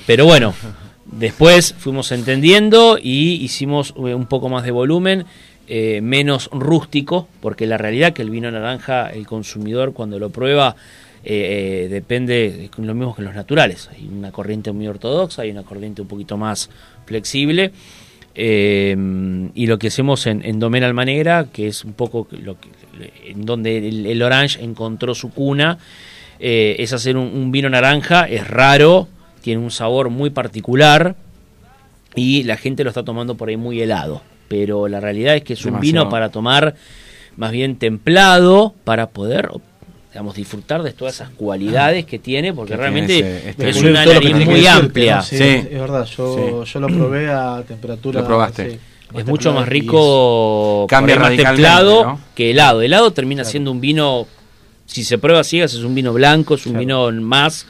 Pero 0.06 0.24
bueno, 0.24 0.54
después 1.06 1.74
fuimos 1.78 2.10
entendiendo 2.10 2.98
y 3.00 3.34
hicimos 3.34 3.94
eh, 3.96 4.14
un 4.14 4.26
poco 4.26 4.48
más 4.48 4.64
de 4.64 4.72
volumen, 4.72 5.24
eh, 5.66 6.00
menos 6.02 6.50
rústico, 6.52 7.26
porque 7.40 7.66
la 7.66 7.78
realidad 7.78 8.12
que 8.12 8.20
el 8.20 8.28
vino 8.28 8.50
naranja, 8.50 9.08
el 9.08 9.26
consumidor 9.26 9.94
cuando 9.94 10.18
lo 10.18 10.28
prueba, 10.28 10.76
eh, 11.24 11.84
eh, 11.84 11.88
depende, 11.88 12.66
es 12.66 12.78
lo 12.78 12.94
mismo 12.94 13.14
que 13.16 13.22
los 13.22 13.34
naturales. 13.34 13.88
Hay 13.96 14.06
una 14.06 14.30
corriente 14.30 14.72
muy 14.72 14.86
ortodoxa, 14.86 15.40
hay 15.40 15.50
una 15.50 15.62
corriente 15.62 16.02
un 16.02 16.08
poquito 16.08 16.36
más 16.36 16.68
flexible. 17.06 17.72
y 18.34 19.66
lo 19.66 19.78
que 19.78 19.86
hacemos 19.86 20.26
en, 20.26 20.44
en 20.44 20.58
Domén 20.58 20.84
Almanegra, 20.84 21.46
que 21.50 21.68
es 21.68 21.82
un 21.82 21.94
poco 21.94 22.28
en 22.30 23.46
donde 23.46 23.88
el, 23.88 24.22
Orange 24.22 24.62
encontró 24.62 25.14
su 25.14 25.30
cuna, 25.30 25.78
es 26.38 26.92
hacer 26.92 27.16
un 27.16 27.52
vino 27.52 27.70
naranja, 27.70 28.24
es 28.24 28.46
raro, 28.46 29.08
tiene 29.40 29.62
un 29.62 29.70
sabor 29.70 30.10
muy 30.10 30.28
particular 30.28 31.16
y 32.14 32.42
la 32.42 32.56
gente 32.56 32.84
lo 32.84 32.90
está 32.90 33.02
tomando 33.02 33.36
por 33.36 33.48
ahí 33.48 33.56
muy 33.56 33.80
helado. 33.80 34.33
Pero 34.56 34.86
la 34.86 35.00
realidad 35.00 35.34
es 35.34 35.42
que 35.42 35.54
es 35.54 35.64
un 35.64 35.80
vino 35.80 36.08
para 36.08 36.28
tomar 36.28 36.76
más 37.36 37.50
bien 37.50 37.74
templado, 37.76 38.72
para 38.84 39.08
poder 39.08 39.48
digamos, 40.12 40.36
disfrutar 40.36 40.84
de 40.84 40.92
todas 40.92 41.14
esas 41.14 41.30
cualidades 41.30 42.06
que 42.06 42.20
tiene, 42.20 42.52
porque 42.54 42.74
Que 42.74 42.76
realmente 42.76 43.14
tiene 43.14 43.36
ese- 43.38 43.50
este 43.50 43.68
es 43.70 43.76
vino. 43.78 43.90
una 43.90 44.06
nariz 44.06 44.32
muy 44.32 44.44
decirte, 44.44 44.68
amplia. 44.68 45.16
¿no? 45.16 45.22
Sí, 45.24 45.34
Es, 45.42 45.64
es 45.66 45.80
verdad, 45.80 46.04
yo, 46.04 46.62
yo 46.64 46.78
lo 46.80 46.86
probé 46.86 47.28
a 47.32 47.64
temperatura. 47.66 48.20
Lo 48.20 48.26
probaste. 48.26 48.70
sí, 48.70 48.78
Es 49.12 49.26
mucho 49.26 49.52
más 49.52 49.66
rico, 49.68 50.86
Cambia 50.88 51.16
más 51.18 51.34
templado 51.36 52.04
¿no? 52.04 52.20
que 52.36 52.52
helado. 52.52 52.80
Helado 52.82 53.12
termina 53.12 53.42
siendo 53.44 53.72
un 53.72 53.80
vino, 53.80 54.28
si 54.86 55.02
se 55.02 55.18
prueba 55.18 55.42
ciegas, 55.42 55.74
es 55.74 55.80
un 55.82 55.96
vino 55.96 56.12
blanco, 56.12 56.54
es 56.54 56.64
un 56.66 56.78
vino 56.78 57.10
más. 57.10 57.66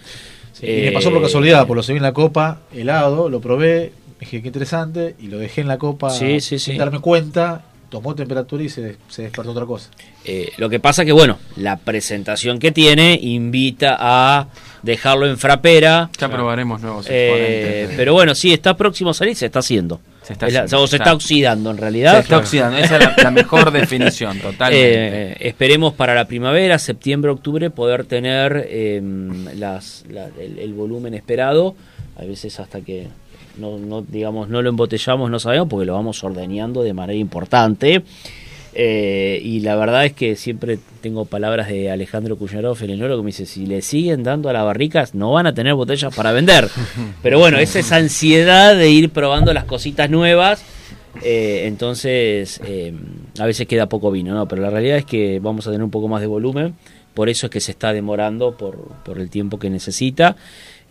Sí, 0.52 0.66
y 0.66 0.82
me 0.84 0.92
pasó 0.92 1.08
por 1.10 1.20
eh, 1.20 1.22
casualidad, 1.22 1.66
por 1.66 1.78
lo 1.78 1.82
subí 1.82 1.96
en 1.96 2.02
la 2.02 2.12
copa, 2.12 2.60
helado, 2.74 3.30
lo 3.30 3.40
probé, 3.40 3.92
dije 4.24 4.42
qué 4.42 4.48
interesante, 4.48 5.14
y 5.20 5.28
lo 5.28 5.38
dejé 5.38 5.60
en 5.62 5.68
la 5.68 5.78
copa 5.78 6.10
Sí, 6.10 6.40
sí, 6.40 6.58
sin 6.58 6.74
sí. 6.74 6.78
darme 6.78 7.00
cuenta, 7.00 7.62
tomó 7.88 8.14
temperatura 8.14 8.62
y 8.64 8.68
se, 8.68 8.96
se 9.08 9.22
despertó 9.22 9.52
otra 9.52 9.66
cosa. 9.66 9.90
Eh, 10.24 10.50
lo 10.56 10.68
que 10.68 10.80
pasa 10.80 11.04
que, 11.04 11.12
bueno, 11.12 11.38
la 11.56 11.76
presentación 11.76 12.58
que 12.58 12.72
tiene 12.72 13.18
invita 13.22 13.96
a 13.98 14.48
dejarlo 14.82 15.26
en 15.26 15.38
frapera. 15.38 16.10
Ya 16.18 16.28
probaremos 16.28 16.80
nuevos 16.82 17.06
Eh, 17.08 17.88
pero 17.96 18.12
bueno, 18.14 18.34
sí, 18.34 18.52
está 18.52 18.76
próximo 18.76 19.10
a 19.10 19.14
salir, 19.14 19.36
se 19.36 19.46
está 19.46 19.60
haciendo. 19.60 20.00
Se 20.22 20.32
está 20.32 20.46
Es 20.46 20.54
la- 20.54 20.60
haciendo, 20.62 20.82
o 20.82 20.86
se 20.86 20.96
está. 20.96 21.04
está 21.04 21.14
oxidando 21.14 21.70
en 21.70 21.76
realidad. 21.76 22.14
Se 22.14 22.20
está 22.20 22.38
oxidando, 22.38 22.78
esa 22.78 22.96
es 22.96 23.04
la, 23.04 23.14
la 23.24 23.30
mejor 23.30 23.70
definición, 23.70 24.38
totalmente. 24.40 25.32
Eh, 25.32 25.36
esperemos 25.40 25.92
para 25.94 26.14
la 26.14 26.26
primavera, 26.26 26.78
septiembre, 26.78 27.30
octubre, 27.30 27.68
poder 27.70 28.04
tener 28.06 28.66
eh, 28.70 29.00
las, 29.54 30.04
la- 30.10 30.30
el, 30.40 30.58
el 30.58 30.72
volumen 30.72 31.12
esperado. 31.14 31.74
A 32.16 32.24
veces 32.24 32.58
hasta 32.60 32.80
que 32.80 33.08
no, 33.58 33.78
no, 33.78 34.02
digamos, 34.02 34.48
no 34.48 34.62
lo 34.62 34.68
embotellamos, 34.68 35.30
no 35.30 35.38
sabemos, 35.38 35.68
porque 35.68 35.86
lo 35.86 35.94
vamos 35.94 36.22
ordeñando 36.24 36.82
de 36.82 36.92
manera 36.92 37.18
importante. 37.18 38.02
Eh, 38.76 39.40
y 39.42 39.60
la 39.60 39.76
verdad 39.76 40.04
es 40.04 40.12
que 40.14 40.34
siempre 40.34 40.80
tengo 41.00 41.26
palabras 41.26 41.68
de 41.68 41.90
Alejandro 41.90 42.36
Cuñarov, 42.36 42.76
el 42.82 42.90
enólogo, 42.90 43.22
que 43.22 43.24
me 43.24 43.28
dice, 43.28 43.46
si 43.46 43.66
le 43.66 43.82
siguen 43.82 44.24
dando 44.24 44.48
a 44.48 44.52
las 44.52 44.64
barricas, 44.64 45.14
no 45.14 45.32
van 45.32 45.46
a 45.46 45.54
tener 45.54 45.74
botellas 45.74 46.14
para 46.14 46.32
vender. 46.32 46.68
Pero 47.22 47.38
bueno, 47.38 47.58
es 47.58 47.76
esa 47.76 47.96
ansiedad 47.96 48.76
de 48.76 48.90
ir 48.90 49.10
probando 49.10 49.52
las 49.52 49.64
cositas 49.64 50.10
nuevas. 50.10 50.64
eh, 51.22 51.64
entonces, 51.66 52.60
eh, 52.64 52.92
a 53.38 53.46
veces 53.46 53.68
queda 53.68 53.88
poco 53.88 54.10
vino, 54.10 54.34
¿no? 54.34 54.48
Pero 54.48 54.62
la 54.62 54.70
realidad 54.70 54.98
es 54.98 55.04
que 55.04 55.38
vamos 55.40 55.66
a 55.66 55.70
tener 55.70 55.84
un 55.84 55.90
poco 55.90 56.08
más 56.08 56.20
de 56.20 56.26
volumen. 56.26 56.74
Por 57.14 57.28
eso 57.28 57.46
es 57.46 57.50
que 57.52 57.60
se 57.60 57.70
está 57.70 57.92
demorando 57.92 58.56
por, 58.56 58.88
por 59.04 59.20
el 59.20 59.30
tiempo 59.30 59.60
que 59.60 59.70
necesita. 59.70 60.34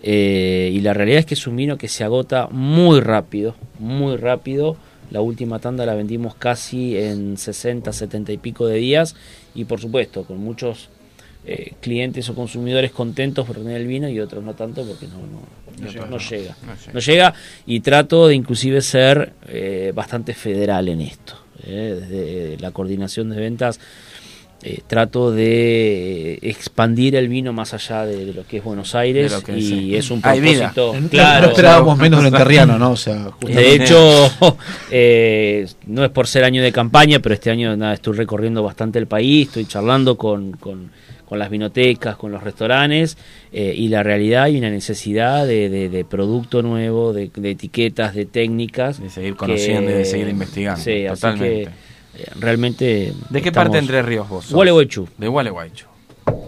Eh, 0.03 0.69
y 0.73 0.81
la 0.81 0.93
realidad 0.93 1.19
es 1.19 1.25
que 1.25 1.33
es 1.33 1.47
un 1.47 1.55
vino 1.55 1.77
que 1.77 1.87
se 1.87 2.03
agota 2.03 2.47
muy 2.51 2.99
rápido, 2.99 3.55
muy 3.79 4.17
rápido. 4.17 4.75
La 5.11 5.21
última 5.21 5.59
tanda 5.59 5.85
la 5.85 5.95
vendimos 5.95 6.35
casi 6.35 6.97
en 6.97 7.37
60, 7.37 7.93
70 7.93 8.31
y 8.33 8.37
pico 8.37 8.67
de 8.67 8.77
días. 8.77 9.15
Y 9.55 9.65
por 9.65 9.79
supuesto, 9.79 10.23
con 10.25 10.39
muchos 10.39 10.89
eh, 11.45 11.73
clientes 11.81 12.27
o 12.29 12.35
consumidores 12.35 12.91
contentos 12.91 13.45
por 13.45 13.57
tener 13.57 13.77
el 13.79 13.87
vino 13.87 14.09
y 14.09 14.19
otros 14.19 14.43
no 14.43 14.53
tanto 14.55 14.85
porque 14.85 15.07
no, 15.07 15.17
no, 15.19 15.41
no- 15.85 15.91
llega. 15.91 16.05
no 16.07 16.17
llega. 16.17 16.55
No 16.65 16.73
llega. 16.75 16.93
No 16.93 16.99
llega 16.99 17.33
y 17.65 17.79
trato 17.81 18.27
de 18.27 18.35
inclusive 18.35 18.81
ser 18.81 19.33
eh, 19.47 19.91
bastante 19.95 20.33
federal 20.33 20.87
en 20.89 21.01
esto. 21.01 21.35
eh, 21.65 21.97
desde 22.01 22.57
la 22.59 22.71
coordinación 22.71 23.29
de 23.29 23.39
ventas 23.39 23.79
eh, 24.65 24.79
trato 24.87 25.29
de 25.31 26.33
eh, 26.35 26.39
expandir 26.41 27.15
el 27.15 27.27
vino 27.27 27.51
más 27.53 27.73
allá 27.73 28.05
de, 28.05 28.25
de 28.25 28.33
lo 28.33 28.47
que 28.47 28.57
es 28.57 28.63
Buenos 28.63 28.95
Aires 28.95 29.31
y 29.55 29.93
es, 29.95 30.05
es 30.05 30.11
un 30.11 30.21
propósito 30.21 30.93
No- 30.99 31.09
claro. 31.09 31.45
no 31.47 31.51
esperábamos 31.51 31.97
menos 31.97 32.23
de 32.23 32.29
lo 32.31 32.37
enterriano, 32.37 32.79
¿no? 32.79 32.91
O 32.91 32.95
sea, 32.97 33.23
justamente- 33.31 33.61
de 33.61 33.75
hecho, 33.75 34.31
eh, 34.91 35.67
no 35.87 36.03
es 36.03 36.09
por 36.11 36.27
ser 36.27 36.43
año 36.43 36.61
de 36.63 36.71
campaña, 36.71 37.19
pero 37.19 37.35
este 37.35 37.49
año 37.51 37.75
nada, 37.75 37.93
estoy 37.93 38.15
recorriendo 38.15 38.63
bastante 38.63 38.99
el 38.99 39.07
país, 39.07 39.47
estoy 39.47 39.65
charlando 39.65 40.17
con, 40.17 40.53
con, 40.53 40.91
con 41.25 41.39
las 41.39 41.49
vinotecas, 41.49 42.15
con 42.15 42.31
los 42.31 42.43
restaurantes, 42.43 43.17
eh, 43.51 43.73
y 43.75 43.87
la 43.89 44.03
realidad 44.03 44.43
hay 44.43 44.57
una 44.57 44.69
necesidad 44.69 45.45
de, 45.47 45.69
de- 45.69 45.89
de 45.89 46.05
producto 46.05 46.61
nuevo, 46.61 47.11
de, 47.13 47.29
de 47.35 47.51
etiquetas, 47.51 48.13
de 48.15 48.25
técnicas. 48.25 49.01
De 49.01 49.09
seguir 49.09 49.35
conociendo 49.35 49.91
y 49.91 49.93
de 49.95 50.05
seguir 50.05 50.27
investigando, 50.29 50.81
Sí, 50.81 51.05
así 51.05 51.21
totalmente. 51.21 51.63
que 51.65 51.92
realmente... 52.39 53.13
¿De 53.29 53.41
qué 53.41 53.51
parte 53.51 53.73
de 53.73 53.79
Entre 53.79 54.01
Ríos 54.01 54.27
vos? 54.29 54.45
sos? 54.45 54.53
Gualeguaychú. 54.53 55.07
De 55.17 55.27
Gualeguaychú. 55.27 55.85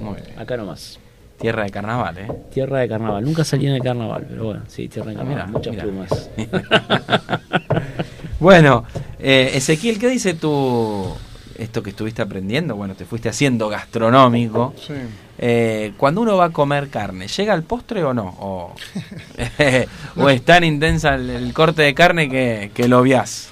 Muy 0.02 0.16
bien. 0.22 0.40
Acá 0.40 0.58
nomás. 0.58 1.00
Tierra 1.40 1.64
de 1.66 1.70
carnaval, 1.70 2.18
¿eh? 2.18 2.28
Tierra 2.54 2.80
de 2.80 2.88
carnaval. 2.88 3.24
Nunca 3.24 3.44
salí 3.44 3.68
en 3.68 3.74
el 3.74 3.82
carnaval, 3.84 4.26
pero 4.30 4.46
bueno, 4.46 4.62
sí, 4.68 4.88
tierra 4.88 5.12
de 5.12 5.18
Ah, 5.18 5.20
carnaval. 5.20 5.48
mira, 5.48 5.60
muchas 5.60 5.76
plumas. 5.76 6.30
Bueno, 8.40 8.84
eh, 9.20 9.52
Ezequiel, 9.54 9.98
¿qué 9.98 10.10
dice 10.10 10.34
tú 10.34 11.06
esto 11.58 11.82
que 11.82 11.92
estuviste 11.92 12.22
aprendiendo? 12.22 12.76
Bueno, 12.76 12.96
te 12.96 13.06
fuiste 13.06 13.30
haciendo 13.30 13.70
gastronómico. 13.70 14.74
Sí. 14.86 14.94
Eh, 15.38 15.94
cuando 15.98 16.22
uno 16.22 16.36
va 16.38 16.46
a 16.46 16.50
comer 16.50 16.90
carne, 16.90 17.28
¿llega 17.28 17.54
al 17.54 17.64
postre 17.64 18.04
o 18.04 18.14
no? 18.14 18.36
¿O, 18.40 18.76
o 20.18 20.30
es 20.30 20.42
tan 20.44 20.64
intensa 20.66 21.16
el, 21.16 21.30
el 21.30 21.54
corte 21.54 21.82
de 21.84 21.94
carne 21.94 22.30
que, 22.30 22.72
que 22.74 22.88
lo 22.90 23.00
obviás? 23.00 23.52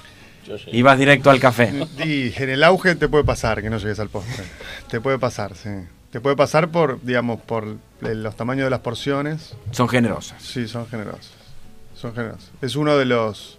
Y 0.66 0.82
vas 0.82 0.98
directo 0.98 1.30
al 1.30 1.40
café. 1.40 1.72
Y 2.04 2.32
en 2.42 2.50
el 2.50 2.64
auge 2.64 2.94
te 2.94 3.08
puede 3.08 3.24
pasar 3.24 3.62
que 3.62 3.70
no 3.70 3.78
llegues 3.78 3.98
al 4.00 4.08
postre. 4.08 4.44
Te 4.88 5.00
puede 5.00 5.18
pasar, 5.18 5.54
sí. 5.54 5.70
Te 6.10 6.20
puede 6.20 6.36
pasar 6.36 6.68
por, 6.68 7.02
digamos, 7.02 7.40
por 7.40 7.76
los 8.00 8.36
tamaños 8.36 8.64
de 8.64 8.70
las 8.70 8.80
porciones. 8.80 9.54
Son 9.72 9.88
generosas. 9.88 10.42
Sí, 10.42 10.68
son 10.68 10.86
generosas. 10.86 11.32
Son 11.96 12.14
generosas. 12.14 12.50
Es 12.62 12.76
uno 12.76 12.96
de 12.96 13.04
los 13.04 13.58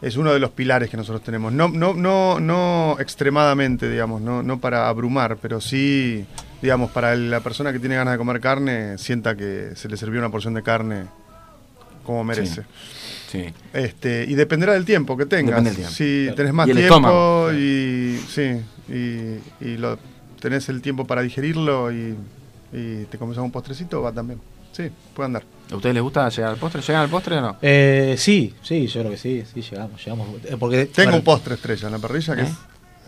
es 0.00 0.16
uno 0.16 0.32
de 0.32 0.40
los 0.40 0.50
pilares 0.50 0.90
que 0.90 0.96
nosotros 0.96 1.22
tenemos. 1.22 1.52
No 1.52 1.68
no 1.68 1.94
no 1.94 2.40
no 2.40 2.96
extremadamente, 3.00 3.88
digamos, 3.88 4.20
no 4.20 4.42
no 4.42 4.60
para 4.60 4.88
abrumar, 4.88 5.38
pero 5.40 5.60
sí, 5.60 6.26
digamos, 6.60 6.90
para 6.90 7.14
la 7.16 7.40
persona 7.40 7.72
que 7.72 7.78
tiene 7.78 7.96
ganas 7.96 8.14
de 8.14 8.18
comer 8.18 8.40
carne, 8.40 8.98
sienta 8.98 9.36
que 9.36 9.70
se 9.74 9.88
le 9.88 9.96
sirvió 9.96 10.20
una 10.20 10.30
porción 10.30 10.54
de 10.54 10.62
carne 10.62 11.06
como 12.04 12.24
merece. 12.24 12.62
Sí. 12.62 12.68
Este, 13.72 14.24
y 14.28 14.34
dependerá 14.34 14.72
del 14.74 14.84
tiempo 14.84 15.16
que 15.16 15.26
tengas. 15.26 15.62
Depende 15.64 15.70
del 15.70 15.76
tiempo. 15.76 15.94
Si 15.94 16.22
Claro. 16.24 16.36
tenés 16.36 16.52
más 16.52 16.68
Y 16.68 16.72
tiempo 16.72 16.84
estómago. 16.86 17.52
y 17.52 18.20
sí, 18.28 18.60
y, 18.88 19.64
y 19.66 19.76
lo 19.78 19.98
tenés 20.40 20.68
el 20.68 20.80
tiempo 20.82 21.06
para 21.06 21.22
digerirlo 21.22 21.92
y 21.92 22.14
y 22.74 23.04
te 23.04 23.18
comes 23.18 23.36
un 23.36 23.50
postrecito, 23.50 24.00
va 24.00 24.12
también. 24.12 24.40
Sí, 24.72 24.84
puede 25.14 25.26
andar. 25.26 25.42
¿A 25.70 25.76
ustedes 25.76 25.92
les 25.94 26.02
gusta 26.02 26.26
llegar 26.30 26.52
al 26.52 26.56
postre? 26.56 26.80
¿Llegan 26.80 27.02
al 27.02 27.10
postre 27.10 27.36
o 27.36 27.40
no? 27.42 27.56
Eh, 27.60 28.14
sí, 28.16 28.54
sí, 28.62 28.86
yo 28.86 29.00
creo 29.00 29.10
que 29.12 29.18
sí, 29.18 29.42
sí, 29.52 29.60
llegamos, 29.60 30.02
llegamos. 30.02 30.28
Eh, 30.44 30.56
Porque, 30.58 30.86
Tengo 30.86 31.08
bueno, 31.08 31.18
un 31.18 31.24
postre 31.24 31.54
estrella 31.56 31.88
en 31.88 31.92
la 31.92 31.98
parrilla 31.98 32.34
que 32.34 32.40
¿Eh? 32.40 32.44
es 32.44 32.50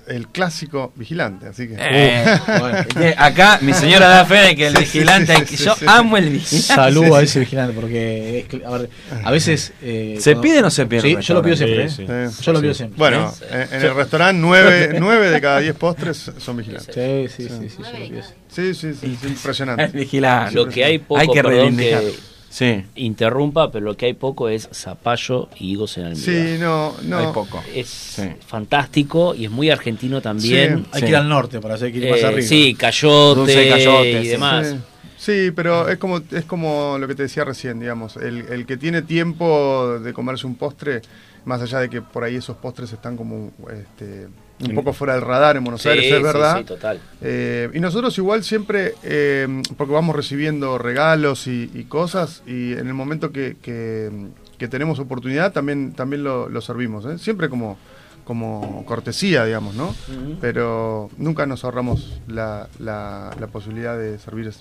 el 0.09 0.29
clásico 0.29 0.93
vigilante, 0.97 1.47
así 1.47 1.69
que. 1.69 1.77
Eh, 1.79 2.25
bueno, 2.59 2.79
que 2.89 3.15
acá 3.17 3.59
mi 3.63 3.73
señora 3.73 4.09
da 4.09 4.25
fe 4.25 4.35
de 4.35 4.57
que 4.57 4.67
el 4.69 4.77
Sí, 4.77 4.81
vigilante, 4.85 5.35
sí, 5.47 5.57
sí, 5.57 5.65
yo 5.65 5.75
sí, 5.75 5.85
amo 5.89 6.17
sí. 6.17 6.23
el 6.25 6.31
vigilante. 6.31 6.67
Saludo 6.75 7.17
a 7.17 7.23
ese 7.23 7.41
vigilante, 7.41 7.73
porque 7.75 8.41
es 8.41 8.45
que, 8.49 8.63
a, 8.65 8.71
ver, 8.71 8.91
a 9.25 9.31
veces. 9.31 9.73
eh, 9.83 10.17
¿Se 10.21 10.33
cuando- 10.33 10.41
pide 10.43 10.59
o 10.59 10.63
no 10.63 10.71
se 10.71 10.87
Sí, 11.01 11.09
el 11.09 11.21
yo 11.21 11.35
lo 11.35 11.43
pido 11.43 11.57
siempre. 11.57 11.85
¿eh? 11.85 11.89
Sí, 11.91 12.05
Yo 12.43 12.53
lo 12.53 12.59
sí. 12.59 12.63
pido 12.63 12.75
siempre. 12.75 12.99
Bueno, 12.99 13.35
en, 13.51 13.83
el 13.83 13.95
restaurante 13.95 14.41
9, 14.41 14.97
nueve 15.01 15.31
de 15.31 15.41
cada 15.41 15.59
10 15.61 15.75
postres 15.77 16.31
son 16.39 16.57
vigilantes. 16.57 16.95
Sí, 16.95 17.45
sí, 17.45 17.49
sí, 17.49 17.69
sí, 17.69 17.77
yo 17.83 17.91
lo 17.91 18.09
pido 18.09 18.23
siempre. 18.23 18.45
Sí, 18.49 18.75
sí, 18.75 18.95
sí, 18.95 19.19
es 19.23 19.31
impresionante. 19.31 19.85
El 19.85 19.93
vigilante. 19.93 20.55
Lo 20.55 20.69
que 20.69 20.85
hay 20.85 20.99
poco, 20.99 21.21
Hay 21.21 21.29
que 21.29 21.43
perdón 21.43 21.77
que 21.77 22.15
Sí. 22.57 22.85
interrumpa, 22.95 23.73
pero 23.73 23.85
lo 23.85 23.97
que 23.97 24.07
hay 24.07 24.15
poco 24.15 24.49
es 24.49 24.69
zapallo 24.73 25.49
y 25.59 25.73
higos 25.73 25.99
en 25.99 26.05
almíbar. 26.05 26.25
Sí, 26.25 26.57
no, 26.61 26.95
no. 27.03 27.19
Hay 27.19 27.27
poco. 27.33 27.61
Es 27.75 28.23
fantástico 28.47 29.35
y 29.35 29.47
es 29.47 29.51
muy 29.51 29.71
argentino 29.71 30.21
también. 30.21 30.85
Sí, 30.85 30.91
hay 30.93 31.03
que 31.03 31.09
ir 31.09 31.17
al 31.17 31.29
norte 31.29 31.61
para 31.61 31.75
hacer 31.75 31.91
que 31.91 31.99
ir 31.99 32.11
más 32.11 32.21
Eh, 32.21 32.27
arriba. 32.27 32.49
Sí, 32.49 32.75
cayote, 32.77 33.41
Dulce 33.41 33.69
cayote, 33.69 34.23
y 34.23 34.29
demás. 34.29 34.69
Sí. 34.69 34.77
Sí, 35.17 35.51
pero 35.57 35.89
es 35.89 35.97
como, 35.99 36.21
es 36.31 36.45
como 36.45 36.97
lo 36.99 37.09
que 37.09 37.15
te 37.15 37.23
decía 37.25 37.45
recién, 37.45 37.81
digamos. 37.81 38.17
El, 38.17 38.43
el 38.53 38.67
que 38.67 38.77
tiene 38.77 39.03
tiempo 39.03 39.99
de 39.99 40.13
comerse 40.13 40.47
un 40.47 40.55
postre, 40.55 41.01
más 41.47 41.61
allá 41.63 41.81
de 41.81 41.89
que 41.89 42.03
por 42.03 42.23
ahí 42.23 42.37
esos 42.37 42.57
postres 42.59 42.93
están 42.93 43.17
como 43.17 43.51
este, 43.73 44.29
un 44.61 44.75
poco 44.75 44.93
fuera 44.93 45.15
del 45.15 45.23
radar 45.23 45.57
en 45.57 45.65
Buenos 45.65 45.85
Aires, 45.87 46.05
sí, 46.07 46.13
es 46.13 46.23
verdad. 46.23 46.59
sí, 46.59 46.65
total. 46.65 47.01
Eh, 47.23 47.71
y 47.75 47.81
nosotros 47.81 48.17
igual 48.19 48.45
siempre, 48.45 48.95
eh, 49.03 49.63
porque 49.77 49.93
vamos 49.93 50.15
recibiendo 50.15 50.79
regalos 50.79 51.47
y, 51.47 51.71
y 51.75 51.85
cosas, 51.85 52.43
y 52.47 52.73
en 52.73 52.87
el 52.87 52.95
momento 52.95 53.33
que, 53.33 53.57
que- 53.61 54.11
que 54.59 54.69
tenemos 54.69 55.01
oportunidad 55.01 55.53
también, 55.53 55.93
también 55.95 56.23
lo, 56.23 56.49
lo 56.49 56.61
servimos, 56.61 57.05
¿eh? 57.07 57.19
siempre 57.19 57.49
como, 57.49 57.77
como 58.25 58.85
cortesía, 58.87 59.45
digamos, 59.45 59.75
¿no? 59.75 59.93
Pero 60.41 61.11
nunca 61.19 61.45
nos 61.47 61.65
ahorramos 61.65 62.21
la, 62.29 62.69
la, 62.79 63.35
la 63.41 63.47
posibilidad 63.49 63.99
de 63.99 64.19
servir 64.21 64.47
eh, 64.49 64.53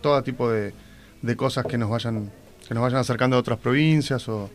todo 0.00 0.22
tipo 0.22 0.50
de, 0.50 0.72
de 1.20 1.36
cosas 1.36 1.66
que 1.66 1.76
nos 1.76 1.90
vayan 1.90 2.30
que 2.66 2.74
nos 2.74 2.82
vayan 2.82 2.98
acercando 2.98 3.36
de 3.36 3.40
otras 3.40 3.58
provincias 3.58 4.28
o 4.28 4.50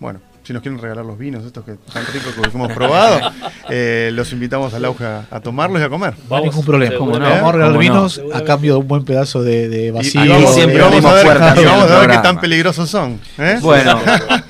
bueno 0.00 0.20
si 0.46 0.52
nos 0.52 0.62
quieren 0.62 0.78
regalar 0.80 1.04
los 1.04 1.18
vinos 1.18 1.44
estos 1.44 1.64
que 1.64 1.74
tan 1.92 2.06
ricos 2.06 2.32
que 2.32 2.56
hemos 2.56 2.72
probado 2.72 3.32
eh, 3.68 4.10
los 4.12 4.32
invitamos 4.32 4.72
al 4.74 4.84
auge 4.84 5.04
a, 5.04 5.26
a 5.28 5.40
tomarlos 5.40 5.80
y 5.80 5.84
a 5.84 5.88
comer 5.88 6.14
No 6.30 6.36
hay 6.36 6.44
ningún 6.44 6.64
problema. 6.64 6.96
¿Cómo 6.96 7.18
no? 7.18 7.28
Vamos 7.28 7.48
a 7.48 7.52
regalar 7.52 7.78
vinos 7.78 8.22
a 8.32 8.42
cambio 8.42 8.74
de 8.74 8.78
un 8.78 8.86
buen 8.86 9.04
pedazo 9.04 9.42
de, 9.42 9.68
de 9.68 9.86
y, 9.86 9.90
vacío. 9.90 10.24
y 10.24 10.28
vamos, 10.28 10.54
siempre 10.54 10.78
y 10.78 10.80
vamos 10.82 11.04
a 11.04 11.14
ver, 11.14 11.26
y 11.60 11.64
vamos 11.64 11.90
a 11.90 11.98
ver 12.00 12.10
qué 12.10 12.18
tan 12.18 12.40
peligrosos 12.40 12.88
son 12.88 13.18
¿eh? 13.38 13.58
Bueno, 13.60 13.98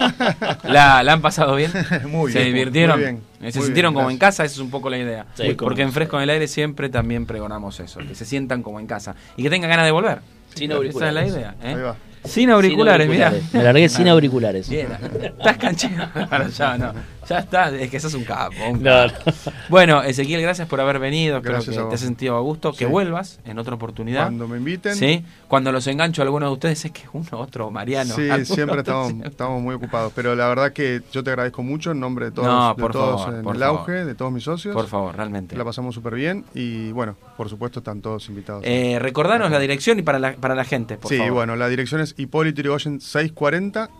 ¿la, 0.64 1.02
la 1.02 1.12
han 1.12 1.22
pasado 1.22 1.56
bien? 1.56 1.72
Muy 2.08 2.32
¿Se 2.32 2.40
bien, 2.40 2.52
divirtieron? 2.52 2.96
muy 3.00 3.04
bien, 3.40 3.52
¿Se 3.52 3.58
muy 3.58 3.66
sintieron 3.66 3.92
bien, 3.94 4.02
como 4.02 4.10
en 4.10 4.18
casa? 4.18 4.44
Esa 4.44 4.54
es 4.54 4.60
un 4.60 4.70
poco 4.70 4.90
la 4.90 4.98
idea. 4.98 5.26
Sí, 5.34 5.54
Porque 5.54 5.82
en 5.82 5.92
Fresco 5.92 6.16
en 6.18 6.24
el 6.24 6.30
Aire 6.30 6.46
siempre 6.48 6.88
también 6.88 7.26
pregonamos 7.26 7.80
eso, 7.80 8.00
que 8.00 8.14
se 8.14 8.24
sientan 8.24 8.62
como 8.62 8.80
en 8.80 8.86
casa 8.86 9.14
y 9.36 9.42
que 9.42 9.50
tengan 9.50 9.70
ganas 9.70 9.86
de 9.86 9.92
volver. 9.92 10.18
Sin 10.54 10.72
Esa 10.72 11.08
es 11.08 11.14
la 11.14 11.26
idea. 11.26 11.54
¿eh? 11.62 11.74
Ahí 11.74 11.82
va. 11.82 11.96
Sin 12.26 12.50
auriculares, 12.50 13.06
Sin 13.06 13.14
mira. 13.14 13.32
Me 13.52 13.62
largué 13.62 13.88
sin 13.88 14.08
auriculares. 14.08 14.68
Bien, 14.68 14.88
estás 15.22 15.56
canchero. 15.58 16.06
Bueno, 16.28 16.48
ya, 16.48 16.76
no. 16.78 16.92
Ya 17.28 17.38
está, 17.40 17.70
es 17.74 17.90
que 17.90 17.98
sos 18.00 18.14
un 18.14 18.24
capo. 18.24 18.54
un 18.70 18.82
No, 18.82 18.90
capo. 19.08 19.32
Bueno, 19.68 20.02
Ezequiel, 20.02 20.40
gracias 20.42 20.68
por 20.68 20.80
haber 20.80 20.98
venido. 20.98 21.38
Espero 21.38 21.54
Gracias 21.54 21.76
que 21.76 21.82
a 21.82 21.88
te 21.88 21.94
has 21.96 22.00
sentido 22.00 22.36
a 22.36 22.40
gusto. 22.40 22.70
Que 22.72 22.78
Sí. 22.78 22.84
vuelvas 22.84 23.40
en 23.44 23.58
otra 23.58 23.74
oportunidad. 23.74 24.24
cuando 24.24 24.46
me 24.48 24.58
inviten 24.58 24.94
Sí, 24.94 25.24
cuando 25.48 25.72
los 25.72 25.86
engancho 25.86 26.22
a 26.22 26.24
alguno 26.24 26.46
de 26.46 26.52
ustedes, 26.52 26.84
es 26.84 26.92
que 26.92 27.02
uno, 27.12 27.26
otro, 27.32 27.70
Mariano. 27.70 28.14
Sí, 28.14 28.28
siempre 28.44 28.78
estamos, 28.78 29.06
siempre. 29.08 29.28
estamos 29.30 29.60
muy 29.62 29.74
ocupados. 29.74 30.12
Pero 30.14 30.34
la 30.34 30.46
verdad 30.48 30.72
que 30.72 31.02
yo 31.12 31.24
te 31.24 31.30
agradezco 31.30 31.62
mucho 31.62 31.90
en 31.90 32.00
nombre 32.00 32.26
de 32.26 32.30
todos, 32.32 32.46
No, 32.48 32.68
de 32.74 32.80
por 32.82 32.92
todos 32.92 33.20
favor, 33.22 33.34
en 33.38 33.42
por 33.44 33.54
el 33.56 33.62
favor. 33.62 33.80
auge, 33.80 34.04
de 34.04 34.14
todos 34.14 34.32
mis 34.32 34.44
socios. 34.44 34.74
Por 34.74 34.86
favor, 34.86 35.16
realmente. 35.16 35.56
La 35.56 35.64
pasamos 35.64 35.94
súper 35.94 36.14
bien 36.14 36.44
y 36.54 36.92
bueno, 36.92 37.16
por 37.36 37.48
supuesto 37.48 37.80
están 37.80 38.00
todos 38.00 38.28
invitados. 38.28 38.62
Eh, 38.64 38.98
recordanos 39.00 39.50
la 39.50 39.58
dirección 39.58 39.98
y 39.98 40.02
para 40.02 40.18
la, 40.18 40.32
para 40.34 40.54
la 40.54 40.64
gente, 40.64 40.96
por 40.96 41.10
sí, 41.10 41.18
favor. 41.18 41.32
bueno, 41.32 41.56
la 41.56 41.68
dirección 41.68 42.00
es 42.00 42.14
Hipólito 42.16 42.60
Yrigoyen 42.62 43.00
640. 43.00 43.90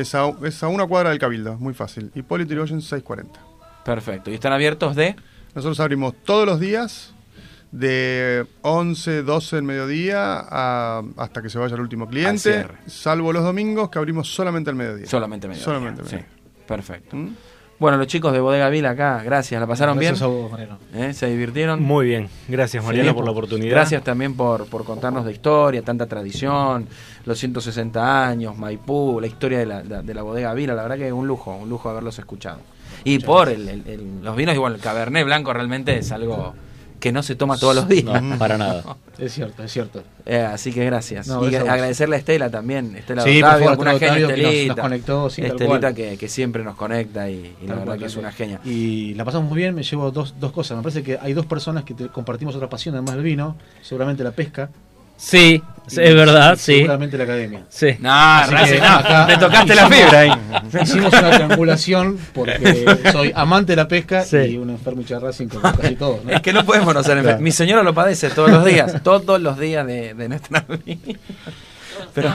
Es 0.00 0.14
a, 0.14 0.30
es 0.44 0.62
a 0.62 0.68
una 0.68 0.86
cuadra 0.86 1.10
del 1.10 1.18
Cabildo, 1.18 1.56
muy 1.56 1.74
fácil. 1.74 2.10
Hipólito 2.14 2.50
Yrigoyen 2.50 2.80
640. 2.82 3.40
Perfecto. 3.84 4.30
¿Y 4.30 4.34
están 4.34 4.52
abiertos 4.52 4.94
de? 4.96 5.16
Nosotros 5.54 5.80
abrimos 5.80 6.14
todos 6.24 6.44
los 6.46 6.60
días 6.60 7.14
de 7.72 8.46
11, 8.62 9.22
12 9.22 9.56
del 9.56 9.64
mediodía 9.64 10.38
a- 10.48 11.02
hasta 11.16 11.42
que 11.42 11.48
se 11.50 11.58
vaya 11.58 11.74
el 11.74 11.80
último 11.80 12.06
cliente, 12.08 12.38
cierre. 12.38 12.78
salvo 12.86 13.32
los 13.32 13.42
domingos 13.42 13.90
que 13.90 13.98
abrimos 13.98 14.32
solamente 14.32 14.70
al 14.70 14.76
mediodía. 14.76 15.06
Solamente 15.06 15.48
medio. 15.48 15.62
Solamente 15.62 16.02
Sí, 16.04 16.14
mediodía. 16.16 16.28
perfecto. 16.66 17.16
¿Mm? 17.16 17.30
Bueno, 17.78 17.98
los 17.98 18.06
chicos 18.06 18.32
de 18.32 18.40
Bodega 18.40 18.70
Vila 18.70 18.90
acá, 18.90 19.20
gracias. 19.22 19.60
¿La 19.60 19.66
pasaron 19.66 19.98
Gracias 19.98 20.20
bien? 20.20 20.30
a 20.30 20.34
vos, 20.42 20.50
Mariano. 20.50 20.78
¿Eh? 20.94 21.12
¿Se 21.12 21.26
divirtieron? 21.26 21.82
Muy 21.82 22.06
bien. 22.06 22.28
Gracias, 22.48 22.82
Mariano, 22.82 23.10
Sí. 23.10 23.14
por 23.14 23.24
la 23.26 23.30
oportunidad. 23.32 23.70
Gracias 23.70 24.02
también 24.02 24.34
por, 24.34 24.64
por 24.66 24.84
contarnos 24.84 25.26
de 25.26 25.32
historia, 25.32 25.82
tanta 25.82 26.06
tradición, 26.06 26.86
los 27.26 27.38
160 27.38 28.26
años, 28.28 28.56
Maipú, 28.56 29.20
la 29.20 29.26
historia 29.26 29.58
de 29.58 29.66
la, 29.66 29.82
de, 29.82 30.02
de 30.02 30.14
la 30.14 30.22
bodega 30.22 30.54
Vila. 30.54 30.72
La 30.74 30.82
verdad 30.84 30.96
que 30.96 31.06
es 31.08 31.12
un 31.12 31.26
lujo, 31.26 31.54
un 31.54 31.68
lujo 31.68 31.90
haberlos 31.90 32.18
escuchado. 32.18 32.60
Y 33.04 33.18
por 33.18 33.50
el- 33.50 33.68
el- 33.68 33.82
el- 33.86 34.24
los 34.24 34.34
vinos, 34.36 34.54
igual 34.54 34.74
el 34.74 34.80
Cabernet 34.80 35.26
Blanco 35.26 35.52
realmente 35.52 35.98
es 35.98 36.10
algo 36.12 36.54
que 37.00 37.12
no 37.12 37.22
se 37.22 37.34
toma 37.36 37.56
todos 37.58 37.74
los 37.74 37.88
días. 37.88 38.22
No, 38.22 38.38
para 38.38 38.56
nada. 38.58 38.82
Es 39.18 39.32
cierto, 39.32 39.62
es 39.64 39.72
cierto. 39.72 40.02
Eh, 40.26 40.36
así 40.42 40.74
que 40.74 40.84
gracias. 40.84 41.26
No, 41.26 41.48
y 41.48 41.54
a 41.54 41.60
agradecerle 41.62 42.16
a 42.16 42.18
Estela 42.18 42.50
también. 42.50 42.94
Estela 42.96 43.22
Sí, 43.22 43.40
por 43.40 43.50
favor, 43.50 43.78
una 43.78 43.98
genia 43.98 44.28
que 44.34 44.66
nos- 44.68 44.76
conectó, 44.78 45.30
sí, 45.30 45.40
tal 45.40 45.52
Estelita 45.52 45.80
cual. 45.80 45.94
que, 45.94 46.18
que 46.18 46.28
siempre 46.28 46.62
nos 46.62 46.76
conecta 46.76 47.30
y, 47.30 47.56
y 47.62 47.66
la 47.66 47.76
verdad 47.76 47.86
cual, 47.86 47.98
que 48.00 48.04
es 48.04 48.16
una 48.16 48.30
genia. 48.30 48.60
Y 48.62 49.14
la 49.14 49.24
pasamos 49.24 49.48
muy 49.48 49.56
bien, 49.56 49.74
me 49.74 49.82
llevo 49.82 50.10
dos, 50.10 50.34
dos 50.38 50.52
cosas. 50.52 50.76
Me 50.76 50.82
parece 50.82 51.02
que 51.02 51.18
hay 51.18 51.32
dos 51.32 51.46
personas 51.46 51.84
que 51.84 51.94
te- 51.94 52.08
compartimos 52.08 52.54
otra 52.56 52.68
pasión 52.68 52.94
además 52.94 53.14
del 53.14 53.24
vino, 53.24 53.56
seguramente 53.80 54.22
la 54.22 54.32
pesca. 54.32 54.68
Sí, 55.16 55.62
es 55.88 55.96
verdad, 56.14 56.56
sí. 56.58 56.76
Seguramente 56.78 57.16
la 57.16 57.24
academia. 57.24 57.62
Sí. 57.68 57.88
No, 58.00 58.10
Racing, 58.10 58.78
no, 58.80 58.84
acá 58.86 59.26
me 59.26 59.36
tocaste 59.38 59.74
la 59.74 59.88
fibra 59.88 60.18
ahí. 60.20 60.30
Hicimos 60.82 61.12
una 61.12 61.30
triangulación 61.30 62.18
porque 62.34 62.84
soy 63.12 63.32
amante 63.34 63.72
de 63.72 63.76
la 63.76 63.86
pesca 63.88 64.22
Sí. 64.24 64.36
y 64.38 64.56
un 64.56 64.70
enfermo 64.70 65.00
hincha 65.00 65.14
de 65.14 65.20
Racing 65.20 65.46
como 65.48 65.62
casi 65.62 65.94
todos. 65.98 66.24
¿no? 66.24 66.32
Es 66.32 66.40
que 66.42 66.52
no 66.52 66.64
podemos 66.66 66.92
no 66.92 67.02
ser 67.02 67.20
Claro. 67.22 67.40
Mi 67.40 67.52
señora 67.52 67.82
lo 67.82 67.94
padece 67.94 68.30
todos 68.30 68.50
los 68.50 68.64
días, 68.64 69.00
todos 69.04 69.40
los 69.40 69.58
días 69.58 69.86
de, 69.86 70.14
de 70.14 70.28
nuestra 70.28 70.64
vida. 70.84 71.18
Pero 72.12 72.32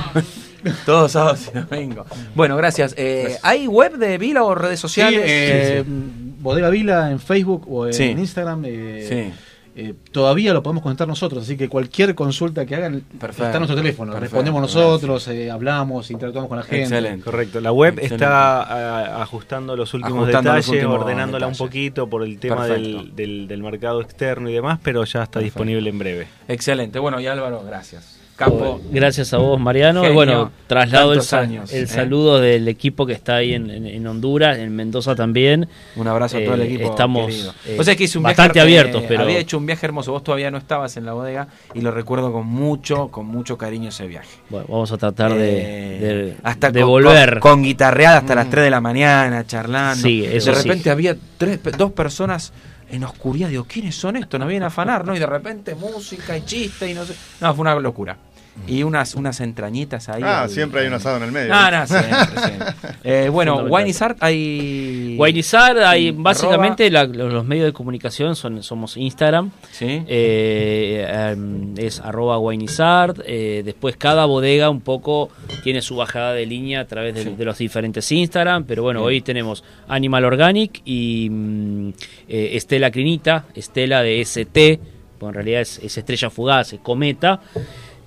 todos 0.85 1.11
sábados 1.11 1.51
y 1.53 1.57
domingos. 1.59 2.07
Bueno, 2.35 2.55
gracias. 2.57 2.93
Eh, 2.97 3.37
¿Hay 3.43 3.67
web 3.67 3.97
de 3.97 4.17
Vila 4.17 4.43
o 4.43 4.55
redes 4.55 4.79
Sí, 4.79 4.81
sociales? 4.81 5.21
eh, 5.25 5.83
Bodega 5.85 6.69
Vila 6.69 7.11
en 7.11 7.19
Facebook 7.19 7.65
o 7.69 7.87
en 7.87 7.93
Sí. 7.93 8.03
Instagram. 8.05 8.63
eh, 8.65 9.05
Sí. 9.07 9.33
Eh, 9.75 9.93
todavía 10.11 10.53
lo 10.53 10.61
podemos 10.63 10.83
conectar 10.83 11.07
nosotros, 11.07 11.43
así 11.43 11.55
que 11.57 11.69
cualquier 11.69 12.13
consulta 12.15 12.65
que 12.65 12.75
hagan 12.75 13.01
Perfecto. 13.19 13.43
está 13.45 13.53
en 13.57 13.59
nuestro 13.61 13.75
teléfono. 13.77 14.11
Perfecto, 14.11 14.35
Respondemos 14.35 14.61
nosotros, 14.61 15.27
eh, 15.29 15.49
hablamos, 15.49 16.11
interactuamos 16.11 16.49
con 16.49 16.57
la 16.57 16.63
gente. 16.63 16.83
Excelente. 16.83 17.23
Correcto, 17.25 17.61
la 17.61 17.71
web 17.71 17.93
Excelente. 17.93 18.15
está 18.15 18.61
ah, 18.63 19.21
ajustando 19.21 19.75
los 19.75 19.93
últimos 19.93 20.23
Ajustando 20.23 20.49
los 20.53 20.65
detalles, 20.65 20.83
últimos 20.83 21.01
ordenándola 21.01 21.47
un 21.47 21.55
poquito 21.55 22.07
por 22.07 22.23
el 22.23 22.37
tema 22.39 22.67
del, 22.67 23.15
del- 23.15 23.47
del 23.47 23.63
mercado 23.63 24.01
externo 24.01 24.49
y 24.49 24.53
demás, 24.53 24.79
pero 24.83 25.03
ya 25.05 25.23
está 25.23 25.39
Perfecto. 25.39 25.43
disponible 25.59 25.89
en 25.89 25.99
breve. 25.99 26.27
Excelente. 26.47 26.99
Bueno, 26.99 27.19
y 27.19 27.27
Álvaro, 27.27 27.63
gracias. 27.65 28.20
Campo. 28.35 28.81
Gracias 28.91 29.33
a 29.33 29.37
vos, 29.37 29.59
Mariano. 29.59 30.01
Genio, 30.01 30.11
y 30.11 30.15
bueno, 30.15 30.51
traslado 30.65 31.13
el, 31.13 31.21
años, 31.33 31.71
¿eh? 31.71 31.85
saludo 31.85 32.39
del 32.39 32.67
equipo 32.67 33.05
que 33.05 33.13
está 33.13 33.35
ahí 33.35 33.53
en, 33.53 33.69
en- 33.69 33.85
en 33.85 34.07
Honduras, 34.07 34.57
en 34.57 34.75
Mendoza 34.75 35.15
también. 35.15 35.67
Un 35.95 36.07
abrazo 36.07 36.37
a 36.37 36.43
todo 36.43 36.55
el 36.55 36.61
Eh, 36.61 36.65
equipo. 36.73 36.89
Estamos 36.89 37.53
eh, 37.67 37.77
o 37.79 37.83
sea 37.83 37.95
que 37.95 38.05
hice 38.05 38.17
un 38.17 38.23
bastante 38.23 38.53
viaje, 38.53 38.79
abiertos, 38.79 39.03
pero 39.07 39.21
Había 39.23 39.37
hecho 39.37 39.57
un 39.57 39.65
viaje 39.67 39.85
hermoso. 39.85 40.11
Vos 40.11 40.23
todavía 40.23 40.49
no 40.49 40.57
estabas 40.57 40.97
en 40.97 41.05
la 41.05 41.13
bodega 41.13 41.47
y 41.75 41.81
lo 41.81 41.91
recuerdo 41.91 42.31
con 42.33 42.47
mucho, 42.47 43.09
con 43.09 43.27
mucho 43.27 43.57
cariño 43.57 43.89
ese 43.89 44.07
viaje. 44.07 44.29
bueno, 44.49 44.65
vamos 44.69 44.91
a 44.91 44.97
tratar 44.97 45.33
de, 45.35 45.61
Eh, 45.61 45.99
de- 45.99 46.37
hasta 46.41 46.71
de 46.71 46.81
con, 46.81 46.89
volver. 46.89 47.39
con, 47.39 47.51
con 47.51 47.63
guitarreada 47.63 48.17
hasta 48.17 48.33
las 48.33 48.49
3 48.49 48.63
de 48.65 48.71
la 48.71 48.81
mañana, 48.81 49.45
charlando. 49.45 50.01
Sí, 50.01 50.25
eso 50.25 50.49
de 50.51 50.57
sí. 50.57 50.63
repente 50.63 50.89
había 50.89 51.15
tres, 51.37 51.59
dos 51.77 51.91
personas 51.91 52.53
en 52.91 53.03
oscuridad. 53.03 53.49
Digo, 53.49 53.65
¿quiénes 53.65 53.95
son 53.95 54.17
estos? 54.17 54.39
Nos 54.39 54.49
vienen 54.49 54.63
a 54.63 54.67
afanar, 54.67 55.05
¿no? 55.05 55.15
Y 55.15 55.19
de 55.19 55.25
repente 55.25 55.75
música 55.75 56.37
y 56.37 56.45
chiste 56.45 56.89
y 56.89 56.93
no 56.93 57.05
sé. 57.05 57.15
No, 57.39 57.53
fue 57.53 57.61
una 57.61 57.75
locura. 57.75 58.17
Y 58.67 58.83
unas, 58.83 59.15
unas 59.15 59.39
entrañitas 59.39 60.09
ahí. 60.09 60.21
Ah, 60.25 60.45
siempre 60.49 60.81
hay 60.81 60.87
un 60.87 60.93
asado 60.93 61.17
en 61.17 61.23
el 61.23 61.31
medio. 61.31 61.53
No, 61.53 61.71
no, 61.71 61.87
siempre, 61.87 62.11
siempre. 62.45 62.67
Eh, 63.03 63.29
bueno. 63.29 63.63
Wine 63.63 63.89
is 63.89 64.01
Art 64.01 64.17
hay. 64.21 65.15
Guainizar, 65.17 65.77
hay 65.79 66.11
básicamente 66.11 66.89
la- 66.91 67.05
los, 67.05 67.45
medios 67.45 67.65
de 67.65 67.73
comunicación 67.73 68.35
son 68.35 68.61
somos 68.63 68.97
Instagram, 68.97 69.51
Sí. 69.71 70.03
eh, 70.07 71.31
em, 71.31 71.73
es 71.77 71.99
arroba 71.99 72.37
Guainizar, 72.37 73.13
eh, 73.25 73.61
después 73.63 73.97
cada 73.97 74.25
bodega 74.25 74.69
un 74.69 74.81
poco 74.81 75.29
tiene 75.63 75.81
su 75.81 75.95
bajada 75.95 76.33
de 76.33 76.45
línea 76.45 76.81
a 76.81 76.85
través 76.85 77.13
de, 77.15 77.23
Sí. 77.23 77.29
de 77.37 77.45
los 77.45 77.57
diferentes 77.57 78.11
Instagram, 78.11 78.65
pero 78.65 78.83
bueno, 78.83 79.01
hoy 79.03 79.21
tenemos 79.21 79.63
Animal 79.87 80.25
Organic 80.25 80.81
y 80.85 81.29
mm, 81.29 81.89
eh, 82.29 82.49
Estela 82.53 82.91
Clinita, 82.91 83.45
Estela 83.55 84.01
de 84.01 84.21
ST 84.21 84.79
porque 85.19 85.29
en 85.29 85.33
realidad 85.35 85.61
es, 85.61 85.77
es 85.83 85.95
estrella 85.99 86.31
fugaz, 86.31 86.73
es 86.73 86.79
cometa. 86.79 87.41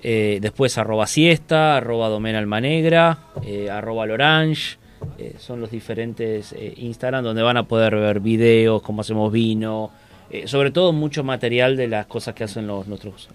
Eh, 0.07 0.37
después 0.39 0.77
arroba 0.77 1.07
siesta, 1.07 1.77
arroba 1.77 2.09
domena 2.09 2.37
almanegra, 2.37 3.17
eh, 3.43 3.71
arroba 3.71 4.05
lorange. 4.05 4.77
eh, 5.17 5.33
son 5.39 5.61
los 5.61 5.71
diferentes 5.71 6.53
eh, 6.53 6.73
Instagram 6.77 7.23
donde 7.23 7.41
van 7.41 7.57
a 7.57 7.63
poder 7.63 7.95
ver 7.95 8.19
videos, 8.19 8.83
cómo 8.83 9.01
hacemos 9.01 9.31
vino, 9.31 9.89
eh, 10.29 10.47
sobre 10.47 10.69
todo 10.69 10.93
mucho 10.93 11.23
material 11.23 11.75
de 11.75 11.87
las 11.87 12.05
cosas 12.05 12.35
que 12.35 12.43
hacen 12.43 12.67
los 12.67 12.87
nuestros 12.87 13.29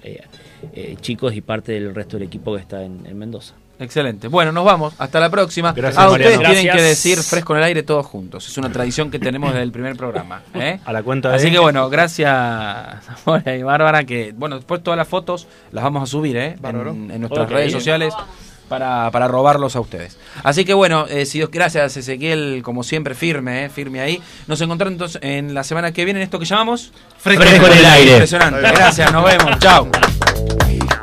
chicos 1.01 1.35
y 1.35 1.41
parte 1.41 1.73
del 1.73 1.93
resto 1.93 2.19
del 2.19 2.29
equipo 2.29 2.55
que 2.55 2.61
está 2.61 2.85
en 2.85 3.19
Mendoza. 3.19 3.55
Excelente. 3.81 4.29
Bueno, 4.29 4.53
nos 4.53 4.65
vamos. 4.65 4.93
Hasta 4.99 5.19
la 5.19 5.31
próxima. 5.31 5.73
Gracias, 5.73 6.01
ah, 6.01 6.11
ustedes 6.11 6.37
Mariano. 6.37 6.55
tienen 6.55 6.77
que 6.77 6.83
decir 6.83 7.19
fresco 7.23 7.55
en 7.55 7.59
el 7.61 7.65
aire 7.65 7.83
todos 7.83 8.05
juntos. 8.07 8.47
Es 8.47 8.57
una 8.59 8.71
tradición 8.71 9.11
que 9.11 9.19
tenemos 9.19 9.51
desde 9.53 9.63
el 9.65 9.73
primer 9.73 9.97
programa. 9.97 10.43
¿eh? 10.55 10.79
A 10.85 10.93
la 10.93 11.03
cuenta 11.03 11.35
Así 11.35 11.47
de- 11.47 11.53
que 11.53 11.59
bueno, 11.59 11.89
gracias 11.89 12.31
Zamora 13.25 13.57
y 13.57 13.63
Bárbara. 13.63 14.05
Que 14.05 14.33
bueno, 14.37 14.57
después 14.57 14.83
todas 14.83 14.99
las 14.99 15.09
fotos 15.09 15.47
las 15.73 15.83
vamos 15.83 16.03
a 16.03 16.07
subir 16.07 16.37
¿eh? 16.37 16.57
en, 16.63 17.11
en 17.11 17.21
nuestras 17.21 17.49
redes 17.51 17.73
sociales 17.73 18.13
para, 18.69 19.11
para 19.11 19.27
robarlos 19.27 19.75
a 19.77 19.81
ustedes. 19.81 20.19
Así 20.45 20.65
que 20.67 20.75
bueno, 20.75 21.07
eh, 21.09 21.25
si 21.27 21.39
Dios, 21.39 21.51
gracias 21.51 21.97
Ezequiel, 21.97 22.61
como 22.63 22.83
siempre, 22.85 23.15
firme, 23.15 23.65
¿eh? 23.65 23.69
firme 23.71 24.01
ahí. 24.01 24.21
Nos 24.47 24.61
encontramos 24.61 24.93
entonces 24.93 25.23
en 25.23 25.55
la 25.55 25.65
semana 25.65 25.91
que 25.93 26.05
viene 26.05 26.21
en 26.21 26.25
esto 26.25 26.39
que 26.39 26.45
llamamos 26.45 26.93
Fresco 27.19 27.43
en 27.45 27.73
el 27.79 27.85
aire. 27.87 28.13
Impresionante. 28.13 28.61
Gracias, 28.61 29.11
nos 29.11 29.25
vemos. 29.25 29.59
Chao. 29.59 29.89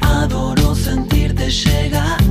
Adoro 0.00 0.72
sentirte 0.76 1.50
llegar. 1.50 2.25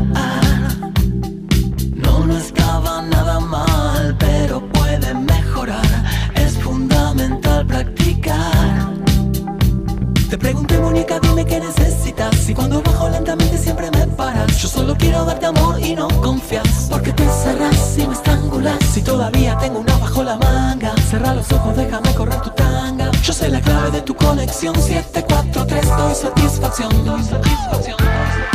Pregunté, 10.45 10.77
muñeca, 10.77 11.19
dime 11.19 11.43
qué 11.43 11.59
necesitas. 11.59 12.47
Y 12.47 12.53
cuando 12.53 12.79
bajo 12.83 13.09
lentamente 13.09 13.57
siempre 13.57 13.89
me 13.89 14.05
paras. 14.05 14.55
Yo 14.61 14.67
solo 14.67 14.95
quiero 14.95 15.25
darte 15.25 15.47
amor 15.47 15.79
y 15.79 15.95
no 15.95 16.07
confías. 16.21 16.87
Porque 16.89 17.11
te 17.13 17.23
encerras 17.23 17.97
y 17.97 18.05
me 18.07 18.13
estrangulas. 18.13 18.77
Si 18.93 19.01
todavía 19.01 19.57
tengo 19.57 19.79
una 19.79 19.97
bajo 19.97 20.23
la 20.23 20.37
manga, 20.37 20.93
cerra 21.09 21.33
los 21.33 21.51
ojos, 21.51 21.75
déjame 21.75 22.13
correr 22.13 22.39
tu 22.41 22.51
tanga. 22.51 23.09
Yo 23.23 23.33
sé 23.33 23.49
la 23.49 23.59
clave 23.59 23.89
de 23.89 24.01
tu 24.01 24.13
conexión. 24.13 24.75
743, 24.75 25.87
doy 25.97 26.13
satisfacción. 26.13 27.05
Doy 27.05 27.23
satisfacción. 27.23 27.97
Algo 27.99 28.54